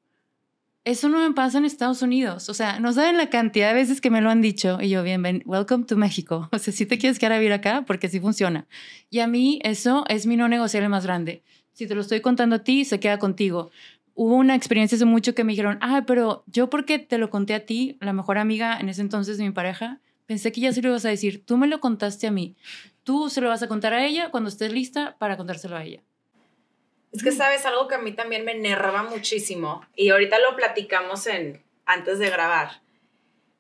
Eso 0.84 1.10
no 1.10 1.20
me 1.20 1.32
pasa 1.36 1.60
en 1.60 1.66
Estados 1.66 2.02
Unidos. 2.02 2.50
O 2.50 2.56
sea, 2.56 2.80
no 2.80 2.92
saben 2.92 3.16
la 3.16 3.30
cantidad 3.30 3.68
de 3.68 3.76
veces 3.76 4.02
que 4.02 4.10
me 4.10 4.20
lo 4.20 4.32
han 4.32 4.42
dicho. 4.42 4.80
Y 4.82 4.90
yo, 4.90 5.04
bien, 5.04 5.44
welcome 5.46 5.86
to 5.86 5.96
México. 5.96 6.50
O 6.52 6.58
sea, 6.58 6.74
si 6.74 6.88
te 6.88 6.98
quieres 6.98 7.20
quedar 7.20 7.34
a 7.34 7.38
vivir 7.38 7.54
acá, 7.54 7.84
porque 7.86 8.10
sí 8.10 8.20
funciona. 8.20 8.68
Y 9.12 9.20
a 9.20 9.28
mí 9.28 9.60
eso 9.64 10.06
es 10.08 10.26
mi 10.26 10.38
no 10.38 10.48
negociable 10.48 10.90
más 10.90 11.06
grande. 11.06 11.44
Si 11.74 11.86
te 11.86 11.94
lo 11.94 12.02
estoy 12.02 12.22
contando 12.22 12.56
a 12.58 12.64
ti, 12.64 12.84
se 12.86 13.00
queda 13.00 13.20
contigo. 13.20 13.70
Hubo 14.16 14.36
una 14.36 14.56
experiencia 14.56 14.96
hace 14.96 15.06
mucho 15.06 15.36
que 15.36 15.44
me 15.44 15.54
dijeron, 15.54 15.78
ah, 15.82 16.04
pero 16.08 16.44
yo 16.48 16.70
porque 16.70 16.98
te 16.98 17.20
lo 17.20 17.30
conté 17.30 17.54
a 17.54 17.66
ti, 17.66 17.98
la 18.02 18.12
mejor 18.12 18.40
amiga 18.40 18.78
en 18.80 18.90
ese 18.90 19.02
entonces 19.02 19.38
de 19.38 19.44
mi 19.44 19.52
pareja, 19.52 20.02
pensé 20.26 20.52
que 20.52 20.62
ya 20.62 20.74
se 20.74 20.82
lo 20.82 20.90
ibas 20.90 21.06
a 21.06 21.10
decir. 21.10 21.46
Tú 21.46 21.58
me 21.58 21.68
lo 21.68 21.80
contaste 21.80 22.26
a 22.26 22.32
mí. 22.32 22.56
Tú 23.04 23.30
se 23.30 23.40
lo 23.40 23.50
vas 23.50 23.62
a 23.62 23.68
contar 23.68 23.94
a 23.94 24.06
ella 24.06 24.32
cuando 24.32 24.50
estés 24.50 24.74
lista 24.74 25.16
para 25.20 25.38
contárselo 25.38 25.78
a 25.78 25.84
ella. 25.84 26.02
Es 27.12 27.24
que 27.24 27.32
sabes 27.32 27.66
algo 27.66 27.88
que 27.88 27.96
a 27.96 28.00
mí 28.00 28.14
también 28.14 28.46
me 28.46 28.54
enerva 28.54 29.04
muchísimo 29.04 29.86
y 29.96 30.10
ahorita 30.10 30.40
lo 30.40 30.56
platicamos 30.56 31.28
en 31.28 31.64
antes 31.86 32.20
de 32.20 32.30
grabar. 32.30 32.82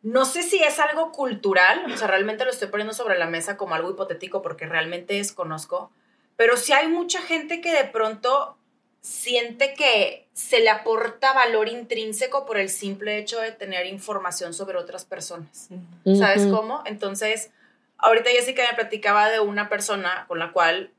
No 0.03 0.25
sé 0.25 0.41
si 0.41 0.63
es 0.63 0.79
algo 0.79 1.11
cultural, 1.11 1.91
o 1.91 1.97
sea, 1.97 2.07
realmente 2.07 2.45
lo 2.45 2.51
estoy 2.51 2.69
poniendo 2.69 2.93
sobre 2.93 3.19
la 3.19 3.27
mesa 3.27 3.57
como 3.57 3.75
algo 3.75 3.91
hipotético 3.91 4.41
porque 4.41 4.65
realmente 4.65 5.15
desconozco, 5.15 5.91
pero 6.37 6.57
sí 6.57 6.73
hay 6.73 6.87
mucha 6.87 7.21
gente 7.21 7.61
que 7.61 7.71
de 7.71 7.83
pronto 7.83 8.57
siente 9.01 9.73
que 9.73 10.27
se 10.33 10.59
le 10.59 10.69
aporta 10.69 11.33
valor 11.33 11.67
intrínseco 11.67 12.45
por 12.45 12.57
el 12.57 12.69
simple 12.69 13.17
hecho 13.17 13.39
de 13.39 13.51
tener 13.51 13.85
información 13.87 14.53
sobre 14.53 14.77
otras 14.77 15.05
personas. 15.05 15.69
¿Sabes 16.17 16.47
cómo? 16.47 16.83
Entonces, 16.85 17.51
ahorita 17.97 18.29
Jessica 18.29 18.63
me 18.69 18.75
platicaba 18.75 19.29
de 19.29 19.39
una 19.39 19.69
persona 19.69 20.25
con 20.27 20.39
la 20.39 20.51
cual 20.51 20.91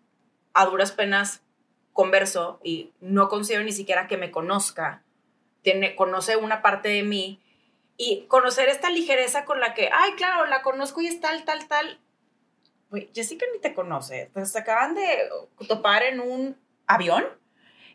a 0.52 0.66
duras 0.66 0.92
penas 0.92 1.42
converso 1.92 2.60
y 2.62 2.92
no 3.00 3.28
considero 3.28 3.64
ni 3.64 3.72
siquiera 3.72 4.06
que 4.06 4.16
me 4.16 4.30
conozca. 4.30 5.02
Tiene, 5.62 5.94
conoce 5.94 6.36
una 6.36 6.62
parte 6.62 6.88
de 6.88 7.02
mí 7.02 7.40
y 7.96 8.24
conocer 8.28 8.68
esta 8.68 8.90
ligereza 8.90 9.44
con 9.44 9.60
la 9.60 9.74
que, 9.74 9.90
ay, 9.92 10.12
claro, 10.16 10.46
la 10.46 10.62
conozco 10.62 11.00
y 11.00 11.06
es 11.06 11.20
tal, 11.20 11.44
tal, 11.44 11.68
tal. 11.68 12.00
Güey, 12.90 13.10
Jessica 13.14 13.46
ni 13.52 13.60
te 13.60 13.74
conoce. 13.74 14.30
Se 14.44 14.58
acaban 14.58 14.94
de 14.94 15.28
topar 15.68 16.02
en 16.02 16.20
un 16.20 16.56
avión 16.86 17.24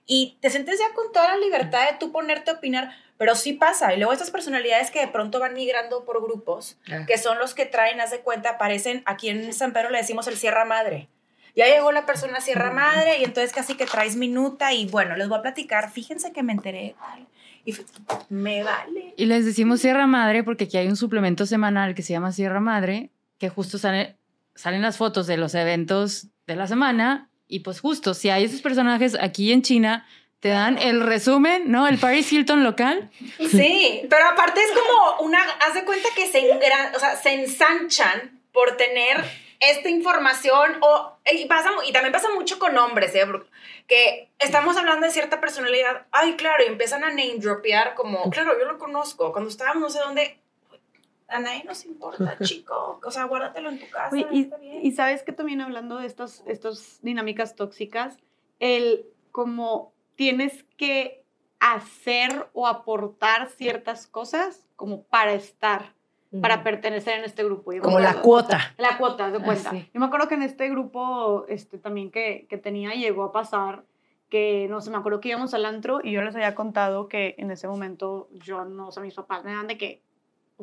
y 0.05 0.37
te 0.41 0.49
sientes 0.49 0.79
ya 0.79 0.93
con 0.93 1.11
toda 1.11 1.29
la 1.29 1.37
libertad 1.37 1.91
de 1.91 1.97
tú 1.97 2.11
ponerte 2.11 2.51
a 2.51 2.55
opinar, 2.55 2.95
pero 3.17 3.35
sí 3.35 3.53
pasa. 3.53 3.93
Y 3.93 3.97
luego 3.97 4.13
estas 4.13 4.31
personalidades 4.31 4.89
que 4.89 5.01
de 5.01 5.07
pronto 5.07 5.39
van 5.39 5.53
migrando 5.53 6.05
por 6.05 6.21
grupos, 6.23 6.77
Ah. 6.89 7.05
que 7.05 7.17
son 7.17 7.37
los 7.39 7.53
que 7.53 7.65
traen, 7.65 7.99
haz 7.99 8.11
de 8.11 8.21
cuenta, 8.21 8.51
aparecen, 8.51 9.03
aquí 9.05 9.29
en 9.29 9.51
San 9.53 9.73
Pedro 9.73 9.89
le 9.89 9.97
decimos 9.97 10.27
el 10.27 10.37
Sierra 10.37 10.63
Madre. 10.65 11.09
Ya 11.57 11.65
llegó 11.67 11.91
la 11.91 12.05
persona 12.05 12.39
Sierra 12.39 12.71
Madre 12.71 13.17
y 13.19 13.23
entonces 13.25 13.51
casi 13.51 13.73
que 13.75 13.85
traes 13.85 14.15
minuta 14.15 14.71
y 14.73 14.85
bueno, 14.85 15.17
les 15.17 15.27
voy 15.27 15.39
a 15.39 15.41
platicar, 15.41 15.91
fíjense 15.91 16.31
que 16.31 16.43
me 16.43 16.53
enteré 16.53 16.95
tal. 16.99 17.25
Y 17.65 17.75
me 18.29 18.63
vale. 18.63 19.13
Y 19.17 19.25
les 19.25 19.43
decimos 19.43 19.81
Sierra 19.81 20.07
Madre 20.07 20.43
porque 20.43 20.65
aquí 20.65 20.77
hay 20.77 20.87
un 20.87 20.95
suplemento 20.95 21.45
semanal 21.45 21.95
que 21.95 22.03
se 22.03 22.13
llama 22.13 22.31
Sierra 22.31 22.59
Madre, 22.61 23.09
que 23.39 23.49
justo 23.49 23.77
sale, 23.77 24.15
salen 24.55 24.81
las 24.81 24.97
fotos 24.97 25.27
de 25.27 25.35
los 25.35 25.53
eventos 25.55 26.27
de 26.45 26.55
la 26.55 26.67
semana. 26.67 27.29
Y 27.47 27.61
pues 27.61 27.79
justo, 27.81 28.13
si 28.13 28.29
hay 28.29 28.43
esos 28.45 28.61
personajes 28.61 29.17
aquí 29.19 29.51
en 29.51 29.63
China, 29.63 30.05
te 30.39 30.49
dan 30.49 30.77
el 30.77 31.01
resumen, 31.01 31.71
¿no? 31.71 31.87
El 31.87 31.97
Paris 31.97 32.31
Hilton 32.31 32.63
local. 32.63 33.09
Sí, 33.39 34.05
pero 34.09 34.27
aparte 34.27 34.61
es 34.61 34.69
como 34.71 35.21
una, 35.27 35.39
haz 35.67 35.73
de 35.73 35.83
cuenta 35.83 36.07
que 36.15 36.27
se, 36.27 36.41
engra- 36.53 36.95
o 36.95 36.99
sea, 36.99 37.15
se 37.15 37.33
ensanchan 37.33 38.39
por 38.51 38.77
tener 38.77 39.25
esta 39.59 39.89
información 39.89 40.77
o, 40.81 41.17
y, 41.31 41.45
pasa, 41.45 41.71
y 41.87 41.91
también 41.91 42.13
pasa 42.13 42.29
mucho 42.33 42.59
con 42.59 42.77
hombres, 42.77 43.15
¿eh? 43.15 43.25
Que 43.87 44.29
estamos 44.39 44.77
hablando 44.77 45.05
de 45.05 45.11
cierta 45.11 45.39
personalidad, 45.39 46.05
ay, 46.11 46.35
claro, 46.35 46.63
y 46.63 46.67
empiezan 46.67 47.03
a 47.03 47.09
name 47.09 47.37
dropear 47.39 47.95
como, 47.95 48.29
claro, 48.29 48.57
yo 48.59 48.65
lo 48.65 48.77
conozco, 48.77 49.31
cuando 49.31 49.49
estábamos 49.49 49.81
no 49.81 49.89
sé 49.89 49.99
dónde, 49.99 50.39
a 51.27 51.39
nadie 51.39 51.63
nos 51.63 51.85
importa, 51.85 52.37
chico, 52.43 52.99
o 53.03 53.11
sea, 53.11 53.25
guárdatelo 53.25 53.69
en 53.69 53.79
tu 53.79 53.89
casa. 53.89 54.15
Y, 54.31 54.41
está 54.43 54.57
bien. 54.57 54.85
y 54.85 54.91
sabes 54.91 55.23
que 55.23 55.33
también 55.33 55.61
hablando 55.61 55.97
de 55.97 56.07
estos, 56.07 56.43
estos 56.47 57.01
dinámicas 57.01 57.55
tóxicas, 57.55 58.17
el 58.59 59.05
como 59.31 59.93
tienes 60.15 60.63
que 60.77 61.23
hacer 61.59 62.47
o 62.53 62.67
aportar 62.67 63.49
ciertas 63.49 64.07
cosas 64.07 64.67
como 64.75 65.03
para 65.03 65.33
estar, 65.33 65.93
para 66.41 66.63
pertenecer 66.63 67.17
en 67.19 67.23
este 67.25 67.43
grupo. 67.43 67.71
Yo 67.73 67.81
Como 67.81 67.99
la 67.99 68.09
acuerdo- 68.11 68.21
cuota. 68.23 68.73
La 68.77 68.97
cuota, 68.97 69.31
de 69.31 69.37
Ah, 69.37 69.43
cuenta. 69.43 69.69
sí. 69.71 69.89
Yo 69.93 69.99
me 69.99 70.05
acuerdo 70.07 70.27
que 70.27 70.35
en 70.35 70.43
este 70.43 70.69
grupo 70.69 71.45
este, 71.47 71.77
también 71.77 72.11
que, 72.11 72.45
que 72.49 72.57
tenía 72.57 72.91
llegó 72.91 73.23
a 73.23 73.31
pasar 73.31 73.83
que, 74.29 74.67
no 74.69 74.81
sé, 74.81 74.89
me 74.89 74.97
acuerdo 74.97 75.21
que 75.21 75.29
íbamos 75.29 75.53
al 75.53 75.65
antro 75.65 76.01
y 76.03 76.11
yo 76.11 76.21
les 76.21 76.35
había 76.35 76.53
contado 76.53 77.07
que 77.07 77.35
en 77.37 77.49
ese 77.49 77.67
momento 77.67 78.27
yo 78.33 78.65
no, 78.65 78.87
o 78.89 78.91
sea, 78.91 79.01
mis 79.01 79.13
papás 79.13 79.43
me 79.45 79.51
dan 79.53 79.67
de 79.67 79.77
que 79.77 80.01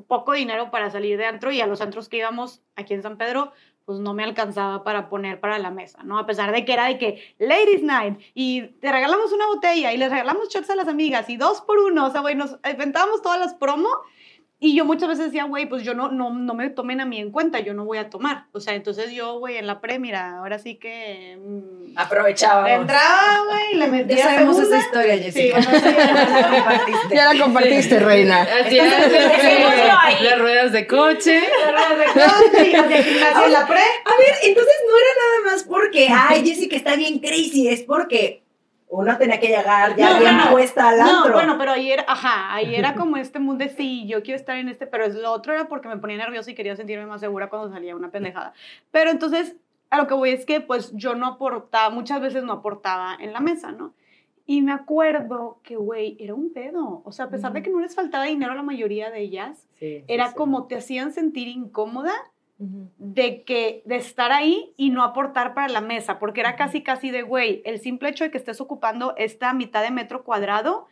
poco 0.07 0.33
dinero 0.33 0.71
para 0.71 0.91
salir 0.91 1.17
de 1.17 1.25
antro 1.25 1.51
y 1.51 1.61
a 1.63 1.67
los 1.67 1.81
antros 1.81 2.09
que 2.11 2.19
íbamos 2.19 2.61
aquí 2.77 2.93
en 2.95 3.03
San 3.03 3.17
Pedro, 3.17 3.53
pues 3.87 4.01
no 4.01 4.13
me 4.13 4.25
alcanzaba 4.25 4.83
para 4.85 5.09
poner 5.09 5.41
para 5.41 5.59
la 5.59 5.71
mesa, 5.71 6.03
¿no? 6.03 6.19
A 6.19 6.27
pesar 6.27 6.53
de 6.53 6.65
que 6.65 6.73
era 6.73 6.87
de 6.87 6.99
que 6.99 7.23
Ladies 7.39 7.83
Night 7.83 8.19
y 8.35 8.63
te 8.81 8.91
regalamos 8.91 9.33
una 9.33 9.47
botella 9.47 9.93
y 9.93 9.97
les 9.99 10.11
regalamos 10.11 10.49
shots 10.49 10.69
a 10.71 10.75
las 10.75 10.89
amigas 10.89 11.29
y 11.31 11.37
dos 11.37 11.61
por 11.63 11.79
uno, 11.79 12.07
o 12.07 12.11
sea, 12.11 12.21
güey, 12.23 12.35
nos 12.35 12.59
inventábamos 12.71 13.23
todas 13.23 13.39
las 13.39 13.55
promo 13.55 13.89
y 14.67 14.75
yo 14.75 14.85
muchas 14.87 15.09
veces 15.11 15.27
decía, 15.27 15.45
güey, 15.45 15.67
pues 15.67 15.83
yo 15.83 15.93
no, 15.95 16.11
no, 16.11 16.31
no 16.31 16.55
me 16.55 16.71
tomen 16.71 17.01
a 17.01 17.05
mí 17.05 17.19
en 17.21 17.31
cuenta, 17.31 17.61
yo 17.61 17.75
no 17.75 17.85
voy 17.85 17.99
a 17.99 18.09
tomar. 18.09 18.47
O 18.53 18.61
sea, 18.61 18.75
entonces 18.75 19.13
yo, 19.13 19.39
güey, 19.39 19.59
en 19.59 19.67
la 19.67 19.81
pre, 19.83 19.99
mira, 19.99 20.39
ahora 20.39 20.59
sí 20.59 20.77
que... 20.77 21.37
mm, 21.39 21.99
Aprovechábamos. 21.99 22.71
entraba, 22.81 23.45
güey, 23.49 23.63
y 23.73 23.77
le 23.77 23.87
metía 23.89 24.17
Ya 24.17 24.25
sabemos 24.25 24.57
segunda. 24.57 24.77
esa 24.79 24.87
historia, 24.87 25.17
Sí, 25.17 25.23
Jessica. 25.23 25.63
sí, 25.63 25.69
La 25.97 26.51
compartiste. 26.51 27.15
Ya 27.15 27.33
la 27.35 27.41
compartiste, 27.45 27.99
reina. 27.99 28.43
Así 28.43 28.75
Dejémoslo 28.77 29.99
ahí. 30.01 30.15
Las 30.23 30.39
ruedas 30.39 30.73
de 30.73 30.87
coche. 30.87 31.41
Sí, 31.41 32.71
de 32.73 33.03
gimnasia 33.03 33.45
en 33.47 33.53
la 33.53 33.67
pre. 33.67 33.77
A 33.81 34.17
ver, 34.17 34.35
entonces 34.45 34.75
no 34.89 34.97
era 34.97 35.11
nada 35.19 35.53
más 35.53 35.65
porque, 35.65 36.09
ay, 36.11 36.47
Jessica 36.47 36.77
está 36.77 36.97
bien 36.97 37.19
crazy, 37.19 37.69
es 37.69 37.83
porque 37.83 38.44
uno 38.97 39.17
tenía 39.19 39.41
que 39.41 39.49
llegar 39.49 39.97
ya 39.97 40.13
No, 40.15 40.19
bien 40.21 40.35
puesta 40.51 40.89
al 40.89 40.99
No, 40.99 41.19
antro. 41.19 41.33
bueno, 41.35 41.57
pero 41.59 41.73
ayer, 41.73 42.05
ajá, 42.07 42.55
ahí 42.55 42.75
era 42.75 42.95
como 42.95 43.17
este 43.17 43.39
mundo 43.39 43.65
de 43.65 43.71
sí, 43.71 44.07
yo 44.07 44.23
quiero 44.23 44.39
estar 44.39 44.57
en 44.57 44.69
este, 44.69 44.87
pero 44.87 45.05
es 45.05 45.15
lo 45.15 45.31
otro 45.33 45.53
era 45.53 45.69
porque 45.69 45.89
me 45.89 45.97
ponía 45.97 46.17
nerviosa 46.17 46.51
y 46.51 46.55
quería 46.55 46.77
sentirme 46.77 47.07
más 47.07 47.21
segura 47.21 47.49
cuando 47.51 47.71
salía 47.73 47.97
una 47.97 48.11
pendejada. 48.11 48.53
Pero 48.91 49.11
entonces, 49.11 49.57
a 49.91 49.97
lo 49.99 50.07
que 50.07 50.15
voy 50.15 50.31
es 50.31 50.45
que 50.47 50.61
pues 50.61 50.93
yo 50.95 51.15
no 51.15 51.27
aportaba, 51.27 51.91
muchas 51.91 52.21
veces 52.21 52.45
no 52.45 52.53
aportaba 52.53 53.17
en 53.21 53.33
la 53.33 53.41
mesa, 53.41 53.73
¿no? 53.73 53.95
Y 54.47 54.61
me 54.61 54.73
acuerdo 54.73 55.59
que, 55.63 55.77
güey, 55.77 56.17
era 56.21 56.35
un 56.35 56.53
pedo. 56.53 57.01
O 57.07 57.13
sea, 57.13 57.25
a 57.25 57.31
pesar 57.31 57.53
de 57.55 57.63
que 57.63 57.71
no 57.71 57.81
les 57.81 57.95
faltaba 57.95 58.25
dinero 58.25 58.53
a 58.53 58.55
la 58.55 58.63
mayoría 58.63 59.11
de 59.11 59.21
ellas, 59.21 59.67
era 59.81 60.33
como 60.33 60.67
te 60.67 60.77
hacían 60.77 61.13
sentir 61.13 61.49
incómoda 61.49 62.13
de 62.57 63.43
que 63.43 63.83
de 63.85 63.97
estar 63.97 64.31
ahí 64.31 64.73
y 64.77 64.91
no 64.91 65.03
aportar 65.03 65.55
para 65.55 65.69
la 65.69 65.81
mesa, 65.81 66.19
porque 66.19 66.41
era 66.41 66.55
casi 66.55 66.83
casi 66.83 67.11
de, 67.11 67.23
güey, 67.23 67.63
el 67.65 67.81
simple 67.81 68.09
hecho 68.09 68.25
de 68.25 68.31
que 68.31 68.39
estés 68.39 68.61
ocupando 68.61 69.15
esta 69.17 69.53
mitad 69.53 69.83
de 69.83 69.91
metro 69.91 70.23
cuadrado 70.23 70.87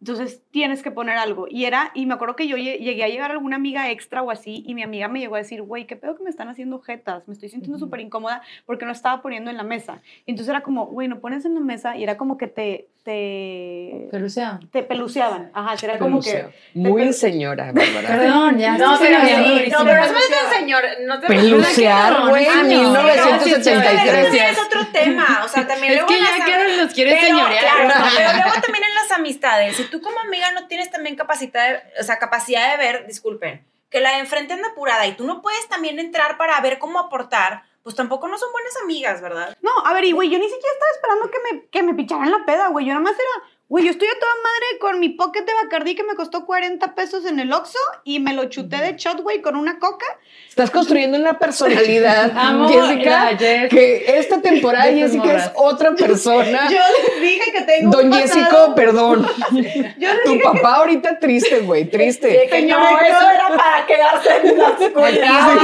entonces 0.00 0.42
tienes 0.50 0.82
que 0.82 0.90
poner 0.90 1.18
algo. 1.18 1.46
Y 1.48 1.66
era, 1.66 1.90
y 1.94 2.06
me 2.06 2.14
acuerdo 2.14 2.34
que 2.34 2.48
yo 2.48 2.56
llegué 2.56 3.04
a 3.04 3.08
llegar 3.08 3.30
a 3.30 3.34
alguna 3.34 3.56
amiga 3.56 3.90
extra 3.90 4.22
o 4.22 4.30
así, 4.30 4.64
y 4.66 4.74
mi 4.74 4.82
amiga 4.82 5.08
me 5.08 5.20
llegó 5.20 5.34
a 5.34 5.38
decir, 5.38 5.62
güey, 5.62 5.86
qué 5.86 5.96
pedo 5.96 6.16
que 6.16 6.24
me 6.24 6.30
están 6.30 6.48
haciendo 6.48 6.80
jetas, 6.80 7.28
me 7.28 7.34
estoy 7.34 7.50
sintiendo 7.50 7.78
súper 7.78 8.00
incómoda 8.00 8.42
porque 8.64 8.86
no 8.86 8.92
estaba 8.92 9.20
poniendo 9.20 9.50
en 9.50 9.58
la 9.58 9.62
mesa. 9.62 10.00
Y 10.24 10.30
entonces 10.30 10.50
era 10.50 10.62
como, 10.62 10.86
güey, 10.86 11.08
no 11.08 11.20
pones 11.20 11.44
en 11.44 11.54
la 11.54 11.60
mesa, 11.60 11.96
y 11.96 12.02
era 12.02 12.16
como 12.16 12.38
que 12.38 12.46
te, 12.46 12.88
te 13.02 14.08
peluceaban. 14.10 14.68
Te 14.70 14.82
peluceaban. 14.82 15.50
Ajá, 15.52 15.74
era 15.82 15.98
como 15.98 16.20
que. 16.20 16.46
Muy 16.74 17.12
señora, 17.12 17.72
Bárbara. 17.72 18.08
Perdón, 18.08 18.58
ya. 18.58 18.78
No, 18.78 18.96
pero 18.98 19.20
sí, 19.20 19.70
no, 19.70 19.78
pero 19.84 20.00
no 20.00 20.18
es 20.18 20.30
tan 20.30 20.58
señor. 20.58 20.84
No 21.06 21.20
te 21.20 21.26
Pelucear, 21.26 22.28
güey, 22.28 22.46
1973. 22.66 24.34
es 24.34 24.58
tema. 24.92 25.42
O 25.44 25.48
sea, 25.48 25.66
también 25.66 25.92
es 25.92 25.98
luego. 25.98 26.08
que 26.08 26.20
ya 26.20 26.44
que 26.44 26.76
los 26.76 26.92
quieres 26.92 27.20
señorear. 27.20 27.62
Claro, 27.62 28.06
pero 28.16 28.32
luego 28.32 28.60
también 28.60 28.84
en 28.84 28.94
las 28.94 29.10
amistades. 29.12 29.76
Si 29.76 29.84
tú 29.84 30.00
como 30.00 30.18
amiga 30.20 30.52
no 30.52 30.66
tienes 30.66 30.90
también 30.90 31.16
capacidad, 31.16 31.68
de, 31.68 32.00
o 32.00 32.04
sea, 32.04 32.18
capacidad 32.18 32.70
de 32.70 32.76
ver, 32.76 33.06
disculpen, 33.06 33.64
que 33.90 34.00
la 34.00 34.12
de 34.12 34.18
enfrente 34.18 34.54
anda 34.54 34.68
apurada 34.68 35.06
y 35.06 35.12
tú 35.12 35.24
no 35.24 35.42
puedes 35.42 35.68
también 35.68 35.98
entrar 35.98 36.36
para 36.36 36.60
ver 36.60 36.78
cómo 36.78 36.98
aportar 36.98 37.64
pues 37.82 37.96
tampoco 37.96 38.28
no 38.28 38.36
son 38.36 38.52
buenas 38.52 38.76
amigas, 38.82 39.22
¿verdad? 39.22 39.56
No, 39.62 39.70
a 39.84 39.94
ver, 39.94 40.04
y 40.04 40.12
güey, 40.12 40.28
yo 40.28 40.38
ni 40.38 40.44
siquiera 40.44 40.72
estaba 40.72 40.90
esperando 40.94 41.30
que 41.30 41.38
me, 41.40 41.66
que 41.68 41.82
me 41.82 41.94
picharan 41.94 42.30
la 42.30 42.44
peda, 42.44 42.68
güey. 42.68 42.84
Yo 42.84 42.92
nada 42.92 43.02
más 43.02 43.14
era, 43.14 43.50
Güey, 43.70 43.84
yo 43.84 43.92
estoy 43.92 44.08
a 44.08 44.18
toda 44.18 44.32
madre 44.42 44.78
con 44.80 44.98
mi 44.98 45.10
pocket 45.10 45.44
de 45.44 45.52
Bacardí 45.62 45.94
que 45.94 46.02
me 46.02 46.16
costó 46.16 46.44
40 46.44 46.92
pesos 46.96 47.24
en 47.24 47.38
el 47.38 47.52
Oxxo 47.52 47.78
y 48.02 48.18
me 48.18 48.34
lo 48.34 48.46
chuté 48.46 48.78
de 48.78 48.96
shot, 48.96 49.20
güey, 49.20 49.42
con 49.42 49.54
una 49.54 49.78
coca. 49.78 50.06
Estás 50.48 50.72
construyendo 50.72 51.16
una 51.16 51.38
personalidad, 51.38 52.32
Jessica, 52.68 53.36
que 53.38 54.18
esta 54.18 54.42
temporada 54.42 54.90
Jessica 54.90 55.36
es 55.36 55.52
otra 55.54 55.94
persona. 55.94 56.68
Yo 56.68 56.80
les 56.80 57.22
dije 57.22 57.52
que 57.52 57.60
tengo 57.60 57.92
Don 57.92 58.12
Jessico, 58.12 58.74
perdón. 58.74 59.24
tu 60.24 60.40
papá 60.40 60.74
ahorita 60.78 61.20
triste, 61.20 61.60
güey, 61.60 61.84
triste. 61.84 62.48
Señor, 62.50 62.80
no, 62.80 62.98
eso 62.98 63.30
era 63.30 63.56
para 63.56 63.86
quedarse 63.86 64.48
en 64.48 64.58
la 64.58 64.68
escuela. 64.80 65.58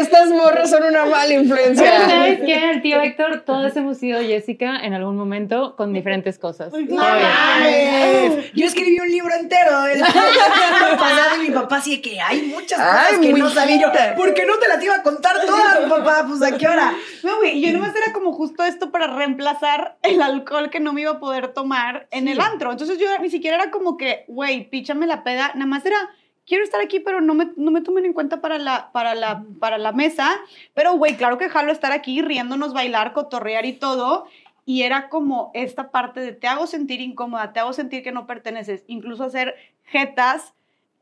Estas 0.00 0.30
morras 0.30 0.68
son 0.68 0.82
una 0.82 1.04
mala 1.04 1.32
influencia. 1.32 2.08
¿Sabes 2.08 2.40
qué? 2.40 2.70
El 2.70 2.82
tío 2.82 3.00
Héctor, 3.00 3.44
todos 3.46 3.76
hemos 3.76 3.98
sido 3.98 4.20
Jessica 4.20 4.80
en 4.82 4.94
algún 4.94 5.16
momento 5.16 5.76
con 5.76 5.91
diferentes 5.92 6.38
cosas. 6.38 6.72
No 6.72 7.02
mames. 7.02 8.52
Yo 8.54 8.66
escribí 8.66 8.98
un 9.00 9.08
libro 9.08 9.34
entero 9.34 9.86
el 9.86 10.00
pasado 10.00 11.36
y 11.36 11.48
mi 11.48 11.54
papá 11.54 11.80
sí 11.80 12.00
que 12.00 12.20
hay 12.20 12.42
muchas 12.42 12.78
cosas 12.78 13.18
que 13.20 13.32
no 13.32 13.50
sabía 13.50 13.80
yo. 13.80 13.92
¿Por 14.16 14.34
qué 14.34 14.44
no 14.46 14.58
te 14.58 14.68
las 14.68 14.82
iba 14.82 14.96
a 14.96 15.02
contar 15.02 15.36
todas, 15.46 15.78
papá? 15.88 16.24
Pues 16.26 16.42
a 16.42 16.56
qué 16.56 16.68
hora. 16.68 16.94
No, 17.22 17.38
güey, 17.38 17.60
yo 17.60 17.72
nomás 17.72 17.94
era 17.94 18.12
como 18.12 18.32
justo 18.32 18.64
esto 18.64 18.90
para 18.90 19.06
reemplazar 19.06 19.96
el 20.02 20.20
alcohol 20.22 20.70
que 20.70 20.80
no 20.80 20.92
me 20.92 21.02
iba 21.02 21.12
a 21.12 21.20
poder 21.20 21.48
tomar 21.48 22.06
en 22.10 22.28
el 22.28 22.40
antro. 22.40 22.70
Entonces 22.70 22.98
yo 22.98 23.06
ni 23.20 23.30
siquiera 23.30 23.56
era 23.56 23.70
como 23.70 23.96
que, 23.96 24.24
güey, 24.28 24.68
píchame 24.68 25.06
la 25.06 25.24
peda. 25.24 25.52
Nada 25.54 25.66
más 25.66 25.84
era 25.86 26.10
quiero 26.46 26.64
estar 26.64 26.80
aquí, 26.80 27.00
pero 27.00 27.20
no 27.20 27.34
me, 27.34 27.52
no 27.56 27.70
me 27.70 27.82
tomen 27.82 28.04
en 28.04 28.12
cuenta 28.12 28.40
para 28.40 28.58
la, 28.58 28.90
para 28.92 29.14
la, 29.14 29.44
para 29.60 29.78
la 29.78 29.92
mesa. 29.92 30.30
Pero, 30.74 30.94
güey, 30.94 31.16
claro 31.16 31.38
que 31.38 31.48
jalo 31.48 31.72
estar 31.72 31.92
aquí 31.92 32.22
riéndonos, 32.22 32.72
bailar, 32.72 33.12
cotorrear 33.12 33.66
y 33.66 33.74
todo 33.74 34.26
y 34.64 34.82
era 34.82 35.08
como 35.08 35.50
esta 35.54 35.90
parte 35.90 36.20
de 36.20 36.32
te 36.32 36.46
hago 36.46 36.66
sentir 36.66 37.00
incómoda, 37.00 37.52
te 37.52 37.60
hago 37.60 37.72
sentir 37.72 38.02
que 38.02 38.12
no 38.12 38.26
perteneces, 38.26 38.84
incluso 38.86 39.24
hacer 39.24 39.54
jetas 39.84 40.54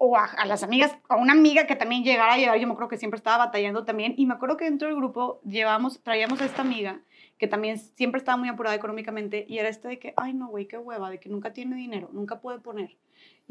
o 0.03 0.17
a, 0.17 0.47
las 0.47 0.63
amigas, 0.63 0.97
a 1.11 1.17
una 1.17 1.33
amiga 1.33 1.67
que 1.67 1.77
también 1.77 2.03
llegara 2.03 2.33
a 2.33 2.39
llevar, 2.39 2.59
yo 2.59 2.67
me 2.67 2.73
acuerdo 2.73 2.89
que 2.89 2.97
siempre 2.97 3.19
estaba 3.19 3.45
batallando 3.45 3.85
también, 3.85 4.15
y 4.17 4.25
me 4.25 4.33
acuerdo 4.33 4.57
que 4.57 4.65
dentro 4.65 4.89
del 4.89 4.97
grupo 4.97 5.41
llevamos, 5.45 6.03
traíamos 6.03 6.41
a 6.41 6.47
esta 6.47 6.63
amiga 6.63 7.01
que 7.37 7.47
también 7.47 7.79
siempre 7.79 8.19
estaba 8.19 8.39
muy 8.39 8.49
apurada 8.49 8.75
económicamente, 8.75 9.45
y 9.47 9.59
era 9.59 9.69
este 9.69 9.89
de 9.89 9.99
que, 9.99 10.15
ay 10.17 10.33
no, 10.33 10.49
güey, 10.49 10.67
qué 10.67 10.79
hueva, 10.79 11.11
de 11.11 11.21
que 11.21 11.29
nunca 11.29 11.53
tiene 11.53 11.77
dinero, 11.77 12.09
nunca 12.13 12.41
puede 12.41 12.61
poner. 12.61 12.97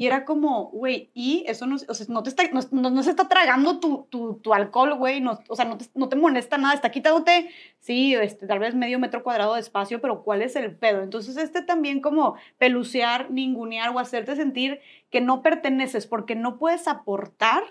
Y 0.00 0.06
era 0.06 0.24
como, 0.24 0.70
güey, 0.70 1.10
y 1.12 1.44
eso 1.46 1.66
no, 1.66 1.76
o 1.76 1.92
sea, 1.92 2.06
no, 2.08 2.22
te 2.22 2.30
está, 2.30 2.44
no, 2.72 3.02
se 3.02 3.10
está 3.10 3.28
tragando 3.28 3.80
tu, 3.80 4.06
tu, 4.08 4.36
tu 4.36 4.54
alcohol, 4.54 4.94
güey, 4.94 5.20
no, 5.20 5.40
o 5.46 5.54
sea, 5.54 5.66
no 5.66 5.76
te, 5.76 5.84
no 5.94 6.08
te 6.08 6.16
molesta 6.16 6.56
nada, 6.56 6.72
está 6.72 6.90
quitándote, 6.90 7.50
sí, 7.80 8.14
este, 8.14 8.46
tal 8.46 8.60
vez 8.60 8.74
medio 8.74 8.98
metro 8.98 9.22
cuadrado 9.22 9.56
de 9.56 9.60
espacio, 9.60 10.00
pero 10.00 10.22
¿cuál 10.22 10.40
es 10.40 10.56
el 10.56 10.74
pedo? 10.74 11.02
Entonces, 11.02 11.36
este 11.36 11.60
también 11.60 12.00
como 12.00 12.36
pelucear, 12.56 13.30
ningunear 13.30 13.90
o 13.94 13.98
hacerte 13.98 14.36
sentir 14.36 14.80
que 15.10 15.20
no 15.20 15.42
perteneces 15.42 16.06
porque 16.06 16.34
no 16.34 16.56
puedes 16.56 16.88
aportar, 16.88 17.62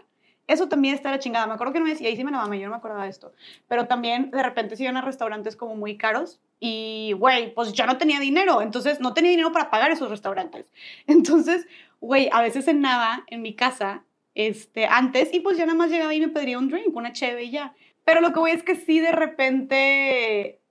eso 0.46 0.70
también 0.70 0.94
está 0.94 1.10
la 1.10 1.18
chingada. 1.18 1.48
Me 1.48 1.54
acuerdo 1.54 1.74
que 1.74 1.80
no 1.80 1.86
me 1.86 1.92
decía, 1.92 2.10
ahí 2.10 2.16
sí 2.16 2.24
me 2.24 2.30
la 2.30 2.38
mama, 2.38 2.56
yo 2.58 2.66
no 2.66 2.72
me 2.72 2.78
acordaba 2.78 3.06
de 3.06 3.10
esto. 3.10 3.34
Pero 3.68 3.88
también 3.88 4.30
de 4.30 4.44
repente 4.44 4.76
se 4.76 4.84
iban 4.84 4.98
a 4.98 5.02
restaurantes 5.02 5.56
como 5.56 5.76
muy 5.76 5.98
caros 5.98 6.40
y, 6.60 7.14
güey, 7.18 7.54
pues 7.54 7.72
yo 7.74 7.86
no 7.86 7.98
tenía 7.98 8.20
dinero, 8.20 8.62
entonces 8.62 9.00
no 9.00 9.14
tenía 9.14 9.32
dinero 9.32 9.52
para 9.52 9.70
pagar 9.70 9.92
esos 9.92 10.10
restaurantes. 10.10 10.72
Entonces, 11.08 11.68
güey, 12.02 12.30
a 12.32 12.42
veces 12.42 12.66
cenaba 12.66 13.24
en 13.28 13.42
mi 13.42 13.56
casa 13.56 14.06
este, 14.36 14.86
antes 14.86 15.34
y 15.34 15.42
pues 15.42 15.58
ya 15.58 15.66
nada 15.66 15.78
más 15.78 15.90
llegaba 15.90 16.14
y 16.14 16.22
me 16.22 16.30
pediría 16.30 16.58
un 16.58 16.70
drink, 16.70 16.96
una 16.96 17.14
cheve 17.14 17.44
y 17.44 17.52
ya. 17.52 17.74
Pero 18.06 18.22
lo 18.22 18.34
que 18.34 18.40
voy 18.40 18.52
es 18.52 18.64
que 18.64 18.76
sí 18.76 19.00
de 19.00 19.12
repente 19.12 20.62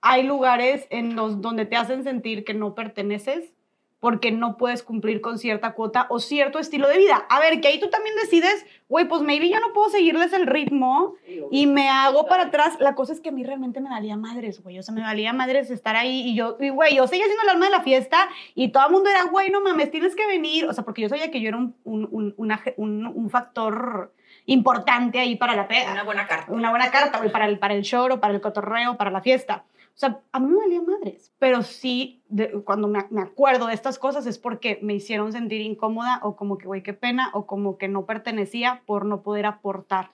hay 0.00 0.22
lugares 0.22 0.86
en 0.90 1.16
los 1.16 1.40
donde 1.40 1.66
te 1.66 1.76
hacen 1.76 2.04
sentir 2.04 2.44
que 2.44 2.54
no 2.54 2.74
perteneces 2.74 3.52
porque 4.00 4.30
no 4.30 4.56
puedes 4.56 4.82
cumplir 4.82 5.20
con 5.20 5.38
cierta 5.38 5.72
cuota 5.72 6.06
o 6.08 6.20
cierto 6.20 6.58
estilo 6.58 6.88
de 6.88 6.98
vida. 6.98 7.26
A 7.28 7.40
ver, 7.40 7.60
que 7.60 7.68
ahí 7.68 7.80
tú 7.80 7.90
también 7.90 8.14
decides, 8.16 8.64
güey, 8.88 9.08
pues 9.08 9.22
maybe 9.22 9.48
yo 9.48 9.58
no 9.58 9.72
puedo 9.72 9.90
seguirles 9.90 10.32
el 10.32 10.46
ritmo 10.46 11.14
y 11.50 11.66
me 11.66 11.88
hago 11.88 12.26
para 12.26 12.44
atrás. 12.44 12.76
La 12.78 12.94
cosa 12.94 13.12
es 13.12 13.20
que 13.20 13.30
a 13.30 13.32
mí 13.32 13.42
realmente 13.42 13.80
me 13.80 13.90
valía 13.90 14.16
madres, 14.16 14.62
güey. 14.62 14.78
O 14.78 14.82
sea, 14.82 14.94
me 14.94 15.00
valía 15.00 15.32
madres 15.32 15.70
estar 15.70 15.96
ahí 15.96 16.28
y 16.28 16.36
yo, 16.36 16.56
güey, 16.58 16.94
yo 16.94 17.06
seguía 17.08 17.26
siendo 17.26 17.42
el 17.42 17.48
alma 17.50 17.66
de 17.66 17.72
la 17.72 17.82
fiesta 17.82 18.28
y 18.54 18.68
todo 18.68 18.86
el 18.86 18.92
mundo 18.92 19.10
era, 19.10 19.24
güey, 19.24 19.50
no 19.50 19.60
mames, 19.60 19.90
tienes 19.90 20.14
que 20.14 20.26
venir. 20.26 20.66
O 20.66 20.72
sea, 20.72 20.84
porque 20.84 21.02
yo 21.02 21.08
sabía 21.08 21.30
que 21.30 21.40
yo 21.40 21.48
era 21.48 21.56
un, 21.56 21.74
un, 21.84 22.34
un, 22.36 23.06
un 23.06 23.30
factor 23.30 24.12
importante 24.46 25.18
ahí 25.18 25.36
para 25.36 25.56
la 25.56 25.66
pega. 25.66 25.92
Una 25.92 26.04
buena 26.04 26.26
carta. 26.26 26.52
Una 26.52 26.70
buena 26.70 26.90
carta, 26.90 27.18
güey, 27.18 27.32
para 27.32 27.46
el, 27.46 27.58
para 27.58 27.74
el 27.74 27.82
show, 27.82 28.08
o 28.10 28.20
para 28.20 28.32
el 28.32 28.40
cotorreo, 28.40 28.96
para 28.96 29.10
la 29.10 29.20
fiesta. 29.20 29.64
O 29.98 30.00
sea, 30.00 30.20
a 30.30 30.38
mí 30.38 30.46
me 30.46 30.58
valía 30.58 30.80
madres, 30.80 31.32
pero 31.40 31.64
sí, 31.64 32.22
cuando 32.64 32.86
me, 32.86 33.00
me, 33.10 33.20
acuerdo 33.20 33.66
de 33.66 33.74
estas 33.74 33.98
cosas 33.98 34.28
es 34.28 34.38
porque 34.38 34.78
me 34.80 34.94
hicieron 34.94 35.32
sentir 35.32 35.60
incómoda 35.60 36.20
o 36.22 36.36
como 36.36 36.56
que, 36.56 36.68
güey, 36.68 36.84
qué 36.84 36.92
pena, 36.92 37.30
o 37.34 37.46
como 37.46 37.78
que 37.78 37.88
no 37.88 38.06
pertenecía 38.06 38.84
por 38.86 39.04
no 39.04 39.22
poder 39.22 39.46
aportar. 39.46 40.12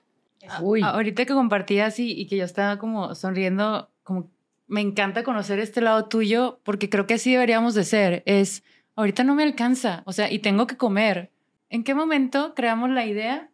Uy. 0.62 0.80
Ahorita 0.82 1.26
que 1.26 1.34
compartías 1.34 1.98
y, 1.98 2.12
y 2.12 2.26
que 2.28 2.38
yo 2.38 2.46
estaba 2.46 2.78
como 2.78 3.14
sonriendo, 3.14 3.90
como 4.04 4.30
me 4.68 4.80
encanta 4.80 5.22
conocer 5.22 5.58
este 5.58 5.82
lado 5.82 6.06
tuyo 6.06 6.60
porque 6.64 6.88
creo 6.88 7.06
que 7.06 7.14
así 7.14 7.32
deberíamos 7.32 7.74
de 7.74 7.84
ser. 7.84 8.22
Es, 8.24 8.64
ahorita 8.96 9.22
no 9.22 9.34
me 9.34 9.42
alcanza, 9.42 10.02
o 10.06 10.14
sea, 10.14 10.32
y 10.32 10.38
tengo 10.38 10.66
que 10.66 10.78
comer. 10.78 11.30
¿En 11.68 11.84
qué 11.84 11.94
momento 11.94 12.54
creamos 12.54 12.88
la 12.88 13.04
idea 13.04 13.50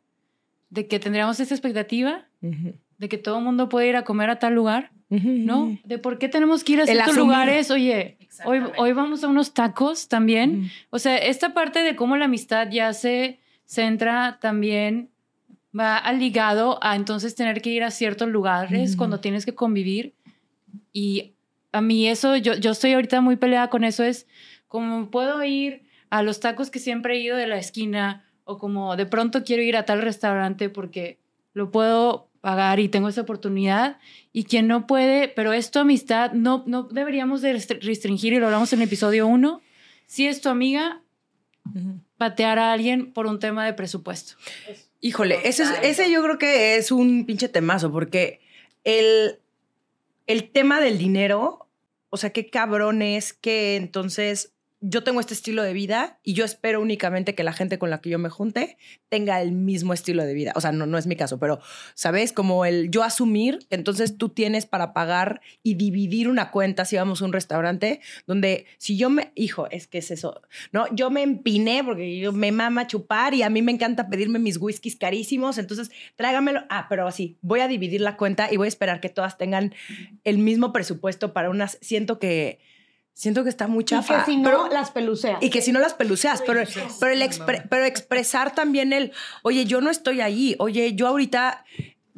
de 0.69 0.87
que 0.87 1.01
tendríamos 1.01 1.41
esta 1.41 1.57
expectativa 1.57 2.29
de 2.41 3.09
que 3.09 3.19
todo 3.19 3.39
el 3.39 3.45
mundo 3.45 3.69
puede 3.69 3.89
ir 3.89 3.97
a 3.97 4.05
comer 4.05 4.31
a 4.31 4.39
tal 4.39 4.55
lugar? 4.55 4.93
¿No? 5.11 5.77
De 5.85 5.99
por 5.99 6.19
qué 6.19 6.29
tenemos 6.29 6.65
que 6.65 6.73
ir 6.73 6.81
a 6.81 6.87
ciertos 6.87 7.17
lugares. 7.17 7.71
Oye, 7.71 8.17
hoy, 8.45 8.61
hoy 8.77 8.93
vamos 8.93 9.25
a 9.25 9.29
unos 9.29 9.53
tacos 9.53 10.09
también. 10.09 10.71
O 10.91 10.99
sea, 10.99 11.17
esta 11.19 11.53
parte 11.53 11.81
de 11.81 11.97
cómo 11.97 12.17
la 12.17 12.27
amistad 12.27 12.69
ya 12.71 12.93
se 12.93 13.41
centra 13.65 14.39
también 14.41 15.11
va 15.79 16.11
ligado 16.13 16.79
a 16.83 16.97
entonces 16.97 17.35
tener 17.35 17.63
que 17.63 17.71
ir 17.71 17.85
a 17.85 17.91
ciertos 17.91 18.29
lugares 18.29 18.97
cuando 18.97 19.21
tienes 19.21 19.45
que 19.45 19.55
convivir. 19.55 20.15
Y 20.93 21.35
a 21.73 21.81
mí 21.81 22.09
eso, 22.09 22.37
yo, 22.37 22.55
yo 22.55 22.73
estoy 22.73 22.93
ahorita 22.93 23.21
muy 23.21 23.37
peleada 23.37 23.71
con 23.71 23.85
eso, 23.85 24.03
es 24.03 24.27
como 24.69 25.11
puedo 25.11 25.43
ir 25.45 25.83
a 26.11 26.23
los 26.23 26.41
tacos 26.41 26.71
que 26.71 26.79
siempre 26.79 27.15
he 27.15 27.21
ido 27.21 27.37
de 27.37 27.47
la 27.47 27.59
esquina 27.59 28.25
o 28.45 28.59
como 28.59 28.97
de 28.97 29.07
pronto 29.07 29.45
quiero 29.45 29.63
ir 29.63 29.77
a 29.77 29.85
tal 29.85 30.03
restaurante 30.03 30.69
porque 30.69 31.19
lo 31.53 31.71
puedo 31.71 32.30
pagar 32.41 32.81
y 32.81 32.89
tengo 32.89 33.09
esa 33.09 33.23
oportunidad. 33.23 33.99
Y 34.33 34.45
quien 34.45 34.67
no 34.67 34.87
puede, 34.87 35.29
pero 35.29 35.53
es 35.53 35.71
tu 35.71 35.79
amistad, 35.79 36.33
no, 36.33 36.65
no 36.67 36.85
deberíamos 36.85 37.43
de 37.43 37.53
restringir 37.53 38.33
y 38.33 38.39
lo 38.39 38.47
hablamos 38.47 38.73
en 38.73 38.81
el 38.81 38.87
episodio 38.87 39.27
1, 39.27 39.61
si 40.07 40.27
es 40.27 40.41
tu 40.41 40.49
amiga, 40.49 41.03
patear 42.17 42.59
a 42.59 42.73
alguien 42.73 43.13
por 43.13 43.27
un 43.27 43.39
tema 43.39 43.65
de 43.65 43.75
presupuesto. 43.75 44.35
Híjole, 45.01 45.41
ese, 45.45 45.65
ese 45.83 46.11
yo 46.11 46.23
creo 46.23 46.39
que 46.39 46.77
es 46.77 46.91
un 46.91 47.25
pinche 47.27 47.49
temazo 47.49 47.91
porque 47.93 48.41
el, 48.85 49.39
el 50.27 50.51
tema 50.51 50.81
del 50.81 50.99
dinero, 50.99 51.69
o 52.11 52.17
sea, 52.17 52.31
qué 52.31 52.51
cabrón 52.51 53.03
es 53.03 53.33
que 53.33 53.77
entonces 53.77 54.53
yo 54.81 55.05
tengo 55.05 55.21
este 55.21 55.35
estilo 55.35 55.63
de 55.63 55.75
vida 55.75 56.19
y 56.23 56.33
yo 56.33 56.45
espero 56.45 56.81
únicamente 56.81 57.35
que 57.35 57.45
la 57.45 57.53
gente 57.53 57.79
con 57.79 57.91
la 57.91 58.01
que 58.01 58.09
yo 58.09 58.19
me 58.19 58.31
junte 58.31 58.79
tenga 59.11 59.43
el 59.43 59.53
mismo 59.53 59.93
estilo 59.93 60.25
de 60.25 60.33
vida. 60.33 60.53
O 60.57 60.61
sea, 60.61 60.73
no, 60.73 60.87
no 60.87 60.97
es 60.97 61.07
mi 61.07 61.17
caso, 61.17 61.39
pero, 61.39 61.61
¿sabes? 61.95 62.33
Como 62.33 62.65
el 62.65 62.91
yo 62.91 63.03
asumir, 63.03 63.59
entonces 63.69 64.17
tú 64.17 64.31
tienes 64.31 64.65
para 64.65 64.95
pagar 64.95 65.43
y 65.63 65.75
dividir 65.75 66.29
una 66.29 66.51
cuenta 66.51 66.87
si 66.87 66.97
vamos 66.97 67.21
a 67.21 67.27
un 67.27 67.35
restaurante 67.35 68.01
donde 68.27 68.65
si 68.79 68.97
yo 68.97 69.11
me, 69.11 69.33
hijo, 69.35 69.69
es 69.71 69.87
que 69.87 69.99
es 69.99 70.11
eso, 70.11 70.41
¿no? 70.73 70.87
Yo 70.95 71.11
me 71.11 71.23
empiné 71.23 71.85
porque 71.85 72.19
yo 72.19 72.33
me 72.33 72.51
mama 72.51 72.87
chupar 72.87 73.35
y 73.35 73.43
a 73.43 73.51
mí 73.51 73.61
me 73.61 73.73
encanta 73.73 74.09
pedirme 74.09 74.39
mis 74.39 74.57
whiskies 74.57 74.97
carísimos, 74.97 75.59
entonces 75.59 75.91
tráigamelo. 76.17 76.63
Ah, 76.71 76.87
pero 76.89 77.07
así, 77.07 77.37
voy 77.43 77.61
a 77.61 77.69
dividir 77.69 78.01
la 78.01 78.17
cuenta 78.17 78.49
y 78.51 78.57
voy 78.57 78.67
a 78.67 78.69
esperar 78.69 79.01
que 79.01 79.11
todas 79.11 79.37
tengan 79.37 79.75
el 80.25 80.39
mismo 80.39 80.73
presupuesto 80.73 81.35
para 81.35 81.51
unas, 81.51 81.77
siento 81.83 82.19
que 82.19 82.61
siento 83.21 83.45
que 83.45 83.51
está 83.51 83.69
muy 83.69 83.85
chafa. 83.85 84.15
Y 84.15 84.19
que 84.21 84.25
si 84.25 84.37
no, 84.39 84.69
las 84.69 84.91
peluceas. 84.93 85.43
Y 85.43 85.51
que 85.51 85.61
si 85.61 85.73
no 85.73 85.79
las 85.79 85.93
peluceas, 85.93 86.43
pero, 86.47 86.63
pero, 86.99 87.13
el 87.13 87.31
pero 87.69 87.85
expresar 87.85 88.55
también 88.55 88.95
el, 88.95 89.13
oye, 89.43 89.67
yo 89.67 89.83
no 89.83 89.91
estoy 89.91 90.23
ahí, 90.23 90.57
oye, 90.59 90.95
yo 90.95 91.07
ahorita 91.07 91.67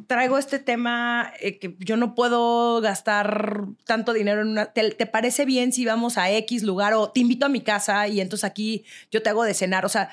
traigo 0.07 0.37
este 0.37 0.59
tema 0.59 1.33
eh, 1.41 1.59
que 1.59 1.75
yo 1.79 1.97
no 1.97 2.15
puedo 2.15 2.79
gastar 2.79 3.65
tanto 3.85 4.13
dinero 4.13 4.43
en 4.43 4.47
una... 4.47 4.67
¿te, 4.67 4.91
¿te, 4.91 5.05
parece 5.05 5.43
bien 5.43 5.73
si 5.73 5.83
vamos 5.83 6.17
a 6.17 6.31
X 6.31 6.63
lugar 6.63 6.93
o 6.93 7.11
te 7.11 7.19
invito 7.19 7.45
a 7.45 7.49
mi 7.49 7.59
casa 7.59 8.07
y 8.07 8.21
entonces 8.21 8.45
aquí 8.45 8.85
yo 9.11 9.21
te 9.21 9.29
hago 9.29 9.43
de 9.43 9.53
cenar? 9.53 9.85
O 9.85 9.89
sea, 9.89 10.09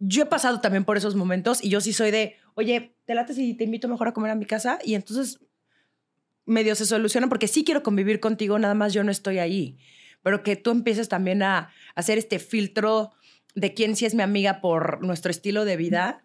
yo 0.00 0.24
he 0.24 0.26
pasado 0.26 0.60
también 0.60 0.84
por 0.84 0.96
esos 0.96 1.14
momentos 1.14 1.62
y 1.62 1.68
yo 1.68 1.80
sí 1.80 1.92
soy 1.92 2.10
de, 2.10 2.38
oye, 2.54 2.96
te 3.04 3.14
late 3.14 3.34
si 3.34 3.54
te 3.54 3.62
invito 3.62 3.86
mejor 3.86 4.08
a 4.08 4.12
comer 4.12 4.32
a 4.32 4.34
mi 4.34 4.46
casa 4.46 4.80
y 4.84 4.96
entonces 4.96 5.38
medio 6.44 6.74
se 6.74 6.86
soluciona 6.86 7.28
porque 7.28 7.46
sí 7.46 7.62
quiero 7.62 7.84
convivir 7.84 8.18
contigo, 8.18 8.58
nada 8.58 8.74
más 8.74 8.92
yo 8.92 9.04
no 9.04 9.12
estoy 9.12 9.38
ahí 9.38 9.78
pero 10.24 10.42
que 10.42 10.56
tú 10.56 10.72
empieces 10.72 11.08
también 11.08 11.44
a 11.44 11.70
hacer 11.94 12.18
este 12.18 12.40
filtro 12.40 13.12
de 13.54 13.74
quién 13.74 13.94
sí 13.94 14.06
es 14.06 14.14
mi 14.14 14.22
amiga 14.22 14.60
por 14.60 15.00
nuestro 15.02 15.30
estilo 15.30 15.64
de 15.64 15.76
vida. 15.76 16.22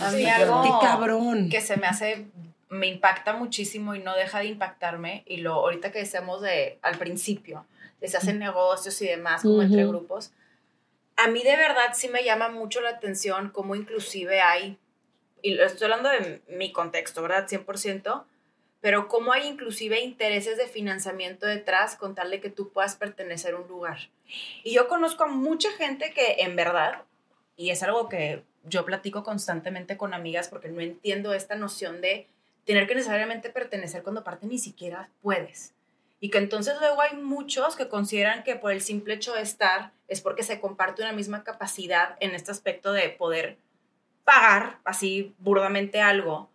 A 0.00 0.10
mí 0.10 0.26
algo 0.26 0.62
qué 0.62 0.86
cabrón. 0.86 1.48
que 1.48 1.62
se 1.62 1.78
me 1.78 1.86
hace, 1.86 2.26
me 2.68 2.88
impacta 2.88 3.32
muchísimo 3.32 3.94
y 3.94 4.00
no 4.00 4.14
deja 4.14 4.40
de 4.40 4.46
impactarme. 4.46 5.22
Y 5.26 5.38
lo 5.38 5.54
ahorita 5.54 5.92
que 5.92 6.00
decíamos 6.00 6.42
de 6.42 6.78
al 6.82 6.98
principio, 6.98 7.64
de 8.00 8.08
se 8.08 8.18
hacen 8.18 8.38
negocios 8.38 9.00
y 9.00 9.06
demás, 9.06 9.42
como 9.42 9.62
entre 9.62 9.86
grupos. 9.86 10.32
A 11.16 11.28
mí 11.28 11.42
de 11.42 11.56
verdad 11.56 11.92
sí 11.94 12.08
me 12.08 12.24
llama 12.24 12.48
mucho 12.48 12.80
la 12.80 12.90
atención 12.90 13.50
cómo 13.50 13.74
inclusive 13.74 14.40
hay, 14.40 14.76
y 15.42 15.58
estoy 15.58 15.84
hablando 15.84 16.08
de 16.08 16.42
mi 16.48 16.72
contexto, 16.72 17.22
¿verdad? 17.22 17.46
100%, 17.48 18.24
pero 18.80 19.08
cómo 19.08 19.32
hay 19.32 19.46
inclusive 19.46 20.00
intereses 20.00 20.56
de 20.56 20.66
financiamiento 20.66 21.46
detrás 21.46 21.96
con 21.96 22.14
tal 22.14 22.30
de 22.30 22.40
que 22.40 22.50
tú 22.50 22.70
puedas 22.70 22.96
pertenecer 22.96 23.54
a 23.54 23.58
un 23.58 23.68
lugar. 23.68 23.98
Y 24.64 24.74
yo 24.74 24.88
conozco 24.88 25.24
a 25.24 25.28
mucha 25.28 25.70
gente 25.72 26.12
que 26.14 26.36
en 26.38 26.56
verdad, 26.56 27.02
y 27.56 27.70
es 27.70 27.82
algo 27.82 28.08
que 28.08 28.42
yo 28.64 28.84
platico 28.84 29.22
constantemente 29.22 29.96
con 29.96 30.14
amigas 30.14 30.48
porque 30.48 30.68
no 30.68 30.80
entiendo 30.80 31.34
esta 31.34 31.56
noción 31.56 32.00
de 32.00 32.26
tener 32.64 32.86
que 32.86 32.94
necesariamente 32.94 33.50
pertenecer 33.50 34.02
cuando 34.02 34.24
parte 34.24 34.46
ni 34.46 34.58
siquiera 34.58 35.10
puedes. 35.22 35.74
Y 36.20 36.28
que 36.30 36.38
entonces 36.38 36.74
luego 36.80 37.00
hay 37.00 37.16
muchos 37.16 37.76
que 37.76 37.88
consideran 37.88 38.44
que 38.44 38.54
por 38.54 38.72
el 38.72 38.82
simple 38.82 39.14
hecho 39.14 39.32
de 39.32 39.40
estar 39.40 39.92
es 40.06 40.20
porque 40.20 40.42
se 40.42 40.60
comparte 40.60 41.02
una 41.02 41.12
misma 41.12 41.44
capacidad 41.44 42.16
en 42.20 42.34
este 42.34 42.50
aspecto 42.50 42.92
de 42.92 43.08
poder 43.08 43.56
pagar 44.24 44.78
así 44.84 45.34
burdamente 45.38 46.00
algo 46.00 46.49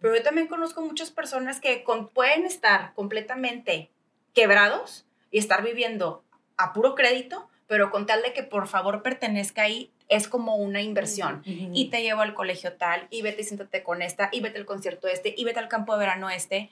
pero 0.00 0.16
yo 0.16 0.22
también 0.22 0.46
conozco 0.46 0.82
muchas 0.82 1.10
personas 1.10 1.60
que 1.60 1.84
pueden 2.12 2.44
estar 2.44 2.94
completamente 2.94 3.90
quebrados 4.34 5.06
y 5.30 5.38
estar 5.38 5.62
viviendo 5.62 6.24
a 6.56 6.72
puro 6.72 6.94
crédito, 6.94 7.48
pero 7.66 7.90
con 7.90 8.06
tal 8.06 8.22
de 8.22 8.32
que 8.32 8.42
por 8.42 8.66
favor 8.66 9.02
pertenezca 9.02 9.62
ahí, 9.62 9.90
es 10.08 10.26
como 10.26 10.56
una 10.56 10.82
inversión. 10.82 11.42
Y 11.44 11.88
te 11.88 12.02
llevo 12.02 12.22
al 12.22 12.34
colegio 12.34 12.72
tal, 12.72 13.06
y 13.10 13.22
vete 13.22 13.42
y 13.42 13.44
siéntate 13.44 13.84
con 13.84 14.02
esta, 14.02 14.28
y 14.32 14.40
vete 14.40 14.58
al 14.58 14.66
concierto 14.66 15.06
este, 15.06 15.32
y 15.36 15.44
vete 15.44 15.60
al 15.60 15.68
campo 15.68 15.92
de 15.92 16.00
verano 16.00 16.30
este. 16.30 16.70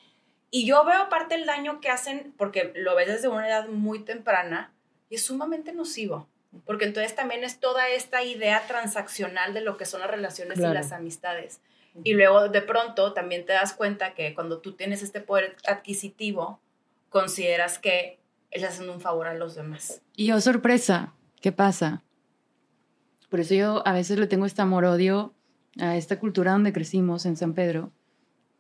Y 0.50 0.66
yo 0.66 0.84
veo 0.84 1.02
aparte 1.02 1.36
el 1.36 1.46
daño 1.46 1.80
que 1.80 1.88
hacen, 1.88 2.34
porque 2.36 2.72
lo 2.74 2.96
ves 2.96 3.06
desde 3.06 3.28
una 3.28 3.46
edad 3.46 3.68
muy 3.68 4.00
temprana, 4.00 4.72
y 5.08 5.14
es 5.14 5.22
sumamente 5.24 5.72
nocivo. 5.72 6.26
Porque 6.66 6.86
entonces 6.86 7.14
también 7.14 7.44
es 7.44 7.60
toda 7.60 7.88
esta 7.88 8.24
idea 8.24 8.66
transaccional 8.66 9.54
de 9.54 9.60
lo 9.60 9.76
que 9.76 9.84
son 9.84 10.00
las 10.00 10.10
relaciones 10.10 10.58
y 10.58 10.62
las 10.62 10.92
amistades. 10.92 11.60
Y 12.05 12.14
luego 12.14 12.49
de 12.49 12.62
pronto 12.62 13.12
también 13.12 13.45
te 13.45 13.53
das 13.53 13.72
cuenta 13.72 14.14
que 14.14 14.34
cuando 14.34 14.59
tú 14.61 14.72
tienes 14.72 15.03
este 15.03 15.20
poder 15.20 15.57
adquisitivo, 15.66 16.61
consideras 17.09 17.78
que 17.78 18.18
estás 18.51 18.74
haciendo 18.74 18.93
un 18.93 19.01
favor 19.01 19.26
a 19.26 19.34
los 19.34 19.55
demás. 19.55 20.03
Y 20.16 20.26
yo, 20.26 20.41
sorpresa, 20.41 21.14
¿qué 21.41 21.53
pasa? 21.53 22.03
Por 23.28 23.41
eso 23.41 23.55
yo 23.55 23.82
a 23.86 23.93
veces 23.93 24.18
le 24.18 24.26
tengo 24.26 24.47
este 24.47 24.62
amor-odio 24.62 25.34
a 25.78 25.97
esta 25.97 26.18
cultura 26.18 26.53
donde 26.53 26.72
crecimos 26.72 27.26
en 27.26 27.36
San 27.36 27.55
Pedro, 27.55 27.93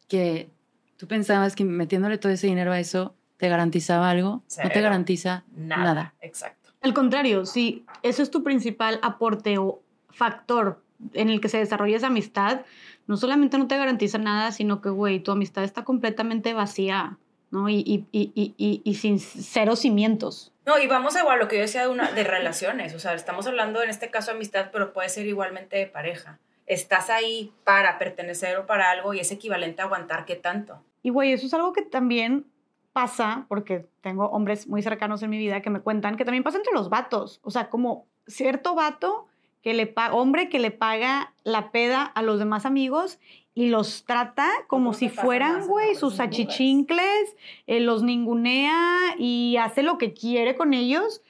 que 0.08 0.50
tú 0.96 1.06
pensabas 1.06 1.54
que 1.54 1.64
metiéndole 1.64 2.18
todo 2.18 2.32
ese 2.32 2.46
dinero 2.46 2.72
a 2.72 2.80
eso 2.80 3.14
te 3.36 3.48
garantizaba 3.48 4.10
algo, 4.10 4.42
no 4.62 4.70
te 4.70 4.80
garantiza 4.80 5.44
nada. 5.54 5.84
nada. 5.84 6.14
Exacto. 6.20 6.70
Al 6.80 6.94
contrario, 6.94 7.44
si 7.44 7.84
eso 8.02 8.22
es 8.22 8.30
tu 8.30 8.42
principal 8.42 9.00
aporte 9.02 9.58
o 9.58 9.82
factor 10.10 10.82
en 11.14 11.30
el 11.30 11.40
que 11.40 11.48
se 11.48 11.58
desarrolla 11.58 11.96
esa 11.96 12.08
amistad, 12.08 12.62
no 13.06 13.16
solamente 13.16 13.58
no 13.58 13.66
te 13.66 13.76
garantiza 13.76 14.18
nada, 14.18 14.52
sino 14.52 14.80
que, 14.80 14.90
güey, 14.90 15.20
tu 15.20 15.32
amistad 15.32 15.64
está 15.64 15.84
completamente 15.84 16.54
vacía, 16.54 17.18
¿no? 17.50 17.68
Y, 17.68 17.76
y, 17.76 18.06
y, 18.12 18.82
y, 18.84 18.94
sin 18.94 19.18
cero 19.18 19.76
cimientos. 19.76 20.52
No, 20.66 20.78
y 20.78 20.86
vamos 20.86 21.16
a 21.16 21.20
igual 21.20 21.38
lo 21.38 21.48
que 21.48 21.56
yo 21.56 21.62
decía 21.62 21.82
de, 21.82 21.88
una, 21.88 22.12
de 22.12 22.24
relaciones, 22.24 22.94
o 22.94 22.98
sea, 22.98 23.14
estamos 23.14 23.46
hablando 23.46 23.82
en 23.82 23.90
este 23.90 24.10
caso 24.10 24.30
de 24.30 24.36
amistad, 24.36 24.68
pero 24.72 24.92
puede 24.92 25.08
ser 25.08 25.26
igualmente 25.26 25.76
de 25.76 25.86
pareja. 25.86 26.38
Estás 26.66 27.08
ahí 27.08 27.52
para 27.64 27.98
pertenecer 27.98 28.58
o 28.58 28.66
para 28.66 28.90
algo 28.90 29.14
y 29.14 29.20
es 29.20 29.32
equivalente 29.32 29.80
a 29.80 29.86
aguantar 29.86 30.26
qué 30.26 30.36
tanto. 30.36 30.82
Y, 31.02 31.08
güey, 31.08 31.32
eso 31.32 31.46
es 31.46 31.54
algo 31.54 31.72
que 31.72 31.80
también 31.80 32.44
pasa, 32.92 33.46
porque 33.48 33.86
tengo 34.02 34.26
hombres 34.26 34.66
muy 34.66 34.82
cercanos 34.82 35.22
en 35.22 35.30
mi 35.30 35.38
vida 35.38 35.62
que 35.62 35.70
me 35.70 35.80
cuentan 35.80 36.16
que 36.16 36.24
también 36.24 36.42
pasa 36.42 36.58
entre 36.58 36.74
los 36.74 36.90
vatos, 36.90 37.40
o 37.42 37.50
sea, 37.50 37.70
como 37.70 38.06
cierto 38.26 38.74
vato 38.74 39.27
que 39.68 39.74
le 39.74 39.92
hombre 40.12 40.48
que 40.48 40.58
le 40.58 40.70
paga 40.70 41.34
la 41.44 41.70
peda 41.72 42.02
a 42.02 42.22
los 42.22 42.38
demás 42.38 42.64
amigos 42.64 43.18
y 43.54 43.66
los 43.66 44.04
trata 44.04 44.48
como 44.66 44.94
si 44.94 45.10
fueran, 45.10 45.66
güey, 45.66 45.94
sus 45.94 46.20
achichincles, 46.20 47.36
eh, 47.66 47.78
los 47.78 48.02
ningunea 48.02 49.14
y 49.18 49.58
hace 49.58 49.82
lo 49.82 49.98
que 49.98 50.14
quiere 50.14 50.56
con 50.56 50.72
ellos. 50.72 51.20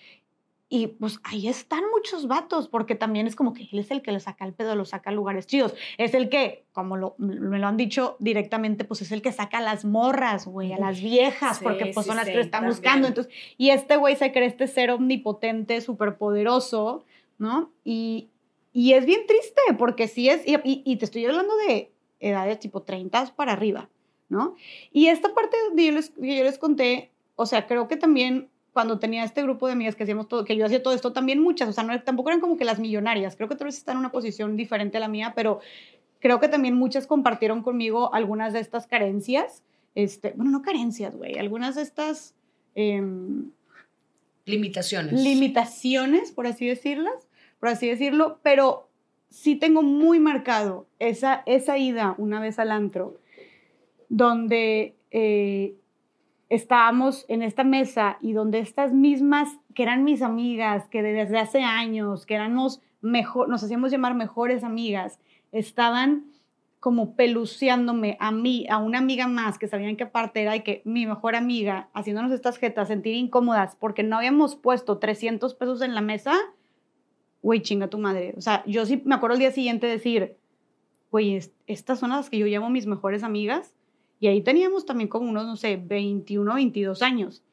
Y 0.68 0.86
pues 0.86 1.18
ahí 1.24 1.48
están 1.48 1.82
muchos 1.92 2.28
vatos, 2.28 2.68
porque 2.68 2.94
también 2.94 3.26
es 3.26 3.34
como 3.34 3.54
que 3.54 3.68
él 3.72 3.80
es 3.80 3.90
el 3.90 4.02
que 4.02 4.12
le 4.12 4.20
saca 4.20 4.44
el 4.44 4.52
pedo, 4.52 4.76
lo 4.76 4.84
saca 4.84 5.10
a 5.10 5.12
lugares 5.12 5.48
chidos. 5.48 5.74
Es 5.96 6.14
el 6.14 6.28
que, 6.28 6.64
como 6.70 6.96
lo, 6.96 7.16
me 7.18 7.58
lo 7.58 7.66
han 7.66 7.76
dicho 7.76 8.14
directamente, 8.20 8.84
pues 8.84 9.02
es 9.02 9.10
el 9.10 9.20
que 9.20 9.32
saca 9.32 9.58
a 9.58 9.62
las 9.62 9.84
morras, 9.84 10.46
güey, 10.46 10.72
a 10.72 10.78
las 10.78 11.00
viejas, 11.00 11.58
porque 11.60 11.86
pues 11.86 12.06
son 12.06 12.14
las 12.14 12.26
que 12.26 12.36
lo 12.36 12.42
están 12.42 12.66
buscando. 12.66 13.08
Entonces, 13.08 13.32
y 13.56 13.70
este 13.70 13.96
güey 13.96 14.14
se 14.14 14.30
cree 14.30 14.46
este 14.46 14.68
ser 14.68 14.92
omnipotente, 14.92 15.80
superpoderoso, 15.80 17.04
¿no? 17.38 17.72
Y, 17.84 18.28
y 18.72 18.92
es 18.92 19.06
bien 19.06 19.26
triste, 19.26 19.60
porque 19.78 20.08
sí 20.08 20.28
es, 20.28 20.46
y, 20.46 20.58
y, 20.62 20.96
te 20.96 21.04
estoy 21.04 21.24
hablando 21.24 21.56
de 21.56 21.90
edades 22.20 22.58
tipo 22.58 22.82
30 22.82 23.34
para 23.36 23.52
arriba, 23.52 23.88
¿no? 24.28 24.56
Y 24.92 25.06
esta 25.06 25.32
parte 25.34 25.56
que 25.74 25.86
yo, 25.86 25.92
les, 25.92 26.14
yo 26.16 26.44
les 26.44 26.58
conté, 26.58 27.10
o 27.36 27.46
sea, 27.46 27.66
creo 27.66 27.88
que 27.88 27.96
también 27.96 28.48
cuando 28.72 28.98
tenía 28.98 29.24
este 29.24 29.42
grupo 29.42 29.66
de 29.66 29.72
amigas 29.72 29.96
que 29.96 30.02
hacíamos 30.02 30.28
todo, 30.28 30.44
que 30.44 30.56
yo 30.56 30.66
hacía 30.66 30.82
todo 30.82 30.94
esto, 30.94 31.12
también 31.12 31.40
muchas, 31.40 31.68
o 31.68 31.72
sea, 31.72 31.84
no, 31.84 32.00
tampoco 32.02 32.28
eran 32.28 32.40
como 32.40 32.56
que 32.56 32.64
las 32.64 32.78
millonarias, 32.78 33.36
creo 33.36 33.48
que 33.48 33.56
tal 33.56 33.66
vez 33.66 33.78
están 33.78 33.94
en 33.94 34.00
una 34.00 34.12
posición 34.12 34.56
diferente 34.56 34.98
a 34.98 35.00
la 35.00 35.08
mía, 35.08 35.32
pero 35.34 35.60
creo 36.20 36.40
que 36.40 36.48
también 36.48 36.74
muchas 36.74 37.06
compartieron 37.06 37.62
conmigo 37.62 38.12
algunas 38.14 38.52
de 38.52 38.60
estas 38.60 38.86
carencias, 38.86 39.62
este, 39.94 40.34
bueno, 40.36 40.50
no 40.50 40.62
carencias, 40.62 41.16
güey, 41.16 41.38
algunas 41.38 41.76
de 41.76 41.82
estas... 41.82 42.34
Em, 42.74 43.50
limitaciones. 44.44 45.20
Limitaciones, 45.20 46.32
por 46.32 46.46
así 46.46 46.66
decirlas 46.66 47.27
por 47.60 47.70
así 47.70 47.88
decirlo, 47.88 48.38
pero 48.42 48.88
sí 49.30 49.56
tengo 49.56 49.82
muy 49.82 50.20
marcado 50.20 50.86
esa, 50.98 51.42
esa 51.46 51.78
ida 51.78 52.14
una 52.18 52.40
vez 52.40 52.58
al 52.58 52.70
antro, 52.70 53.16
donde 54.08 54.96
eh, 55.10 55.74
estábamos 56.48 57.24
en 57.28 57.42
esta 57.42 57.64
mesa 57.64 58.18
y 58.20 58.32
donde 58.32 58.58
estas 58.60 58.92
mismas, 58.92 59.48
que 59.74 59.82
eran 59.82 60.04
mis 60.04 60.22
amigas, 60.22 60.88
que 60.88 61.02
desde 61.02 61.38
hace 61.38 61.62
años, 61.62 62.26
que 62.26 62.34
éramos 62.34 62.80
mejor, 63.00 63.48
nos 63.48 63.62
hacíamos 63.62 63.90
llamar 63.90 64.14
mejores 64.14 64.64
amigas, 64.64 65.20
estaban 65.52 66.24
como 66.80 67.16
peluceándome 67.16 68.16
a 68.20 68.30
mí, 68.30 68.66
a 68.70 68.78
una 68.78 68.98
amiga 68.98 69.26
más, 69.26 69.58
que 69.58 69.66
sabían 69.66 69.96
que 69.96 70.04
aparte 70.04 70.42
era 70.42 70.52
de 70.52 70.62
que 70.62 70.80
mi 70.84 71.06
mejor 71.06 71.34
amiga, 71.34 71.88
haciéndonos 71.92 72.32
estas 72.32 72.56
jetas, 72.56 72.88
sentir 72.88 73.14
incómodas 73.14 73.76
porque 73.76 74.04
no 74.04 74.16
habíamos 74.16 74.54
puesto 74.54 74.98
300 74.98 75.54
pesos 75.54 75.82
en 75.82 75.94
la 75.94 76.00
mesa, 76.00 76.34
güey, 77.42 77.62
chinga 77.62 77.88
tu 77.88 77.98
madre. 77.98 78.34
O 78.36 78.40
sea, 78.40 78.64
yo 78.66 78.84
sí 78.86 79.02
me 79.04 79.14
acuerdo 79.14 79.34
el 79.34 79.40
día 79.40 79.52
siguiente 79.52 79.86
decir, 79.86 80.36
güey, 81.10 81.40
estas 81.66 81.98
son 81.98 82.10
las 82.10 82.30
que 82.30 82.38
yo 82.38 82.46
llamo 82.46 82.70
mis 82.70 82.86
mejores 82.86 83.22
amigas. 83.22 83.74
Y 84.20 84.26
ahí 84.26 84.42
teníamos 84.42 84.84
también 84.84 85.08
como 85.08 85.28
unos, 85.28 85.46
no 85.46 85.56
sé, 85.56 85.76
21, 85.76 86.54
22 86.54 87.02
años. 87.02 87.44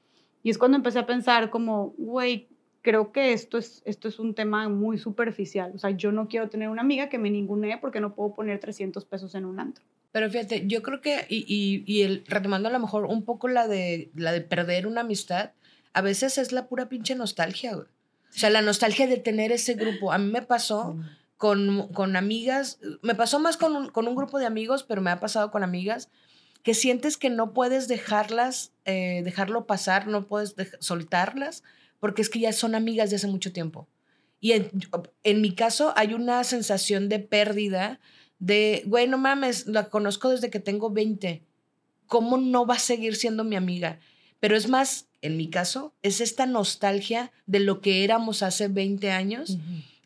Y 0.42 0.50
es 0.50 0.58
cuando 0.58 0.78
empecé 0.78 1.00
a 1.00 1.06
pensar 1.06 1.50
como, 1.50 1.94
güey, 1.98 2.48
creo 2.82 3.12
que 3.12 3.34
esto 3.34 3.58
es, 3.58 3.82
esto 3.86 4.08
es 4.08 4.20
un 4.20 4.34
tema 4.34 4.70
muy 4.70 4.98
superficial. 4.98 5.72
O 5.76 5.80
sea, 5.80 5.92
yo 5.92 6.12
no 6.12 6.28
quiero 6.28 6.50
tener 6.50 6.70
una 6.70 6.82
amiga 6.82 7.10
que 7.10 7.18
me 7.18 7.30
ningunee 7.30 7.78
porque 7.80 8.00
no 8.00 8.16
puedo 8.16 8.34
poner 8.34 8.60
300 8.60 9.06
pesos 9.06 9.36
en 9.36 9.46
un 9.46 9.60
antro. 9.60 9.84
Pero 10.12 10.30
fíjate, 10.30 10.66
yo 10.68 10.82
creo 10.82 11.02
que, 11.02 11.26
y, 11.30 11.46
y, 11.48 11.84
y 11.92 12.04
el, 12.04 12.24
retomando 12.28 12.70
a 12.70 12.72
lo 12.72 12.80
mejor 12.80 13.06
un 13.06 13.26
poco 13.26 13.48
la 13.48 13.68
de, 13.68 14.12
la 14.16 14.32
de 14.32 14.42
perder 14.42 14.88
una 14.88 15.02
amistad, 15.02 15.52
a 15.94 16.02
veces 16.02 16.38
es 16.38 16.52
la 16.52 16.68
pura 16.68 16.88
pinche 16.88 17.16
nostalgia, 17.16 17.76
güey. 17.76 17.88
O 18.36 18.38
sea, 18.38 18.50
la 18.50 18.62
nostalgia 18.62 19.08
de 19.08 19.18
tener 19.18 19.52
ese 19.52 19.76
grupo. 19.76 20.12
A 20.12 20.18
mí 20.18 20.30
me 20.30 20.42
pasó 20.42 20.98
con, 21.38 21.88
con 21.94 22.16
amigas, 22.16 22.80
me 23.02 23.16
pasó 23.16 23.40
más 23.40 23.58
con 23.58 23.76
un, 23.76 23.90
con 23.90 24.08
un 24.08 24.16
grupo 24.16 24.40
de 24.40 24.46
amigos, 24.46 24.84
pero 24.84 25.02
me 25.02 25.12
ha 25.12 25.20
pasado 25.20 25.52
con 25.52 25.64
amigas 25.64 26.10
que 26.66 26.74
sientes 26.74 27.18
que 27.18 27.30
no 27.30 27.54
puedes 27.54 27.88
dejarlas, 27.88 28.72
eh, 28.86 29.22
dejarlo 29.24 29.68
pasar, 29.68 30.08
no 30.08 30.28
puedes 30.28 30.56
soltarlas, 30.80 31.62
porque 32.00 32.24
es 32.24 32.30
que 32.30 32.40
ya 32.40 32.52
son 32.54 32.74
amigas 32.74 33.12
de 33.12 33.18
hace 33.18 33.28
mucho 33.28 33.54
tiempo. 33.54 33.88
Y 34.40 34.54
en, 34.54 34.72
en, 35.22 35.42
mi 35.42 35.54
caso 35.54 35.94
hay 35.96 36.16
una 36.16 36.44
sensación 36.44 37.08
de 37.08 37.20
pérdida, 37.20 38.00
de, 38.40 38.82
güey, 38.88 39.08
no 39.08 39.20
mames, 39.20 39.68
la 39.68 39.90
conozco 39.90 40.30
desde 40.30 40.50
que 40.50 40.60
tengo 40.60 40.90
20. 40.90 41.44
¿Cómo 42.08 42.38
no 42.38 42.66
va 42.66 42.76
a 42.76 42.80
seguir 42.80 43.16
siendo 43.16 43.44
mi 43.44 43.56
amiga? 43.56 44.00
Pero 44.40 44.58
es 44.58 44.68
más, 44.68 45.08
en 45.26 45.38
mi 45.38 45.50
caso, 45.50 45.94
es 46.02 46.22
esta 46.22 46.46
nostalgia 46.46 47.32
de 47.46 47.60
lo 47.60 47.82
que 47.82 48.04
éramos 48.04 48.44
hace 48.44 48.68
20 48.68 49.12
años, 49.12 49.58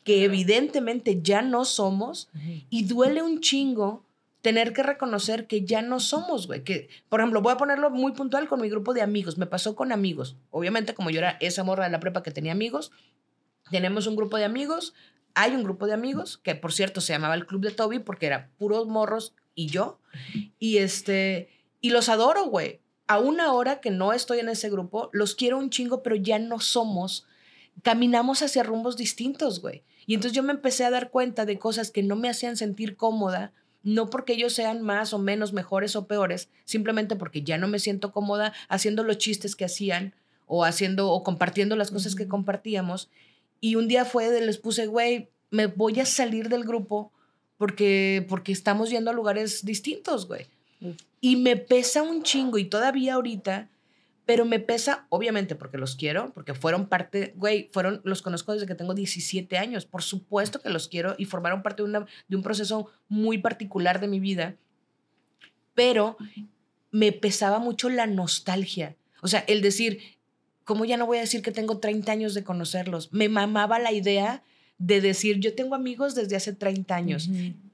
que 0.04 0.24
evidentemente 0.24 1.20
ya 1.22 1.42
no 1.42 1.64
somos, 1.64 2.28
y 2.70 2.84
duele 2.84 3.22
un 3.22 3.40
chingo 3.40 4.04
tener 4.42 4.72
que 4.72 4.82
reconocer 4.82 5.46
que 5.46 5.64
ya 5.64 5.82
no 5.82 6.00
somos, 6.00 6.46
güey. 6.46 6.64
Que, 6.64 6.88
por 7.08 7.20
ejemplo, 7.20 7.42
voy 7.42 7.52
a 7.52 7.56
ponerlo 7.56 7.90
muy 7.90 8.12
puntual 8.12 8.48
con 8.48 8.60
mi 8.60 8.68
grupo 8.68 8.94
de 8.94 9.02
amigos. 9.02 9.38
Me 9.38 9.46
pasó 9.46 9.76
con 9.76 9.92
amigos. 9.92 10.36
Obviamente, 10.50 10.94
como 10.94 11.10
yo 11.10 11.18
era 11.18 11.36
esa 11.40 11.64
morra 11.64 11.84
de 11.84 11.90
la 11.90 12.00
prepa 12.00 12.22
que 12.22 12.30
tenía 12.30 12.52
amigos, 12.52 12.90
tenemos 13.70 14.06
un 14.06 14.16
grupo 14.16 14.36
de 14.38 14.44
amigos. 14.44 14.94
Hay 15.34 15.54
un 15.54 15.62
grupo 15.62 15.86
de 15.86 15.92
amigos 15.92 16.38
que, 16.38 16.54
por 16.54 16.72
cierto, 16.72 17.00
se 17.00 17.12
llamaba 17.12 17.34
el 17.34 17.46
Club 17.46 17.62
de 17.62 17.70
Toby 17.70 17.98
porque 17.98 18.26
era 18.26 18.50
puros 18.58 18.88
morros 18.88 19.34
y 19.54 19.66
yo. 19.66 20.00
Y 20.58 20.78
este, 20.78 21.50
y 21.80 21.90
los 21.90 22.08
adoro, 22.08 22.46
güey. 22.46 22.80
A 23.10 23.18
una 23.18 23.52
hora 23.54 23.80
que 23.80 23.90
no 23.90 24.12
estoy 24.12 24.38
en 24.38 24.48
ese 24.48 24.70
grupo, 24.70 25.10
los 25.12 25.34
quiero 25.34 25.58
un 25.58 25.70
chingo, 25.70 26.00
pero 26.04 26.14
ya 26.14 26.38
no 26.38 26.60
somos. 26.60 27.26
Caminamos 27.82 28.40
hacia 28.40 28.62
rumbos 28.62 28.96
distintos, 28.96 29.60
güey. 29.60 29.82
Y 30.06 30.14
entonces 30.14 30.36
yo 30.36 30.44
me 30.44 30.52
empecé 30.52 30.84
a 30.84 30.90
dar 30.90 31.10
cuenta 31.10 31.44
de 31.44 31.58
cosas 31.58 31.90
que 31.90 32.04
no 32.04 32.14
me 32.14 32.28
hacían 32.28 32.56
sentir 32.56 32.96
cómoda 32.96 33.52
no 33.82 34.10
porque 34.10 34.34
ellos 34.34 34.52
sean 34.52 34.80
más 34.82 35.12
o 35.12 35.18
menos 35.18 35.52
mejores 35.52 35.96
o 35.96 36.06
peores, 36.06 36.50
simplemente 36.64 37.16
porque 37.16 37.42
ya 37.42 37.58
no 37.58 37.66
me 37.66 37.80
siento 37.80 38.12
cómoda 38.12 38.52
haciendo 38.68 39.02
los 39.02 39.18
chistes 39.18 39.56
que 39.56 39.64
hacían 39.64 40.14
o 40.46 40.64
haciendo 40.64 41.10
o 41.10 41.24
compartiendo 41.24 41.74
las 41.74 41.90
cosas 41.90 42.14
que 42.14 42.28
compartíamos. 42.28 43.10
Y 43.60 43.74
un 43.74 43.88
día 43.88 44.04
fue 44.04 44.30
de 44.30 44.40
les 44.40 44.58
puse, 44.58 44.86
güey, 44.86 45.30
me 45.50 45.66
voy 45.66 45.98
a 45.98 46.06
salir 46.06 46.48
del 46.48 46.62
grupo 46.62 47.10
porque, 47.58 48.24
porque 48.28 48.52
estamos 48.52 48.88
yendo 48.88 49.10
a 49.10 49.14
lugares 49.14 49.64
distintos, 49.64 50.28
güey. 50.28 50.46
Y 51.20 51.36
me 51.36 51.56
pesa 51.56 52.02
un 52.02 52.22
chingo 52.22 52.58
y 52.58 52.64
todavía 52.64 53.14
ahorita 53.14 53.68
pero 54.30 54.44
me 54.44 54.60
pesa, 54.60 55.06
obviamente, 55.08 55.56
porque 55.56 55.76
los 55.76 55.96
quiero, 55.96 56.32
porque 56.32 56.54
fueron 56.54 56.86
parte, 56.86 57.32
güey, 57.34 57.68
fueron, 57.72 58.00
los 58.04 58.22
conozco 58.22 58.52
desde 58.52 58.64
que 58.64 58.76
tengo 58.76 58.94
17 58.94 59.58
años, 59.58 59.86
por 59.86 60.04
supuesto 60.04 60.60
que 60.60 60.68
los 60.68 60.86
quiero 60.86 61.16
y 61.18 61.24
formaron 61.24 61.64
parte 61.64 61.82
de, 61.82 61.88
una, 61.88 62.06
de 62.28 62.36
un 62.36 62.42
proceso 62.44 62.92
muy 63.08 63.38
particular 63.38 63.98
de 63.98 64.06
mi 64.06 64.20
vida, 64.20 64.54
pero 65.74 66.16
me 66.92 67.10
pesaba 67.10 67.58
mucho 67.58 67.90
la 67.90 68.06
nostalgia, 68.06 68.94
o 69.20 69.26
sea, 69.26 69.40
el 69.48 69.62
decir, 69.62 69.98
¿cómo 70.62 70.84
ya 70.84 70.96
no 70.96 71.06
voy 71.06 71.18
a 71.18 71.22
decir 71.22 71.42
que 71.42 71.50
tengo 71.50 71.80
30 71.80 72.12
años 72.12 72.32
de 72.32 72.44
conocerlos? 72.44 73.12
Me 73.12 73.28
mamaba 73.28 73.80
la 73.80 73.90
idea 73.90 74.44
de 74.78 75.00
decir, 75.00 75.40
yo 75.40 75.56
tengo 75.56 75.74
amigos 75.74 76.14
desde 76.14 76.36
hace 76.36 76.52
30 76.52 76.94
años 76.94 77.28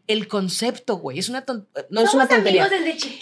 el 0.06 0.28
concepto, 0.28 0.96
güey. 0.96 1.18
Es 1.18 1.28
una 1.28 1.44
no 1.90 2.00
es 2.00 2.14
una 2.14 2.26
tontería. 2.28 2.68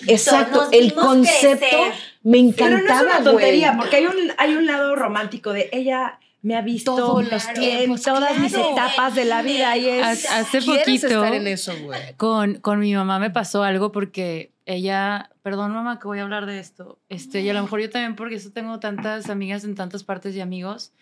Exacto, 0.06 0.68
el 0.72 0.94
concepto 0.94 1.76
me 2.22 2.38
encantaba, 2.38 2.76
Pero 2.76 2.88
no 2.88 2.94
es 2.94 3.02
una 3.02 3.24
tontería, 3.24 3.76
porque 3.76 3.96
hay 3.96 4.06
un, 4.06 4.32
hay 4.36 4.54
un 4.54 4.66
lado 4.66 4.94
romántico 4.96 5.52
de 5.52 5.68
ella 5.72 6.18
me 6.44 6.56
ha 6.56 6.60
visto 6.60 6.94
todos 6.94 7.30
los 7.30 7.52
tiempos, 7.54 8.02
todas 8.02 8.38
mis 8.38 8.52
etapas 8.52 9.14
de 9.14 9.24
la 9.24 9.40
vida 9.40 9.78
y 9.78 9.88
es 9.88 10.30
hace 10.30 10.60
poquito 10.60 11.06
estar 11.06 11.32
en 11.32 11.46
eso, 11.46 11.72
güey. 11.82 12.14
Con, 12.18 12.56
con 12.56 12.80
mi 12.80 12.94
mamá 12.94 13.18
me 13.18 13.30
pasó 13.30 13.62
algo 13.62 13.92
porque 13.92 14.52
ella, 14.66 15.30
perdón 15.42 15.72
mamá 15.72 15.98
que 15.98 16.06
voy 16.06 16.18
a 16.18 16.22
hablar 16.22 16.44
de 16.44 16.58
esto, 16.58 17.00
este, 17.08 17.40
y 17.40 17.48
a 17.48 17.54
lo 17.54 17.62
mejor 17.62 17.80
yo 17.80 17.88
también 17.88 18.14
porque 18.14 18.34
eso 18.34 18.52
tengo 18.52 18.78
tantas 18.78 19.30
amigas 19.30 19.64
en 19.64 19.74
tantas 19.74 20.04
partes 20.04 20.36
y 20.36 20.42
amigos, 20.42 20.92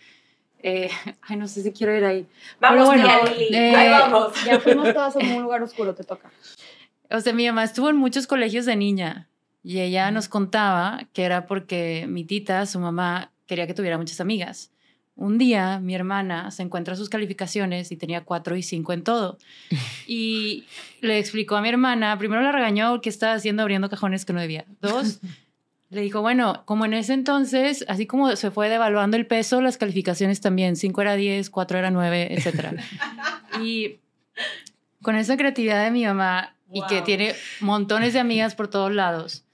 eh, 0.63 0.91
ay, 1.23 1.37
no 1.37 1.49
sé 1.49 1.63
si 1.63 1.73
quiero 1.73 1.97
ir 1.97 2.05
ahí. 2.05 2.27
Vamos, 2.61 2.87
bueno, 2.87 3.09
eh, 3.51 3.75
ahí 3.75 3.89
vamos. 3.89 4.33
Ya 4.47 4.61
fuimos 4.61 4.93
todas 4.93 5.17
a 5.17 5.19
un 5.19 5.43
lugar 5.43 5.63
oscuro, 5.63 5.95
te 5.95 6.05
toca. 6.05 6.31
O 7.11 7.21
sea, 7.21 7.33
mi 7.33 7.47
mamá 7.47 7.65
estuvo 7.65 7.91
en 7.91 7.97
muchos 7.97 8.27
colegios 8.27 8.65
de 8.65 8.77
niña 8.77 9.29
y 9.63 9.81
ella 9.81 10.11
nos 10.11 10.29
contaba 10.29 11.01
que 11.13 11.25
era 11.25 11.47
porque 11.47 12.07
mi 12.09 12.25
tita, 12.25 12.65
su 12.67 12.81
mamá, 12.81 13.31
quería 13.47 13.67
que 13.67 13.75
tuviera 13.75 13.99
muchas 13.99 14.21
amigas. 14.21 14.71
Un 15.15 15.37
día 15.37 15.79
mi 15.79 15.95
hermana 15.95 16.51
se 16.51 16.63
encuentra 16.63 16.97
sus 16.97 17.11
calificaciones 17.11 17.93
y 17.93 17.97
tenía 17.97 18.25
cuatro 18.25 18.57
y 18.57 18.63
cinco 18.63 18.95
en 18.95 19.05
todo. 19.05 19.37
Y 20.07 20.65
le 21.03 21.19
explicó 21.19 21.57
a 21.57 21.61
mi 21.61 21.69
hermana, 21.69 22.17
primero 22.17 22.41
la 22.41 22.51
regañó 22.51 23.03
que 23.03 23.11
estaba 23.11 23.35
haciendo 23.35 23.63
abriendo 23.63 23.91
cajones 23.91 24.25
que 24.25 24.33
no 24.33 24.41
debía. 24.41 24.65
Dos, 24.81 25.21
le 25.93 26.01
dijo, 26.01 26.23
bueno, 26.23 26.63
como 26.65 26.87
en 26.87 26.95
ese 26.95 27.13
entonces, 27.13 27.85
así 27.87 28.07
como 28.07 28.35
se 28.35 28.51
fue 28.51 28.71
devaluando 28.71 29.19
el 29.19 29.27
peso, 29.27 29.61
las 29.61 29.77
calificaciones 29.77 30.41
también, 30.41 30.75
5 30.75 31.03
era 31.03 31.17
10, 31.17 31.51
4 31.51 31.79
era 31.79 31.91
9, 31.91 32.29
etc. 32.31 32.81
y 33.63 33.99
con 35.03 35.17
esa 35.17 35.37
creatividad 35.37 35.85
de 35.85 35.91
mi 35.91 36.07
mamá 36.07 36.57
y 36.73 36.83
que 36.87 37.03
tiene 37.03 37.35
montones 37.61 38.15
de 38.15 38.21
amigas 38.21 38.55
por 38.55 38.69
todos 38.69 38.91
lados, 38.91 39.45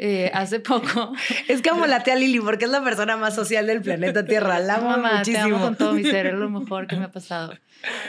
eh, 0.00 0.32
hace 0.34 0.58
poco. 0.58 1.12
Es 1.48 1.62
como 1.62 1.86
la 1.86 2.02
tía 2.02 2.16
Lili, 2.16 2.40
porque 2.40 2.64
es 2.64 2.70
la 2.72 2.82
persona 2.82 3.16
más 3.16 3.36
social 3.36 3.68
del 3.68 3.80
planeta 3.80 4.24
Tierra. 4.24 4.58
La 4.58 4.76
amo 4.76 4.90
Mamá, 4.90 5.18
muchísimo. 5.18 5.46
Te 5.46 5.54
amo 5.54 5.64
con 5.64 5.76
todo 5.76 5.92
mi 5.92 6.02
ser, 6.02 6.26
es 6.26 6.34
lo 6.34 6.50
mejor 6.60 6.88
que 6.88 6.96
me 6.96 7.04
ha 7.04 7.12
pasado. 7.12 7.52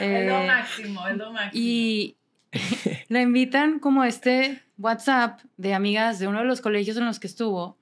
es 0.00 0.26
lo 0.26 0.40
eh, 0.40 0.46
máximo, 0.48 1.06
es 1.06 1.16
lo 1.16 1.32
máximo. 1.32 1.52
Y 1.54 2.16
la 3.08 3.22
invitan 3.22 3.78
como 3.78 4.04
este 4.04 4.62
WhatsApp 4.78 5.40
de 5.56 5.74
amigas 5.74 6.18
de 6.18 6.28
uno 6.28 6.38
de 6.38 6.44
los 6.44 6.60
colegios 6.60 6.96
en 6.96 7.04
los 7.04 7.18
que 7.18 7.26
estuvo, 7.26 7.76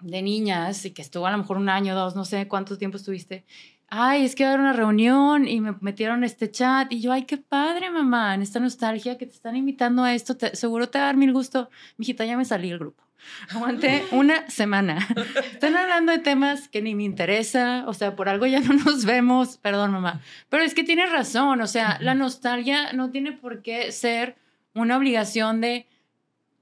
de 0.00 0.22
niñas, 0.22 0.84
y 0.84 0.92
que 0.92 1.02
estuvo 1.02 1.26
a 1.26 1.30
lo 1.30 1.38
mejor 1.38 1.56
un 1.56 1.68
año, 1.68 1.94
dos, 1.94 2.14
no 2.14 2.24
sé 2.24 2.46
cuánto 2.48 2.78
tiempo 2.78 2.96
estuviste. 2.96 3.44
Ay, 3.90 4.24
es 4.24 4.34
que 4.34 4.44
va 4.44 4.50
a 4.50 4.52
haber 4.52 4.64
una 4.64 4.72
reunión 4.74 5.48
y 5.48 5.60
me 5.60 5.74
metieron 5.80 6.22
este 6.22 6.50
chat 6.50 6.92
y 6.92 7.00
yo, 7.00 7.12
ay, 7.12 7.24
qué 7.24 7.38
padre, 7.38 7.90
mamá, 7.90 8.34
en 8.34 8.42
esta 8.42 8.60
nostalgia 8.60 9.16
que 9.16 9.24
te 9.26 9.32
están 9.32 9.56
invitando 9.56 10.04
a 10.04 10.14
esto, 10.14 10.36
seguro 10.52 10.90
te 10.90 10.98
va 10.98 11.04
a 11.04 11.06
dar 11.06 11.16
mil 11.16 11.32
gusto. 11.32 11.70
Mijita, 11.96 12.26
ya 12.26 12.36
me 12.36 12.44
salí 12.44 12.68
del 12.68 12.78
grupo. 12.78 13.02
Aguanté 13.50 14.04
una 14.12 14.48
semana. 14.50 14.98
Están 15.52 15.76
hablando 15.76 16.12
de 16.12 16.18
temas 16.18 16.68
que 16.68 16.82
ni 16.82 16.94
me 16.94 17.04
interesa, 17.04 17.84
o 17.86 17.94
sea, 17.94 18.14
por 18.14 18.28
algo 18.28 18.46
ya 18.46 18.60
no 18.60 18.74
nos 18.74 19.04
vemos, 19.04 19.58
perdón 19.58 19.92
mamá. 19.92 20.20
Pero 20.48 20.62
es 20.62 20.74
que 20.74 20.84
tienes 20.84 21.10
razón, 21.10 21.60
o 21.60 21.66
sea, 21.66 21.98
la 22.00 22.14
nostalgia 22.14 22.92
no 22.92 23.10
tiene 23.10 23.32
por 23.32 23.62
qué 23.62 23.90
ser 23.92 24.36
una 24.74 24.96
obligación 24.96 25.60
de 25.60 25.86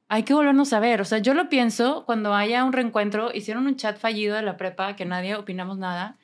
hay 0.09 0.23
que 0.23 0.35
volvernos 0.35 0.73
a 0.73 0.81
ver. 0.81 1.01
O 1.01 1.05
sea, 1.05 1.19
yo 1.19 1.35
lo 1.35 1.49
pienso 1.49 2.05
cuando 2.07 2.35
haya 2.35 2.65
un 2.65 2.73
reencuentro, 2.73 3.33
hicieron 3.35 3.67
un 3.67 3.77
chat 3.77 3.99
fallido 3.99 4.37
de 4.37 4.43
la 4.43 4.57
prepa 4.57 4.97
que 4.97 5.05
nadie 5.05 5.35
opinamos 5.35 5.79
nada. 5.79 6.17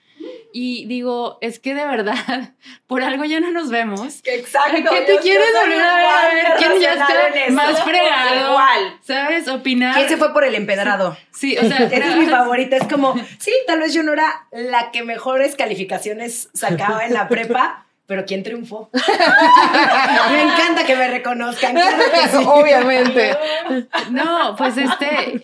Y 0.52 0.84
digo, 0.86 1.38
es 1.40 1.58
que 1.58 1.74
de 1.74 1.84
verdad, 1.86 2.14
por 2.86 3.02
algo 3.02 3.24
ya 3.24 3.40
no 3.40 3.50
nos 3.50 3.70
vemos. 3.70 4.20
Exacto. 4.24 4.90
¿Qué 4.90 5.00
te 5.02 5.18
quieres 5.18 5.48
volver 5.60 5.80
a 5.80 5.96
ver? 5.96 6.46
¿Quién 6.58 6.80
ya 6.80 6.92
está 6.92 7.52
más 7.52 7.82
fregado? 7.82 8.50
Igual. 8.50 8.98
¿Sabes? 9.02 9.48
Opinar. 9.48 9.94
¿Quién 9.96 10.08
se 10.08 10.16
fue 10.16 10.32
por 10.32 10.44
el 10.44 10.54
empedrado? 10.54 11.16
Sí, 11.32 11.56
o 11.56 11.62
sea. 11.66 11.78
Esa 11.92 12.10
es 12.10 12.16
mi 12.16 12.26
favorita. 12.26 12.76
Es 12.76 12.84
como, 12.84 13.14
sí, 13.38 13.52
tal 13.66 13.80
vez 13.80 13.94
yo 13.94 14.02
no 14.02 14.12
era 14.12 14.46
la 14.50 14.90
que 14.90 15.02
mejores 15.02 15.56
calificaciones 15.56 16.50
sacaba 16.52 17.06
en 17.06 17.14
la 17.14 17.28
prepa, 17.28 17.86
pero 18.06 18.26
¿quién 18.26 18.42
triunfó? 18.42 18.90
me 18.92 20.42
encanta 20.42 20.84
que 20.84 20.96
me 20.96 21.08
reconozcan. 21.08 21.76
Obviamente. 22.46 23.36
No, 24.10 24.54
pues 24.56 24.76
este, 24.76 25.40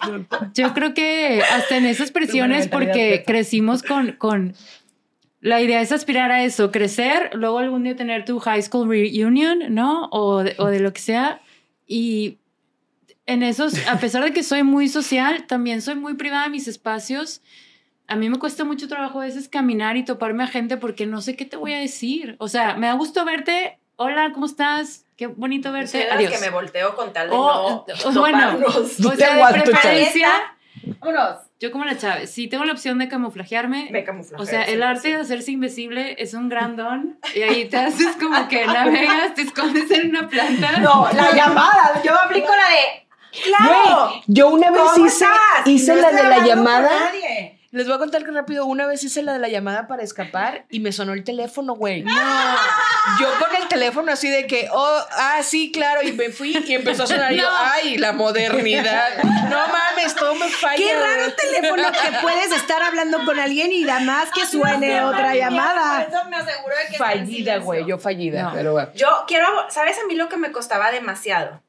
yo 0.53 0.75
creo 0.75 0.93
que 0.93 1.43
hasta 1.51 1.77
en 1.77 1.87
esas 1.87 2.11
presiones, 2.11 2.69
porque 2.69 3.25
crecimos 3.27 3.83
con, 3.83 4.13
con, 4.13 4.55
la 5.41 5.61
idea 5.61 5.81
es 5.81 5.93
aspirar 5.93 6.33
a 6.33 6.45
eso, 6.45 6.71
crecer, 6.71 7.31
luego 7.35 7.59
algún 7.59 7.85
día 7.85 7.97
tener 7.97 8.25
tu 8.25 8.39
high 8.41 8.63
school 8.63 8.89
reunion, 8.89 9.75
¿no? 9.75 10.07
O 10.07 10.45
o 10.59 10.67
de 10.67 10.81
lo 10.81 10.93
que 10.93 11.01
sea. 11.01 11.41
Y 11.87 12.39
en 13.27 13.43
esos, 13.43 13.87
a 13.87 13.99
pesar 13.99 14.25
de 14.25 14.33
que 14.33 14.43
soy 14.43 14.63
muy 14.63 14.89
social, 14.89 15.47
también 15.47 15.83
soy 15.83 15.95
muy 15.95 16.15
privada 16.15 16.45
de 16.45 16.51
mis 16.51 16.69
espacios 16.69 17.43
a 18.09 18.17
mí 18.17 18.31
me 18.31 18.39
cuesta 18.39 18.65
mucho 18.65 18.89
trabajo 18.89 19.21
a 19.21 19.25
veces 19.25 19.49
caminar 19.49 19.99
y 19.99 20.05
toparme 20.05 20.43
a 20.43 20.47
gente 20.47 20.79
porque 20.79 21.07
no 21.07 21.21
sé 21.21 21.37
qué 21.37 21.45
te 21.45 21.59
voy 21.59 21.75
a 21.75 21.79
decir. 21.79 22.37
O 22.39 22.49
sea, 22.49 22.75
me 22.75 22.87
da 22.87 22.95
gusto 22.95 23.23
verte. 23.27 23.79
Hola, 23.97 24.33
¿cómo 24.33 24.47
estás? 24.47 25.05
Qué 25.17 25.27
bonito 25.27 25.71
verte. 25.73 26.11
Adiós. 26.11 26.33
que 26.33 26.39
me 26.39 26.49
volteo 26.49 26.97
con 26.97 27.13
tal 27.13 27.29
de 27.29 27.37
no 27.37 27.85
Bueno, 28.15 28.59
o 28.67 29.15
sea, 29.15 29.53
de 29.53 29.63
preferencia, 29.63 30.31
Vámonos. 31.01 31.39
Yo 31.61 31.73
como 31.73 31.85
la 31.85 31.97
Chávez, 31.99 32.31
si 32.31 32.47
tengo 32.49 32.65
la 32.65 32.73
opción 32.73 32.99
de 32.99 33.09
camuflajearme, 33.09 33.89
Me 33.91 34.05
camuflajeo, 34.05 34.43
o 34.43 34.47
sea, 34.47 34.63
el 34.63 34.83
arte 34.83 35.09
de 35.09 35.17
hacerse 35.17 35.51
invisible 35.51 36.15
es 36.19 36.35
un 36.35 36.49
gran 36.49 36.77
don 36.77 37.19
y 37.35 37.43
ahí 37.43 37.69
te 37.69 37.77
haces 37.77 38.15
como 38.17 38.47
que 38.49 38.65
navegas, 38.67 39.35
te 39.35 39.43
escondes 39.43 39.91
en 39.91 40.11
una 40.11 40.29
planta. 40.29 40.79
No, 40.79 41.09
la 41.13 41.33
llamada. 41.35 42.01
Yo 42.05 42.15
aplico 42.19 42.49
la 42.49 42.69
de. 42.71 43.43
¡Claro! 43.45 44.09
Güey, 44.09 44.23
yo 44.29 44.49
una 44.51 44.71
vez 44.71 44.81
¿Cómo 44.81 45.07
hice, 45.07 45.27
hice 45.67 45.95
No 45.95 46.01
la 46.01 46.11
de 46.13 46.23
la 46.23 46.39
llamada. 46.47 46.89
nadie. 46.89 47.58
Les 47.71 47.87
voy 47.87 47.97
a 47.97 47.99
contar 47.99 48.25
que 48.25 48.31
rápido, 48.31 48.65
una 48.65 48.87
vez 48.87 49.05
hice 49.05 49.21
la 49.23 49.35
de 49.35 49.39
la 49.41 49.49
llamada 49.49 49.87
para 49.89 50.03
escapar 50.03 50.65
y 50.71 50.81
me 50.81 50.91
sonó 50.91 51.13
el 51.13 51.23
teléfono, 51.23 51.75
güey. 51.75 52.03
No. 52.03 52.13
Yo 53.21 53.29
con 53.39 53.55
el 53.57 53.69
teléfono 53.69 54.11
así 54.11 54.31
de 54.31 54.47
que, 54.47 54.71
oh, 54.73 55.01
ah, 55.13 55.43
sí, 55.43 55.71
claro, 55.71 56.03
y 56.03 56.13
me 56.13 56.31
fui 56.31 56.57
y 56.67 56.73
empezó 56.75 57.03
a 57.03 57.07
sonar 57.07 57.31
y 57.33 57.37
yo, 57.39 57.47
ay, 57.51 57.99
la 57.99 58.13
modernidad. 58.13 59.23
No 59.23 59.59
mames, 59.69 60.15
todo 60.15 60.35
me 60.35 60.49
falla. 60.49 60.77
Qué 60.77 60.95
raro 60.95 61.33
teléfono 61.35 61.93
que 61.93 62.19
puedes 62.23 62.53
estar 62.53 62.83
hablando 62.83 63.19
con 63.27 63.39
alguien 63.39 63.71
y 63.71 63.85
nada 63.85 64.01
más 64.01 64.31
que 64.31 64.47
suene 64.47 65.03
otra 65.05 65.35
llamada. 65.35 66.07
Por 66.07 66.15
eso 66.15 66.29
me 66.31 66.37
aseguro 66.37 66.75
de 66.75 66.91
que 66.91 66.97
Fallida, 66.97 67.59
güey, 67.59 67.85
yo 67.85 67.99
fallida, 67.99 68.45
No. 68.45 68.53
pero 68.55 68.73
bueno. 68.73 68.91
Yo 68.95 69.25
quiero, 69.27 69.47
¿sabes 69.71 69.99
a 70.03 70.07
mí 70.07 70.15
lo 70.15 70.31
que 70.31 70.39
me 70.39 70.53
costaba 70.53 70.91
demasiado? 70.91 71.63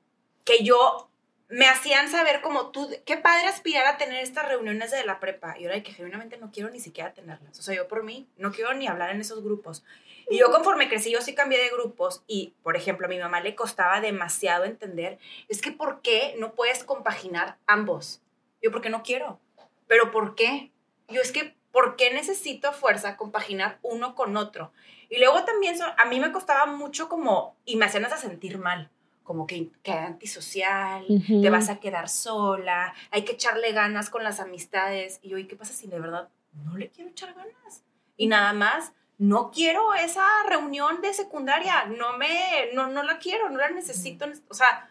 Que 0.45 0.63
yo 0.63 1.08
me 1.49 1.65
hacían 1.65 2.09
saber 2.09 2.41
como 2.41 2.69
tú, 2.69 2.89
qué 3.05 3.17
padre 3.17 3.47
aspirar 3.47 3.87
a 3.87 3.97
tener 3.97 4.23
estas 4.23 4.47
reuniones 4.47 4.91
de 4.91 5.03
la 5.03 5.19
prepa. 5.19 5.55
Y 5.57 5.65
ahora 5.65 5.81
que 5.81 5.93
genuinamente 5.93 6.37
no 6.37 6.51
quiero 6.51 6.69
ni 6.69 6.79
siquiera 6.79 7.13
tenerlas. 7.13 7.57
O 7.57 7.63
sea, 7.63 7.75
yo 7.75 7.87
por 7.87 8.03
mí 8.03 8.27
no 8.37 8.51
quiero 8.51 8.73
ni 8.75 8.87
hablar 8.87 9.09
en 9.09 9.19
esos 9.19 9.43
grupos. 9.43 9.83
Y 10.29 10.37
yo 10.37 10.51
conforme 10.51 10.87
crecí, 10.87 11.11
yo 11.11 11.21
sí 11.21 11.33
cambié 11.33 11.59
de 11.59 11.69
grupos. 11.69 12.23
Y, 12.27 12.53
por 12.61 12.77
ejemplo, 12.77 13.07
a 13.07 13.09
mi 13.09 13.17
mamá 13.17 13.41
le 13.41 13.55
costaba 13.55 13.99
demasiado 13.99 14.65
entender, 14.65 15.17
es 15.47 15.59
que 15.59 15.71
¿por 15.71 16.01
qué 16.01 16.35
no 16.37 16.53
puedes 16.53 16.83
compaginar 16.83 17.57
ambos? 17.65 18.21
Yo, 18.61 18.71
porque 18.71 18.91
no 18.91 19.01
quiero. 19.01 19.39
¿Pero 19.87 20.11
por 20.11 20.35
qué? 20.35 20.71
Yo, 21.07 21.19
es 21.19 21.31
que, 21.31 21.55
¿por 21.71 21.95
qué 21.95 22.13
necesito 22.13 22.73
fuerza 22.73 23.17
compaginar 23.17 23.79
uno 23.81 24.13
con 24.13 24.37
otro? 24.37 24.71
Y 25.09 25.17
luego 25.17 25.43
también 25.45 25.75
a 25.81 26.05
mí 26.05 26.19
me 26.19 26.31
costaba 26.31 26.67
mucho 26.67 27.09
como, 27.09 27.55
y 27.65 27.77
me 27.77 27.85
hacían 27.85 28.05
hasta 28.05 28.17
sentir 28.17 28.59
mal, 28.59 28.91
como 29.29 29.45
que, 29.45 29.69
que 29.83 29.91
antisocial, 29.91 31.05
Ujú. 31.07 31.43
te 31.43 31.51
vas 31.51 31.69
a 31.69 31.79
quedar 31.79 32.09
sola, 32.09 32.95
hay 33.11 33.21
que 33.21 33.33
echarle 33.33 33.73
ganas 33.73 34.09
con 34.09 34.23
las 34.23 34.39
amistades. 34.39 35.19
Y 35.21 35.29
yo, 35.29 35.37
¿y 35.37 35.45
qué 35.45 35.55
pasa 35.55 35.71
si 35.71 35.85
de 35.85 35.99
verdad 35.99 36.29
no 36.65 36.75
le 36.75 36.89
quiero 36.89 37.11
echar 37.11 37.35
ganas? 37.35 37.83
Y 38.17 38.25
nada 38.25 38.53
más, 38.53 38.91
no 39.19 39.51
quiero 39.51 39.93
esa 39.93 40.25
reunión 40.47 41.01
de 41.01 41.13
secundaria, 41.13 41.85
no 41.85 42.17
me, 42.17 42.71
no, 42.73 42.87
no 42.87 43.03
la 43.03 43.19
quiero, 43.19 43.51
no 43.51 43.59
la 43.59 43.69
necesito. 43.69 44.25
O 44.47 44.55
sea, 44.55 44.89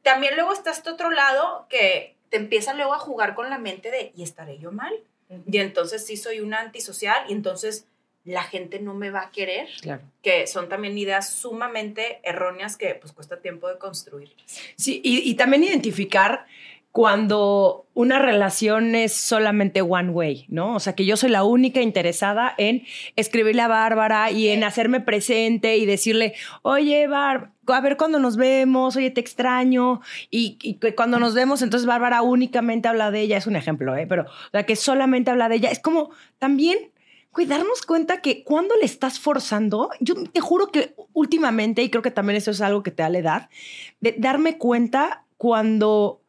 también 0.00 0.34
luego 0.34 0.54
está 0.54 0.70
este 0.70 0.88
otro 0.88 1.10
lado 1.10 1.66
que 1.68 2.16
te 2.30 2.38
empieza 2.38 2.72
luego 2.72 2.94
a 2.94 3.00
jugar 3.00 3.34
con 3.34 3.50
la 3.50 3.58
mente 3.58 3.90
de, 3.90 4.12
¿y 4.16 4.22
estaré 4.22 4.56
yo 4.56 4.72
mal? 4.72 4.94
Y 5.46 5.58
entonces 5.58 6.06
sí 6.06 6.16
soy 6.16 6.40
una 6.40 6.60
antisocial 6.60 7.22
y 7.28 7.32
entonces 7.32 7.86
la 8.24 8.42
gente 8.44 8.78
no 8.78 8.94
me 8.94 9.10
va 9.10 9.22
a 9.22 9.30
querer, 9.30 9.66
Claro. 9.80 10.02
que 10.22 10.46
son 10.46 10.68
también 10.68 10.96
ideas 10.96 11.30
sumamente 11.30 12.20
erróneas 12.22 12.76
que 12.76 12.94
pues 12.94 13.12
cuesta 13.12 13.40
tiempo 13.40 13.68
de 13.68 13.78
construir. 13.78 14.34
Sí, 14.76 15.00
y, 15.02 15.28
y 15.28 15.34
también 15.34 15.64
identificar 15.64 16.46
cuando 16.92 17.86
una 17.94 18.18
relación 18.18 18.94
es 18.94 19.14
solamente 19.16 19.80
one 19.80 20.10
way, 20.10 20.44
¿no? 20.48 20.76
O 20.76 20.78
sea, 20.80 20.94
que 20.94 21.06
yo 21.06 21.16
soy 21.16 21.30
la 21.30 21.42
única 21.42 21.80
interesada 21.80 22.54
en 22.58 22.84
escribirle 23.16 23.62
a 23.62 23.68
Bárbara 23.68 24.30
y 24.30 24.48
en 24.48 24.62
hacerme 24.62 25.00
presente 25.00 25.78
y 25.78 25.86
decirle, 25.86 26.34
oye, 26.60 27.06
a 27.12 27.80
ver 27.80 27.96
cuando 27.96 28.18
nos 28.18 28.36
vemos, 28.36 28.94
oye, 28.96 29.10
te 29.10 29.22
extraño. 29.22 30.02
Y, 30.30 30.58
y 30.62 30.78
cuando 30.94 31.18
nos 31.18 31.34
vemos, 31.34 31.62
entonces 31.62 31.86
Bárbara 31.86 32.20
únicamente 32.20 32.88
habla 32.88 33.10
de 33.10 33.22
ella, 33.22 33.38
es 33.38 33.46
un 33.46 33.56
ejemplo, 33.56 33.96
¿eh? 33.96 34.06
Pero, 34.06 34.24
o 34.24 34.50
sea, 34.52 34.64
que 34.66 34.76
solamente 34.76 35.30
habla 35.30 35.48
de 35.48 35.56
ella. 35.56 35.70
Es 35.70 35.80
como 35.80 36.10
también 36.38 36.91
Güey, 37.32 37.46
darnos 37.46 37.82
cuenta 37.82 38.20
que 38.20 38.44
cuando 38.44 38.74
le 38.76 38.84
estás 38.84 39.18
forzando, 39.18 39.90
yo 40.00 40.14
te 40.24 40.40
juro 40.40 40.68
que 40.68 40.94
últimamente, 41.14 41.82
y 41.82 41.90
creo 41.90 42.02
que 42.02 42.10
también 42.10 42.36
eso 42.36 42.50
es 42.50 42.60
algo 42.60 42.82
que 42.82 42.90
te 42.90 43.02
da 43.02 43.08
la 43.08 43.18
edad, 43.18 43.50
de 44.00 44.14
darme 44.18 44.58
cuenta 44.58 45.24
cuando 45.38 46.20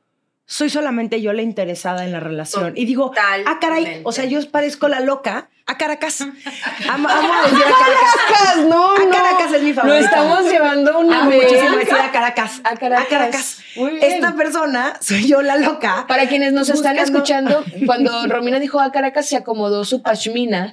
soy 0.46 0.70
solamente 0.70 1.22
yo 1.22 1.34
la 1.34 1.42
interesada 1.42 2.06
en 2.06 2.12
la 2.12 2.20
relación. 2.20 2.74
Y 2.76 2.86
digo, 2.86 3.12
ah, 3.18 3.60
caray, 3.60 4.02
o 4.04 4.12
sea, 4.12 4.26
yo 4.26 4.40
parezco 4.50 4.88
la 4.88 5.00
loca 5.00 5.50
a 5.66 5.78
Caracas. 5.78 6.22
Amo, 6.90 7.08
amo 7.10 7.34
decir 7.44 7.64
a 7.64 7.78
Caracas. 7.80 8.16
Caracas, 8.28 8.66
no, 8.68 8.96
A 8.96 9.00
no. 9.00 9.12
Caracas 9.12 9.54
es 9.54 9.64
mi 9.64 9.70
Lo 9.70 9.76
favorito. 9.76 10.06
estamos 10.06 10.52
llevando 10.52 11.00
una 11.00 11.22
Amo 11.22 11.30
vez. 11.30 11.44
muchísimo 11.44 11.78
decir 11.78 11.94
a 11.96 12.12
Caracas. 12.12 12.62
A 12.64 12.76
Caracas. 12.76 13.60
Muy 13.76 13.92
bien. 13.92 14.04
Esta 14.04 14.36
persona 14.36 14.98
soy 15.00 15.28
yo 15.28 15.42
la 15.42 15.58
loca. 15.58 16.06
Para 16.08 16.28
quienes 16.28 16.54
nos 16.54 16.70
están 16.70 16.98
escuchando, 17.00 17.64
cuando 17.86 18.26
Romina 18.28 18.60
dijo 18.60 18.80
a 18.80 18.92
Caracas, 18.92 19.28
se 19.28 19.38
acomodó 19.38 19.86
su 19.86 20.02
pashmina 20.02 20.72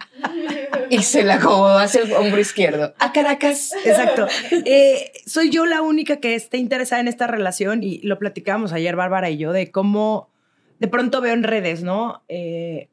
y 0.90 1.02
se 1.02 1.22
la 1.22 1.34
acomodó 1.34 1.78
hacia 1.78 2.02
el 2.02 2.12
hombro 2.12 2.40
izquierdo. 2.40 2.94
A 2.98 3.12
Caracas, 3.12 3.72
exacto. 3.84 4.26
Eh, 4.72 5.12
soy 5.26 5.50
yo 5.50 5.64
la 5.66 5.82
única 5.82 6.16
que 6.18 6.34
esté 6.34 6.58
interesada 6.58 7.00
en 7.00 7.08
esta 7.08 7.26
relación 7.26 7.82
y 7.82 7.98
lo 8.02 8.18
platicábamos 8.18 8.72
ayer 8.72 8.96
Bárbara 8.96 9.30
y 9.30 9.38
yo 9.38 9.52
de 9.52 9.70
cómo 9.70 10.28
de 10.78 10.88
pronto 10.88 11.20
veo 11.20 11.32
en 11.34 11.42
redes, 11.42 11.82
¿no? 11.82 12.22
Eh, 12.28 12.88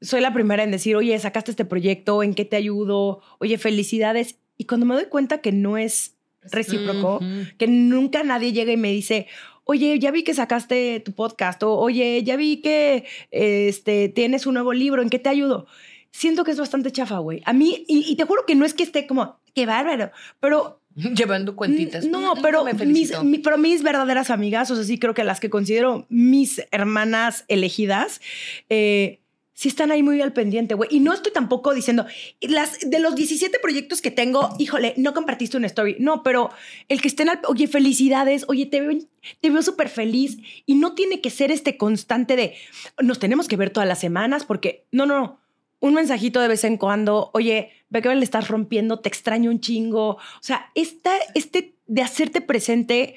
soy 0.00 0.20
la 0.20 0.32
primera 0.32 0.62
en 0.64 0.70
decir, 0.70 0.96
oye, 0.96 1.18
sacaste 1.18 1.50
este 1.50 1.64
proyecto, 1.64 2.22
¿en 2.22 2.34
qué 2.34 2.44
te 2.44 2.56
ayudo? 2.56 3.20
Oye, 3.38 3.58
felicidades. 3.58 4.36
Y 4.56 4.64
cuando 4.64 4.86
me 4.86 4.94
doy 4.94 5.06
cuenta 5.06 5.38
que 5.40 5.52
no 5.52 5.76
es 5.78 6.16
recíproco, 6.42 7.20
que 7.58 7.66
nunca 7.66 8.22
nadie 8.22 8.52
llega 8.52 8.72
y 8.72 8.76
me 8.76 8.90
dice, 8.92 9.26
oye, 9.64 9.98
ya 9.98 10.10
vi 10.10 10.22
que 10.24 10.34
sacaste 10.34 11.00
tu 11.00 11.12
podcast, 11.12 11.62
o 11.62 11.74
oye, 11.76 12.22
ya 12.24 12.36
vi 12.36 12.58
que 12.62 13.04
este, 13.30 14.08
tienes 14.08 14.46
un 14.46 14.54
nuevo 14.54 14.72
libro, 14.72 15.02
¿en 15.02 15.10
qué 15.10 15.18
te 15.18 15.28
ayudo? 15.28 15.66
Siento 16.12 16.42
que 16.44 16.50
es 16.50 16.58
bastante 16.58 16.90
chafa, 16.90 17.18
güey. 17.18 17.40
A 17.44 17.52
mí, 17.52 17.84
y, 17.86 18.10
y 18.10 18.16
te 18.16 18.24
juro 18.24 18.44
que 18.46 18.54
no 18.54 18.64
es 18.64 18.74
que 18.74 18.82
esté 18.82 19.06
como, 19.06 19.38
qué 19.54 19.66
bárbaro, 19.66 20.10
pero 20.40 20.78
Llevando 20.96 21.54
cuentitas. 21.54 22.04
no, 22.04 22.34
pero 22.42 22.64
me 22.64 22.72
mis, 22.72 22.78
felicito. 22.80 23.22
mi- 23.22 23.38
pero 23.38 23.56
mis 23.58 23.82
verdaderas 23.84 24.28
amigas, 24.30 24.70
o 24.72 24.74
sea, 24.74 24.84
sí 24.84 24.98
creo 24.98 25.14
que 25.14 25.22
las 25.22 25.38
que 25.38 25.48
considero 25.48 26.04
mis 26.08 26.62
hermanas 26.72 27.44
elegidas, 27.46 28.20
eh, 28.68 29.19
sí 29.60 29.68
están 29.68 29.90
ahí 29.90 30.02
muy 30.02 30.22
al 30.22 30.32
pendiente, 30.32 30.72
güey. 30.74 30.88
Y 30.90 31.00
no 31.00 31.12
estoy 31.12 31.32
tampoco 31.32 31.74
diciendo, 31.74 32.06
las, 32.40 32.78
de 32.80 32.98
los 32.98 33.14
17 33.14 33.58
proyectos 33.58 34.00
que 34.00 34.10
tengo, 34.10 34.54
híjole, 34.58 34.94
no 34.96 35.12
compartiste 35.12 35.58
una 35.58 35.66
story. 35.66 35.96
No, 35.98 36.22
pero 36.22 36.48
el 36.88 37.02
que 37.02 37.08
estén 37.08 37.28
al, 37.28 37.40
oye, 37.46 37.68
felicidades, 37.68 38.46
oye, 38.48 38.64
te 38.64 38.80
veo, 38.80 38.98
te 39.42 39.50
veo 39.50 39.60
súper 39.60 39.90
feliz. 39.90 40.38
Y 40.64 40.76
no 40.76 40.94
tiene 40.94 41.20
que 41.20 41.28
ser 41.28 41.50
este 41.50 41.76
constante 41.76 42.36
de, 42.36 42.54
nos 43.02 43.18
tenemos 43.18 43.48
que 43.48 43.58
ver 43.58 43.68
todas 43.68 43.86
las 43.86 43.98
semanas, 43.98 44.46
porque, 44.46 44.86
no, 44.92 45.04
no, 45.04 45.20
no. 45.20 45.40
Un 45.78 45.92
mensajito 45.92 46.40
de 46.40 46.48
vez 46.48 46.64
en 46.64 46.78
cuando, 46.78 47.30
oye, 47.34 47.70
ve 47.90 48.00
que 48.00 48.14
le 48.14 48.24
estás 48.24 48.48
rompiendo, 48.48 49.00
te 49.00 49.10
extraño 49.10 49.50
un 49.50 49.60
chingo. 49.60 50.12
O 50.12 50.18
sea, 50.40 50.70
esta, 50.74 51.12
este 51.34 51.74
de 51.86 52.00
hacerte 52.00 52.40
presente 52.40 53.16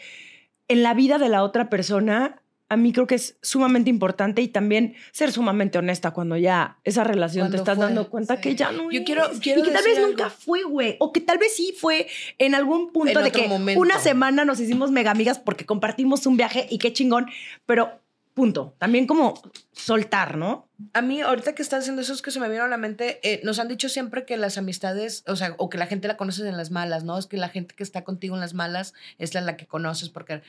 en 0.68 0.84
la 0.84 0.94
vida 0.94 1.20
de 1.20 1.30
la 1.30 1.42
otra 1.44 1.70
persona, 1.70 2.43
a 2.74 2.78
mí 2.78 2.92
creo 2.92 3.08
que 3.08 3.16
es 3.16 3.38
sumamente 3.42 3.90
importante 3.90 4.42
y 4.42 4.48
también 4.48 4.96
ser 5.12 5.32
sumamente 5.32 5.78
honesta 5.78 6.12
cuando 6.12 6.36
ya 6.38 6.78
esa 6.84 7.04
relación 7.04 7.50
te 7.52 7.58
estás 7.58 7.76
fue, 7.78 7.86
dando 7.86 8.10
cuenta 8.10 8.36
sí. 8.36 8.42
que 8.42 8.56
ya 8.56 8.72
no 8.72 8.92
Yo 8.92 9.04
quiero- 9.04 9.32
es. 9.32 9.40
quiero 9.40 9.62
y 9.62 9.64
que 9.64 9.72
tal 9.72 9.84
vez 9.84 9.98
algo. 9.98 10.10
nunca 10.10 10.30
fue, 10.30 10.64
güey, 10.64 10.98
o 11.00 11.14
que 11.14 11.22
tal 11.22 11.38
vez 11.38 11.56
sí 11.56 11.74
fue 11.80 12.08
en 12.38 12.56
algún 12.56 12.92
punto 12.92 13.18
En 13.20 13.24
de 13.26 13.32
que 13.32 13.48
momento. 13.48 13.80
una 13.80 14.00
semana 14.00 14.44
nos 14.46 14.60
hicimos 14.60 14.92
mega 14.92 15.12
amigas 15.12 15.40
porque 15.40 15.66
compartimos 15.66 16.26
un 16.26 16.36
viaje 16.38 16.68
y 16.70 16.78
qué 16.80 16.92
chingón, 16.92 17.28
pero 17.66 18.00
punto. 18.34 18.74
También 18.80 19.06
como 19.06 19.36
soltar, 19.74 20.38
¿no? 20.38 20.68
A 20.94 21.04
mí, 21.04 21.22
ahorita 21.22 21.54
que 21.54 21.62
estás 21.62 21.82
haciendo 21.82 22.02
eso, 22.02 22.14
es 22.14 22.24
que 22.24 22.32
se 22.32 22.40
me 22.40 22.50
vino 22.50 22.64
a 22.64 22.68
la 22.68 22.78
mente. 22.78 23.20
eh, 23.22 23.40
nos 23.44 23.60
han 23.60 23.68
dicho 23.68 23.90
siempre 23.90 24.26
que 24.26 24.38
las 24.38 24.58
amistades, 24.58 25.24
o 25.28 25.36
sea, 25.36 25.54
o 25.60 25.70
que 25.70 25.78
la 25.78 25.86
gente 25.86 26.08
la 26.08 26.18
conoces 26.18 26.46
en 26.46 26.58
las 26.58 26.72
malas, 26.72 27.04
¿no? 27.04 27.18
Es 27.20 27.28
que 27.28 27.38
la 27.38 27.50
gente 27.50 27.76
que 27.76 27.84
está 27.84 28.04
contigo 28.04 28.34
en 28.34 28.42
las 28.42 28.56
malas 28.56 28.96
es 29.20 29.36
la, 29.36 29.42
la 29.42 29.56
que 29.56 29.68
conoces, 29.68 30.10
porque. 30.10 30.42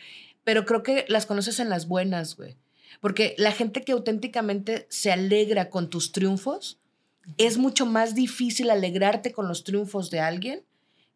Pero 0.44 0.64
creo 0.64 0.82
que 0.82 1.04
las 1.08 1.26
conoces 1.26 1.58
en 1.58 1.70
las 1.70 1.88
buenas, 1.88 2.36
güey. 2.36 2.56
Porque 3.00 3.34
la 3.38 3.52
gente 3.52 3.82
que 3.82 3.92
auténticamente 3.92 4.86
se 4.88 5.10
alegra 5.10 5.68
con 5.68 5.90
tus 5.90 6.12
triunfos, 6.12 6.78
es 7.38 7.58
mucho 7.58 7.86
más 7.86 8.14
difícil 8.14 8.70
alegrarte 8.70 9.32
con 9.32 9.48
los 9.48 9.64
triunfos 9.64 10.10
de 10.10 10.20
alguien 10.20 10.62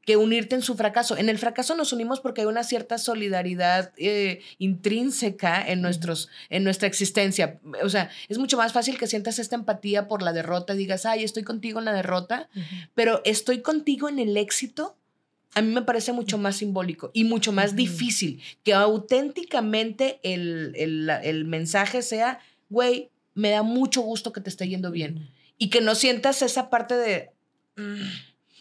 que 0.08 0.16
unirte 0.16 0.54
en 0.54 0.62
su 0.62 0.74
fracaso. 0.74 1.18
En 1.18 1.28
el 1.28 1.36
fracaso 1.36 1.74
nos 1.76 1.92
unimos 1.92 2.20
porque 2.20 2.40
hay 2.40 2.46
una 2.46 2.64
cierta 2.64 2.96
solidaridad 2.96 3.92
eh, 3.98 4.40
intrínseca 4.56 5.62
en, 5.62 5.82
nuestros, 5.82 6.30
en 6.48 6.64
nuestra 6.64 6.88
existencia. 6.88 7.60
O 7.82 7.90
sea, 7.90 8.08
es 8.30 8.38
mucho 8.38 8.56
más 8.56 8.72
fácil 8.72 8.98
que 8.98 9.06
sientas 9.06 9.38
esta 9.38 9.56
empatía 9.56 10.08
por 10.08 10.22
la 10.22 10.32
derrota 10.32 10.72
y 10.72 10.78
digas, 10.78 11.04
ay, 11.04 11.24
estoy 11.24 11.42
contigo 11.42 11.78
en 11.78 11.84
la 11.84 11.92
derrota, 11.92 12.48
pero 12.94 13.20
estoy 13.26 13.60
contigo 13.60 14.08
en 14.08 14.18
el 14.18 14.38
éxito. 14.38 14.96
A 15.58 15.62
mí 15.62 15.72
me 15.74 15.82
parece 15.82 16.12
mucho 16.12 16.38
más 16.38 16.56
simbólico 16.56 17.10
y 17.12 17.24
mucho 17.24 17.50
más 17.52 17.74
difícil 17.74 18.40
que 18.62 18.74
auténticamente 18.74 20.20
el, 20.22 20.72
el, 20.76 21.10
el 21.10 21.44
mensaje 21.44 22.02
sea, 22.02 22.38
güey, 22.68 23.10
me 23.34 23.50
da 23.50 23.62
mucho 23.62 24.00
gusto 24.02 24.32
que 24.32 24.40
te 24.40 24.50
esté 24.50 24.68
yendo 24.68 24.90
bien. 24.90 25.30
Y 25.58 25.70
que 25.70 25.80
no 25.80 25.94
sientas 25.94 26.42
esa 26.42 26.70
parte 26.70 26.94
de... 26.94 27.30
"Mm", 27.76 28.00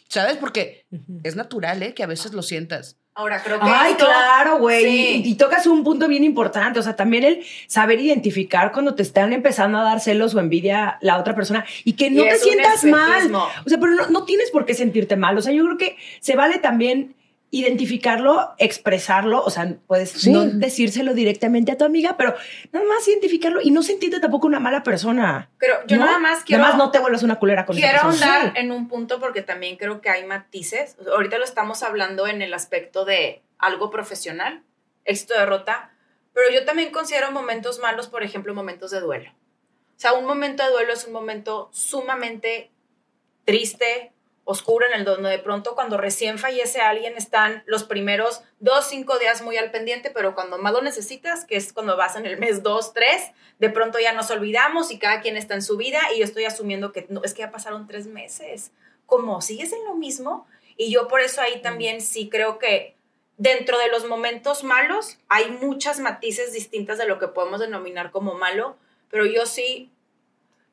¿Sabes? 0.10 0.38
Porque 0.38 0.86
es 1.24 1.36
natural, 1.36 1.84
¿eh? 1.84 1.94
Que 1.94 2.04
a 2.04 2.08
veces 2.08 2.34
lo 2.34 2.42
sientas. 2.42 2.98
Ahora 3.18 3.42
creo 3.42 3.60
que. 3.60 3.66
Ay, 3.68 3.96
claro, 3.96 4.60
güey. 4.60 5.28
Y, 5.28 5.34
tocas 5.34 5.66
un 5.66 5.84
punto 5.84 6.08
bien 6.08 6.24
importante. 6.24 6.78
O 6.78 6.84
sea, 6.84 6.96
también 6.96 7.24
el 7.24 7.44
saber 7.66 8.00
identificar 8.00 8.72
cuando 8.72 8.94
te 8.94 9.02
están 9.02 9.34
empezando 9.34 9.80
a 9.80 9.84
dar 9.84 10.00
celos 10.00 10.36
o 10.36 10.40
envidia 10.40 11.00
la 11.02 11.18
otra 11.18 11.34
persona 11.34 11.66
y 11.84 11.94
que 11.94 12.12
no 12.12 12.22
te 12.22 12.38
sientas 12.38 12.84
mal. 12.84 13.34
O 13.34 13.50
sea, 13.66 13.80
pero 13.80 13.96
no, 13.96 14.08
no, 14.10 14.24
tienes 14.24 14.52
por 14.52 14.68
qué 14.68 14.76
sentirte 14.76 15.16
mal. 15.16 15.36
O 15.36 15.42
sea, 15.42 15.52
yo 15.52 15.66
creo 15.66 15.80
que 15.80 15.98
se 16.20 16.36
vale 16.36 16.60
también 16.60 17.16
identificarlo, 17.50 18.54
expresarlo, 18.58 19.42
o 19.42 19.50
sea, 19.50 19.76
puedes 19.88 20.28
no 20.28 20.46
decírselo 20.46 21.14
directamente 21.14 21.72
a 21.72 21.78
tu 21.78 21.86
amiga, 21.86 22.18
pero 22.18 22.36
nada 22.74 22.86
más 22.86 23.08
identificarlo 23.08 23.62
y 23.62 23.72
no 23.72 23.84
sentirte 23.84 24.20
tampoco 24.20 24.48
una 24.48 24.60
mala 24.60 24.84
persona. 24.84 25.50
Pero 25.58 25.76
yo 25.88 25.98
nada 25.98 26.20
más 26.20 26.44
quiero... 26.44 26.62
Nada 26.62 26.76
más 26.76 26.86
no 26.86 26.92
te 26.92 27.00
vuelvas 27.00 27.24
una 27.24 27.40
culera 27.40 27.66
con 27.66 27.76
Quiero 27.76 28.02
ahondar 28.02 28.52
en 28.56 28.72
un 28.72 28.90
punto 28.90 29.20
porque 29.20 29.42
también 29.42 29.78
creo 29.78 30.02
que 30.02 30.10
hay 30.10 30.26
matices. 30.26 30.98
Ahorita 31.10 31.38
lo 31.38 31.46
estamos 31.46 31.84
hablando 31.84 32.28
en 32.28 32.42
el 32.42 32.54
aspecto 32.54 33.06
de 33.06 33.44
algo 33.58 33.90
profesional, 33.90 34.64
éxito, 35.06 35.34
derrota, 35.34 35.92
pero 36.34 36.52
yo 36.52 36.66
también 36.66 36.92
considero 36.92 37.32
momentos 37.32 37.80
malos, 37.80 38.08
por 38.08 38.24
ejemplo, 38.24 38.54
momentos 38.54 38.92
de 38.92 39.00
duelo. 39.00 39.32
O 39.32 40.00
sea, 40.00 40.14
un 40.14 40.26
momento 40.26 40.64
de 40.64 40.70
duelo 40.70 40.94
es 40.94 41.06
un 41.08 41.14
momento 41.14 41.70
sumamente 41.72 42.72
triste, 43.46 44.12
oscuro 44.48 44.86
en 44.86 44.94
el 44.94 45.04
donde 45.04 45.30
de 45.30 45.40
pronto 45.40 45.76
cuando 45.76 45.98
recién 45.98 46.40
fallece 46.40 46.80
alguien 46.80 47.18
están 47.18 47.64
los 47.66 47.84
primeros 47.84 48.44
dos, 48.62 48.88
cinco 48.88 49.20
días 49.20 49.42
muy 49.42 49.58
al 49.58 49.72
pendiente, 49.72 50.10
pero 50.10 50.36
cuando 50.36 50.58
más 50.58 50.72
lo 50.72 50.82
necesitas, 50.82 51.44
que 51.44 51.58
es 51.58 51.74
cuando 51.74 51.98
vas 51.98 52.16
en 52.16 52.26
el 52.26 52.38
mes 52.38 52.64
dos, 52.64 52.94
tres, 52.94 53.32
de 53.60 53.70
pronto 53.70 54.00
ya 54.00 54.14
nos 54.14 54.32
olvidamos 54.32 54.90
y 54.90 55.00
cada 55.00 55.20
quien 55.20 55.36
está 55.36 55.54
en 55.54 55.62
su 55.62 55.76
vida 55.76 56.00
y 56.16 56.20
yo 56.20 56.24
estoy 56.24 56.46
asumiendo 56.46 56.94
que 56.94 57.06
no, 57.10 57.22
es 57.26 57.34
que 57.34 57.42
ya 57.42 57.52
pasaron 57.52 57.88
tres 57.88 58.08
meses. 58.08 58.72
¿Cómo? 59.06 59.42
¿Sigues 59.42 59.74
en 59.74 59.84
lo 59.84 59.96
mismo? 59.96 60.48
Y 60.78 60.92
yo 60.92 61.10
por 61.10 61.20
eso 61.20 61.42
ahí 61.42 61.62
también 61.62 62.00
sí 62.00 62.30
creo 62.30 62.58
que 62.58 62.96
dentro 63.36 63.78
de 63.78 63.90
los 63.90 64.08
momentos 64.08 64.64
malos 64.64 65.18
hay 65.28 65.52
muchas 65.52 66.00
matices 66.00 66.54
distintas 66.54 66.98
de 66.98 67.06
lo 67.06 67.20
que 67.20 67.28
podemos 67.28 67.60
denominar 67.60 68.12
como 68.12 68.34
malo, 68.34 68.78
pero 69.10 69.26
yo 69.26 69.46
sí 69.46 69.92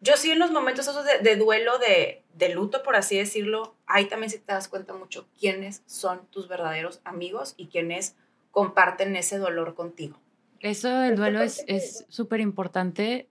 yo 0.04 0.18
sí 0.18 0.30
en 0.30 0.38
los 0.38 0.50
momentos 0.50 0.86
esos 0.86 1.04
de, 1.04 1.36
duelo, 1.36 1.78
de, 1.78 2.23
luto, 2.54 2.82
por 2.82 2.96
así 2.96 3.16
decirlo, 3.16 3.74
ahí 3.86 4.06
también 4.06 4.30
sí 4.30 4.38
te 4.38 4.52
das 4.52 4.68
cuenta 4.68 4.94
mucho 4.94 5.26
quiénes 5.38 5.82
son 5.86 6.26
tus 6.30 6.48
verdaderos 6.48 7.00
amigos 7.04 7.54
y 7.56 7.66
quiénes 7.66 8.16
comparten 8.50 9.16
ese 9.16 9.38
dolor 9.38 9.74
contigo. 9.74 10.18
Eso 10.60 10.88
del 10.88 11.16
duelo 11.16 11.42
es 11.42 12.04
súper 12.08 12.40
importante 12.40 13.28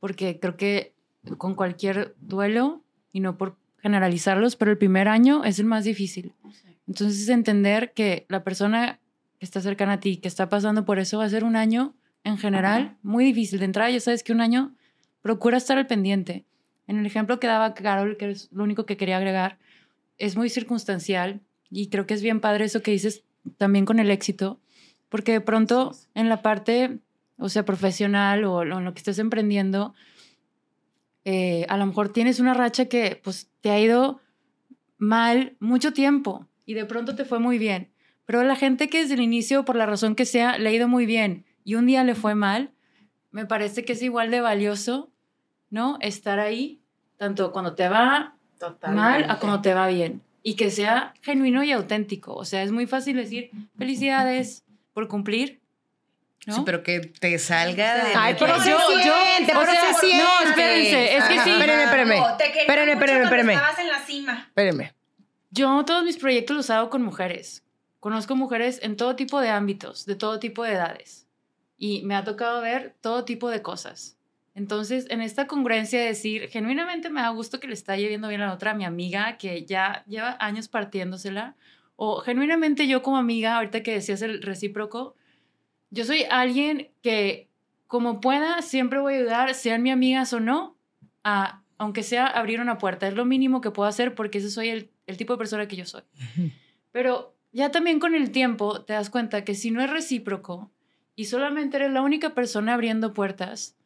porque 0.00 0.38
creo 0.38 0.56
que 0.56 0.94
con 1.38 1.54
cualquier 1.54 2.14
duelo, 2.20 2.82
y 3.12 3.20
no 3.20 3.36
por 3.36 3.56
generalizarlos, 3.78 4.56
pero 4.56 4.70
el 4.70 4.78
primer 4.78 5.08
año 5.08 5.44
es 5.44 5.58
el 5.58 5.66
más 5.66 5.84
difícil. 5.84 6.34
Entonces 6.86 7.28
entender 7.28 7.92
que 7.92 8.26
la 8.28 8.44
persona 8.44 9.00
que 9.38 9.46
está 9.46 9.60
cercana 9.60 9.94
a 9.94 10.00
ti, 10.00 10.18
que 10.18 10.28
está 10.28 10.48
pasando 10.48 10.84
por 10.84 10.98
eso, 10.98 11.18
va 11.18 11.24
a 11.24 11.30
ser 11.30 11.44
un 11.44 11.56
año 11.56 11.94
en 12.24 12.38
general 12.38 12.96
muy 13.02 13.24
difícil. 13.24 13.58
De 13.58 13.64
entrada 13.64 13.90
ya 13.90 14.00
sabes 14.00 14.22
que 14.22 14.32
un 14.32 14.40
año 14.40 14.74
procura 15.22 15.56
estar 15.56 15.78
al 15.78 15.86
pendiente. 15.86 16.44
En 16.86 16.98
el 16.98 17.06
ejemplo 17.06 17.40
que 17.40 17.46
daba 17.46 17.74
Carol, 17.74 18.16
que 18.16 18.30
es 18.30 18.48
lo 18.52 18.64
único 18.64 18.86
que 18.86 18.96
quería 18.96 19.16
agregar, 19.16 19.58
es 20.18 20.36
muy 20.36 20.48
circunstancial 20.48 21.40
y 21.70 21.88
creo 21.88 22.06
que 22.06 22.14
es 22.14 22.22
bien 22.22 22.40
padre 22.40 22.64
eso 22.64 22.82
que 22.82 22.90
dices 22.90 23.24
también 23.58 23.84
con 23.84 23.98
el 23.98 24.10
éxito, 24.10 24.60
porque 25.08 25.32
de 25.32 25.40
pronto 25.40 25.94
en 26.14 26.28
la 26.28 26.42
parte, 26.42 26.98
o 27.38 27.48
sea, 27.48 27.64
profesional 27.64 28.44
o 28.44 28.62
en 28.62 28.84
lo 28.84 28.94
que 28.94 28.98
estés 28.98 29.18
emprendiendo, 29.18 29.94
eh, 31.24 31.66
a 31.68 31.76
lo 31.76 31.86
mejor 31.86 32.12
tienes 32.12 32.38
una 32.38 32.54
racha 32.54 32.86
que 32.86 33.20
pues 33.22 33.50
te 33.60 33.70
ha 33.70 33.80
ido 33.80 34.20
mal 34.98 35.56
mucho 35.58 35.92
tiempo 35.92 36.46
y 36.64 36.74
de 36.74 36.84
pronto 36.84 37.16
te 37.16 37.24
fue 37.24 37.38
muy 37.38 37.58
bien. 37.58 37.90
Pero 38.26 38.42
la 38.42 38.56
gente 38.56 38.88
que 38.88 39.02
desde 39.02 39.14
el 39.14 39.20
inicio, 39.20 39.64
por 39.64 39.76
la 39.76 39.86
razón 39.86 40.14
que 40.14 40.24
sea, 40.24 40.58
le 40.58 40.68
ha 40.68 40.72
ido 40.72 40.88
muy 40.88 41.06
bien 41.06 41.44
y 41.64 41.74
un 41.74 41.86
día 41.86 42.04
le 42.04 42.14
fue 42.14 42.34
mal, 42.34 42.72
me 43.30 43.44
parece 43.44 43.84
que 43.84 43.92
es 43.92 44.02
igual 44.02 44.30
de 44.30 44.40
valioso 44.40 45.10
¿no? 45.70 45.98
Estar 46.00 46.38
ahí, 46.38 46.80
tanto 47.16 47.52
cuando 47.52 47.74
te 47.74 47.88
va 47.88 48.36
mal 48.88 49.30
a 49.30 49.38
cuando 49.38 49.60
te 49.60 49.74
va 49.74 49.88
bien. 49.88 50.22
Y 50.42 50.54
que 50.54 50.70
sea 50.70 51.14
genuino 51.22 51.64
y 51.64 51.72
auténtico. 51.72 52.34
O 52.34 52.44
sea, 52.44 52.62
es 52.62 52.70
muy 52.70 52.86
fácil 52.86 53.16
decir 53.16 53.50
felicidades 53.76 54.64
por 54.92 55.08
cumplir. 55.08 55.60
¿no? 56.46 56.54
Sí, 56.54 56.62
pero 56.64 56.84
que 56.84 57.00
te 57.00 57.36
salga 57.38 58.04
de. 58.04 58.14
Ay, 58.14 58.36
pero 58.38 58.56
yo, 58.58 58.64
yo, 58.64 58.76
o 58.78 59.64
sea, 59.64 59.90
no, 59.92 60.48
espérense, 60.48 61.16
es 61.16 61.24
que 61.24 61.40
sí. 61.40 61.50
Espérenme, 61.50 61.84
espérenme. 61.84 62.18
Espérenme, 62.18 62.92
espérenme, 62.92 63.24
espérenme. 63.24 63.52
Estabas 63.54 63.78
en 63.80 63.88
la 63.88 63.98
cima. 63.98 64.44
Espérenme. 64.46 64.94
Yo 65.50 65.84
todos 65.84 66.04
mis 66.04 66.16
proyectos 66.16 66.56
los 66.56 66.70
hago 66.70 66.90
con 66.90 67.02
mujeres. 67.02 67.64
Conozco 67.98 68.36
mujeres 68.36 68.78
en 68.82 68.96
todo 68.96 69.16
tipo 69.16 69.40
de 69.40 69.48
ámbitos, 69.48 70.06
de 70.06 70.14
todo 70.14 70.38
tipo 70.38 70.62
de 70.62 70.74
edades. 70.74 71.26
Y 71.76 72.02
me 72.04 72.14
ha 72.14 72.22
tocado 72.22 72.60
ver 72.60 72.94
todo 73.00 73.24
tipo 73.24 73.50
de 73.50 73.62
cosas. 73.62 74.15
Entonces, 74.56 75.06
en 75.10 75.20
esta 75.20 75.46
congruencia 75.46 76.00
de 76.00 76.06
decir, 76.06 76.48
genuinamente 76.48 77.10
me 77.10 77.20
da 77.20 77.28
gusto 77.28 77.60
que 77.60 77.68
le 77.68 77.74
está 77.74 77.94
yendo 77.94 78.28
bien 78.28 78.40
a 78.40 78.46
la 78.46 78.54
otra, 78.54 78.70
a 78.70 78.74
mi 78.74 78.86
amiga, 78.86 79.36
que 79.36 79.66
ya 79.66 80.02
lleva 80.06 80.34
años 80.40 80.68
partiéndosela, 80.68 81.56
o 81.94 82.20
genuinamente 82.22 82.88
yo 82.88 83.02
como 83.02 83.18
amiga, 83.18 83.56
ahorita 83.56 83.82
que 83.82 83.92
decías 83.92 84.22
el 84.22 84.40
recíproco, 84.40 85.14
yo 85.90 86.06
soy 86.06 86.24
alguien 86.30 86.88
que 87.02 87.50
como 87.86 88.22
pueda, 88.22 88.62
siempre 88.62 88.98
voy 88.98 89.12
a 89.12 89.16
ayudar, 89.18 89.54
sean 89.54 89.82
mi 89.82 89.90
amigas 89.90 90.32
o 90.32 90.40
no, 90.40 90.78
a, 91.22 91.62
aunque 91.76 92.02
sea 92.02 92.26
abrir 92.26 92.58
una 92.62 92.78
puerta. 92.78 93.06
Es 93.06 93.14
lo 93.14 93.26
mínimo 93.26 93.60
que 93.60 93.70
puedo 93.70 93.86
hacer 93.86 94.14
porque 94.14 94.38
ese 94.38 94.50
soy 94.50 94.70
el, 94.70 94.90
el 95.06 95.18
tipo 95.18 95.34
de 95.34 95.38
persona 95.38 95.68
que 95.68 95.76
yo 95.76 95.84
soy. 95.84 96.02
Pero 96.92 97.36
ya 97.52 97.70
también 97.70 98.00
con 98.00 98.14
el 98.14 98.30
tiempo 98.30 98.80
te 98.86 98.94
das 98.94 99.10
cuenta 99.10 99.44
que 99.44 99.54
si 99.54 99.70
no 99.70 99.82
es 99.82 99.90
recíproco 99.90 100.70
y 101.14 101.26
solamente 101.26 101.76
eres 101.76 101.92
la 101.92 102.00
única 102.00 102.30
persona 102.34 102.72
abriendo 102.72 103.12
puertas, 103.12 103.76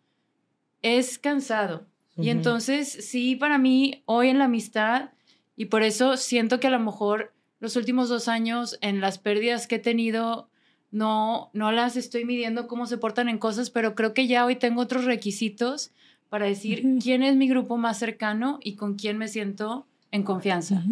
es 0.82 1.19
cansado. 1.19 1.86
Y 2.16 2.28
entonces, 2.28 2.90
sí, 2.90 3.35
para 3.35 3.57
mí, 3.57 4.02
hoy 4.05 4.28
en 4.28 4.39
la 4.39 4.44
amistad, 4.44 5.11
y 5.57 5.66
por 5.66 5.82
eso 5.82 6.19
siento 6.19 6.61
que 6.61 6.66
a 6.66 6.70
lo 6.70 6.78
mejor 6.78 7.32
los 7.61 7.77
últimos 7.77 8.09
dos 8.09 8.28
años, 8.28 8.78
en 8.82 9.01
las 9.01 9.19
pérdidas 9.19 9.66
que 9.66 9.77
he 9.77 9.78
tenido, 9.78 10.48
no, 10.90 11.51
no 11.52 11.73
las 11.73 11.97
estoy 11.97 12.24
midiendo 12.24 12.66
cómo 12.66 12.86
se 12.86 12.98
portan 12.98 13.28
en 13.28 13.39
cosas, 13.39 13.70
pero 13.70 13.94
creo 13.94 14.12
que 14.12 14.27
ya 14.27 14.44
hoy 14.44 14.57
tengo 14.57 14.82
otros 14.82 15.05
requisitos 15.05 15.93
para 16.28 16.47
decir 16.47 16.86
quién 17.02 17.23
es 17.23 17.36
mi 17.36 17.48
grupo 17.48 17.77
más 17.77 17.98
cercano 17.98 18.59
y 18.62 18.74
con 18.74 18.94
quién 18.94 19.19
me 19.19 19.28
siento 19.28 19.86
en 20.11 20.23
confianza. 20.23 20.82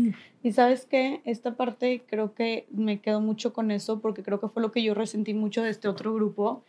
Y 0.42 0.52
sabes 0.52 0.86
qué, 0.86 1.20
esta 1.24 1.56
parte 1.56 2.02
creo 2.06 2.34
que 2.34 2.66
me 2.70 3.00
quedo 3.00 3.20
mucho 3.20 3.52
con 3.52 3.70
eso 3.70 4.00
porque 4.00 4.22
creo 4.22 4.40
que 4.40 4.48
fue 4.48 4.62
lo 4.62 4.70
que 4.70 4.82
yo 4.82 4.94
resentí 4.94 5.34
mucho 5.34 5.62
de 5.62 5.70
este 5.70 5.88
otro 5.88 6.14
grupo 6.14 6.64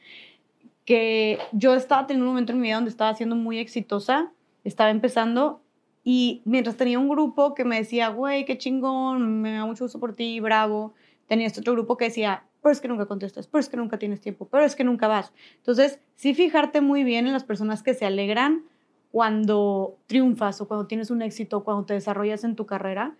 que 0.89 1.37
yo 1.51 1.75
estaba 1.75 2.07
teniendo 2.07 2.25
un 2.25 2.31
momento 2.31 2.51
en 2.51 2.59
mi 2.61 2.69
vida 2.69 2.77
donde 2.77 2.89
estaba 2.89 3.13
siendo 3.13 3.35
muy 3.35 3.59
exitosa, 3.59 4.33
estaba 4.63 4.89
empezando 4.89 5.61
y 6.03 6.41
mientras 6.45 6.77
tenía 6.77 6.97
un 6.97 7.07
grupo 7.07 7.53
que 7.53 7.63
me 7.63 7.77
decía, 7.77 8.09
güey, 8.09 8.43
qué 8.43 8.57
chingón, 8.57 9.39
me 9.39 9.53
da 9.53 9.67
mucho 9.67 9.85
gusto 9.85 9.99
por 9.99 10.15
ti, 10.15 10.39
bravo, 10.39 10.95
tenía 11.27 11.45
este 11.45 11.59
otro 11.59 11.73
grupo 11.73 11.95
que 11.95 12.05
decía, 12.05 12.47
pero 12.63 12.71
es 12.71 12.81
que 12.81 12.87
nunca 12.87 13.05
contestas, 13.05 13.45
pero 13.45 13.59
es 13.59 13.69
que 13.69 13.77
nunca 13.77 13.99
tienes 13.99 14.19
tiempo, 14.19 14.47
pero 14.49 14.65
es 14.65 14.75
que 14.75 14.83
nunca 14.83 15.07
vas. 15.07 15.31
Entonces, 15.57 15.99
sí 16.15 16.33
fijarte 16.33 16.81
muy 16.81 17.03
bien 17.03 17.27
en 17.27 17.33
las 17.33 17.43
personas 17.43 17.83
que 17.83 17.93
se 17.93 18.07
alegran 18.07 18.63
cuando 19.11 19.99
triunfas 20.07 20.59
o 20.59 20.67
cuando 20.67 20.87
tienes 20.87 21.11
un 21.11 21.21
éxito, 21.21 21.63
cuando 21.63 21.85
te 21.85 21.93
desarrollas 21.93 22.43
en 22.43 22.55
tu 22.55 22.65
carrera. 22.65 23.15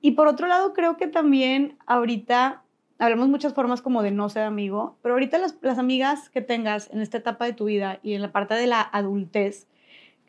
Y 0.00 0.12
por 0.12 0.26
otro 0.26 0.46
lado, 0.46 0.72
creo 0.72 0.96
que 0.96 1.06
también 1.06 1.76
ahorita 1.84 2.62
hablamos 2.98 3.28
muchas 3.28 3.54
formas 3.54 3.82
como 3.82 4.02
de 4.02 4.10
no 4.10 4.28
ser 4.28 4.44
amigo, 4.44 4.96
pero 5.02 5.14
ahorita 5.14 5.38
las, 5.38 5.56
las, 5.60 5.78
amigas 5.78 6.30
que 6.30 6.40
tengas 6.40 6.90
en 6.90 7.00
esta 7.00 7.18
etapa 7.18 7.44
de 7.44 7.52
tu 7.52 7.66
vida 7.66 8.00
y 8.02 8.14
en 8.14 8.22
la 8.22 8.32
parte 8.32 8.54
de 8.54 8.66
la 8.66 8.80
adultez, 8.80 9.68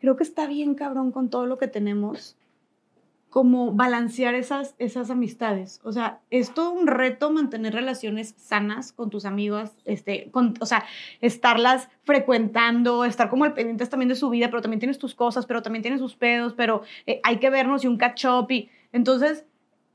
creo 0.00 0.16
que 0.16 0.22
está 0.22 0.46
bien 0.46 0.74
cabrón 0.74 1.12
con 1.12 1.30
todo 1.30 1.46
lo 1.46 1.58
que 1.58 1.68
tenemos, 1.68 2.36
como 3.30 3.72
balancear 3.72 4.34
esas, 4.34 4.74
esas 4.78 5.08
amistades. 5.08 5.80
O 5.84 5.92
sea, 5.92 6.20
es 6.30 6.52
todo 6.52 6.72
un 6.72 6.88
reto 6.88 7.30
mantener 7.30 7.72
relaciones 7.72 8.34
sanas 8.36 8.92
con 8.92 9.08
tus 9.08 9.24
amigos, 9.24 9.70
este, 9.84 10.30
con, 10.32 10.54
o 10.60 10.66
sea, 10.66 10.84
estarlas 11.20 11.88
frecuentando, 12.02 13.04
estar 13.04 13.30
como 13.30 13.44
al 13.44 13.54
pendientes 13.54 13.88
también 13.88 14.08
de 14.08 14.16
su 14.16 14.28
vida, 14.30 14.50
pero 14.50 14.62
también 14.62 14.80
tienes 14.80 14.98
tus 14.98 15.14
cosas, 15.14 15.46
pero 15.46 15.62
también 15.62 15.82
tienes 15.82 16.00
sus 16.00 16.16
pedos, 16.16 16.54
pero 16.54 16.82
eh, 17.06 17.20
hay 17.22 17.36
que 17.36 17.50
vernos 17.50 17.84
y 17.84 17.86
un 17.86 17.96
catch 17.96 18.26
up 18.26 18.50
y 18.50 18.68
entonces... 18.92 19.46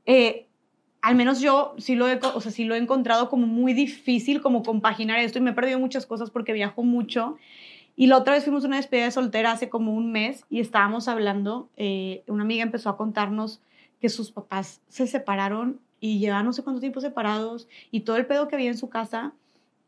Eh, 0.06 0.44
al 1.06 1.14
menos 1.14 1.40
yo 1.40 1.72
sí 1.78 1.94
lo, 1.94 2.08
he, 2.08 2.18
o 2.20 2.40
sea, 2.40 2.50
sí 2.50 2.64
lo 2.64 2.74
he 2.74 2.78
encontrado 2.78 3.28
como 3.28 3.46
muy 3.46 3.74
difícil 3.74 4.40
como 4.40 4.64
compaginar 4.64 5.20
esto 5.20 5.38
y 5.38 5.40
me 5.40 5.50
he 5.50 5.54
perdido 5.54 5.78
muchas 5.78 6.04
cosas 6.04 6.30
porque 6.30 6.52
viajo 6.52 6.82
mucho. 6.82 7.36
Y 7.94 8.08
la 8.08 8.16
otra 8.16 8.34
vez 8.34 8.42
fuimos 8.42 8.64
a 8.64 8.66
una 8.66 8.78
despedida 8.78 9.04
de 9.04 9.12
soltera 9.12 9.52
hace 9.52 9.68
como 9.68 9.94
un 9.94 10.10
mes 10.10 10.44
y 10.50 10.58
estábamos 10.58 11.06
hablando, 11.06 11.68
eh, 11.76 12.24
una 12.26 12.42
amiga 12.42 12.64
empezó 12.64 12.90
a 12.90 12.96
contarnos 12.96 13.60
que 14.00 14.08
sus 14.08 14.32
papás 14.32 14.80
se 14.88 15.06
separaron 15.06 15.78
y 16.00 16.18
llevaban 16.18 16.44
no 16.44 16.52
sé 16.52 16.64
cuánto 16.64 16.80
tiempo 16.80 17.00
separados 17.00 17.68
y 17.92 18.00
todo 18.00 18.16
el 18.16 18.26
pedo 18.26 18.48
que 18.48 18.56
había 18.56 18.70
en 18.70 18.76
su 18.76 18.88
casa. 18.88 19.32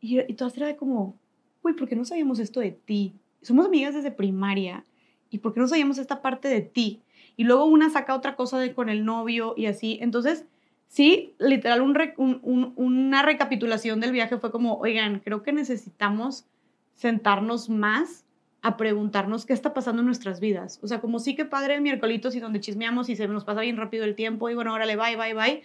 Y, 0.01 0.21
y 0.21 0.35
todas 0.35 0.57
era 0.57 0.69
de 0.69 0.77
como, 0.77 1.17
uy, 1.65 1.73
¿por 1.73 1.89
qué 1.89 1.97
no 1.97 2.05
sabíamos 2.05 2.39
esto 2.39 2.61
de 2.61 2.71
ti? 2.71 3.13
Somos 3.43 3.67
amigas 3.67 3.93
desde 3.93 4.13
primaria. 4.13 4.85
¿Y 5.31 5.39
por 5.39 5.53
qué 5.53 5.59
no 5.59 5.67
sabíamos 5.67 5.99
esta 5.99 6.23
parte 6.23 6.47
de 6.47 6.61
ti? 6.61 7.01
Y 7.37 7.43
luego 7.43 7.65
una 7.65 7.91
saca 7.91 8.15
otra 8.15 8.37
cosa 8.37 8.61
de 8.61 8.73
con 8.73 8.89
el 8.89 9.05
novio 9.05 9.55
y 9.57 9.67
así. 9.67 9.99
Entonces, 10.01 10.45
sí, 10.89 11.35
literal, 11.39 11.81
una 11.83 13.23
recapitulación 13.23 14.01
del 14.01 14.13
viaje 14.13 14.39
fue 14.39 14.51
como, 14.51 14.79
oigan, 14.79 15.21
creo 15.21 15.43
que 15.43 15.53
necesitamos 15.53 16.47
sentarnos 16.95 17.69
más 17.71 18.25
a 18.61 18.77
preguntarnos 18.77 19.47
qué 19.47 19.53
está 19.53 19.73
pasando 19.73 20.01
en 20.01 20.07
nuestras 20.07 20.41
vidas. 20.41 20.81
O 20.83 20.89
sea, 20.89 21.01
como 21.01 21.21
sí 21.21 21.37
que 21.37 21.45
padre 21.45 21.75
el 21.75 21.81
miércoles 21.81 22.35
y 22.35 22.41
donde 22.41 22.61
chismeamos 22.61 23.09
y 23.09 23.17
se 23.17 23.29
nos 23.29 23.45
pasa 23.45 23.61
bien 23.61 23.77
rápido 23.77 24.05
el 24.05 24.17
tiempo 24.17 24.51
y 24.51 24.55
bueno, 24.55 24.75
órale, 24.75 24.97
bye, 24.97 25.17
bye, 25.17 25.35
bye. 25.35 25.63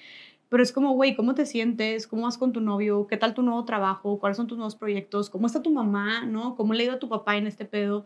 Pero 0.50 0.62
es 0.62 0.72
como, 0.72 0.92
güey, 0.92 1.16
¿cómo 1.16 1.34
te 1.34 1.48
sientes? 1.48 2.06
¿Cómo 2.06 2.24
vas 2.24 2.38
con 2.38 2.54
tu 2.54 2.62
novio? 2.62 3.08
¿Qué 3.08 3.18
tal 3.18 3.34
tu 3.34 3.42
nuevo 3.42 3.66
trabajo? 3.66 4.20
¿Cuáles 4.20 4.38
son 4.38 4.46
tus 4.46 4.58
nuevos 4.58 4.76
proyectos? 4.76 5.32
¿Cómo 5.32 5.48
está 5.48 5.64
tu 5.64 5.72
mamá? 5.72 6.26
¿No? 6.26 6.56
¿Cómo 6.56 6.74
le 6.74 6.84
ha 6.84 6.86
ido 6.86 6.96
a 6.96 7.00
tu 7.00 7.10
papá 7.10 7.38
en 7.38 7.48
este 7.48 7.66
pedo? 7.66 8.06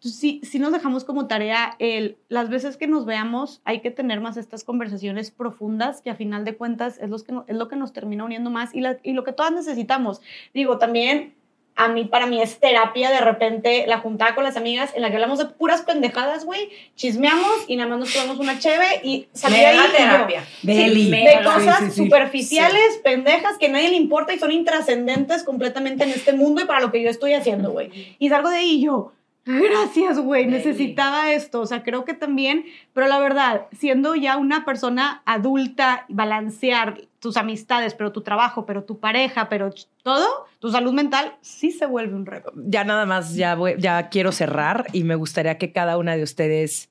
Entonces, 0.00 0.18
sí, 0.18 0.40
sí 0.42 0.58
nos 0.58 0.72
dejamos 0.72 1.04
como 1.04 1.26
tarea 1.26 1.76
el, 1.78 2.16
las 2.30 2.48
veces 2.48 2.78
que 2.78 2.86
nos 2.86 3.04
veamos, 3.04 3.60
hay 3.66 3.80
que 3.80 3.90
tener 3.90 4.22
más 4.22 4.38
estas 4.38 4.64
conversaciones 4.64 5.30
profundas 5.30 6.00
que 6.00 6.08
a 6.08 6.14
final 6.14 6.46
de 6.46 6.56
cuentas 6.56 6.98
es, 7.02 7.10
los 7.10 7.22
que 7.22 7.34
es 7.46 7.54
lo 7.54 7.68
que 7.68 7.76
nos 7.76 7.92
termina 7.92 8.24
uniendo 8.24 8.48
más 8.48 8.74
y, 8.74 8.82
y 9.02 9.12
lo 9.12 9.24
que 9.24 9.32
todas 9.34 9.52
necesitamos. 9.52 10.22
Digo, 10.54 10.78
también 10.78 11.34
a 11.76 11.88
mí, 11.88 12.06
para 12.06 12.26
mí 12.26 12.40
es 12.40 12.58
terapia 12.60 13.10
de 13.10 13.20
repente 13.20 13.84
la 13.86 13.98
juntada 13.98 14.34
con 14.34 14.42
las 14.42 14.56
amigas 14.56 14.90
en 14.94 15.02
la 15.02 15.10
que 15.10 15.16
hablamos 15.16 15.38
de 15.38 15.44
puras 15.44 15.82
pendejadas, 15.82 16.46
güey, 16.46 16.70
chismeamos 16.96 17.64
y 17.68 17.76
nada 17.76 17.90
más 17.90 17.98
nos 17.98 18.12
tomamos 18.14 18.38
una 18.38 18.58
cheve 18.58 19.02
y 19.02 19.28
salir 19.34 19.66
ahí. 19.66 19.78
terapia. 19.94 20.46
de 20.62 21.40
cosas 21.44 21.94
superficiales, 21.94 23.00
pendejas, 23.04 23.58
que 23.58 23.66
a 23.66 23.70
nadie 23.70 23.90
le 23.90 23.96
importa 23.96 24.32
y 24.32 24.38
son 24.38 24.50
intrascendentes 24.50 25.42
completamente 25.42 26.04
en 26.04 26.10
este 26.10 26.32
mundo 26.32 26.62
y 26.62 26.64
para 26.64 26.80
lo 26.80 26.90
que 26.90 27.02
yo 27.02 27.10
estoy 27.10 27.34
haciendo, 27.34 27.70
güey. 27.70 28.16
Y 28.18 28.30
salgo 28.30 28.48
de 28.48 28.56
ahí 28.56 28.70
y 28.72 28.82
yo, 28.82 29.12
Gracias, 29.46 30.18
güey, 30.18 30.46
necesitaba 30.46 31.32
esto. 31.32 31.60
O 31.60 31.66
sea, 31.66 31.82
creo 31.82 32.04
que 32.04 32.14
también, 32.14 32.64
pero 32.92 33.08
la 33.08 33.18
verdad, 33.18 33.66
siendo 33.72 34.14
ya 34.14 34.36
una 34.36 34.64
persona 34.64 35.22
adulta, 35.24 36.04
balancear 36.08 37.02
tus 37.20 37.36
amistades, 37.36 37.94
pero 37.94 38.12
tu 38.12 38.22
trabajo, 38.22 38.66
pero 38.66 38.84
tu 38.84 38.98
pareja, 38.98 39.48
pero 39.48 39.70
todo, 40.02 40.26
tu 40.58 40.70
salud 40.70 40.92
mental, 40.92 41.36
sí 41.40 41.70
se 41.70 41.86
vuelve 41.86 42.14
un 42.14 42.26
reto. 42.26 42.52
Ya 42.54 42.84
nada 42.84 43.06
más, 43.06 43.34
ya, 43.34 43.56
ya 43.78 44.08
quiero 44.08 44.32
cerrar 44.32 44.86
y 44.92 45.04
me 45.04 45.14
gustaría 45.14 45.58
que 45.58 45.72
cada 45.72 45.96
una 45.98 46.16
de 46.16 46.22
ustedes 46.22 46.90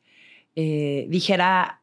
eh, 0.55 1.05
dijera 1.09 1.81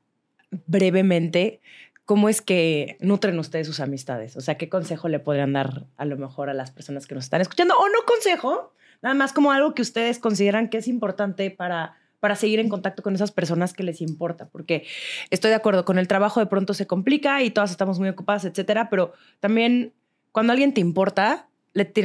brevemente 0.66 1.60
cómo 2.06 2.30
es 2.30 2.40
que 2.40 2.96
nutren 3.00 3.38
ustedes 3.38 3.66
sus 3.66 3.80
amistades. 3.80 4.36
O 4.36 4.40
sea, 4.40 4.56
qué 4.56 4.70
consejo 4.70 5.08
le 5.08 5.18
podrían 5.18 5.52
dar 5.52 5.84
a 5.98 6.06
lo 6.06 6.16
mejor 6.16 6.48
a 6.48 6.54
las 6.54 6.70
personas 6.70 7.06
que 7.06 7.14
nos 7.14 7.24
están 7.24 7.42
escuchando, 7.42 7.74
o 7.76 7.88
no 7.88 8.04
consejo, 8.06 8.72
Nada 9.02 9.14
más 9.14 9.32
como 9.32 9.52
algo 9.52 9.74
que 9.74 9.82
ustedes 9.82 10.18
consideran 10.18 10.68
que 10.68 10.78
es 10.78 10.88
importante 10.88 11.50
para, 11.50 11.96
para 12.20 12.36
seguir 12.36 12.60
en 12.60 12.68
contacto 12.68 13.02
con 13.02 13.14
esas 13.14 13.32
personas 13.32 13.72
que 13.72 13.82
les 13.82 14.00
importa, 14.00 14.48
porque 14.48 14.86
estoy 15.30 15.50
de 15.50 15.56
acuerdo, 15.56 15.84
con 15.84 15.98
el 15.98 16.08
trabajo 16.08 16.40
de 16.40 16.46
pronto 16.46 16.74
se 16.74 16.86
complica 16.86 17.42
y 17.42 17.50
todas 17.50 17.70
estamos 17.70 17.98
muy 17.98 18.08
ocupadas, 18.08 18.44
etcétera, 18.44 18.88
pero 18.90 19.12
también 19.40 19.92
cuando 20.32 20.52
alguien 20.52 20.74
te 20.74 20.80
importa, 20.80 21.48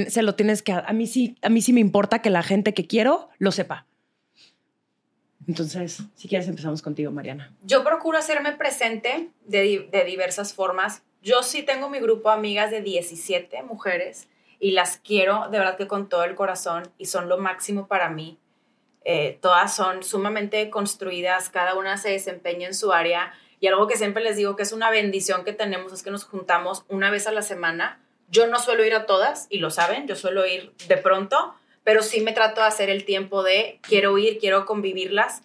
se 0.08 0.22
lo 0.22 0.36
tienes 0.36 0.62
que, 0.62 0.74
a 0.74 0.94
mí 0.94 1.08
sí, 1.08 1.38
a 1.42 1.50
mí 1.50 1.62
sí 1.62 1.74
me 1.74 1.80
importa 1.80 2.20
que 2.20 2.30
la 2.30 2.44
gente 2.44 2.74
que 2.74 2.88
quiero 2.88 3.30
lo 3.40 3.52
sepa. 3.52 3.88
Entonces, 5.48 6.04
si 6.16 6.28
quieres 6.28 6.48
empezamos 6.48 6.82
contigo, 6.82 7.12
Mariana. 7.12 7.54
Yo 7.64 7.84
procuro 7.84 8.18
hacerme 8.18 8.54
presente 8.54 9.30
de, 9.46 10.04
diversas 10.06 10.54
formas. 10.54 11.04
Yo 11.22 11.44
sí 11.44 11.64
tengo 11.64 11.90
mi 11.90 12.00
grupo 12.00 12.30
de 12.30 12.36
amigas 12.36 12.72
de 12.72 12.82
17 12.82 13.64
mujeres 13.64 14.28
y 14.60 14.72
las 14.72 14.98
quiero 14.98 15.50
de 15.50 15.58
verdad 15.58 15.78
que 15.78 15.88
con 15.88 16.10
todo 16.10 16.24
el 16.24 16.36
corazón 16.36 16.92
y 16.98 17.06
son 17.06 17.30
lo 17.30 17.38
máximo 17.38 17.88
para 17.88 18.10
mí. 18.10 18.38
Eh, 19.04 19.40
todas 19.42 19.76
son 19.76 20.04
sumamente 20.04 20.70
construidas, 20.70 21.50
cada 21.50 21.76
una 21.76 21.98
se 21.98 22.10
desempeña 22.10 22.68
en 22.68 22.76
su 22.76 22.94
área 22.94 23.34
y 23.60 23.68
algo 23.68 23.88
que 23.88 23.96
siempre 23.98 24.24
les 24.24 24.38
digo 24.38 24.56
que 24.56 24.64
es 24.64 24.74
una 24.74 24.90
bendición 24.90 25.44
que 25.44 25.54
tenemos 25.54 25.94
es 25.94 26.04
que 26.04 26.12
nos 26.12 26.24
juntamos 26.24 26.84
una 26.88 27.10
vez 27.10 27.28
a 27.28 27.32
la 27.32 27.42
semana. 27.42 28.00
Yo 28.30 28.48
no 28.48 28.60
suelo 28.60 28.86
ir 28.86 28.94
a 28.94 29.06
todas 29.06 29.48
y 29.50 29.60
lo 29.60 29.70
saben, 29.70 30.08
yo 30.08 30.16
suelo 30.16 30.46
ir 30.46 30.74
de 30.88 30.98
pronto, 30.98 31.56
pero 31.84 32.04
sí 32.04 32.22
me 32.22 32.34
trato 32.34 32.62
de 32.62 32.68
hacer 32.68 32.90
el 32.90 33.06
tiempo 33.06 33.44
de 33.44 33.80
quiero 33.82 34.18
ir, 34.18 34.40
quiero 34.40 34.66
convivirlas. 34.66 35.42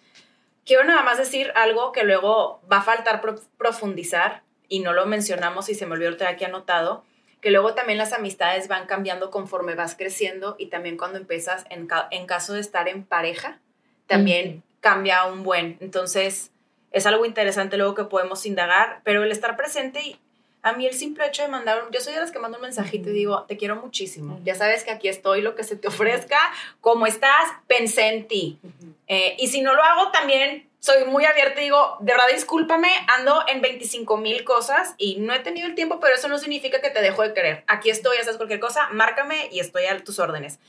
Quiero 0.65 0.83
nada 0.83 1.01
más 1.03 1.17
decir 1.17 1.51
algo 1.55 1.91
que 1.91 2.03
luego 2.03 2.61
va 2.71 2.77
a 2.77 2.83
faltar 2.83 3.21
profundizar 3.57 4.43
y 4.67 4.81
no 4.81 4.93
lo 4.93 5.05
mencionamos 5.05 5.69
y 5.69 5.75
se 5.75 5.85
me 5.85 5.93
olvidó 5.93 6.17
tener 6.17 6.33
aquí 6.33 6.45
anotado 6.45 7.03
que 7.41 7.51
luego 7.51 7.73
también 7.75 7.97
las 7.97 8.13
amistades 8.13 8.67
van 8.67 8.87
cambiando 8.87 9.29
conforme 9.29 9.75
vas 9.75 9.95
creciendo 9.95 10.55
y 10.57 10.67
también 10.67 10.97
cuando 10.97 11.17
empiezas, 11.17 11.65
en, 11.69 11.87
en 12.11 12.25
caso 12.25 12.53
de 12.53 12.61
estar 12.61 12.87
en 12.87 13.03
pareja, 13.03 13.59
también 14.07 14.63
cambia 14.79 15.25
un 15.25 15.43
buen. 15.43 15.77
Entonces, 15.79 16.51
es 16.91 17.05
algo 17.05 17.25
interesante 17.25 17.77
luego 17.77 17.93
que 17.93 18.05
podemos 18.05 18.45
indagar, 18.45 19.01
pero 19.03 19.23
el 19.23 19.31
estar 19.31 19.55
presente 19.55 20.01
y 20.01 20.19
a 20.67 20.73
mí 20.73 20.85
el 20.85 20.93
simple 20.93 21.25
hecho 21.25 21.43
de 21.43 21.47
mandar, 21.47 21.87
yo 21.91 22.01
soy 22.01 22.13
de 22.13 22.19
las 22.19 22.31
que 22.31 22.39
mando 22.39 22.57
un 22.57 22.63
mensajito 22.63 23.09
y 23.09 23.13
digo, 23.13 23.43
te 23.43 23.57
quiero 23.57 23.77
muchísimo, 23.77 24.39
ya 24.43 24.55
sabes 24.55 24.83
que 24.83 24.91
aquí 24.91 25.07
estoy, 25.07 25.41
lo 25.41 25.55
que 25.55 25.63
se 25.63 25.75
te 25.75 25.87
ofrezca, 25.87 26.37
¿cómo 26.81 27.07
estás? 27.07 27.47
Pensé 27.67 28.09
en 28.09 28.27
ti. 28.27 28.59
Eh, 29.07 29.35
y 29.39 29.47
si 29.47 29.61
no 29.61 29.73
lo 29.73 29.81
hago, 29.81 30.11
también 30.11 30.69
soy 30.79 31.05
muy 31.05 31.25
abierta 31.25 31.61
y 31.61 31.65
digo, 31.65 31.97
de 32.01 32.11
verdad, 32.13 32.27
discúlpame, 32.33 32.89
ando 33.07 33.43
en 33.47 33.61
25 33.61 34.17
mil 34.17 34.43
cosas 34.43 34.95
y 34.97 35.17
no 35.19 35.33
he 35.33 35.39
tenido 35.39 35.67
el 35.67 35.75
tiempo, 35.75 35.99
pero 35.99 36.15
eso 36.15 36.27
no 36.27 36.37
significa 36.37 36.81
que 36.81 36.89
te 36.89 37.01
dejo 37.01 37.23
de 37.23 37.33
querer. 37.33 37.63
Aquí 37.67 37.89
estoy, 37.89 38.17
haces 38.17 38.37
cualquier 38.37 38.59
cosa, 38.59 38.89
márcame 38.91 39.49
y 39.51 39.59
estoy 39.59 39.85
a 39.85 39.97
tus 40.03 40.19
órdenes. 40.19 40.59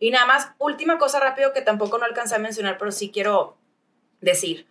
Y 0.00 0.10
nada 0.10 0.26
más, 0.26 0.50
última 0.58 0.98
cosa 0.98 1.20
rápido 1.20 1.52
que 1.52 1.62
tampoco 1.62 1.98
no 1.98 2.04
alcancé 2.04 2.34
a 2.34 2.38
mencionar, 2.38 2.78
pero 2.78 2.92
sí 2.92 3.10
quiero 3.10 3.56
decir. 4.20 4.66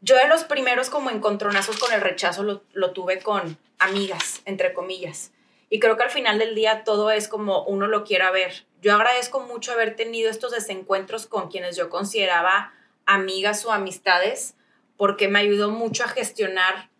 Yo 0.00 0.16
de 0.16 0.28
los 0.28 0.44
primeros 0.44 0.90
como 0.90 1.10
encontronazos 1.10 1.78
con 1.78 1.92
el 1.92 2.00
rechazo 2.00 2.42
lo, 2.42 2.90
tuve 2.92 3.20
con 3.20 3.58
amigas, 3.78 4.42
entre 4.44 4.72
comillas. 4.72 5.32
Y 5.68 5.80
creo 5.80 5.96
que 5.96 6.04
al 6.04 6.10
final 6.10 6.38
del 6.38 6.54
día 6.54 6.84
todo 6.84 7.10
es 7.10 7.28
como 7.28 7.64
uno 7.64 7.86
lo 7.86 8.04
quiera 8.04 8.30
ver. 8.30 8.66
Yo 8.82 8.94
agradezco 8.94 9.40
mucho 9.40 9.72
haber 9.72 9.96
tenido 9.96 10.30
estos 10.30 10.52
desencuentros 10.52 11.26
con 11.26 11.48
quienes 11.50 11.76
yo 11.76 11.90
consideraba 11.90 12.72
amigas 13.04 13.64
o 13.64 13.72
amistades 13.72 14.54
porque 14.96 15.28
me 15.28 15.38
ayudó 15.38 15.70
mucho 15.70 16.04
a 16.04 16.08
gestionar 16.08 16.90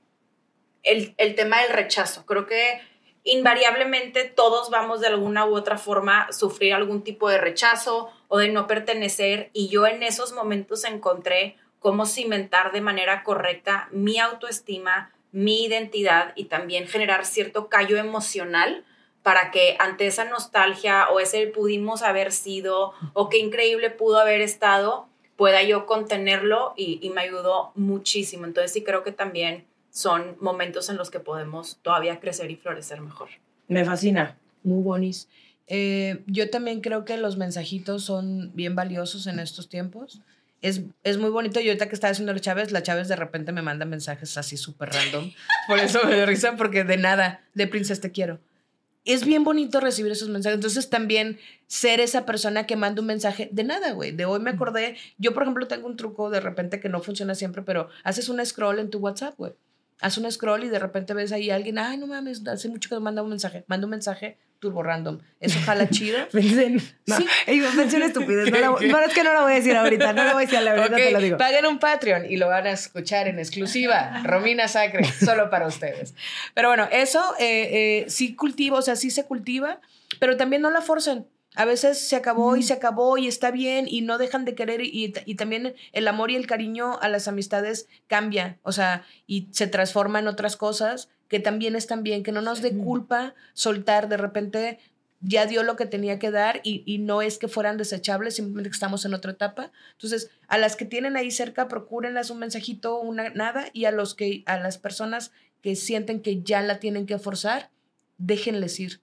el, 0.83 1.15
tema 1.35 1.63
del 1.63 1.73
rechazo. 1.73 2.25
Creo 2.27 2.47
que 2.47 2.81
invariablemente 3.25 4.25
todos 4.25 4.71
vamos 4.71 5.01
de 5.01 5.09
alguna 5.09 5.47
u 5.47 5.57
otra 5.57 5.79
forma 5.79 6.23
a 6.23 6.33
sufrir 6.33 6.75
algún 6.75 7.03
tipo 7.03 7.29
de 7.29 7.39
rechazo 7.39 8.11
o 8.29 8.39
de 8.39 8.49
no 8.49 8.67
pertenecer 8.67 9.51
y 9.53 9.69
yo 9.69 9.87
en 9.87 10.03
esos 10.03 10.33
momentos 10.33 10.85
encontré 10.85 11.57
cómo 11.87 12.05
cimentar 12.05 12.73
de 12.73 12.81
manera 12.81 13.23
correcta 13.23 13.89
mi 13.93 14.19
autoestima, 14.19 15.13
mi 15.31 15.67
identidad 15.67 16.33
y 16.35 16.47
también 16.47 16.89
generar 16.89 17.25
cierto 17.25 17.69
callo 17.69 17.97
emocional 17.97 18.85
para 19.23 19.53
que 19.53 19.77
ante 19.79 20.09
esa 20.09 20.25
nostalgia 20.25 21.09
o 21.11 21.21
ese 21.21 21.47
pudimos 21.47 22.03
haber 22.03 22.33
sido 22.33 22.93
o 23.13 23.29
qué 23.29 23.39
increíble 23.39 23.91
pudo 23.91 24.19
haber 24.19 24.41
estado, 24.41 25.07
pueda 25.37 25.63
yo 25.63 25.87
contenerlo 25.87 26.75
y, 26.77 27.09
me 27.15 27.21
ayudó 27.21 27.71
muchísimo. 27.77 28.47
Entonces 28.47 28.73
sí 28.73 28.83
creo 28.83 29.05
que 29.05 29.13
también 29.13 29.65
son 29.89 30.37
momentos 30.41 30.91
en 30.91 30.97
los 30.97 31.13
que 31.13 31.21
podemos 31.21 31.79
todavía 31.83 32.19
crecer 32.19 32.51
y 32.51 32.57
florecer 32.57 33.01
mejor. 33.01 33.29
Me 33.69 33.85
fascina. 33.85 34.37
Muy 34.65 34.83
bonis. 34.83 35.29
Eh, 35.69 36.25
yo 36.27 36.51
también 36.51 36.81
creo 36.81 37.05
que 37.05 37.17
los 37.17 37.37
mensajitos 37.37 38.03
son 38.03 38.51
bien 38.57 38.75
valiosos 38.75 39.29
en 39.29 39.39
estos 39.39 39.69
tiempos. 39.69 40.21
Es, 40.63 40.83
es, 41.03 41.19
muy 41.19 41.31
bonito. 41.31 41.61
Yo 41.61 41.71
ahorita 41.71 41.89
que 41.89 41.95
estaba 41.95 42.11
haciendo 42.13 42.33
la 42.33 42.41
Chávez, 42.41 42.73
la 42.73 42.83
Chávez 42.83 43.09
de 43.09 43.17
repente 43.17 43.53
me 43.53 43.63
manda 43.63 43.85
mensajes 43.85 44.37
así 44.37 44.57
súper 44.57 44.91
random. 44.91 45.33
Por 45.69 45.79
eso 45.79 46.01
me 46.05 46.15
dio 46.15 46.27
risa, 46.27 46.57
porque 46.57 46.85
de 46.85 46.97
nada, 46.97 47.45
de 47.55 47.67
princesa 47.67 48.01
te 48.01 48.13
quiero 48.13 48.41
es 49.07 49.25
bien 49.25 49.45
bonito 49.45 49.81
recibir 49.81 50.13
esos 50.13 50.29
mensajes. 50.29 50.57
Entonces 50.57 50.91
también 50.91 51.39
ser 51.69 52.01
esa 52.01 52.27
persona 52.27 52.67
que 52.67 52.77
manda 52.77 53.01
un 53.01 53.07
mensaje 53.07 53.49
de 53.53 53.65
nada, 53.65 53.93
güey. 53.93 54.11
De 54.11 54.25
hoy 54.25 54.41
me 54.41 54.51
acordé, 54.51 54.97
yo 55.17 55.33
por 55.33 55.45
ejemplo 55.45 55.67
tengo 55.69 55.87
un 55.87 55.97
truco 55.97 56.29
de 56.29 56.41
repente 56.41 56.81
que 56.81 56.89
no 56.89 57.01
funciona 57.01 57.35
siempre, 57.35 57.63
pero 57.63 57.89
haces 58.03 58.29
un 58.29 58.45
scroll 58.45 58.81
en 58.81 58.91
tu 58.91 58.99
WhatsApp, 58.99 59.37
güey. 59.39 59.55
Haz 60.01 60.19
un 60.19 60.31
scroll 60.31 60.65
y 60.65 60.69
de 60.69 60.79
repente 60.79 61.15
ves 61.15 61.33
ahí 61.33 61.49
a 61.51 61.55
alguien, 61.55 61.79
ay, 61.79 61.97
no 61.97 62.07
mames, 62.07 62.47
hace 62.47 62.69
mucho 62.69 62.91
que 62.91 62.97
me 62.97 63.01
manda 63.01 63.23
un 63.23 63.31
mensaje. 63.31 63.65
Manda 63.67 63.87
un 63.87 63.93
mensaje 63.93 64.37
turbo 64.59 64.83
random. 64.83 65.19
Eso 65.41 65.59
jala 65.65 65.89
chido. 65.89 66.19
pensé, 66.33 66.71
no, 67.07 67.17
sí. 67.17 67.27
pensé 67.45 67.97
en 67.97 68.03
estupidez. 68.03 68.51
No, 68.51 68.79
es 68.79 69.15
que 69.15 69.25
no 69.25 69.33
lo 69.33 69.43
voy 69.43 69.53
a 69.53 69.55
decir 69.57 69.77
ahorita, 69.77 70.13
no 70.13 70.25
lo 70.25 70.33
voy 70.33 70.45
a 70.45 70.47
decir, 70.47 70.63
la 70.63 70.75
verdad 70.75 70.97
te 70.97 71.11
lo 71.11 71.21
digo. 71.21 71.37
Paguen 71.37 71.67
un 71.67 71.79
Patreon 71.79 72.31
y 72.31 72.37
lo 72.37 72.49
van 72.49 72.67
a 72.67 72.73
escuchar 72.73 73.29
en 73.29 73.39
exclusiva. 73.39 74.23
Romina 74.25 74.69
Sacre, 74.69 75.05
solo 75.05 75.51
para 75.51 75.67
ustedes. 75.67 76.15
Pero 76.55 76.69
bueno, 76.69 76.89
eso 76.91 77.35
eh, 77.39 78.05
eh, 78.05 78.05
sí 78.09 78.35
cultiva, 78.35 78.79
o 78.79 78.83
sea, 78.83 78.97
sí 78.97 79.11
se 79.11 79.25
cultiva, 79.25 79.81
pero 80.19 80.37
también 80.37 80.63
no 80.63 80.71
la 80.71 80.81
forcen. 80.81 81.27
A 81.55 81.65
veces 81.65 81.99
se 81.99 82.17
acabó 82.17 82.55
y 82.57 82.63
se 82.63 82.75
acabó 82.75 83.17
y 83.17 83.29
está 83.29 83.51
bien 83.51 83.87
y 83.89 84.03
no 84.03 84.19
dejan 84.19 84.45
de 84.45 84.55
querer 84.55 84.83
y, 84.83 85.15
y, 85.25 85.35
también 85.37 85.75
el 85.93 86.07
amor 86.07 86.31
y 86.31 86.37
el 86.37 86.47
cariño 86.47 86.99
a 87.01 87.09
las 87.09 87.29
amistades 87.29 87.89
cambia, 88.09 88.59
o 88.63 88.73
sea, 88.73 89.07
y 89.27 89.49
se 89.53 89.67
transforma 89.67 90.19
en 90.19 90.29
otras 90.29 90.59
cosas 90.59 91.09
que 91.29 91.41
también 91.41 91.77
están 91.77 92.03
bien, 92.03 92.23
que 92.23 92.33
no 92.33 92.41
nos 92.41 92.63
dé 92.63 92.77
culpa 92.77 93.35
soltar 93.55 94.09
de 94.09 94.17
repente 94.17 94.79
ya 95.21 95.47
dio 95.47 95.63
lo 95.63 95.77
que 95.77 95.87
tenía 95.87 96.19
que 96.19 96.31
dar 96.31 96.61
y, 96.63 96.83
y, 96.87 96.99
no 96.99 97.23
es 97.23 97.39
que 97.39 97.49
fueran 97.49 97.79
desechables, 97.79 98.37
simplemente 98.37 98.71
que 98.71 98.75
estamos 98.75 99.05
en 99.05 99.15
otra 99.15 99.33
etapa. 99.33 99.73
Entonces, 99.93 100.31
a 100.47 100.59
las 100.59 100.77
que 100.77 100.85
tienen 100.85 101.17
ahí 101.17 101.31
cerca, 101.31 101.69
procúrenlas 101.69 102.31
un 102.31 102.39
mensajito, 102.39 103.01
una 103.01 103.31
nada, 103.31 103.67
y 103.73 103.87
a 103.87 103.91
los 103.91 104.15
que, 104.15 104.43
a 104.47 104.59
las 104.59 104.79
personas 104.79 105.33
que 105.63 105.75
sienten 105.75 106.21
que 106.21 106.43
ya 106.43 106.63
la 106.63 106.79
tienen 106.79 107.07
que 107.07 107.19
forzar, 107.19 107.71
déjenles 108.19 108.79
ir. 108.79 109.01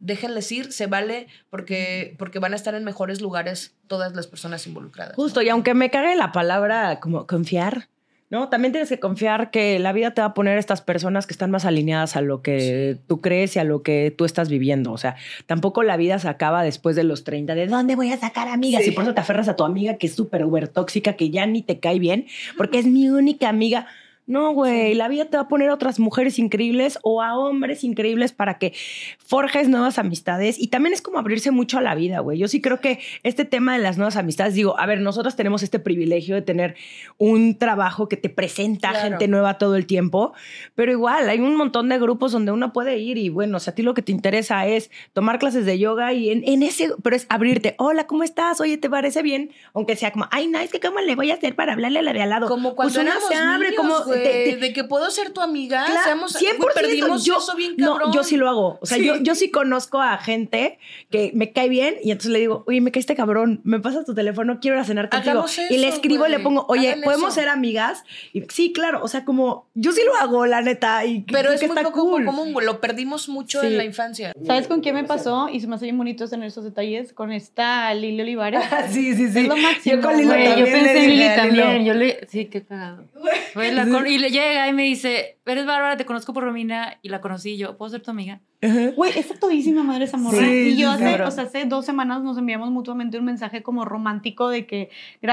Déjenles 0.00 0.52
ir, 0.52 0.72
se 0.72 0.86
vale 0.86 1.28
porque, 1.48 2.14
porque 2.18 2.38
van 2.38 2.52
a 2.52 2.56
estar 2.56 2.74
en 2.74 2.84
mejores 2.84 3.22
lugares 3.22 3.74
todas 3.86 4.14
las 4.14 4.26
personas 4.26 4.66
involucradas. 4.66 5.16
Justo, 5.16 5.40
y 5.40 5.48
aunque 5.48 5.72
me 5.72 5.90
cague 5.90 6.14
la 6.14 6.30
palabra 6.30 7.00
como 7.00 7.26
confiar, 7.26 7.88
¿no? 8.34 8.48
También 8.48 8.72
tienes 8.72 8.88
que 8.88 8.98
confiar 8.98 9.52
que 9.52 9.78
la 9.78 9.92
vida 9.92 10.10
te 10.12 10.20
va 10.20 10.26
a 10.26 10.34
poner 10.34 10.58
estas 10.58 10.82
personas 10.82 11.28
que 11.28 11.32
están 11.32 11.52
más 11.52 11.64
alineadas 11.64 12.16
a 12.16 12.20
lo 12.20 12.42
que 12.42 12.98
tú 13.06 13.20
crees 13.20 13.54
y 13.54 13.60
a 13.60 13.64
lo 13.64 13.84
que 13.84 14.12
tú 14.18 14.24
estás 14.24 14.48
viviendo. 14.48 14.90
O 14.90 14.98
sea, 14.98 15.14
tampoco 15.46 15.84
la 15.84 15.96
vida 15.96 16.18
se 16.18 16.28
acaba 16.28 16.64
después 16.64 16.96
de 16.96 17.04
los 17.04 17.22
30 17.22 17.54
de 17.54 17.68
dónde 17.68 17.94
voy 17.94 18.10
a 18.10 18.18
sacar 18.18 18.48
amigas 18.48 18.84
y 18.88 18.90
por 18.90 19.04
eso 19.04 19.14
te 19.14 19.20
aferras 19.20 19.46
a 19.46 19.54
tu 19.54 19.62
amiga 19.62 19.98
que 19.98 20.08
es 20.08 20.14
súper 20.14 20.44
uber 20.44 20.66
tóxica, 20.66 21.12
que 21.12 21.30
ya 21.30 21.46
ni 21.46 21.62
te 21.62 21.78
cae 21.78 22.00
bien, 22.00 22.26
porque 22.56 22.80
es 22.80 22.86
mi 22.86 23.08
única 23.08 23.48
amiga. 23.48 23.86
No, 24.26 24.52
güey, 24.52 24.94
la 24.94 25.08
vida 25.08 25.26
te 25.26 25.36
va 25.36 25.42
a 25.42 25.48
poner 25.48 25.68
a 25.68 25.74
otras 25.74 25.98
mujeres 25.98 26.38
increíbles 26.38 26.98
o 27.02 27.22
a 27.22 27.36
hombres 27.36 27.84
increíbles 27.84 28.32
para 28.32 28.58
que 28.58 28.72
forjes 29.18 29.68
nuevas 29.68 29.98
amistades 29.98 30.58
y 30.58 30.68
también 30.68 30.94
es 30.94 31.02
como 31.02 31.18
abrirse 31.18 31.50
mucho 31.50 31.76
a 31.76 31.82
la 31.82 31.94
vida, 31.94 32.20
güey. 32.20 32.38
Yo 32.38 32.48
sí 32.48 32.62
creo 32.62 32.80
que 32.80 33.00
este 33.22 33.44
tema 33.44 33.74
de 33.74 33.82
las 33.82 33.98
nuevas 33.98 34.16
amistades, 34.16 34.54
digo, 34.54 34.78
a 34.78 34.86
ver, 34.86 35.00
nosotros 35.00 35.36
tenemos 35.36 35.62
este 35.62 35.78
privilegio 35.78 36.34
de 36.34 36.42
tener 36.42 36.74
un 37.18 37.58
trabajo 37.58 38.08
que 38.08 38.16
te 38.16 38.30
presenta 38.30 38.94
gente 38.94 39.28
nueva 39.28 39.58
todo 39.58 39.76
el 39.76 39.84
tiempo, 39.84 40.32
pero 40.74 40.90
igual 40.90 41.28
hay 41.28 41.40
un 41.40 41.56
montón 41.56 41.90
de 41.90 41.98
grupos 41.98 42.32
donde 42.32 42.50
uno 42.50 42.72
puede 42.72 42.96
ir 42.96 43.18
y 43.18 43.28
bueno, 43.28 43.60
si 43.60 43.68
a 43.68 43.74
ti 43.74 43.82
lo 43.82 43.92
que 43.92 44.00
te 44.00 44.12
interesa 44.12 44.66
es 44.66 44.90
tomar 45.12 45.38
clases 45.38 45.66
de 45.66 45.78
yoga 45.78 46.14
y 46.14 46.30
en, 46.30 46.62
ese, 46.62 46.92
pero 47.02 47.14
es 47.14 47.26
abrirte, 47.28 47.74
hola, 47.76 48.06
¿cómo 48.06 48.22
estás? 48.22 48.58
Oye, 48.62 48.78
¿te 48.78 48.88
parece 48.88 49.20
bien? 49.22 49.50
Aunque 49.74 49.96
sea 49.96 50.12
como, 50.12 50.26
ay, 50.30 50.50
es 50.62 50.70
que 50.70 50.80
cómo 50.80 51.00
le 51.00 51.14
voy 51.14 51.30
a 51.30 51.34
hacer 51.34 51.54
para 51.54 51.72
hablarle 51.72 51.98
a 51.98 52.02
la 52.02 52.12
de 52.12 52.22
al 52.22 52.30
lado. 52.30 52.48
Como 52.48 52.74
cuando 52.74 52.94
pues 52.94 53.06
se 53.28 53.34
abre, 53.34 53.74
como 53.74 54.13
de, 54.14 54.72
que 54.72 54.84
puedo 54.84 55.10
ser 55.10 55.30
tu 55.30 55.40
amiga, 55.40 55.84
claro, 55.86 56.02
seamos, 56.04 56.36
100%, 56.40 56.74
perdimos 56.74 57.24
yo, 57.24 57.38
eso 57.38 57.54
bien 57.56 57.76
cabrón. 57.76 58.10
No, 58.10 58.14
yo 58.14 58.24
sí 58.24 58.36
lo 58.36 58.48
hago. 58.48 58.78
O 58.80 58.86
sea, 58.86 58.98
Yo, 58.98 59.16
yo 59.16 59.34
sí 59.34 59.50
conozco 59.50 60.00
a 60.00 60.16
gente 60.18 60.78
que 61.10 61.30
me 61.34 61.52
cae 61.52 61.68
bien 61.68 61.96
y 62.02 62.10
entonces 62.10 62.32
le 62.32 62.40
digo, 62.40 62.64
oye, 62.66 62.80
me 62.80 62.92
cae 62.92 63.00
este 63.00 63.14
cabrón, 63.14 63.60
me 63.64 63.80
pasa 63.80 64.04
tu 64.04 64.14
teléfono, 64.14 64.58
quiero 64.60 64.76
ir 64.76 64.82
a 64.82 64.84
cenar 64.84 65.08
contigo. 65.10 65.44
y 65.70 65.78
le 65.78 65.88
escribo, 65.88 66.26
y 66.26 66.30
le 66.30 66.40
pongo, 66.40 66.64
oye, 66.68 66.96
¿podemos 67.02 67.34
ser 67.34 67.48
amigas? 67.48 68.04
Y, 68.32 68.42
sí, 68.50 68.72
claro, 68.72 69.00
o 69.02 69.08
sea, 69.08 69.24
como, 69.24 69.68
yo 69.74 69.92
sí 69.92 70.02
lo 70.04 70.14
hago, 70.16 70.46
la 70.46 70.60
neta. 70.60 71.04
Y, 71.04 71.22
Pero 71.22 71.52
es 71.52 71.66
muy 71.66 71.82
poco 71.82 72.10
común, 72.10 72.54
lo 72.64 72.80
perdimos 72.80 73.28
mucho 73.28 73.62
en 73.62 73.76
la 73.76 73.84
infancia. 73.84 74.32
¿Sabes 74.46 74.66
con 74.66 74.80
quién 74.80 74.94
me 74.94 75.04
pasó? 75.04 75.48
Y 75.48 75.60
se 75.60 75.66
me 75.66 75.76
hace 75.76 75.86
bien 75.86 75.98
bonito 75.98 76.28
tener 76.28 76.48
esos 76.48 76.64
detalles, 76.64 77.12
con 77.12 77.32
esta 77.32 77.92
Lili 77.94 78.22
Olivares. 78.22 78.62
sí, 78.90 79.14
sí, 79.14 79.30
sí. 79.30 79.40
Es 79.40 79.48
lo 79.48 79.56
máximo. 79.56 79.96
Yo 79.96 80.02
con 80.02 80.16
Lili 80.16 80.28
también. 80.28 80.58
Yo 80.58 80.64
pensé 80.64 81.04
en 81.04 81.10
Lili 81.10 81.28
también. 81.36 81.84
Yo 81.84 81.94
le, 81.94 82.26
sí, 82.28 82.46
qué 82.46 82.62
cagado. 82.62 83.04
Y 84.06 84.18
le 84.18 84.30
llega 84.30 84.68
y 84.68 84.72
me 84.72 84.84
dice, 84.84 85.38
eres 85.46 85.66
Bárbara, 85.66 85.96
te 85.96 86.04
conozco 86.04 86.32
por 86.32 86.44
Romina 86.44 86.98
y 87.02 87.08
la 87.08 87.20
conocí 87.20 87.56
yo, 87.56 87.76
¿puedo 87.76 87.90
ser 87.90 88.02
tu 88.02 88.10
amiga? 88.10 88.40
Güey, 88.96 89.18
es 89.18 89.38
todísima 89.38 89.82
madre 89.82 90.04
esa 90.04 90.16
morra. 90.16 90.46
y 90.46 90.76
yo 90.76 90.90
hace, 90.90 91.22
o 91.22 91.30
sea, 91.30 91.44
hace 91.44 91.64
dos 91.66 91.84
semanas 91.84 92.22
nos 92.22 92.38
enviamos 92.38 92.70
mutuamente 92.70 93.18
un 93.18 93.24
mensaje 93.24 93.62
como 93.62 93.84
romántico 93.84 94.48
de 94.48 94.66
que 94.66 94.90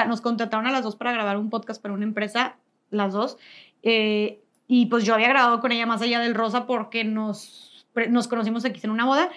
nos 0.08 0.22
contrataron 0.22 0.68
a 0.68 0.72
las 0.72 0.84
dos 0.84 0.96
para 0.96 1.12
grabar 1.12 1.38
un 1.38 1.50
podcast 1.50 1.82
para 1.82 1.94
una 1.94 2.04
empresa, 2.04 2.58
las 2.90 3.14
dos. 3.14 3.38
Eh, 3.84 4.42
y 4.68 4.88
pues 4.88 5.04
yo 5.04 5.14
había 5.14 5.30
grabado 5.30 5.60
con 5.60 5.72
ella 5.72 5.86
más 5.86 6.02
allá 6.02 6.20
del 6.20 6.36
rosa 6.36 6.66
porque 6.66 7.04
nos, 7.04 7.86
nos 8.10 8.28
conocimos 8.28 8.66
aquí 8.66 8.80
en 8.84 8.92
una 8.92 9.06
boda. 9.06 9.30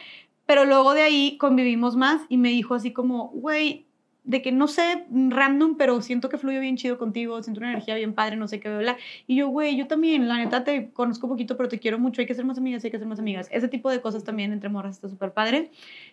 Pero 0.47 0.65
luego 0.65 0.93
de 0.93 1.03
ahí 1.03 1.39
convivimos 1.39 1.97
más 1.97 2.23
y 2.29 2.37
me 2.37 2.51
dijo 2.51 2.75
así 2.75 2.93
como, 2.93 3.29
güey, 3.29 3.87
de 4.25 4.41
que 4.41 4.53
no 4.53 4.69
sé, 4.69 5.05
random, 5.11 5.77
pero 5.77 6.01
siento 6.01 6.31
que 6.31 6.39
fluyo 6.39 6.59
bien 6.59 6.77
chido 6.77 6.99
contigo, 6.99 7.43
siento 7.43 7.61
una 7.61 7.71
energía 7.71 7.95
bien 7.95 8.15
padre, 8.15 8.37
no 8.37 8.49
sé 8.49 8.59
qué, 8.59 8.75
bla. 8.75 8.97
Y 9.27 9.37
yo, 9.37 9.49
güey, 9.49 9.77
yo 9.77 9.87
también, 9.87 10.29
la 10.29 10.39
neta 10.39 10.65
te 10.65 10.91
conozco 10.91 11.29
poquito, 11.29 11.57
pero 11.59 11.69
te 11.69 11.79
quiero 11.79 11.99
mucho, 11.99 12.23
hay 12.23 12.27
que 12.27 12.35
ser 12.35 12.47
más 12.47 12.57
amigas, 12.57 12.83
hay 12.85 12.91
que 12.91 12.99
ser 12.99 13.07
más 13.07 13.19
amigas. 13.19 13.49
Ese 13.53 13.69
tipo 13.69 13.91
de 13.91 14.01
cosas 14.01 14.25
también 14.25 14.53
entre 14.53 14.71
morras 14.71 14.97
está 14.97 15.09
súper 15.09 15.33
padre. 15.33 15.71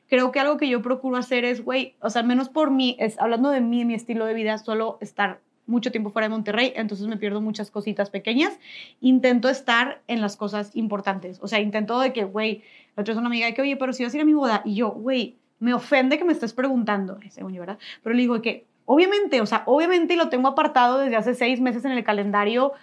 Creo 0.08 0.32
que 0.32 0.42
algo 0.42 0.58
que 0.58 0.68
yo 0.68 0.82
procuro 0.82 1.16
hacer 1.16 1.46
es, 1.46 1.64
güey, 1.64 1.96
o 2.02 2.10
sea, 2.10 2.22
menos 2.22 2.50
por 2.50 2.70
mí, 2.70 2.98
es 3.00 3.18
hablando 3.20 3.50
de 3.50 3.62
mí, 3.62 3.86
mi 3.86 3.94
estilo 3.94 4.26
de 4.26 4.34
vida, 4.34 4.58
solo 4.58 4.98
estar 5.00 5.40
mucho 5.66 5.92
tiempo 5.92 6.10
fuera 6.10 6.28
de 6.28 6.32
Monterrey, 6.32 6.74
entonces 6.76 7.08
me 7.08 7.16
pierdo 7.18 7.40
muchas 7.40 7.72
cositas 7.72 8.10
pequeñas. 8.10 8.60
Intento 9.00 9.48
estar 9.48 10.02
en 10.08 10.20
las 10.20 10.36
cosas 10.36 10.76
importantes. 10.76 11.40
O 11.42 11.48
sea, 11.48 11.62
intento 11.62 12.00
de 12.00 12.12
que, 12.12 12.26
güey, 12.26 12.62
la 12.98 13.02
otra 13.02 13.14
es 13.14 13.18
una 13.18 13.28
amiga 13.28 13.48
de 13.48 13.54
que, 13.54 13.62
oye, 13.62 13.78
pero 13.78 13.94
si 13.94 14.04
vas 14.04 14.14
a 14.14 14.18
ir 14.18 14.22
a 14.22 14.26
mi 14.26 14.34
boda, 14.34 14.62
y 14.66 14.76
yo, 14.76 14.92
güey, 14.92 15.38
me 15.62 15.74
ofende 15.74 16.18
que 16.18 16.26
me 16.26 16.34
estés 16.34 16.54
preguntando, 16.54 17.20
según 17.30 17.54
yo, 17.54 17.62
¿verdad? 17.62 17.78
Pero 18.04 18.16
le 18.16 18.22
digo 18.24 18.42
que, 18.42 18.66
obviamente, 18.86 19.40
o 19.42 19.46
sea, 19.46 19.64
obviamente 19.68 20.16
lo 20.16 20.28
tengo 20.28 20.50
apartado 20.50 20.98
desde 20.98 21.16
hace 21.16 21.36
seis 21.36 21.62
meses 21.62 21.86
en 21.86 21.92
el 21.92 22.04
calendario 22.04 22.74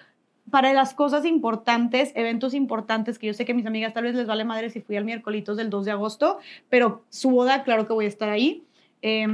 para 0.50 0.72
las 0.72 0.94
cosas 0.94 1.26
importantes, 1.26 2.12
eventos 2.14 2.54
importantes, 2.54 3.18
que 3.18 3.26
yo 3.26 3.34
sé 3.34 3.44
que 3.44 3.52
mis 3.52 3.66
amigas 3.66 3.92
tal 3.92 4.04
vez 4.04 4.14
les 4.14 4.28
vale 4.28 4.44
madre 4.44 4.70
si 4.70 4.80
fui 4.80 4.96
al 4.96 5.04
miércoles 5.04 5.44
del 5.44 5.70
2 5.70 5.84
de 5.84 5.90
agosto, 5.90 6.38
pero 6.70 7.02
su 7.10 7.30
boda, 7.30 7.64
claro 7.64 7.86
que 7.86 7.92
voy 7.92 8.04
a 8.06 8.08
estar 8.08 8.30
ahí. 8.30 8.64
Eh, 9.02 9.26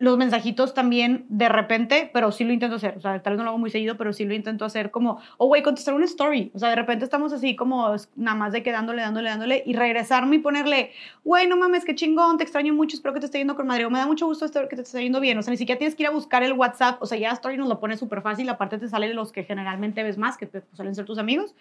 los 0.00 0.16
mensajitos 0.16 0.74
también 0.74 1.26
de 1.28 1.48
repente, 1.48 2.08
pero 2.12 2.30
sí 2.30 2.44
lo 2.44 2.52
intento 2.52 2.76
hacer. 2.76 2.96
O 2.96 3.00
sea, 3.00 3.20
tal 3.20 3.32
vez 3.32 3.38
no 3.38 3.44
lo 3.44 3.50
hago 3.50 3.58
muy 3.58 3.70
seguido, 3.70 3.96
pero 3.96 4.12
sí 4.12 4.24
lo 4.24 4.32
intento 4.32 4.64
hacer 4.64 4.92
como, 4.92 5.18
oh, 5.38 5.46
güey, 5.48 5.62
contestar 5.62 5.94
una 5.94 6.04
story. 6.04 6.52
O 6.54 6.58
sea, 6.58 6.70
de 6.70 6.76
repente 6.76 7.04
estamos 7.04 7.32
así 7.32 7.56
como 7.56 7.96
nada 8.14 8.36
más 8.36 8.52
de 8.52 8.62
que 8.62 8.70
dándole, 8.70 9.02
dándole, 9.02 9.28
dándole 9.28 9.62
y 9.66 9.72
regresarme 9.72 10.36
y 10.36 10.38
ponerle, 10.38 10.92
güey, 11.24 11.48
no 11.48 11.56
mames, 11.56 11.84
qué 11.84 11.96
chingón, 11.96 12.38
te 12.38 12.44
extraño 12.44 12.74
mucho, 12.74 12.94
espero 12.94 13.12
que 13.12 13.20
te 13.20 13.26
esté 13.26 13.38
yendo 13.38 13.56
con 13.56 13.66
madre. 13.66 13.86
O 13.86 13.90
me 13.90 13.98
da 13.98 14.06
mucho 14.06 14.26
gusto 14.26 14.46
que 14.68 14.76
te 14.76 14.82
esté 14.82 15.02
yendo 15.02 15.18
bien. 15.20 15.36
O 15.36 15.42
sea, 15.42 15.50
ni 15.50 15.56
siquiera 15.56 15.78
tienes 15.78 15.96
que 15.96 16.04
ir 16.04 16.08
a 16.08 16.12
buscar 16.12 16.44
el 16.44 16.52
WhatsApp. 16.52 17.02
O 17.02 17.06
sea, 17.06 17.18
ya 17.18 17.32
story 17.32 17.56
nos 17.56 17.68
lo 17.68 17.80
pone 17.80 17.96
súper 17.96 18.22
fácil. 18.22 18.48
Aparte 18.50 18.78
te 18.78 18.88
salen 18.88 19.16
los 19.16 19.32
que 19.32 19.42
generalmente 19.42 20.04
ves 20.04 20.16
más, 20.16 20.36
que 20.36 20.46
te 20.46 20.62
suelen 20.74 20.94
ser 20.94 21.06
tus 21.06 21.18
amigos. 21.18 21.56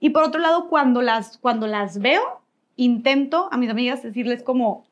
Y 0.00 0.10
por 0.10 0.22
otro 0.24 0.40
lado, 0.40 0.68
cuando 0.68 1.02
las, 1.02 1.36
cuando 1.36 1.66
las 1.66 1.98
veo, 1.98 2.40
intento 2.76 3.48
a 3.52 3.58
mis 3.58 3.68
amigas 3.68 4.02
decirles 4.02 4.42
como, 4.42 4.86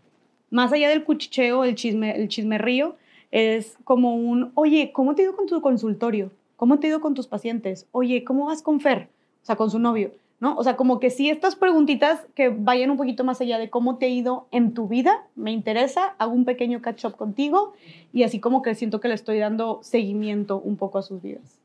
más 0.53 0.71
allá 0.73 0.91
del 0.91 1.03
cuchicheo, 1.03 1.65
el 1.65 1.75
chisme, 1.75 2.15
el 2.15 2.29
chismerrío, 2.29 2.97
es 3.31 3.79
como 3.85 4.15
un, 4.15 4.53
oye, 4.55 4.93
¿cómo 4.93 5.15
te 5.15 5.23
ha 5.23 5.25
ido 5.25 5.35
con 5.35 5.47
tu 5.47 5.61
consultorio? 5.63 6.31
¿Cómo 6.57 6.79
te 6.79 6.87
ha 6.87 6.91
ido 6.91 7.01
con 7.01 7.15
tus 7.15 7.27
pacientes? 7.27 7.87
Oye, 7.91 8.23
¿cómo 8.23 8.47
vas 8.47 8.63
con 8.63 8.79
Fer? 8.79 9.09
O 9.43 9.47
sea, 9.47 9.57
con 9.57 9.71
su 9.71 9.79
novio, 9.79 10.13
¿no? 10.41 10.55
O 10.57 10.63
sea, 10.63 10.77
como 10.77 11.01
que 11.01 11.09
si 11.09 11.31
estas 11.31 11.57
preguntitas 11.57 12.21
que 12.35 12.51
vayan 12.51 12.91
un 12.91 12.99
poquito 12.99 13.25
más 13.25 13.41
allá 13.41 13.59
de 13.59 13.71
cómo 13.71 13.97
te 13.97 14.07
ha 14.07 14.11
ido 14.11 14.47
en 14.51 14.75
tu 14.75 14.89
vida, 14.89 15.27
me 15.35 15.53
interesa, 15.53 16.15
hago 16.19 16.33
un 16.33 16.45
pequeño 16.45 16.83
catch 16.83 17.07
up 17.07 17.17
contigo 17.17 17.73
y 18.13 18.25
así 18.25 18.39
como 18.39 18.61
que 18.61 18.75
siento 18.75 19.01
que 19.01 19.09
le 19.09 19.15
estoy 19.15 19.39
dando 19.39 19.81
seguimiento 19.83 20.61
un 20.61 20.77
poco 20.77 20.99
a 20.99 21.03
sus 21.03 21.23
vidas. 21.23 21.59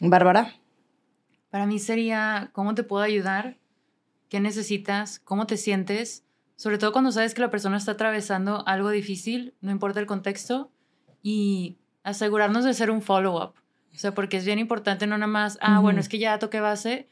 Bárbara. 0.00 0.54
Para 1.50 1.66
mí 1.66 1.80
sería, 1.80 2.50
¿cómo 2.52 2.76
te 2.76 2.84
puedo 2.84 3.02
ayudar? 3.02 3.56
¿Qué 4.28 4.38
necesitas? 4.38 5.18
¿Cómo 5.18 5.46
te 5.46 5.56
sientes? 5.56 6.22
Sobre 6.58 6.76
todo 6.76 6.90
cuando 6.90 7.12
sabes 7.12 7.34
que 7.34 7.40
la 7.40 7.50
persona 7.50 7.76
está 7.76 7.92
atravesando 7.92 8.66
algo 8.66 8.90
difícil, 8.90 9.54
no 9.60 9.70
importa 9.70 10.00
el 10.00 10.06
contexto, 10.06 10.72
y 11.22 11.78
asegurarnos 12.02 12.64
de 12.64 12.70
hacer 12.70 12.90
un 12.90 13.00
follow-up. 13.00 13.54
O 13.94 13.96
sea, 13.96 14.12
porque 14.12 14.38
es 14.38 14.44
bien 14.44 14.58
importante 14.58 15.06
no 15.06 15.16
nada 15.16 15.28
más, 15.28 15.56
ah, 15.60 15.78
bueno, 15.78 16.00
es 16.00 16.08
que 16.08 16.18
ya 16.18 16.36
toqué 16.40 16.58
base. 16.58 17.08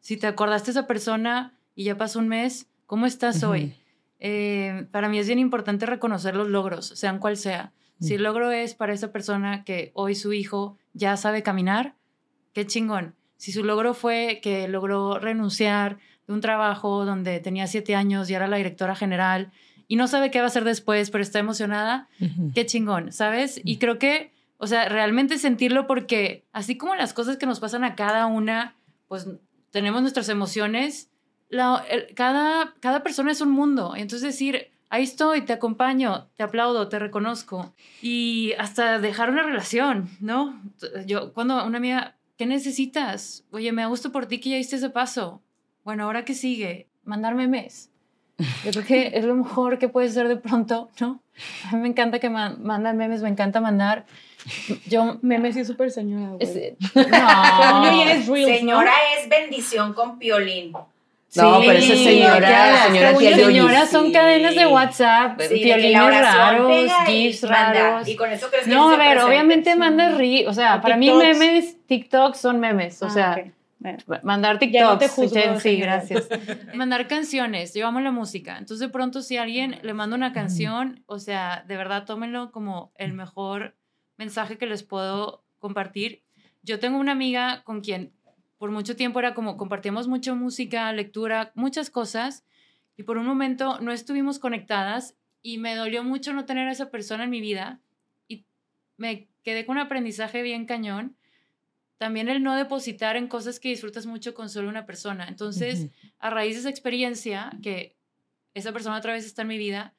Si 0.00 0.18
te 0.18 0.26
acordaste 0.26 0.66
de 0.66 0.70
esa 0.72 0.86
persona 0.86 1.54
y 1.74 1.84
ya 1.84 1.96
pasó 1.96 2.18
un 2.18 2.28
mes, 2.28 2.68
¿cómo 2.84 3.06
estás 3.06 3.42
hoy? 3.44 3.74
Eh, 4.18 4.86
para 4.90 5.08
mí 5.08 5.18
es 5.18 5.26
bien 5.26 5.38
importante 5.38 5.86
reconocer 5.86 6.36
los 6.36 6.48
logros, 6.48 6.86
sean 6.86 7.18
cual 7.18 7.38
sea. 7.38 7.72
Si 7.98 8.12
el 8.12 8.24
logro 8.24 8.50
es 8.50 8.74
para 8.74 8.92
esa 8.92 9.10
persona 9.10 9.64
que 9.64 9.90
hoy 9.94 10.14
su 10.14 10.34
hijo 10.34 10.76
ya 10.92 11.16
sabe 11.16 11.42
caminar, 11.42 11.94
qué 12.52 12.66
chingón. 12.66 13.14
Si 13.38 13.52
su 13.52 13.64
logro 13.64 13.94
fue 13.94 14.40
que 14.42 14.68
logró 14.68 15.18
renunciar 15.18 15.98
de 16.30 16.34
un 16.34 16.40
trabajo 16.40 17.04
donde 17.04 17.40
tenía 17.40 17.66
siete 17.66 17.96
años 17.96 18.30
y 18.30 18.34
era 18.34 18.46
la 18.46 18.56
directora 18.56 18.94
general 18.94 19.50
y 19.88 19.96
no 19.96 20.06
sabe 20.06 20.30
qué 20.30 20.38
va 20.38 20.44
a 20.44 20.46
hacer 20.46 20.62
después, 20.62 21.10
pero 21.10 21.22
está 21.22 21.40
emocionada, 21.40 22.08
qué 22.54 22.64
chingón, 22.64 23.12
¿sabes? 23.12 23.60
Y 23.64 23.78
creo 23.78 23.98
que, 23.98 24.32
o 24.56 24.68
sea, 24.68 24.88
realmente 24.88 25.36
sentirlo 25.38 25.88
porque 25.88 26.44
así 26.52 26.78
como 26.78 26.94
las 26.94 27.12
cosas 27.12 27.36
que 27.36 27.46
nos 27.46 27.58
pasan 27.58 27.82
a 27.82 27.96
cada 27.96 28.26
una, 28.26 28.76
pues 29.08 29.26
tenemos 29.72 30.02
nuestras 30.02 30.28
emociones, 30.28 31.10
la, 31.48 31.84
cada, 32.14 32.74
cada 32.78 33.02
persona 33.02 33.32
es 33.32 33.40
un 33.40 33.50
mundo. 33.50 33.94
Entonces 33.96 34.22
decir, 34.22 34.70
ahí 34.90 35.02
estoy, 35.02 35.40
te 35.40 35.52
acompaño, 35.52 36.28
te 36.36 36.44
aplaudo, 36.44 36.88
te 36.88 37.00
reconozco. 37.00 37.74
Y 38.00 38.52
hasta 38.58 39.00
dejar 39.00 39.30
una 39.30 39.42
relación, 39.42 40.08
¿no? 40.20 40.62
Yo, 41.04 41.32
cuando 41.32 41.66
una 41.66 41.78
amiga, 41.78 42.16
¿qué 42.36 42.46
necesitas? 42.46 43.44
Oye, 43.50 43.72
me 43.72 43.84
gusto 43.86 44.12
por 44.12 44.26
ti 44.26 44.38
que 44.38 44.50
ya 44.50 44.56
diste 44.56 44.76
ese 44.76 44.90
paso. 44.90 45.42
Bueno, 45.84 46.04
¿ahora 46.04 46.24
qué 46.24 46.34
sigue? 46.34 46.88
Mandarme 47.04 47.48
mes. 47.48 47.90
Yo 48.64 48.70
creo 48.72 48.84
que 48.84 49.10
es 49.14 49.24
lo 49.24 49.34
mejor 49.34 49.78
que 49.78 49.88
puede 49.88 50.08
ser 50.08 50.28
de 50.28 50.36
pronto, 50.36 50.90
¿no? 51.00 51.22
A 51.70 51.76
mí 51.76 51.82
me 51.82 51.88
encanta 51.88 52.18
que 52.18 52.30
mandan 52.30 52.96
memes, 52.96 53.22
me 53.22 53.28
encanta 53.28 53.60
mandar. 53.60 54.06
Yo, 54.86 55.18
memes 55.22 55.54
sí 55.54 55.64
súper 55.64 55.90
señora. 55.90 56.36
Es, 56.38 56.54
no, 56.94 58.02
es 58.02 58.24
señora 58.24 58.92
es 59.18 59.28
bendición 59.28 59.92
con 59.92 60.18
piolín. 60.18 60.72
No, 61.36 61.60
pero 61.60 61.72
esa 61.74 61.94
señora, 61.94 62.86
señora, 62.88 63.36
señora 63.36 63.86
son 63.86 64.12
cadenas 64.12 64.52
de 64.56 64.66
WhatsApp, 64.66 65.40
sí, 65.40 65.62
violines 65.62 66.20
raros, 66.20 66.90
GIFs 67.06 67.48
raros. 67.48 68.08
Y 68.08 68.16
con 68.16 68.32
eso 68.32 68.48
crees 68.50 68.64
que 68.64 68.70
No, 68.70 68.90
a 68.90 68.96
ver, 68.96 69.18
obviamente 69.18 69.76
manda 69.76 70.10
ri, 70.16 70.44
o 70.46 70.52
sea, 70.52 70.80
para 70.80 70.96
mí 70.96 71.12
memes, 71.12 71.76
TikTok 71.86 72.34
son 72.34 72.58
memes, 72.58 73.00
o 73.02 73.06
ah, 73.06 73.10
sea, 73.10 73.44
Mandar 74.22 74.58
TikToks. 74.58 75.62
sí, 75.62 75.76
gracias. 75.76 76.28
Mandar 76.74 77.08
canciones. 77.08 77.74
Yo 77.74 77.86
amo 77.86 78.00
la 78.00 78.12
música. 78.12 78.58
Entonces, 78.58 78.80
de 78.80 78.88
pronto, 78.88 79.22
si 79.22 79.36
alguien 79.36 79.78
le 79.82 79.94
manda 79.94 80.16
una 80.16 80.32
canción, 80.32 81.02
o 81.06 81.18
sea, 81.18 81.64
de 81.66 81.76
verdad, 81.76 82.04
tómenlo 82.04 82.52
como 82.52 82.92
el 82.96 83.14
mejor 83.14 83.76
mensaje 84.16 84.58
que 84.58 84.66
les 84.66 84.82
puedo 84.82 85.44
compartir. 85.58 86.22
Yo 86.62 86.78
tengo 86.78 86.98
una 86.98 87.12
amiga 87.12 87.62
con 87.64 87.80
quien 87.80 88.12
por 88.58 88.70
mucho 88.70 88.94
tiempo 88.94 89.18
era 89.18 89.32
como 89.32 89.56
compartíamos 89.56 90.06
mucha 90.06 90.34
música, 90.34 90.92
lectura, 90.92 91.50
muchas 91.54 91.88
cosas, 91.88 92.44
y 92.94 93.04
por 93.04 93.16
un 93.16 93.24
momento 93.24 93.80
no 93.80 93.92
estuvimos 93.92 94.38
conectadas 94.38 95.16
y 95.40 95.56
me 95.56 95.74
dolió 95.74 96.04
mucho 96.04 96.34
no 96.34 96.44
tener 96.44 96.68
a 96.68 96.72
esa 96.72 96.90
persona 96.90 97.24
en 97.24 97.30
mi 97.30 97.40
vida 97.40 97.80
y 98.28 98.44
me 98.98 99.30
quedé 99.42 99.64
con 99.64 99.78
un 99.78 99.82
aprendizaje 99.82 100.42
bien 100.42 100.66
cañón 100.66 101.16
también 102.00 102.30
el 102.30 102.42
no 102.42 102.56
depositar 102.56 103.18
en 103.18 103.28
cosas 103.28 103.60
que 103.60 103.68
disfrutas 103.68 104.06
mucho 104.06 104.32
con 104.32 104.48
solo 104.48 104.70
una 104.70 104.86
persona. 104.86 105.28
Entonces, 105.28 105.88
a 106.18 106.30
raíz 106.30 106.54
de 106.54 106.60
esa 106.60 106.70
experiencia, 106.70 107.50
que 107.62 107.94
esa 108.54 108.72
persona 108.72 108.96
otra 108.96 109.12
vez 109.12 109.26
está 109.26 109.42
en 109.42 109.48
mi 109.48 109.58
vida, 109.58 109.92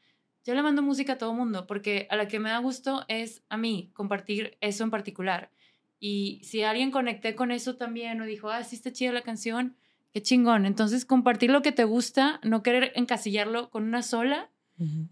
yo 0.44 0.56
le 0.56 0.64
mando 0.64 0.82
música 0.82 1.14
a 1.14 1.18
todo 1.20 1.32
mundo, 1.36 1.68
porque 1.68 2.08
a 2.10 2.16
la 2.16 2.28
que 2.28 2.40
me 2.40 2.50
da 2.50 2.58
gusto 2.58 3.06
es 3.08 3.44
a 3.50 3.58
mí 3.58 3.92
compartir 3.94 4.58
eso 4.62 4.84
en 4.84 4.90
particular. 4.90 5.52
Y 6.00 6.42
si 6.44 6.64
alguien 6.64 6.90
conecté 6.90 7.36
con 7.36 7.52
eso 7.52 7.76
también 7.76 8.20
o 8.20 8.26
dijo, 8.26 8.50
ah, 8.50 8.64
sí 8.64 8.78
está 8.78 8.92
chida 8.92 9.12
la 9.12 9.22
canción, 9.22 9.76
qué 10.12 10.24
chingón. 10.24 10.66
Entonces, 10.66 11.06
compartir 11.06 11.52
lo 11.52 11.62
que 11.62 11.72
te 11.72 11.84
gusta, 11.84 12.40
no 12.42 12.64
querer 12.64 12.94
encasillarlo 12.96 13.70
con 13.70 13.84
una 13.84 14.02
sola, 14.02 14.50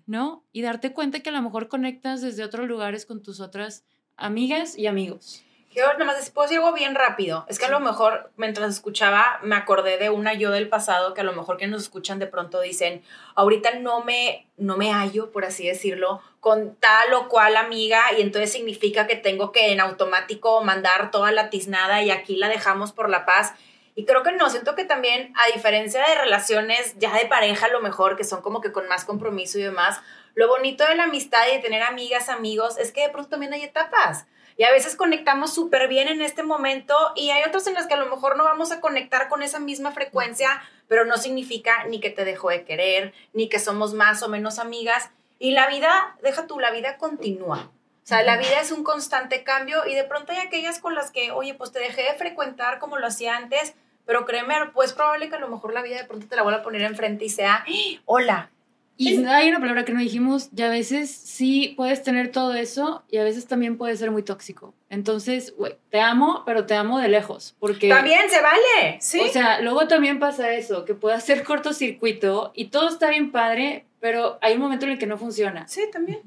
¿no? 0.08 0.44
Y 0.52 0.64
darte 0.64 0.92
cuenta 0.92 1.20
que 1.20 1.30
a 1.30 1.34
lo 1.34 1.44
mejor 1.44 1.68
conectas 1.68 2.22
desde 2.22 2.44
otros 2.44 2.68
lugares 2.68 3.06
con 3.06 3.22
tus 3.22 3.42
otras 3.42 3.86
amigas 4.18 4.76
y 4.76 4.88
amigos. 4.88 5.44
Yo 5.72 5.84
nada 5.94 6.06
más 6.06 6.30
puedo 6.32 6.48
decir 6.48 6.60
algo 6.60 6.74
bien 6.74 6.96
rápido. 6.96 7.46
Es 7.48 7.60
que 7.60 7.66
a 7.66 7.70
lo 7.70 7.80
mejor 7.80 8.32
mientras 8.38 8.74
escuchaba 8.74 9.40
me 9.44 9.56
acordé 9.56 9.98
de 9.98 10.10
una 10.10 10.34
yo 10.34 10.50
del 10.50 10.68
pasado 10.68 11.14
que 11.14 11.22
a 11.22 11.24
lo 11.24 11.34
mejor 11.34 11.58
que 11.58 11.68
nos 11.68 11.84
escuchan 11.84 12.18
de 12.18 12.26
pronto 12.26 12.60
dicen, 12.60 13.04
ahorita 13.36 13.76
no 13.76 14.04
me, 14.04 14.48
no 14.58 14.78
me 14.78 14.92
hallo, 14.92 15.32
por 15.32 15.46
así 15.46 15.68
decirlo, 15.68 16.22
con 16.40 16.76
tal 16.76 17.14
o 17.14 17.30
cual 17.30 17.56
amiga 17.56 18.02
y 18.18 18.22
entonces 18.22 18.52
significa 18.52 19.06
que 19.06 19.16
tengo 19.16 19.52
que 19.52 19.72
en 19.72 19.80
automático 19.80 20.64
mandar 20.64 21.12
toda 21.12 21.32
la 21.32 21.52
tiznada 21.52 22.02
y 22.02 22.10
aquí 22.10 22.36
la 22.36 22.50
dejamos 22.50 22.92
por 22.92 23.08
la 23.08 23.28
paz. 23.28 23.54
Y 23.94 24.06
creo 24.06 24.24
que 24.24 24.32
no, 24.32 24.50
siento 24.50 24.74
que 24.74 24.86
también 24.86 25.34
a 25.36 25.54
diferencia 25.54 26.04
de 26.08 26.16
relaciones 26.16 26.96
ya 26.98 27.14
de 27.16 27.28
pareja 27.28 27.68
a 27.68 27.70
lo 27.70 27.82
mejor, 27.82 28.16
que 28.16 28.24
son 28.24 28.42
como 28.42 28.60
que 28.60 28.72
con 28.72 28.88
más 28.88 29.06
compromiso 29.06 29.60
y 29.60 29.64
demás, 29.64 30.02
lo 30.34 30.48
bonito 30.48 30.88
de 30.88 30.96
la 30.96 31.04
amistad 31.04 31.48
y 31.48 31.58
de 31.58 31.62
tener 31.62 31.84
amigas, 31.84 32.30
amigos, 32.30 32.80
es 32.80 32.92
que 32.92 33.02
de 33.02 33.10
pronto 33.10 33.30
también 33.30 33.54
hay 33.54 33.64
etapas. 33.64 34.26
Y 34.60 34.66
a 34.66 34.72
veces 34.72 34.98
conectamos 34.98 35.54
súper 35.54 35.88
bien 35.88 36.10
en 36.10 36.22
este 36.22 36.44
momento 36.44 36.94
y 37.16 37.30
hay 37.30 37.44
otros 37.48 37.66
en 37.68 37.76
los 37.76 37.88
que 37.88 37.94
a 37.94 37.98
lo 37.98 38.14
mejor 38.14 38.36
no 38.36 38.44
vamos 38.44 38.74
a 38.74 38.82
conectar 38.82 39.30
con 39.30 39.42
esa 39.42 39.58
misma 39.58 39.94
frecuencia, 39.94 40.62
pero 40.90 41.06
no 41.06 41.16
significa 41.16 41.86
ni 41.86 42.02
que 42.02 42.10
te 42.10 42.26
dejó 42.26 42.50
de 42.50 42.66
querer, 42.66 43.14
ni 43.32 43.48
que 43.48 43.58
somos 43.58 43.94
más 43.94 44.22
o 44.22 44.28
menos 44.28 44.60
amigas. 44.60 45.12
Y 45.40 45.52
la 45.52 45.70
vida, 45.70 46.18
deja 46.22 46.46
tú, 46.46 46.60
la 46.60 46.72
vida 46.72 46.98
continúa. 46.98 47.72
O 48.04 48.06
sea, 48.10 48.22
la 48.22 48.36
vida 48.36 48.60
es 48.60 48.74
un 48.74 48.84
constante 48.84 49.46
cambio 49.46 49.88
y 49.88 49.96
de 49.96 50.04
pronto 50.04 50.34
hay 50.34 50.40
aquellas 50.40 50.80
con 50.80 50.94
las 50.94 51.10
que, 51.10 51.32
oye, 51.32 51.54
pues 51.54 51.72
te 51.72 51.80
dejé 51.80 52.04
de 52.04 52.16
frecuentar 52.16 52.80
como 52.80 52.98
lo 52.98 53.08
hacía 53.08 53.38
antes, 53.38 53.76
pero 54.06 54.26
créeme, 54.26 54.56
pues 54.74 54.92
probable 54.92 55.30
que 55.30 55.36
a 55.38 55.40
lo 55.40 55.48
mejor 55.48 55.74
la 55.74 55.84
vida 55.84 55.96
de 55.96 56.04
pronto 56.04 56.28
te 56.28 56.36
la 56.36 56.44
vuelva 56.44 56.60
a 56.60 56.64
poner 56.64 56.82
enfrente 56.82 57.24
y 57.24 57.30
sea, 57.30 57.64
¡Ah! 57.66 58.02
hola, 58.04 58.52
y 59.02 59.26
hay 59.26 59.48
una 59.48 59.62
palabra 59.62 59.86
que 59.86 59.94
no 59.94 60.02
dijimos, 60.02 60.50
y 60.54 60.62
a 60.62 60.70
veces 60.70 61.10
sí 61.10 61.74
puedes 61.78 62.04
tener 62.04 62.34
todo 62.34 62.54
eso 62.54 63.04
y 63.10 63.16
a 63.16 63.24
veces 63.24 63.48
también 63.48 63.78
puede 63.78 63.96
ser 63.96 64.12
muy 64.12 64.24
tóxico. 64.24 64.74
Entonces, 64.90 65.56
güey, 65.58 65.78
te 65.90 66.02
amo, 66.02 66.44
pero 66.46 66.66
te 66.66 66.74
amo 66.74 67.00
de 67.00 67.08
lejos, 67.08 67.56
porque... 67.60 67.88
También 67.88 68.30
se 68.30 68.42
vale, 68.42 68.98
sí. 69.00 69.22
O 69.22 69.30
sea, 69.30 69.62
luego 69.62 69.88
también 69.88 70.20
pasa 70.20 70.52
eso, 70.54 70.84
que 70.84 70.96
puede 70.96 71.16
hacer 71.16 71.46
cortocircuito 71.46 72.52
y 72.54 72.66
todo 72.66 72.90
está 72.90 73.10
bien 73.10 73.32
padre, 73.32 73.86
pero 74.02 74.38
hay 74.42 74.56
un 74.56 74.62
momento 74.62 74.86
en 74.86 74.92
el 74.92 75.00
que 75.00 75.08
no 75.08 75.18
funciona. 75.18 75.66
Sí, 75.70 75.84
también. 75.94 76.20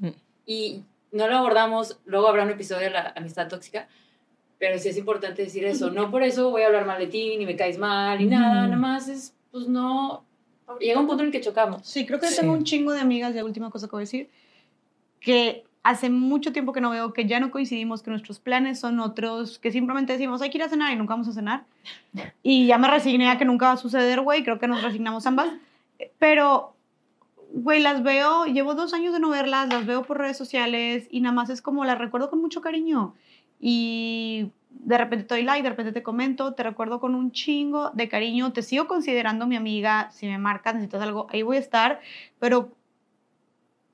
Y 0.47 0.81
no 1.11 1.27
lo 1.27 1.37
abordamos, 1.37 1.99
luego 2.05 2.27
habrá 2.27 2.41
un 2.41 2.49
episodio 2.49 2.85
de 2.85 2.89
la 2.89 3.13
amistad 3.15 3.49
tóxica, 3.49 3.87
pero 4.57 4.79
sí 4.79 4.89
es 4.89 4.97
importante 4.97 5.43
decir 5.43 5.63
eso. 5.65 5.91
No 5.91 6.09
por 6.09 6.23
eso 6.23 6.49
voy 6.49 6.63
a 6.63 6.65
hablar 6.65 6.87
mal 6.87 6.97
de 6.97 7.05
ti, 7.05 7.37
ni 7.37 7.45
me 7.45 7.55
caes 7.55 7.77
mal, 7.77 8.17
ni 8.17 8.25
nada, 8.25 8.63
nada 8.63 8.75
más 8.77 9.09
es, 9.09 9.35
pues 9.51 9.67
no 9.67 10.25
llega 10.79 10.99
un 10.99 11.07
punto 11.07 11.23
en 11.23 11.27
el 11.27 11.31
que 11.31 11.41
chocamos. 11.41 11.87
Sí, 11.87 12.05
creo 12.05 12.19
que 12.19 12.27
tengo 12.27 12.53
un 12.53 12.63
chingo 12.63 12.91
de 12.91 12.99
amigas, 12.99 13.31
y 13.33 13.35
la 13.35 13.45
última 13.45 13.69
cosa 13.69 13.87
que 13.87 13.91
voy 13.91 14.01
a 14.01 14.05
decir, 14.05 14.29
que 15.19 15.63
hace 15.83 16.09
mucho 16.09 16.53
tiempo 16.53 16.71
que 16.71 16.81
no 16.81 16.89
veo, 16.89 17.13
que 17.13 17.25
ya 17.25 17.39
no 17.39 17.51
coincidimos, 17.51 18.01
que 18.01 18.09
nuestros 18.09 18.39
planes 18.39 18.79
son 18.79 18.99
otros, 18.99 19.59
que 19.59 19.71
simplemente 19.71 20.13
decimos, 20.13 20.41
hay 20.41 20.49
que 20.49 20.57
ir 20.57 20.63
a 20.63 20.69
cenar 20.69 20.93
y 20.93 20.95
nunca 20.95 21.13
vamos 21.13 21.27
a 21.27 21.33
cenar. 21.33 21.65
Y 22.43 22.67
ya 22.67 22.77
me 22.77 22.87
resigné 22.87 23.29
a 23.29 23.37
que 23.37 23.45
nunca 23.45 23.67
va 23.67 23.73
a 23.73 23.77
suceder, 23.77 24.21
güey, 24.21 24.43
creo 24.43 24.59
que 24.59 24.67
nos 24.67 24.81
resignamos 24.81 25.25
ambas. 25.27 25.49
Pero, 26.19 26.73
güey, 27.53 27.81
las 27.81 28.03
veo, 28.03 28.45
llevo 28.45 28.75
dos 28.75 28.93
años 28.93 29.13
de 29.13 29.19
no 29.19 29.29
verlas, 29.29 29.69
las 29.69 29.85
veo 29.85 30.03
por 30.03 30.17
redes 30.17 30.37
sociales 30.37 31.07
y 31.11 31.21
nada 31.21 31.35
más 31.35 31.49
es 31.49 31.61
como 31.61 31.85
las 31.85 31.97
recuerdo 31.97 32.29
con 32.29 32.41
mucho 32.41 32.61
cariño. 32.61 33.13
Y 33.65 34.51
de 34.71 34.97
repente 34.97 35.23
te 35.23 35.35
doy 35.35 35.43
like, 35.43 35.63
de 35.63 35.69
repente 35.69 35.93
te 35.93 36.03
comento, 36.03 36.53
te 36.53 36.63
recuerdo 36.63 36.99
con 36.99 37.15
un 37.15 37.31
chingo 37.31 37.91
de 37.91 38.09
cariño, 38.09 38.51
te 38.51 38.61
sigo 38.61 38.87
considerando 38.87 39.47
mi 39.47 39.55
amiga, 39.55 40.11
si 40.11 40.27
me 40.27 40.37
marcas, 40.37 40.73
necesitas 40.73 41.01
algo, 41.01 41.27
ahí 41.29 41.43
voy 41.43 41.55
a 41.55 41.61
estar, 41.61 42.01
pero 42.39 42.75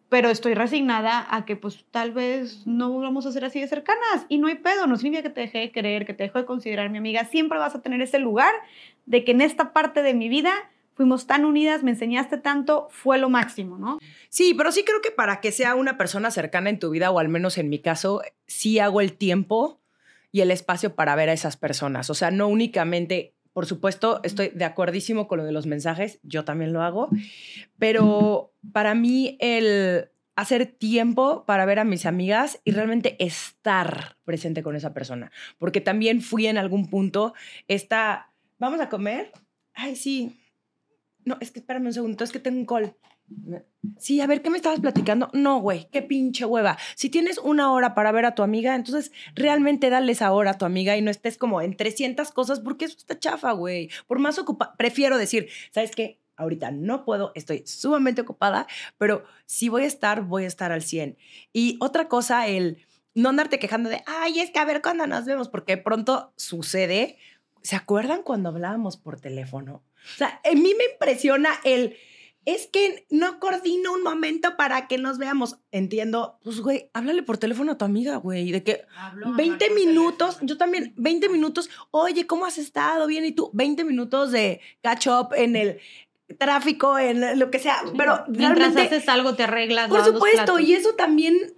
pero 0.09 0.29
estoy 0.29 0.55
resignada 0.55 1.27
a 1.29 1.45
que 1.45 1.55
pues 1.55 1.85
tal 1.91 2.11
vez 2.13 2.65
no 2.65 2.99
vamos 2.99 3.27
a 3.27 3.31
ser 3.31 3.45
así 3.45 3.61
de 3.61 3.67
cercanas 3.67 4.25
y 4.27 4.39
no 4.39 4.47
hay 4.47 4.55
pedo, 4.55 4.87
no 4.87 4.97
significa 4.97 5.21
que 5.21 5.35
te 5.35 5.41
deje 5.41 5.59
de 5.59 5.71
querer, 5.71 6.07
que 6.07 6.15
te 6.15 6.23
dejo 6.23 6.39
de 6.39 6.45
considerar 6.45 6.89
mi 6.89 6.97
amiga, 6.97 7.25
siempre 7.25 7.59
vas 7.59 7.75
a 7.75 7.83
tener 7.83 8.01
ese 8.01 8.17
lugar 8.17 8.51
de 9.05 9.23
que 9.23 9.33
en 9.33 9.41
esta 9.41 9.71
parte 9.71 10.01
de 10.01 10.15
mi 10.15 10.27
vida 10.27 10.51
fuimos 10.99 11.27
tan 11.27 11.45
unidas, 11.45 11.81
me 11.81 11.91
enseñaste 11.91 12.37
tanto, 12.37 12.89
fue 12.91 13.17
lo 13.17 13.29
máximo, 13.29 13.77
¿no? 13.77 13.99
Sí, 14.27 14.53
pero 14.53 14.69
sí 14.69 14.83
creo 14.83 14.99
que 14.99 15.11
para 15.11 15.39
que 15.39 15.53
sea 15.53 15.75
una 15.75 15.97
persona 15.97 16.29
cercana 16.29 16.69
en 16.69 16.77
tu 16.77 16.89
vida, 16.89 17.09
o 17.09 17.19
al 17.19 17.29
menos 17.29 17.57
en 17.57 17.69
mi 17.69 17.79
caso, 17.79 18.21
sí 18.47 18.79
hago 18.79 18.99
el 18.99 19.13
tiempo 19.13 19.79
y 20.33 20.41
el 20.41 20.51
espacio 20.51 20.95
para 20.95 21.15
ver 21.15 21.29
a 21.29 21.31
esas 21.31 21.55
personas. 21.55 22.09
O 22.09 22.15
sea, 22.15 22.31
no 22.31 22.49
únicamente, 22.49 23.33
por 23.53 23.65
supuesto, 23.65 24.19
estoy 24.23 24.49
de 24.49 24.65
acuerdísimo 24.65 25.29
con 25.29 25.37
lo 25.37 25.45
de 25.45 25.53
los 25.53 25.67
mensajes, 25.67 26.19
yo 26.23 26.43
también 26.43 26.73
lo 26.73 26.81
hago, 26.81 27.07
pero 27.77 28.51
para 28.73 28.93
mí 28.93 29.37
el 29.39 30.09
hacer 30.35 30.65
tiempo 30.65 31.45
para 31.45 31.63
ver 31.63 31.79
a 31.79 31.85
mis 31.85 32.05
amigas 32.05 32.59
y 32.65 32.71
realmente 32.71 33.15
estar 33.23 34.17
presente 34.25 34.63
con 34.63 34.75
esa 34.75 34.93
persona, 34.93 35.31
porque 35.59 35.79
también 35.79 36.21
fui 36.21 36.47
en 36.47 36.57
algún 36.57 36.89
punto 36.89 37.33
esta, 37.69 38.33
vamos 38.57 38.81
a 38.81 38.89
comer, 38.89 39.31
ay 39.73 39.95
sí, 39.95 40.38
no, 41.29 41.37
es 41.39 41.51
que 41.51 41.59
espérame 41.59 41.85
un 41.85 41.93
segundo, 41.93 42.23
es 42.23 42.31
que 42.31 42.39
tengo 42.39 42.57
un 42.59 42.65
call. 42.65 42.95
Sí, 43.99 44.19
a 44.19 44.25
ver, 44.25 44.41
¿qué 44.41 44.49
me 44.49 44.57
estabas 44.57 44.79
platicando? 44.79 45.29
No, 45.33 45.59
güey, 45.59 45.87
qué 45.91 46.01
pinche 46.01 46.45
hueva. 46.45 46.79
Si 46.95 47.09
tienes 47.09 47.37
una 47.37 47.71
hora 47.71 47.93
para 47.93 48.11
ver 48.11 48.25
a 48.25 48.33
tu 48.33 48.41
amiga, 48.41 48.75
entonces 48.75 49.11
realmente 49.35 49.91
dale 49.91 50.11
esa 50.11 50.31
hora 50.31 50.51
a 50.51 50.57
tu 50.57 50.65
amiga 50.65 50.97
y 50.97 51.03
no 51.03 51.11
estés 51.11 51.37
como 51.37 51.61
en 51.61 51.77
300 51.77 52.31
cosas 52.31 52.59
porque 52.59 52.85
eso 52.85 52.97
está 52.97 53.19
chafa, 53.19 53.51
güey. 53.51 53.91
Por 54.07 54.17
más 54.17 54.39
ocupada, 54.39 54.73
prefiero 54.75 55.19
decir, 55.19 55.49
¿sabes 55.71 55.91
qué? 55.91 56.19
Ahorita 56.35 56.71
no 56.71 57.05
puedo, 57.05 57.31
estoy 57.35 57.63
sumamente 57.67 58.21
ocupada, 58.21 58.65
pero 58.97 59.23
si 59.45 59.69
voy 59.69 59.83
a 59.83 59.87
estar, 59.87 60.23
voy 60.23 60.45
a 60.45 60.47
estar 60.47 60.71
al 60.71 60.81
100. 60.81 61.15
Y 61.53 61.77
otra 61.79 62.07
cosa, 62.07 62.47
el 62.47 62.79
no 63.13 63.29
andarte 63.29 63.59
quejando 63.59 63.89
de, 63.89 64.01
ay, 64.07 64.39
es 64.39 64.49
que 64.49 64.59
a 64.59 64.65
ver 64.65 64.81
cuándo 64.81 65.05
nos 65.05 65.25
vemos, 65.25 65.49
porque 65.49 65.77
pronto 65.77 66.33
sucede. 66.35 67.17
¿Se 67.61 67.75
acuerdan 67.75 68.23
cuando 68.23 68.49
hablábamos 68.49 68.97
por 68.97 69.19
teléfono? 69.19 69.83
O 69.95 70.17
sea, 70.17 70.41
a 70.43 70.55
mí 70.55 70.73
me 70.77 70.93
impresiona 70.93 71.49
el 71.63 71.95
es 72.45 72.67
que 72.67 73.05
no 73.09 73.39
coordino 73.39 73.93
un 73.93 74.01
momento 74.01 74.55
para 74.57 74.87
que 74.87 74.97
nos 74.97 75.17
veamos. 75.17 75.59
Entiendo, 75.71 76.39
pues, 76.43 76.61
güey, 76.61 76.89
háblale 76.93 77.21
por 77.21 77.37
teléfono 77.37 77.73
a 77.73 77.77
tu 77.77 77.85
amiga, 77.85 78.15
güey, 78.17 78.51
de 78.51 78.63
que 78.63 78.85
20 79.35 79.69
minutos, 79.71 80.39
yo 80.41 80.57
también, 80.57 80.93
20 80.97 81.29
minutos, 81.29 81.69
oye, 81.91 82.25
¿cómo 82.25 82.45
has 82.45 82.57
estado? 82.57 83.07
Bien, 83.07 83.25
y 83.25 83.33
tú, 83.33 83.51
20 83.53 83.83
minutos 83.83 84.31
de 84.31 84.61
catch 84.81 85.07
up 85.07 85.33
en 85.35 85.55
el 85.55 85.79
tráfico, 86.37 86.97
en 86.97 87.39
lo 87.39 87.51
que 87.51 87.59
sea, 87.59 87.83
pero 87.97 88.23
mientras 88.27 88.75
haces 88.75 89.07
algo 89.09 89.35
te 89.35 89.43
arreglas. 89.43 89.89
Por 89.89 90.03
supuesto, 90.03 90.59
y 90.59 90.73
eso 90.73 90.95
también 90.95 91.55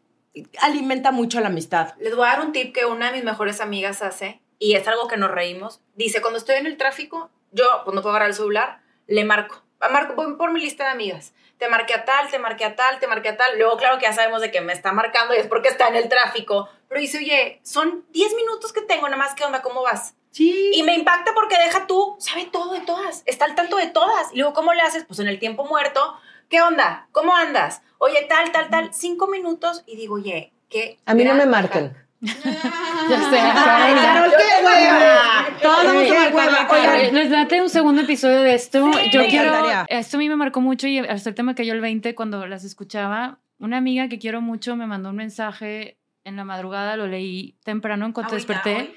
alimenta 0.61 1.11
mucho 1.11 1.39
la 1.41 1.47
amistad. 1.47 1.93
Les 1.99 2.15
voy 2.15 2.25
a 2.25 2.31
dar 2.31 2.45
un 2.45 2.51
tip 2.51 2.73
que 2.73 2.85
una 2.85 3.11
de 3.11 3.17
mis 3.17 3.23
mejores 3.23 3.61
amigas 3.61 4.01
hace, 4.01 4.40
y 4.61 4.75
es 4.75 4.87
algo 4.87 5.07
que 5.07 5.17
nos 5.17 5.31
reímos. 5.31 5.81
Dice, 5.95 6.21
cuando 6.21 6.37
estoy 6.37 6.55
en 6.55 6.67
el 6.67 6.77
tráfico, 6.77 7.31
yo, 7.51 7.65
cuando 7.83 8.01
puedo 8.01 8.11
agarrar 8.11 8.29
el 8.29 8.35
celular, 8.35 8.81
le 9.07 9.25
marco 9.25 9.63
Marco, 9.89 10.13
voy 10.13 10.35
por 10.35 10.51
mi 10.51 10.61
lista 10.61 10.83
de 10.83 10.91
amigas. 10.91 11.33
Te 11.57 11.67
marqué 11.67 11.95
a 11.95 12.05
tal, 12.05 12.29
te 12.29 12.37
marqué 12.37 12.65
a 12.65 12.75
tal, 12.75 12.99
te 12.99 13.07
marqué 13.07 13.29
a 13.29 13.37
tal. 13.37 13.57
Luego, 13.57 13.77
claro 13.77 13.97
que 13.97 14.05
ya 14.05 14.13
sabemos 14.13 14.41
de 14.41 14.51
que 14.51 14.61
me 14.61 14.73
está 14.73 14.91
marcando 14.91 15.33
y 15.33 15.37
es 15.37 15.47
porque 15.47 15.69
está 15.69 15.87
en 15.87 15.95
el 15.95 16.07
tráfico. 16.07 16.69
Pero 16.87 17.01
dice, 17.01 17.17
oye, 17.17 17.59
son 17.63 18.05
10 18.11 18.35
minutos 18.35 18.71
que 18.73 18.81
tengo, 18.81 19.07
nada 19.07 19.17
más, 19.17 19.33
¿qué 19.33 19.43
onda? 19.43 19.63
¿Cómo 19.63 19.81
vas? 19.81 20.15
Sí. 20.29 20.71
Y 20.75 20.83
me 20.83 20.93
impacta 20.93 21.33
porque 21.33 21.57
deja 21.57 21.87
tú, 21.87 22.15
sabe 22.19 22.45
todo 22.45 22.73
de 22.73 22.81
todas, 22.81 23.23
está 23.25 23.45
al 23.45 23.55
tanto 23.55 23.77
de 23.77 23.87
todas. 23.87 24.31
Y 24.31 24.37
luego, 24.37 24.53
¿cómo 24.53 24.73
le 24.73 24.81
haces? 24.81 25.05
Pues 25.05 25.19
en 25.19 25.27
el 25.27 25.39
tiempo 25.39 25.65
muerto, 25.65 26.15
¿qué 26.49 26.61
onda? 26.61 27.07
¿Cómo 27.11 27.35
andas? 27.35 27.81
Oye, 27.97 28.25
tal, 28.29 28.51
tal, 28.51 28.69
tal, 28.69 28.93
cinco 28.93 29.27
minutos 29.27 29.83
y 29.87 29.95
digo, 29.95 30.15
oye, 30.15 30.53
¿qué? 30.69 30.99
A 31.05 31.13
mí 31.13 31.23
no 31.23 31.33
me 31.33 31.45
marcan. 31.45 32.07
Ya 32.21 33.29
sé. 33.29 33.39
Carol, 33.39 34.31
qué 34.37 34.65
hueva. 34.65 35.59
Todos 35.61 35.85
vamos 35.85 36.11
a 36.11 36.51
marcar. 36.51 37.13
les 37.13 37.29
date 37.29 37.61
un 37.61 37.69
segundo 37.69 38.01
episodio 38.01 38.41
de 38.41 38.53
esto. 38.55 38.91
Sí, 38.93 39.09
Yo 39.11 39.21
quiero. 39.25 39.49
encantaría. 39.49 39.85
Esto 39.89 40.17
a 40.17 40.19
mí 40.19 40.29
me 40.29 40.35
marcó 40.35 40.61
mucho 40.61 40.87
y 40.87 40.99
hasta 40.99 41.29
el 41.29 41.35
tema 41.35 41.55
cayó 41.55 41.73
el 41.73 41.81
20 41.81 42.15
cuando 42.15 42.45
las 42.47 42.63
escuchaba. 42.63 43.39
Una 43.59 43.77
amiga 43.77 44.07
que 44.07 44.19
quiero 44.19 44.41
mucho 44.41 44.75
me 44.75 44.87
mandó 44.87 45.09
un 45.09 45.15
mensaje 45.15 45.97
en 46.23 46.35
la 46.35 46.43
madrugada, 46.43 46.97
lo 46.97 47.07
leí 47.07 47.55
temprano 47.63 48.05
en 48.05 48.11
cuanto 48.13 48.33
Ahorita, 48.33 48.53
desperté. 48.53 48.81
hoy. 48.89 48.95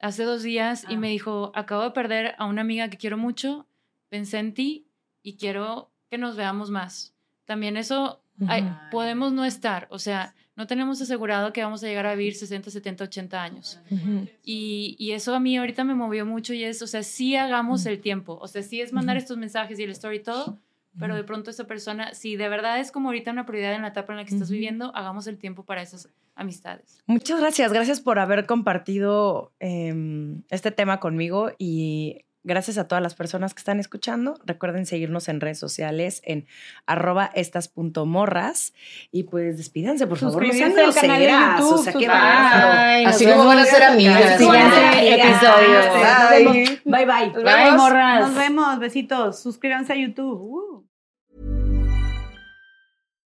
hace 0.00 0.24
dos 0.24 0.42
días 0.42 0.84
y 0.88 0.94
Ah. 0.94 0.98
me 0.98 1.08
dijo, 1.08 1.52
acabo 1.54 1.82
de 1.82 1.90
perder 1.90 2.34
a 2.38 2.46
una 2.46 2.60
amiga 2.62 2.88
que 2.88 2.96
quiero 2.96 3.16
mucho, 3.16 3.66
pensé 4.08 4.38
en 4.38 4.54
ti 4.54 4.86
y 5.22 5.36
quiero 5.36 5.90
que 6.10 6.18
nos 6.18 6.36
veamos 6.36 6.70
más. 6.70 7.14
También 7.44 7.76
eso 7.76 8.20
ay, 8.48 8.68
podemos 8.90 9.32
no 9.32 9.44
estar, 9.44 9.86
o 9.90 9.98
sea, 9.98 10.34
no 10.54 10.66
tenemos 10.66 11.00
asegurado 11.00 11.52
que 11.52 11.62
vamos 11.62 11.82
a 11.82 11.86
llegar 11.86 12.06
a 12.06 12.14
vivir 12.14 12.34
60, 12.34 12.70
70, 12.70 13.04
80 13.04 13.42
años. 13.42 13.80
Y, 14.44 14.96
y 14.98 15.12
eso 15.12 15.34
a 15.34 15.40
mí 15.40 15.56
ahorita 15.56 15.84
me 15.84 15.94
movió 15.94 16.26
mucho 16.26 16.52
y 16.52 16.64
es, 16.64 16.82
o 16.82 16.86
sea, 16.86 17.02
sí 17.02 17.36
hagamos 17.36 17.86
el 17.86 18.00
tiempo, 18.00 18.38
o 18.40 18.48
sea, 18.48 18.62
sí 18.62 18.80
es 18.80 18.92
mandar 18.92 19.16
estos 19.16 19.38
mensajes 19.38 19.78
y 19.78 19.84
el 19.84 19.90
story 19.90 20.16
y 20.16 20.20
todo, 20.20 20.58
pero 20.98 21.14
de 21.14 21.24
pronto 21.24 21.50
esa 21.50 21.66
persona, 21.66 22.12
si 22.12 22.36
de 22.36 22.48
verdad 22.48 22.78
es 22.78 22.92
como 22.92 23.08
ahorita 23.08 23.30
una 23.30 23.46
prioridad 23.46 23.74
en 23.74 23.82
la 23.82 23.88
etapa 23.88 24.12
en 24.12 24.18
la 24.18 24.24
que 24.24 24.34
estás 24.34 24.50
viviendo, 24.50 24.94
hagamos 24.94 25.26
el 25.26 25.38
tiempo 25.38 25.64
para 25.64 25.80
esas 25.80 26.08
amistades. 26.34 27.02
Muchas 27.06 27.40
gracias, 27.40 27.72
gracias 27.72 28.00
por 28.00 28.18
haber 28.18 28.44
compartido 28.46 29.52
em, 29.58 30.42
este 30.50 30.70
tema 30.70 31.00
conmigo 31.00 31.50
y 31.58 32.24
gracias 32.44 32.78
a 32.78 32.88
todas 32.88 33.02
las 33.02 33.14
personas 33.14 33.54
que 33.54 33.58
están 33.58 33.80
escuchando. 33.80 34.34
Recuerden 34.44 34.86
seguirnos 34.86 35.28
en 35.28 35.40
redes 35.40 35.58
sociales 35.58 36.20
en 36.24 36.46
arroba 36.86 37.30
estas.morras 37.34 38.72
y 39.10 39.24
pues 39.24 39.56
despídanse, 39.56 40.06
por 40.06 40.18
favor. 40.18 40.46
No 40.46 40.52
sean 40.52 40.72
Suscribirse 40.72 41.00
al 41.00 41.02
canal 41.02 41.20
de 41.20 41.26
groseras, 41.26 41.58
YouTube, 41.60 41.74
o 41.74 41.82
sea, 41.82 41.92
qué 41.92 42.08
bárbaro. 42.08 43.08
Así 43.08 43.26
como 43.26 43.44
van 43.46 43.58
a 43.58 43.64
ser 43.64 43.82
amigas. 43.82 44.38
Siguiente 44.38 45.14
episodio. 45.14 45.80
Bye. 46.30 46.80
Bye, 46.84 47.06
bye. 47.06 47.26
Nos 47.32 47.44
Bye, 47.44 47.64
vemos. 47.64 47.76
morras. 47.76 48.20
Nos 48.20 48.34
vemos. 48.36 48.78
Besitos. 48.78 49.42
Suscríbanse 49.42 49.92
a 49.92 49.96
YouTube. 49.96 50.91